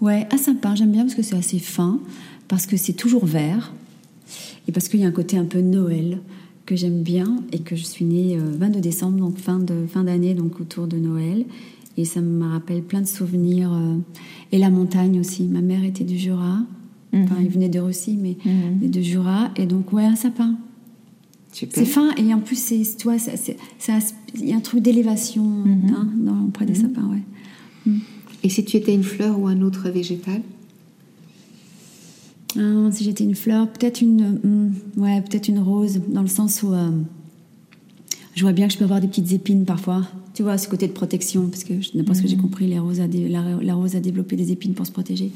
Ouais, 0.00 0.26
un 0.30 0.38
sapin, 0.38 0.74
j'aime 0.74 0.92
bien 0.92 1.02
parce 1.02 1.14
que 1.14 1.22
c'est 1.22 1.36
assez 1.36 1.58
fin, 1.58 2.00
parce 2.48 2.66
que 2.66 2.76
c'est 2.76 2.94
toujours 2.94 3.26
vert 3.26 3.72
et 4.66 4.72
parce 4.72 4.88
qu'il 4.88 5.00
y 5.00 5.04
a 5.04 5.08
un 5.08 5.12
côté 5.12 5.36
un 5.36 5.44
peu 5.44 5.60
Noël 5.60 6.20
que 6.70 6.76
j'aime 6.76 7.02
bien 7.02 7.42
et 7.50 7.58
que 7.58 7.74
je 7.74 7.82
suis 7.82 8.04
née 8.04 8.38
22 8.38 8.78
euh, 8.78 8.80
décembre, 8.80 9.18
donc 9.18 9.38
fin 9.38 9.58
de 9.58 9.86
fin 9.88 10.04
d'année, 10.04 10.34
donc 10.34 10.60
autour 10.60 10.86
de 10.86 10.98
Noël. 10.98 11.44
Et 11.96 12.04
ça 12.04 12.20
me 12.20 12.46
rappelle 12.46 12.82
plein 12.82 13.00
de 13.00 13.08
souvenirs. 13.08 13.72
Euh, 13.72 13.96
et 14.52 14.58
la 14.58 14.70
montagne 14.70 15.18
aussi. 15.18 15.42
Ma 15.48 15.62
mère 15.62 15.82
était 15.82 16.04
du 16.04 16.16
Jura. 16.16 16.60
Enfin, 17.12 17.34
mhm. 17.34 17.42
il 17.44 17.48
venait 17.48 17.68
de 17.68 17.80
Russie, 17.80 18.16
mais 18.16 18.36
mhm. 18.44 18.88
de 18.88 19.00
Jura. 19.00 19.50
Et 19.56 19.66
donc, 19.66 19.92
ouais, 19.92 20.04
un 20.04 20.14
sapin. 20.14 20.54
C'est 21.52 21.84
fin 21.84 22.14
et 22.14 22.32
en 22.32 22.38
plus, 22.38 22.56
c'est, 22.56 22.84
toi, 22.96 23.16
il 24.36 24.48
y 24.48 24.52
a 24.52 24.56
un 24.56 24.60
truc 24.60 24.80
d'élévation 24.80 25.42
mhm. 25.42 25.96
hein, 26.28 26.44
auprès 26.46 26.66
des 26.66 26.74
mhm. 26.74 26.82
sapins. 26.82 27.08
Ouais. 27.08 27.92
Et 28.44 28.48
si 28.48 28.64
tu 28.64 28.76
étais 28.76 28.94
une 28.94 29.02
fleur 29.02 29.40
ou 29.40 29.48
un 29.48 29.60
autre 29.62 29.90
végétal? 29.90 30.40
Ah, 32.58 32.90
Si 32.92 33.04
j'étais 33.04 33.24
une 33.24 33.34
fleur, 33.34 33.68
peut-être 33.68 34.00
une, 34.00 34.38
mm, 34.42 35.00
ouais, 35.00 35.20
peut-être 35.22 35.48
une 35.48 35.58
rose, 35.58 36.00
dans 36.08 36.22
le 36.22 36.28
sens 36.28 36.62
où 36.62 36.72
euh, 36.72 36.90
je 38.34 38.42
vois 38.42 38.52
bien 38.52 38.66
que 38.66 38.72
je 38.72 38.78
peux 38.78 38.84
avoir 38.84 39.00
des 39.00 39.08
petites 39.08 39.32
épines 39.32 39.64
parfois. 39.64 40.06
Tu 40.34 40.42
vois, 40.42 40.56
ce 40.58 40.68
côté 40.68 40.86
de 40.86 40.92
protection, 40.92 41.48
parce 41.48 41.64
que 41.64 41.74
d'après 41.94 42.14
ce 42.14 42.22
que 42.22 42.28
j'ai 42.28 42.36
mhm. 42.36 42.42
compris, 42.42 42.66
les 42.66 42.78
roses 42.78 43.00
la, 43.00 43.74
rose 43.74 43.96
a 43.96 44.00
développé 44.00 44.36
des 44.36 44.52
épines 44.52 44.74
pour 44.74 44.86
se 44.86 44.92
protéger. 44.92 45.32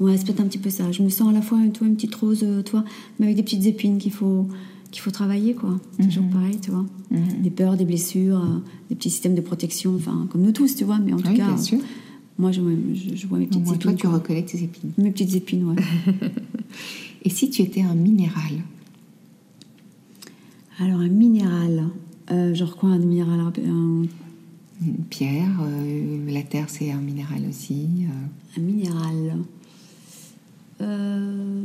Ouais, 0.00 0.16
c'est 0.16 0.24
peut-être 0.26 0.40
un 0.40 0.46
petit 0.46 0.58
peu 0.58 0.70
ça. 0.70 0.90
Je 0.92 1.02
me 1.02 1.08
sens 1.08 1.28
à 1.28 1.32
la 1.32 1.42
fois 1.42 1.58
toi, 1.72 1.86
une 1.86 1.94
petite 1.94 2.14
rose, 2.14 2.40
euh, 2.42 2.62
toi, 2.62 2.84
mais 3.18 3.26
avec 3.26 3.36
des 3.36 3.42
petites 3.42 3.66
épines 3.66 3.98
qu'il 3.98 4.12
faut, 4.12 4.48
qu'il 4.90 5.02
faut 5.02 5.10
travailler, 5.10 5.54
quoi. 5.54 5.78
Mhm. 5.98 6.06
Toujours 6.06 6.28
pareil, 6.28 6.58
tu 6.60 6.70
vois. 6.70 6.86
Mhm. 7.10 7.42
Des 7.42 7.50
peurs, 7.50 7.76
des 7.76 7.84
blessures, 7.84 8.40
euh, 8.40 8.58
des 8.88 8.96
petits 8.96 9.10
systèmes 9.10 9.34
de 9.34 9.40
protection, 9.40 9.94
enfin, 9.94 10.26
comme 10.30 10.42
nous 10.42 10.52
tous, 10.52 10.74
tu 10.74 10.84
vois. 10.84 10.98
Mais 10.98 11.12
en 11.12 11.18
tout 11.18 11.34
cas, 11.34 11.54
moi, 12.40 12.52
je, 12.52 12.60
je, 13.14 13.26
vois 13.26 13.38
mes 13.38 13.46
petites 13.46 13.66
épines. 13.66 13.78
Toi, 13.78 13.92
tu 13.92 14.06
reconnais 14.06 14.42
tes 14.44 14.62
épines. 14.62 14.92
Mes 14.98 15.10
petites 15.10 15.34
épines, 15.34 15.64
ouais. 15.64 15.76
Et 17.22 17.30
si 17.30 17.50
tu 17.50 17.62
étais 17.62 17.82
un 17.82 17.94
minéral 17.94 18.62
Alors, 20.78 21.00
un 21.00 21.08
minéral, 21.08 21.84
euh, 22.30 22.54
genre 22.54 22.76
quoi, 22.76 22.88
un 22.88 22.98
minéral 22.98 23.40
Une 23.58 24.08
pierre, 25.10 25.60
la 26.28 26.42
terre, 26.42 26.66
c'est 26.68 26.90
un 26.90 27.00
minéral 27.00 27.42
aussi. 27.48 27.86
Un 28.56 28.60
minéral. 28.60 29.36
Euh, 30.80 31.60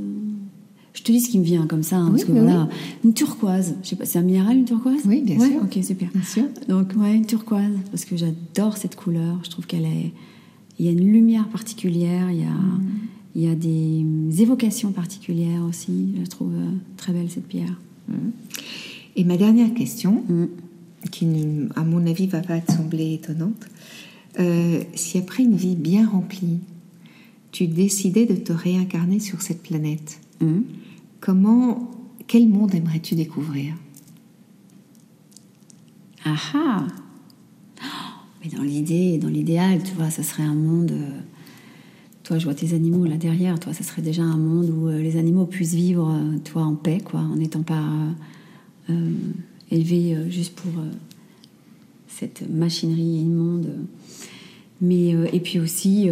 je 0.93 1.03
te 1.03 1.11
dis 1.11 1.21
ce 1.21 1.29
qui 1.29 1.39
me 1.39 1.43
vient 1.43 1.67
comme 1.67 1.83
ça, 1.83 1.97
hein, 1.97 2.09
parce 2.09 2.25
que 2.25 2.31
voilà, 2.31 2.67
une 3.03 3.13
turquoise. 3.13 3.75
Je 3.83 3.89
sais 3.89 3.95
pas, 3.95 4.05
c'est 4.05 4.19
un 4.19 4.23
minéral 4.23 4.57
une 4.57 4.65
turquoise? 4.65 5.01
Oui, 5.05 5.21
bien 5.21 5.37
ouais, 5.37 5.51
sûr. 5.51 5.61
Ok, 5.61 5.77
super. 5.83 6.09
Bien 6.13 6.23
sûr. 6.23 6.43
Donc 6.67 6.93
ouais, 6.97 7.15
une 7.15 7.25
turquoise, 7.25 7.77
parce 7.91 8.05
que 8.05 8.17
j'adore 8.17 8.77
cette 8.77 8.95
couleur. 8.95 9.39
Je 9.43 9.49
trouve 9.49 9.67
qu'elle 9.67 9.85
est, 9.85 10.11
il 10.79 10.85
y 10.85 10.89
a 10.89 10.91
une 10.91 11.11
lumière 11.11 11.47
particulière, 11.47 12.29
il 12.31 12.41
y 12.41 12.43
a, 12.43 12.49
mm. 12.49 13.07
il 13.35 13.41
y 13.43 13.47
a 13.47 13.55
des 13.55 14.41
évocations 14.41 14.91
particulières 14.91 15.63
aussi. 15.63 16.15
Je 16.21 16.29
trouve 16.29 16.53
euh, 16.53 16.71
très 16.97 17.13
belle 17.13 17.29
cette 17.29 17.47
pierre. 17.47 17.79
Mm. 18.07 18.13
Et 19.15 19.23
ma 19.23 19.37
dernière 19.37 19.73
question, 19.73 20.23
mm. 20.27 20.47
qui 21.11 21.27
à 21.75 21.83
mon 21.83 22.05
avis 22.05 22.27
va 22.27 22.41
pas 22.41 22.59
te 22.59 22.71
sembler 22.71 23.13
étonnante, 23.13 23.67
euh, 24.39 24.81
si 24.95 25.17
après 25.17 25.43
une 25.43 25.55
vie 25.55 25.75
bien 25.75 26.07
remplie, 26.07 26.59
tu 27.51 27.67
décidais 27.67 28.25
de 28.25 28.35
te 28.35 28.51
réincarner 28.51 29.21
sur 29.21 29.41
cette 29.41 29.63
planète, 29.63 30.19
comment, 31.21 31.89
quel 32.27 32.49
monde 32.49 32.75
aimerais-tu 32.75 33.15
découvrir? 33.15 33.75
Ah 36.25 36.35
ah 36.53 36.87
Dans 38.53 38.63
l'idée, 38.63 39.17
dans 39.17 39.29
l'idéal, 39.29 39.81
tu 39.83 39.93
vois, 39.95 40.09
ça 40.09 40.21
serait 40.21 40.43
un 40.43 40.53
monde. 40.53 40.91
Euh, 40.91 41.19
toi, 42.23 42.37
je 42.37 42.43
vois 42.45 42.53
tes 42.53 42.73
animaux 42.73 43.05
là 43.05 43.17
derrière. 43.17 43.59
Toi, 43.59 43.73
ça 43.73 43.83
serait 43.83 44.01
déjà 44.01 44.23
un 44.23 44.37
monde 44.37 44.69
où 44.69 44.87
euh, 44.87 45.01
les 45.01 45.17
animaux 45.17 45.45
puissent 45.45 45.73
vivre, 45.73 46.09
euh, 46.11 46.37
toi, 46.43 46.63
en 46.63 46.75
paix, 46.75 46.99
quoi, 47.03 47.21
en 47.21 47.35
n'étant 47.37 47.63
pas 47.63 47.83
élevés 49.71 50.15
juste 50.29 50.53
pour 50.53 50.71
cette 52.07 52.47
machinerie 52.47 53.01
immonde 53.01 53.67
Mais, 54.79 55.15
et 55.33 55.39
puis 55.39 55.59
aussi, 55.59 56.07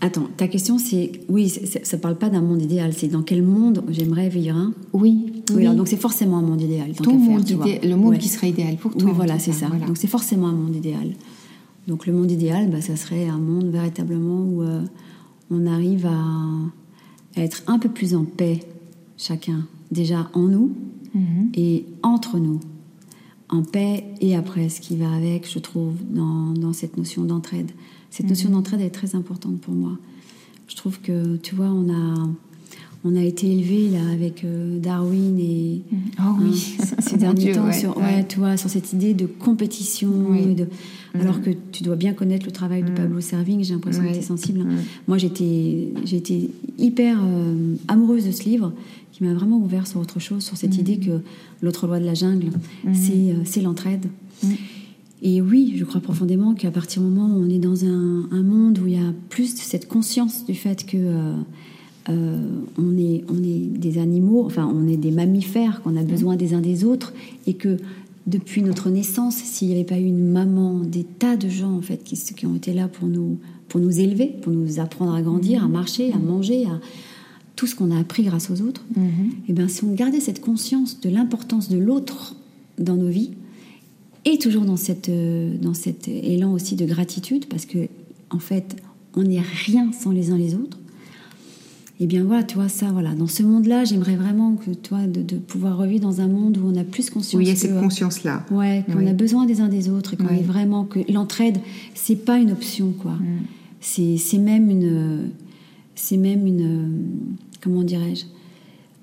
attends, 0.00 0.28
ta 0.36 0.48
question 0.48 0.78
c'est, 0.78 1.12
oui, 1.28 1.48
c'est- 1.48 1.86
ça 1.86 1.98
parle 1.98 2.18
pas 2.18 2.28
d'un 2.30 2.40
monde 2.40 2.60
idéal, 2.62 2.92
c'est 2.92 3.06
dans 3.06 3.22
quel 3.22 3.44
monde 3.44 3.84
j'aimerais 3.90 4.28
vivre 4.28 4.56
un 4.56 4.74
Oui, 4.92 5.31
Oui, 5.50 5.56
oui. 5.56 5.62
alors 5.62 5.74
donc 5.76 5.88
c'est 5.88 5.96
forcément 5.96 6.38
un 6.38 6.42
monde 6.42 6.60
idéal. 6.60 6.92
tant 6.92 7.04
ton 7.04 7.18
faire, 7.40 7.80
le 7.82 7.96
monde 7.96 8.10
Ouais. 8.10 8.18
qui 8.18 8.28
serait 8.28 8.50
idéal 8.50 8.76
pour 8.76 8.92
toi. 8.94 9.08
Oui, 9.08 9.12
voilà, 9.14 9.38
c'est 9.38 9.52
ça. 9.52 9.66
voilà. 9.68 9.86
Donc 9.86 9.96
c'est 9.96 10.06
forcément 10.06 10.48
un 10.48 10.52
monde 10.52 10.74
idéal. 10.76 11.12
Donc 11.88 12.06
le 12.06 12.12
monde 12.12 12.30
idéal, 12.30 12.70
bah, 12.70 12.80
ça 12.80 12.94
serait 12.96 13.26
un 13.28 13.38
monde 13.38 13.66
véritablement 13.66 14.40
où 14.44 14.62
euh, 14.62 14.82
on 15.50 15.66
arrive 15.66 16.06
à, 16.06 16.12
à 17.36 17.40
être 17.42 17.62
un 17.66 17.78
peu 17.78 17.88
plus 17.88 18.14
en 18.14 18.24
paix, 18.24 18.60
chacun, 19.18 19.66
déjà 19.90 20.30
en 20.34 20.42
nous 20.42 20.72
Mhm. 21.14 21.50
et 21.54 21.84
entre 22.02 22.38
nous. 22.38 22.60
En 23.50 23.62
paix 23.62 24.04
et 24.22 24.34
après, 24.34 24.68
ce 24.70 24.80
qui 24.80 24.96
va 24.96 25.12
avec, 25.12 25.46
je 25.50 25.58
trouve, 25.58 25.94
dans, 26.10 26.52
dans 26.54 26.72
cette 26.72 26.96
notion 26.96 27.24
d'entraide. 27.24 27.70
Cette 28.10 28.28
notion 28.28 28.48
Mhm. 28.48 28.54
d'entraide 28.54 28.80
est 28.80 28.90
très 28.90 29.14
importante 29.14 29.60
pour 29.60 29.74
moi. 29.74 29.98
Je 30.68 30.76
trouve 30.76 31.00
que, 31.00 31.36
tu 31.36 31.54
vois, 31.54 31.66
on 31.66 31.90
a, 31.90 32.28
on 33.04 33.16
a 33.16 33.22
été 33.22 33.50
élevés 33.50 33.88
là 33.90 33.98
avec 34.12 34.44
euh, 34.44 34.78
Darwin 34.78 35.36
et 35.38 35.82
Oh 36.20 36.36
oui, 36.40 36.76
Hein, 36.80 36.84
ces 37.00 37.16
derniers 37.24 37.44
Dieu, 37.46 37.54
temps 37.54 37.66
ouais, 37.66 37.72
sur, 37.72 37.96
ouais. 37.96 38.26
vois, 38.36 38.56
sur 38.56 38.70
cette 38.70 38.92
idée 38.92 39.12
de 39.14 39.26
compétition. 39.26 40.10
Oui. 40.30 40.38
et 40.50 40.54
de- 40.54 40.68
alors 41.14 41.42
que 41.42 41.50
tu 41.72 41.82
dois 41.82 41.96
bien 41.96 42.14
connaître 42.14 42.46
le 42.46 42.52
travail 42.52 42.82
de 42.84 42.90
Pablo 42.90 43.20
Servigne, 43.20 43.62
j'ai 43.64 43.74
l'impression 43.74 44.02
que 44.02 44.12
tu 44.12 44.18
es 44.18 44.22
sensible. 44.22 44.60
Mm. 44.60 44.76
Moi, 45.08 45.18
j'étais 45.18 45.88
été 46.10 46.50
hyper 46.78 47.18
euh, 47.22 47.74
amoureuse 47.88 48.24
de 48.26 48.30
ce 48.30 48.44
livre 48.44 48.72
qui 49.12 49.22
m'a 49.24 49.34
vraiment 49.34 49.58
ouvert 49.58 49.86
sur 49.86 50.00
autre 50.00 50.20
chose, 50.20 50.42
sur 50.42 50.56
cette 50.56 50.78
idée 50.78 50.96
que 50.96 51.20
l'autre 51.60 51.86
loi 51.86 52.00
de 52.00 52.06
la 52.06 52.14
jungle, 52.14 52.46
c'est 52.94 53.12
euh, 53.12 53.34
c'est 53.44 53.60
l'entraide. 53.60 54.06
Et 55.24 55.40
oui, 55.42 55.74
je 55.76 55.84
crois 55.84 56.00
profondément 56.00 56.54
qu'à 56.54 56.70
partir 56.70 57.02
du 57.02 57.08
moment 57.08 57.26
où 57.36 57.40
on 57.44 57.48
est 57.50 57.58
dans 57.58 57.84
un, 57.84 58.28
un 58.32 58.42
monde 58.42 58.78
où 58.78 58.86
il 58.86 58.94
y 58.94 58.98
a 58.98 59.12
plus 59.28 59.54
de 59.54 59.60
cette 59.60 59.86
conscience 59.86 60.44
du 60.46 60.54
fait 60.54 60.84
que 60.86 60.96
euh, 62.08 62.40
on, 62.78 62.96
est, 62.98 63.24
on 63.28 63.42
est 63.42 63.78
des 63.78 63.98
animaux, 63.98 64.44
enfin 64.44 64.70
on 64.72 64.88
est 64.88 64.96
des 64.96 65.10
mammifères, 65.10 65.82
qu'on 65.82 65.96
a 65.96 66.02
besoin 66.02 66.36
des 66.36 66.54
uns 66.54 66.60
des 66.60 66.84
autres, 66.84 67.12
et 67.46 67.54
que 67.54 67.76
depuis 68.26 68.62
notre 68.62 68.90
naissance, 68.90 69.36
s'il 69.36 69.68
n'y 69.68 69.74
avait 69.74 69.84
pas 69.84 69.98
eu 69.98 70.06
une 70.06 70.30
maman, 70.30 70.80
des 70.80 71.04
tas 71.04 71.36
de 71.36 71.48
gens 71.48 71.72
en 71.72 71.82
fait 71.82 72.02
qui, 72.04 72.16
qui 72.16 72.46
ont 72.46 72.54
été 72.54 72.72
là 72.72 72.88
pour 72.88 73.08
nous, 73.08 73.38
pour 73.68 73.80
nous 73.80 74.00
élever, 74.00 74.26
pour 74.42 74.52
nous 74.52 74.80
apprendre 74.80 75.14
à 75.14 75.22
grandir, 75.22 75.64
à 75.64 75.68
marcher, 75.68 76.12
à 76.12 76.18
manger, 76.18 76.66
à 76.66 76.80
tout 77.56 77.66
ce 77.66 77.74
qu'on 77.74 77.90
a 77.90 77.98
appris 77.98 78.24
grâce 78.24 78.50
aux 78.50 78.62
autres, 78.62 78.84
et 79.48 79.52
bien 79.52 79.68
si 79.68 79.84
on 79.84 79.92
gardait 79.92 80.20
cette 80.20 80.40
conscience 80.40 81.00
de 81.00 81.10
l'importance 81.10 81.68
de 81.68 81.78
l'autre 81.78 82.34
dans 82.78 82.96
nos 82.96 83.08
vies, 83.08 83.30
et 84.24 84.38
toujours 84.38 84.64
dans, 84.64 84.76
cette, 84.76 85.08
euh, 85.08 85.56
dans 85.60 85.74
cet 85.74 86.06
élan 86.08 86.52
aussi 86.52 86.76
de 86.76 86.86
gratitude, 86.86 87.46
parce 87.46 87.66
que 87.66 87.88
en 88.30 88.38
fait, 88.38 88.76
on 89.14 89.22
n'est 89.22 89.40
rien 89.40 89.92
sans 89.92 90.10
les 90.10 90.30
uns 90.30 90.38
les 90.38 90.54
autres. 90.54 90.78
Et 92.02 92.06
bien 92.08 92.24
voilà, 92.24 92.42
tu 92.42 92.56
vois, 92.56 92.68
ça, 92.68 92.90
voilà. 92.90 93.14
Dans 93.14 93.28
ce 93.28 93.44
monde-là, 93.44 93.84
j'aimerais 93.84 94.16
vraiment 94.16 94.56
que, 94.56 94.72
toi, 94.72 95.06
de, 95.06 95.22
de 95.22 95.36
pouvoir 95.36 95.76
revivre 95.78 96.00
dans 96.02 96.20
un 96.20 96.26
monde 96.26 96.58
où 96.58 96.66
on 96.66 96.74
a 96.76 96.82
plus 96.82 97.10
conscience. 97.10 97.34
Oui, 97.38 97.44
il 97.44 97.48
y 97.48 97.52
a 97.52 97.54
cette 97.56 97.78
conscience-là. 97.78 98.44
Ouais, 98.50 98.82
qu'on 98.90 98.98
Oui. 98.98 99.08
a 99.08 99.12
besoin 99.12 99.46
des 99.46 99.60
uns 99.60 99.68
des 99.68 99.88
autres 99.88 100.14
et 100.14 100.16
qu'on 100.16 100.26
est 100.34 100.42
vraiment 100.42 100.84
que 100.84 100.98
l'entraide, 101.12 101.58
c'est 101.94 102.16
pas 102.24 102.38
une 102.38 102.50
option 102.50 102.92
quoi. 103.00 103.12
Mm. 103.12 103.42
C'est 103.80 104.16
c'est 104.16 104.38
même 104.38 104.68
une, 104.68 105.30
c'est 105.94 106.16
même 106.16 106.44
une, 106.46 106.94
comment 107.60 107.84
dirais-je, 107.84 108.24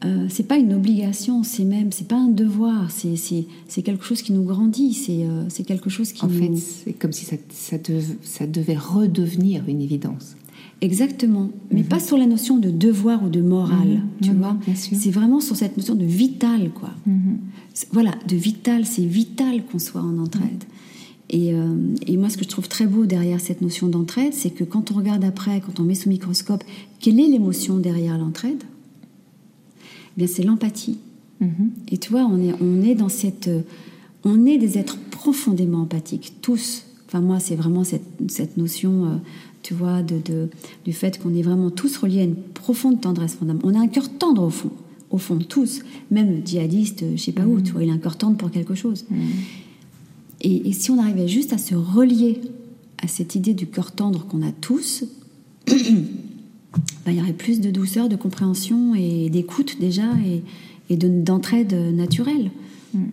euh, 0.06 0.26
c'est 0.30 0.48
pas 0.48 0.58
une 0.58 0.74
obligation, 0.74 1.44
c'est 1.44 1.66
même, 1.66 1.92
c'est 1.94 2.08
pas 2.08 2.18
un 2.18 2.30
devoir, 2.30 2.90
c'est 2.92 3.16
c'est 3.16 3.46
c'est 3.70 3.82
quelque 3.82 4.04
chose 4.04 4.22
qui 4.22 4.34
nous 4.34 4.44
grandit, 4.44 4.94
c'est 4.94 5.24
euh, 5.26 5.44
c'est 5.50 5.64
quelque 5.64 5.90
chose 5.90 6.12
qui 6.12 6.24
En 6.26 6.28
nous 6.28 6.40
fait, 6.40 6.56
c'est 6.86 6.94
comme 6.94 7.14
si 7.14 7.24
ça, 7.26 7.36
ça, 7.50 7.78
dev- 7.78 8.16
ça 8.24 8.46
devait 8.48 8.78
redevenir 8.78 9.64
une 9.70 9.82
évidence. 9.82 10.36
Exactement, 10.82 11.50
mais 11.72 11.84
pas 11.84 12.00
sur 12.00 12.18
la 12.18 12.26
notion 12.26 12.58
de 12.58 12.70
devoir 12.70 13.24
ou 13.26 13.30
de 13.30 13.42
morale, 13.42 13.88
Mhm. 13.90 14.02
tu 14.22 14.30
Non, 14.32 14.38
vois. 14.38 14.58
C'est 14.76 15.12
vraiment 15.12 15.42
sur 15.42 15.56
cette 15.58 15.76
notion 15.76 15.94
de 15.96 16.06
vital, 16.06 16.72
quoi. 16.74 16.92
Voilà, 17.92 18.14
de 18.28 18.36
vital, 18.38 18.86
c'est 18.86 19.04
vital 19.06 19.66
qu'on 19.66 19.80
soit 19.80 20.02
en 20.02 20.18
entraide. 20.20 20.64
Et, 21.32 21.54
euh, 21.54 21.76
et 22.08 22.16
moi, 22.18 22.30
ce 22.30 22.38
que 22.38 22.44
je 22.44 22.50
trouve 22.50 22.68
très 22.70 22.88
beau 22.88 23.06
derrière 23.06 23.40
cette 23.42 23.62
notion 23.62 23.88
d'entraide, 23.88 24.34
c'est 24.34 24.50
que 24.52 24.64
quand 24.64 24.92
on 24.92 24.96
regarde 24.96 25.24
après, 25.24 25.62
quand 25.62 25.80
on 25.80 25.84
met 25.84 25.96
sous 25.96 26.10
microscope, 26.10 26.64
quelle 27.00 27.20
est 27.20 27.28
l'émotion 27.28 27.78
derrière 27.78 28.18
l'entraide? 28.18 28.64
Eh 30.16 30.18
bien, 30.18 30.28
c'est 30.28 30.44
l'empathie. 30.44 30.98
Et 31.90 31.98
tu 31.98 32.10
vois, 32.12 32.26
on 32.26 32.38
est, 32.38 32.54
on 32.62 32.82
est 32.82 32.96
dans 32.96 33.10
cette. 33.10 33.48
euh, 33.48 33.62
On 34.26 34.46
est 34.46 34.58
des 34.58 34.78
êtres 34.78 34.98
profondément 35.12 35.82
empathiques, 35.82 36.34
tous. 36.42 36.84
Enfin, 37.08 37.22
moi, 37.22 37.40
c'est 37.40 37.56
vraiment 37.56 37.86
cette, 37.86 38.04
cette 38.28 38.58
notion, 38.58 39.06
euh, 39.06 39.16
tu 39.64 39.74
vois, 39.74 40.02
de, 40.02 40.16
de- 40.24 40.50
du 40.86 40.94
fait 40.94 41.20
qu'on 41.22 41.34
est 41.36 41.42
vraiment 41.42 41.70
tous 41.70 41.98
reliés 41.98 42.22
à 42.22 42.24
une 42.24 42.36
profonde 42.36 43.02
tendresse 43.02 43.36
fondamentale. 43.36 43.72
On 43.72 43.80
a 43.80 43.84
un 43.84 43.88
cœur 43.88 44.10
tendre 44.18 44.44
au 44.44 44.50
fond, 44.50 44.72
au 45.10 45.18
fond, 45.18 45.38
tous. 45.38 45.82
Même 46.12 46.30
le 46.40 46.46
djihadiste, 46.46 47.04
euh, 47.04 47.12
je 47.18 47.22
sais 47.24 47.32
pas 47.32 47.46
où, 47.46 47.60
tu 47.62 47.72
vois, 47.74 47.84
il 47.84 47.90
a 47.90 47.94
un 47.94 47.98
cœur 47.98 48.18
tendre 48.18 48.38
pour 48.38 48.52
quelque 48.52 48.76
chose. 48.76 49.06
Et, 50.42 50.70
et 50.70 50.72
si 50.74 50.92
on 50.92 51.00
arrivait 51.00 51.28
juste 51.28 51.52
à 51.54 51.58
se 51.58 51.76
relier 51.76 52.40
à 53.02 53.08
cette 53.08 53.36
idée 53.36 53.54
du 53.54 53.68
cœur 53.68 53.92
tendre 53.92 54.26
qu'on 54.28 54.42
a 54.42 54.52
tous, 54.52 55.04
ben, 55.68 55.76
il 57.08 57.16
y 57.16 57.22
aurait 57.22 57.34
plus 57.34 57.60
de 57.60 57.72
douceur, 57.72 58.10
de 58.10 58.16
compréhension 58.16 58.96
et 58.96 59.30
d'écoute 59.30 59.78
déjà 59.80 60.04
et, 60.26 60.42
et 60.94 60.98
de- 60.98 61.22
d'entraide 61.24 61.74
naturelle. 61.74 62.52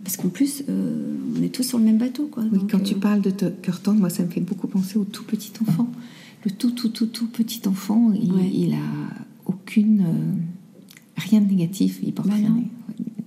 Parce 0.03 0.17
qu'en 0.17 0.29
plus, 0.29 0.63
euh, 0.69 1.13
on 1.37 1.43
est 1.43 1.49
tous 1.49 1.61
sur 1.61 1.77
le 1.77 1.83
même 1.85 1.99
bateau. 1.99 2.27
Quoi. 2.31 2.43
Oui, 2.51 2.57
Donc, 2.57 2.71
quand 2.71 2.79
euh, 2.79 2.83
tu 2.83 2.95
parles 2.95 3.21
de 3.21 3.29
te- 3.29 3.45
cœur 3.45 3.79
tendre, 3.79 3.99
moi, 3.99 4.09
ça 4.09 4.23
me 4.23 4.29
fait 4.29 4.41
beaucoup 4.41 4.65
penser 4.67 4.97
au 4.97 5.03
tout 5.03 5.23
petit 5.23 5.51
enfant. 5.61 5.87
Le 6.47 6.51
tout, 6.53 6.71
tout, 6.71 6.87
tout, 6.87 7.07
tout 7.07 7.27
petit 7.27 7.61
enfant, 7.67 8.13
il, 8.13 8.31
Ouais. 8.31 8.49
il 8.53 8.73
a 8.73 8.77
aucune. 9.45 9.99
euh, 10.01 10.33
rien 11.17 11.41
de 11.41 11.49
négatif. 11.49 11.99
Il 12.01 12.13
porte 12.13 12.29
Bah 12.29 12.35
rien 12.35 12.55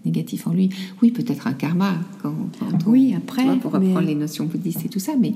négatif 0.06 0.46
en 0.46 0.52
lui. 0.54 0.70
Oui, 1.02 1.10
peut-être 1.10 1.46
un 1.46 1.52
karma, 1.52 1.96
quand, 2.22 2.34
quand 2.58 2.86
on- 2.86 2.90
Oui, 2.90 3.12
après, 3.14 3.44
vois, 3.44 3.56
pour 3.56 3.72
reprendre 3.72 4.00
mais- 4.00 4.06
les 4.06 4.14
notions 4.14 4.46
bouddhistes 4.46 4.86
et 4.86 4.88
tout 4.88 4.98
ça, 5.00 5.12
mais, 5.20 5.34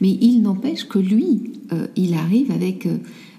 mais 0.00 0.08
il 0.22 0.40
n'empêche 0.40 0.88
que 0.88 0.98
lui, 0.98 1.52
euh, 1.74 1.86
il 1.96 2.14
arrive 2.14 2.50
avec. 2.50 2.86
euh, 2.86 2.96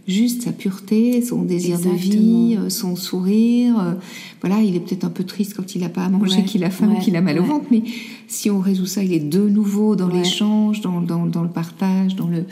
Juste 0.07 0.43
sa 0.43 0.53
pureté, 0.53 1.21
son 1.21 1.41
désir 1.41 1.77
de 1.81 1.89
vie, 1.89 2.55
euh, 2.57 2.69
son 2.69 2.95
sourire. 2.95 3.97
voilà, 4.39 4.61
il 4.61 4.73
est 4.73 4.79
peut-être 4.79 5.03
un 5.03 5.09
peu 5.09 5.25
triste 5.25 5.53
quand 5.53 5.75
il 5.75 5.81
n'a 5.81 5.89
pas 5.89 6.05
à 6.05 6.09
manger, 6.09 6.37
Ouais, 6.37 6.43
qu'il 6.45 6.63
a 6.63 6.69
faim, 6.69 6.87
ouais, 6.93 6.99
qu'il 6.99 7.17
a 7.17 7.21
mal 7.21 7.37
au 7.39 7.43
ventre, 7.43 7.65
mais 7.71 7.83
si 8.29 8.49
on 8.49 8.61
résout 8.61 8.85
ça, 8.85 9.03
il 9.03 9.11
est 9.11 9.19
de 9.19 9.49
nouveau 9.49 9.97
dans 9.97 10.07
l'échange, 10.07 10.79
dans, 10.79 11.01
dans, 11.01 11.25
dans 11.25 11.43
le 11.43 11.49
partage, 11.49 12.15
dans 12.15 12.29
le. 12.29 12.45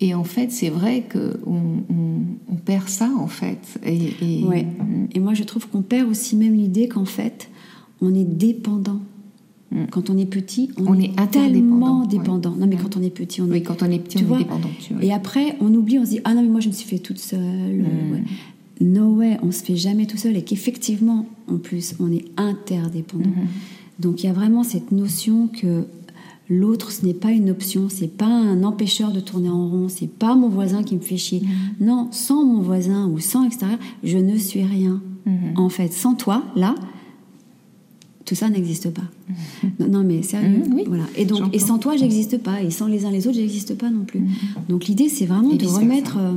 Et 0.00 0.14
en 0.14 0.24
fait, 0.24 0.52
c'est 0.52 0.68
vrai 0.70 1.02
que 1.08 1.40
on, 1.46 1.82
on, 1.92 2.20
on 2.52 2.54
perd 2.54 2.88
ça 2.88 3.10
en 3.18 3.26
fait. 3.26 3.78
Et, 3.84 4.10
et- 4.22 4.44
Ouais. 4.44 4.66
Et 5.12 5.20
moi, 5.20 5.34
je 5.34 5.42
trouve 5.44 5.68
qu'on 5.68 5.82
perd 5.82 6.08
aussi 6.08 6.36
même 6.36 6.54
l'idée 6.54 6.86
qu'en 6.88 7.04
fait, 7.04 7.50
on 8.00 8.14
est 8.14 8.24
dépendant. 8.24 9.00
Quand 9.90 10.08
on 10.08 10.16
est 10.16 10.24
petit, 10.24 10.70
on, 10.78 10.82
Mm. 10.84 10.88
On 10.88 11.00
est, 11.00 11.04
est 11.20 11.30
tellement 11.30 12.00
ouais. 12.02 12.06
dépendant. 12.06 12.52
Non, 12.52 12.66
mais 12.66 12.76
Ouais. 12.76 12.82
quand 12.82 12.96
on 12.96 13.02
est 13.02 13.10
petit, 13.10 13.42
on 13.42 13.46
Oui, 13.48 13.58
est. 13.58 13.62
quand 13.62 13.82
on 13.82 13.90
est 13.90 13.98
petit, 13.98 14.18
tu 14.18 14.24
on 14.24 14.28
vois 14.28 14.36
est 14.38 14.44
dépendant. 14.44 14.68
Tu 14.80 14.94
vois. 14.94 15.04
Et 15.04 15.12
après, 15.12 15.56
on 15.60 15.74
oublie, 15.74 15.98
on 15.98 16.04
se 16.06 16.10
dit 16.10 16.20
ah 16.24 16.32
non 16.34 16.40
mais 16.42 16.48
moi 16.48 16.60
je 16.60 16.68
me 16.68 16.72
suis 16.72 16.88
fait 16.88 16.98
toute 17.00 17.18
seule. 17.18 17.40
Mm. 17.82 18.12
ouais. 18.12 18.22
No 18.80 19.16
way, 19.16 19.36
on 19.42 19.50
se 19.50 19.62
fait 19.64 19.76
jamais 19.76 20.06
tout 20.06 20.16
seul 20.16 20.36
et 20.36 20.42
qu'effectivement, 20.42 21.26
en 21.50 21.56
plus, 21.58 21.96
on 22.00 22.10
est 22.12 22.24
interdépendant. 22.36 23.28
Mm-hmm. 23.28 24.00
Donc 24.02 24.22
il 24.22 24.26
y 24.26 24.30
a 24.30 24.32
vraiment 24.32 24.62
cette 24.62 24.92
notion 24.92 25.48
que 25.48 25.84
l'autre, 26.48 26.92
ce 26.92 27.04
n'est 27.04 27.14
pas 27.14 27.30
une 27.30 27.50
option, 27.50 27.88
c'est 27.88 28.16
pas 28.16 28.26
un 28.26 28.62
empêcheur 28.62 29.12
de 29.12 29.20
tourner 29.20 29.50
en 29.50 29.68
rond, 29.68 29.88
c'est 29.88 30.10
pas 30.10 30.34
mon 30.34 30.48
voisin 30.48 30.82
qui 30.82 30.96
me 30.96 31.00
fait 31.00 31.16
chier. 31.16 31.40
Mm-hmm. 31.40 31.84
Non, 31.84 32.08
sans 32.10 32.44
mon 32.44 32.60
voisin 32.60 33.06
ou 33.08 33.18
sans 33.18 33.44
extérieur, 33.44 33.78
je 34.02 34.18
ne 34.18 34.36
suis 34.36 34.62
rien. 34.62 35.02
Mm-hmm. 35.26 35.56
En 35.56 35.68
fait, 35.68 35.92
sans 35.92 36.14
toi, 36.14 36.42
là, 36.56 36.74
tout 38.24 38.34
ça 38.34 38.50
n'existe 38.50 38.90
pas. 38.90 39.04
Non, 39.80 39.88
non, 39.88 40.04
mais 40.04 40.22
sérieux. 40.22 40.62
Oui, 40.70 40.84
voilà. 40.86 41.04
Et 41.16 41.24
donc, 41.24 41.54
et 41.54 41.58
sans 41.58 41.78
toi, 41.78 41.96
j'existe 41.96 42.38
pas. 42.38 42.62
Et 42.62 42.70
sans 42.70 42.86
les 42.86 43.06
uns 43.06 43.10
les 43.10 43.26
autres, 43.26 43.36
j'existe 43.36 43.76
pas 43.76 43.90
non 43.90 44.04
plus. 44.04 44.20
Donc 44.68 44.86
l'idée, 44.86 45.08
c'est 45.08 45.24
vraiment. 45.24 45.50
Et 45.50 45.56
de 45.56 45.66
remettre 45.66 46.18
euh, 46.18 46.34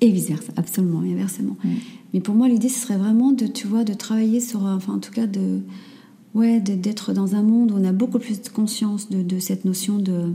et 0.00 0.10
vice 0.10 0.28
versa, 0.28 0.52
absolument, 0.56 1.02
et 1.02 1.12
inversement. 1.12 1.56
Mhm. 1.64 1.70
Mais 2.12 2.20
pour 2.20 2.34
moi, 2.34 2.48
l'idée, 2.48 2.68
ce 2.68 2.80
serait 2.80 2.98
vraiment 2.98 3.32
de, 3.32 3.46
tu 3.46 3.66
vois, 3.66 3.84
de 3.84 3.94
travailler 3.94 4.40
sur, 4.40 4.66
euh, 4.66 4.74
enfin, 4.74 4.94
en 4.94 4.98
tout 4.98 5.12
cas, 5.12 5.26
de, 5.26 5.60
ouais, 6.34 6.60
d'être 6.60 7.12
dans 7.12 7.34
un 7.34 7.42
monde 7.42 7.72
où 7.72 7.74
on 7.76 7.84
a 7.84 7.92
beaucoup 7.92 8.18
plus 8.18 8.42
de 8.42 8.48
conscience 8.48 9.10
de, 9.10 9.22
de 9.22 9.38
cette 9.38 9.64
notion 9.64 9.98
de, 9.98 10.32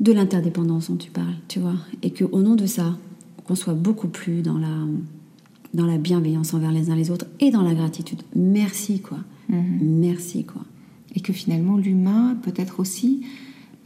de 0.00 0.12
l'interdépendance 0.12 0.90
dont 0.90 0.96
tu 0.96 1.10
parles, 1.10 1.36
tu 1.48 1.60
vois, 1.60 1.76
et 2.02 2.10
que 2.10 2.24
au 2.24 2.42
nom 2.42 2.54
de 2.54 2.66
ça, 2.66 2.96
qu'on 3.46 3.54
soit 3.54 3.74
beaucoup 3.74 4.08
plus 4.08 4.42
dans 4.42 4.58
la, 4.58 4.86
dans 5.74 5.86
la 5.86 5.98
bienveillance 5.98 6.54
envers 6.54 6.72
les 6.72 6.90
uns 6.90 6.96
les 6.96 7.10
autres 7.10 7.26
et 7.40 7.50
dans 7.50 7.62
la 7.62 7.74
gratitude. 7.74 8.22
Merci, 8.34 9.00
quoi. 9.00 9.18
Merci, 9.48 10.44
quoi. 10.44 10.62
Et 11.14 11.20
que 11.20 11.32
finalement, 11.32 11.76
l'humain, 11.76 12.36
peut-être 12.42 12.80
aussi, 12.80 13.22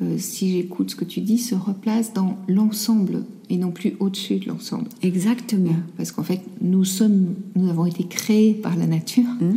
euh, 0.00 0.16
si 0.18 0.52
j'écoute 0.52 0.90
ce 0.90 0.96
que 0.96 1.04
tu 1.04 1.20
dis, 1.20 1.38
se 1.38 1.54
replace 1.54 2.12
dans 2.14 2.38
l'ensemble 2.48 3.24
et 3.50 3.56
non 3.56 3.70
plus 3.70 3.94
au-dessus 4.00 4.36
de 4.36 4.46
l'ensemble. 4.46 4.88
Exactement. 5.02 5.74
Parce 5.96 6.12
qu'en 6.12 6.22
fait, 6.22 6.40
nous 6.60 6.84
sommes, 6.84 7.34
nous 7.56 7.68
avons 7.68 7.86
été 7.86 8.04
créés 8.04 8.54
par 8.54 8.76
la 8.76 8.86
nature. 8.86 9.28
Mm. 9.40 9.56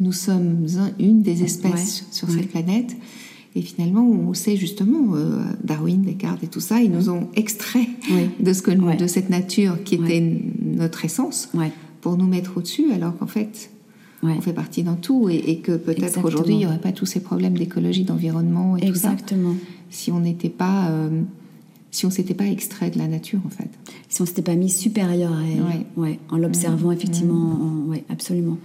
Nous 0.00 0.12
sommes 0.12 0.66
un- 0.78 0.92
une 0.98 1.22
des 1.22 1.42
espèces 1.42 1.72
Ouais, 2.00 2.06
sur 2.10 2.28
ouais. 2.28 2.34
cette 2.36 2.48
planète. 2.50 2.96
Et 3.56 3.62
finalement, 3.62 4.08
on 4.08 4.32
sait 4.32 4.56
justement, 4.56 5.14
euh, 5.16 5.42
Darwin, 5.64 6.02
Descartes 6.02 6.42
et 6.44 6.46
tout 6.46 6.60
ça, 6.60 6.80
ils 6.80 6.90
nous 6.90 7.10
ont 7.10 7.28
extrait 7.34 7.88
de, 8.38 8.52
ce 8.52 8.62
que 8.62 8.70
de 8.70 9.06
cette 9.08 9.28
nature 9.28 9.82
qui 9.82 9.96
était 9.96 10.40
notre 10.62 11.04
essence 11.04 11.50
pour 12.00 12.16
nous 12.16 12.26
mettre 12.26 12.56
au-dessus, 12.56 12.92
alors 12.92 13.16
qu'en 13.18 13.26
fait, 13.26 13.70
on 14.22 14.40
fait 14.40 14.52
partie 14.52 14.82
d'un 14.84 14.94
tout 14.94 15.28
et, 15.28 15.58
que 15.58 15.72
peut-être 15.76 16.24
aujourd'hui, 16.24 16.54
il 16.54 16.58
n'y 16.58 16.66
aurait 16.66 16.78
pas 16.78 16.92
tous 16.92 17.06
ces 17.06 17.20
problèmes 17.20 17.58
d'écologie, 17.58 18.04
d'environnement 18.04 18.76
et 18.76 18.86
Exactement. 18.86 19.50
tout 19.54 19.58
ça. 19.58 19.64
Si 19.90 20.12
on 20.12 20.20
n'était 20.20 20.48
pas... 20.48 20.88
Euh, 20.90 21.22
si 21.90 22.06
on 22.06 22.10
s'était 22.10 22.34
pas 22.34 22.46
extrait 22.46 22.88
de 22.90 22.98
la 22.98 23.08
nature 23.08 23.40
en 23.44 23.50
fait. 23.50 23.68
Si 24.08 24.22
on 24.22 24.26
s'était 24.26 24.42
pas 24.42 24.54
mis 24.54 24.70
supérieur 24.70 25.32
à 25.32 25.42
elle, 25.42 25.84
ouais. 25.96 26.20
en 26.30 26.36
l'observant 26.36 26.92
effectivement, 26.92 27.58
oui, 27.88 28.04
absolument. 28.08 28.58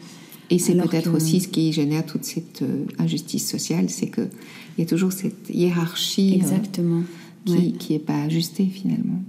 Et 0.49 0.59
c'est 0.59 0.75
peut-être 0.75 1.13
aussi 1.13 1.39
ce 1.39 1.47
qui 1.47 1.73
génère 1.73 2.05
toute 2.05 2.23
cette 2.23 2.61
euh, 2.61 2.85
injustice 2.99 3.49
sociale, 3.49 3.89
c'est 3.89 4.07
qu'il 4.07 4.29
y 4.77 4.81
a 4.81 4.85
toujours 4.85 5.11
cette 5.11 5.49
hiérarchie 5.49 6.33
euh, 6.33 6.35
Exactement. 6.35 7.01
qui 7.45 7.93
n'est 7.93 7.99
pas 7.99 8.21
ajustée 8.23 8.65
finalement. 8.65 9.21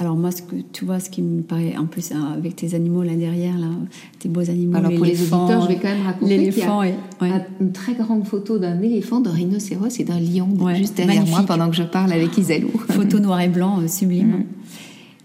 Alors 0.00 0.16
moi, 0.16 0.32
ce 0.32 0.42
que 0.42 0.56
tu 0.72 0.84
vois, 0.84 0.98
ce 0.98 1.08
qui 1.08 1.22
me 1.22 1.42
paraît 1.42 1.76
en 1.76 1.86
plus 1.86 2.10
hein, 2.10 2.32
avec 2.36 2.56
tes 2.56 2.74
animaux 2.74 3.04
là 3.04 3.14
derrière, 3.14 3.56
là, 3.56 3.68
tes 4.18 4.28
beaux 4.28 4.50
animaux. 4.50 4.76
Alors 4.76 4.92
pour 4.92 5.04
les 5.04 5.20
auditeurs, 5.20 5.62
je 5.62 5.68
vais 5.68 5.76
quand 5.76 5.88
même 5.88 6.02
raconter 6.02 6.36
l'éléphant 6.36 6.82
y 6.82 6.92
a 7.22 7.46
une 7.60 7.72
très 7.72 7.94
grande 7.94 8.26
photo 8.26 8.58
d'un 8.58 8.82
éléphant, 8.82 9.20
d'un 9.20 9.30
rhinocéros 9.30 10.00
et 10.00 10.04
d'un 10.04 10.18
lion 10.18 10.48
juste 10.74 10.96
derrière 10.96 11.26
moi 11.26 11.44
pendant 11.46 11.70
que 11.70 11.76
je 11.76 11.84
parle 11.84 12.12
avec 12.12 12.36
Isalou. 12.36 12.70
Photo 12.88 13.20
noir 13.20 13.40
et 13.40 13.48
blanc, 13.48 13.80
euh, 13.80 13.88
sublime. 13.88 14.28
Mm. 14.28 14.44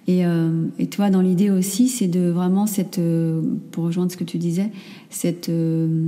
Et, 0.10 0.26
euh, 0.26 0.66
et, 0.80 0.88
tu 0.88 0.98
vois, 0.98 1.12
dans 1.12 1.22
l'idée 1.22 1.52
aussi, 1.52 1.88
c'est 1.88 2.08
de 2.08 2.30
vraiment 2.30 2.66
cette, 2.66 2.98
euh, 2.98 3.44
pour 3.70 3.84
rejoindre 3.84 4.12
ce 4.12 4.18
que 4.18 4.24
tu 4.24 4.40
disais, 4.40 4.72
cette 5.12 5.50
euh, 5.50 6.08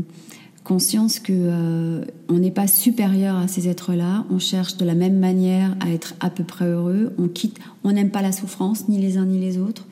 conscience 0.64 1.20
que 1.20 2.02
on 2.28 2.40
n'est 2.40 2.50
pas 2.50 2.66
supérieur 2.66 3.36
à 3.36 3.48
ces 3.48 3.68
êtres-là. 3.68 4.26
On 4.32 4.40
cherche 4.40 4.78
de 4.78 4.86
la 4.86 4.96
même 4.96 5.20
manière 5.20 5.78
à 5.82 5.92
être 5.92 6.16
à 6.20 6.32
peu 6.32 6.44
près 6.44 6.66
heureux. 6.66 7.14
On 7.20 7.28
quitte, 7.28 7.60
on 7.84 7.92
n'aime 7.92 8.10
pas 8.10 8.24
la 8.24 8.32
souffrance, 8.32 8.90
ni 8.90 9.00
les 9.00 9.18
uns 9.18 9.26
ni 9.28 9.40
les 9.40 9.60
autres, 9.60 9.86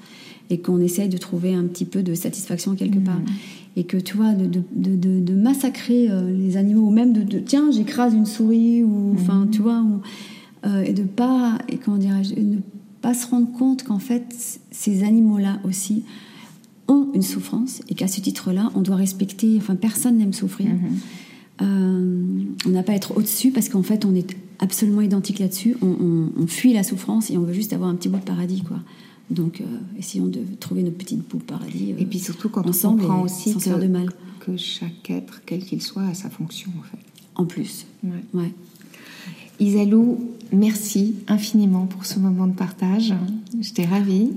et 0.49 0.59
qu'on 0.59 0.79
essaye 0.79 1.09
de 1.09 1.17
trouver 1.17 1.53
un 1.53 1.65
petit 1.65 1.85
peu 1.85 2.01
de 2.01 2.15
satisfaction 2.15 2.73
quelque 2.73 2.97
mmh. 2.97 3.03
part. 3.03 3.21
Et 3.75 3.83
que 3.83 3.97
tu 3.97 4.17
vois, 4.17 4.33
de, 4.33 4.47
de, 4.47 4.95
de, 4.95 5.19
de 5.19 5.33
massacrer 5.35 6.09
les 6.27 6.57
animaux, 6.57 6.87
ou 6.87 6.91
même 6.91 7.13
de, 7.13 7.37
tiens, 7.37 7.69
j'écrase 7.71 8.15
une 8.15 8.25
souris, 8.25 8.83
ou 8.83 9.13
enfin, 9.13 9.45
mmh. 9.45 9.51
tu 9.51 9.61
vois, 9.61 9.83
et 10.83 10.93
de 10.93 11.03
pas, 11.03 11.59
et 11.67 11.77
comment 11.77 11.97
dirais-je, 11.97 12.33
pas 13.01 13.13
se 13.13 13.27
rendre 13.27 13.51
compte 13.51 13.83
qu'en 13.83 13.99
fait, 13.99 14.59
ces 14.71 15.03
animaux-là 15.03 15.59
aussi 15.63 16.03
ont 16.87 17.09
une 17.13 17.21
souffrance 17.21 17.81
et 17.87 17.95
qu'à 17.95 18.07
ce 18.07 18.19
titre-là, 18.19 18.71
on 18.75 18.81
doit 18.81 18.95
respecter, 18.95 19.55
enfin, 19.57 19.75
personne 19.75 20.17
n'aime 20.17 20.33
souffrir. 20.33 20.67
Mhm. 20.67 20.99
Euh, 21.61 22.43
on 22.65 22.69
n'a 22.69 22.83
pas 22.83 22.93
à 22.93 22.95
être 22.95 23.17
au-dessus 23.17 23.51
parce 23.51 23.69
qu'en 23.69 23.83
fait, 23.83 24.05
on 24.05 24.15
est 24.15 24.35
absolument 24.59 25.01
identique 25.01 25.39
là-dessus. 25.39 25.75
On, 25.81 26.47
fuit 26.47 26.73
la 26.73 26.83
souffrance 26.83 27.29
et 27.29 27.37
on 27.37 27.41
veut 27.41 27.53
juste 27.53 27.73
avoir 27.73 27.89
un 27.89 27.95
petit 27.95 28.09
bout 28.09 28.19
de 28.19 28.23
paradis, 28.23 28.63
quoi. 28.63 28.79
Donc, 29.29 29.61
euh, 29.61 29.65
essayons 29.97 30.25
de 30.25 30.41
trouver 30.59 30.81
notre 30.83 30.97
petite 30.97 31.27
bout 31.29 31.37
de 31.37 31.43
paradis. 31.43 31.93
et 31.97 32.05
puis 32.05 32.19
surtout 32.19 32.49
quand 32.49 32.63
on 32.67 32.71
comprend 32.71 33.21
aussi 33.21 33.53
que, 33.53 33.79
de 33.79 33.87
mal. 33.87 34.09
que 34.39 34.57
chaque 34.57 35.09
être, 35.11 35.41
quel 35.45 35.63
qu'il 35.63 35.81
soit, 35.81 36.03
a 36.03 36.13
sa 36.13 36.29
fonction, 36.29 36.71
en 36.79 36.83
fait. 36.83 36.97
En 37.35 37.45
plus. 37.45 37.85
Ouais. 38.03 38.23
ouais. 38.33 38.51
Isalou, 39.59 40.19
merci 40.51 41.15
infiniment 41.27 41.85
pour 41.85 42.05
ce 42.05 42.19
moment 42.19 42.47
de 42.47 42.53
partage. 42.53 43.13
J'étais 43.59 43.85
ravie. 43.85 44.31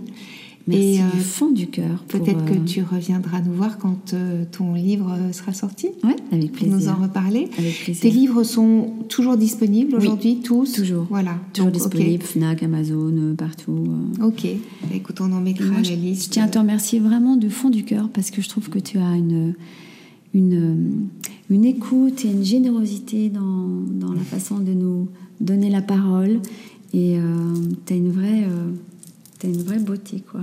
Merci 0.69 0.85
Et, 0.85 0.99
du 0.99 1.03
euh, 1.03 1.21
fond 1.21 1.51
du 1.51 1.67
cœur. 1.67 2.05
Peut-être 2.07 2.45
que 2.45 2.53
euh, 2.53 2.65
tu 2.65 2.83
reviendras 2.83 3.41
nous 3.41 3.53
voir 3.53 3.79
quand 3.79 4.15
euh, 4.15 4.45
ton 4.51 4.75
livre 4.75 5.13
sera 5.33 5.53
sorti. 5.53 5.89
Oui, 6.05 6.13
avec 6.31 6.53
plaisir. 6.53 6.77
Pour 6.77 6.79
nous 6.79 6.89
en 6.89 7.03
reparler. 7.03 7.49
Avec 7.59 7.83
plaisir. 7.83 8.03
Tes 8.03 8.11
livres 8.11 8.45
sont 8.45 8.93
toujours 9.09 9.37
disponibles 9.37 9.97
aujourd'hui, 9.97 10.41
tous? 10.41 10.73
Toujours. 10.73 11.07
Voilà. 11.11 11.37
Toujours 11.53 11.73
disponibles, 11.73 12.23
Fnac, 12.23 12.63
Amazon, 12.63 13.35
partout. 13.37 13.89
Ok. 14.23 14.47
Écoute, 14.95 15.21
on 15.21 15.33
en 15.33 15.41
mettra 15.41 15.67
Moi, 15.67 15.83
la 15.83 15.97
liste. 15.97 16.27
Je 16.27 16.31
tiens 16.31 16.45
à 16.45 16.49
te 16.49 16.59
remercier 16.59 17.01
vraiment 17.01 17.37
du 17.37 17.51
fond 17.51 17.71
du 17.71 17.85
cœur 17.85 18.09
parce 18.09 18.31
que 18.31 18.41
je 18.41 18.49
trouve 18.49 18.69
que 18.69 18.79
tu 18.79 18.99
as 18.99 19.17
une 19.17 19.55
une, 20.35 21.09
une 21.51 21.65
écoute 21.65 22.25
et 22.25 22.29
une 22.29 22.45
générosité 22.45 23.29
dans, 23.29 23.69
dans, 23.91 24.13
la 24.13 24.23
façon 24.23 24.59
de 24.59 24.73
nous 24.73 25.09
donner 25.41 25.71
la 25.71 25.83
parole. 25.83 26.41
Et 26.95 27.19
euh, 27.19 27.55
tu 27.87 27.93
as, 27.93 27.97
une 27.97 28.11
vraie, 28.11 28.45
euh, 28.45 28.71
as 29.45 29.47
une 29.47 29.63
vraie 29.63 29.79
beauté, 29.79 30.23
quoi. 30.31 30.41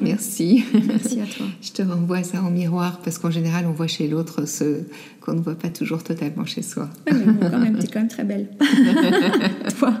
Merci. 0.00 0.64
Merci 0.86 1.20
à 1.20 1.26
toi. 1.26 1.46
Je 1.60 1.72
te 1.72 1.82
renvoie 1.82 2.22
ça 2.22 2.42
en 2.42 2.50
miroir 2.50 3.00
parce 3.02 3.18
qu'en 3.18 3.30
général, 3.30 3.66
on 3.66 3.72
voit 3.72 3.86
chez 3.86 4.08
l'autre 4.08 4.46
ce 4.46 4.82
qu'on 5.20 5.34
ne 5.34 5.40
voit 5.40 5.54
pas 5.54 5.68
toujours 5.68 6.02
totalement 6.02 6.44
chez 6.44 6.62
soi. 6.62 6.88
Mais 7.06 7.18
bon, 7.18 7.50
quand 7.50 7.58
même, 7.58 7.78
tu 7.78 7.84
es 7.84 7.88
quand 7.88 8.00
même 8.00 8.08
très 8.08 8.24
belle. 8.24 8.48
toi. 9.78 10.00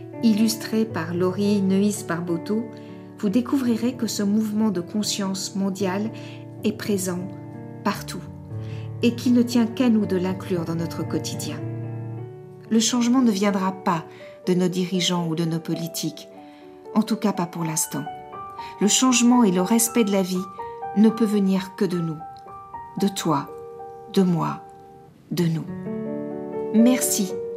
illustré 0.23 0.85
par 0.85 1.13
Laurie 1.13 1.61
Neuis 1.61 2.03
Barboteau, 2.07 2.63
vous 3.19 3.29
découvrirez 3.29 3.93
que 3.93 4.07
ce 4.07 4.23
mouvement 4.23 4.69
de 4.69 4.81
conscience 4.81 5.55
mondiale 5.55 6.11
est 6.63 6.73
présent 6.73 7.19
partout 7.83 8.21
et 9.03 9.15
qu'il 9.15 9.33
ne 9.33 9.41
tient 9.41 9.65
qu'à 9.65 9.89
nous 9.89 10.05
de 10.05 10.17
l'inclure 10.17 10.65
dans 10.65 10.75
notre 10.75 11.07
quotidien. 11.07 11.57
Le 12.69 12.79
changement 12.79 13.21
ne 13.21 13.31
viendra 13.31 13.71
pas 13.71 14.05
de 14.47 14.53
nos 14.53 14.67
dirigeants 14.67 15.27
ou 15.27 15.35
de 15.35 15.45
nos 15.45 15.59
politiques, 15.59 16.27
en 16.95 17.01
tout 17.01 17.15
cas 17.15 17.33
pas 17.33 17.45
pour 17.45 17.63
l'instant. 17.63 18.03
Le 18.79 18.87
changement 18.87 19.43
et 19.43 19.51
le 19.51 19.61
respect 19.61 20.03
de 20.03 20.11
la 20.11 20.21
vie 20.21 20.43
ne 20.97 21.09
peut 21.09 21.25
venir 21.25 21.75
que 21.75 21.85
de 21.85 21.99
nous, 21.99 22.17
de 22.99 23.07
toi, 23.07 23.49
de 24.13 24.21
moi, 24.23 24.61
de 25.31 25.45
nous. 25.45 25.65
Merci 26.73 27.33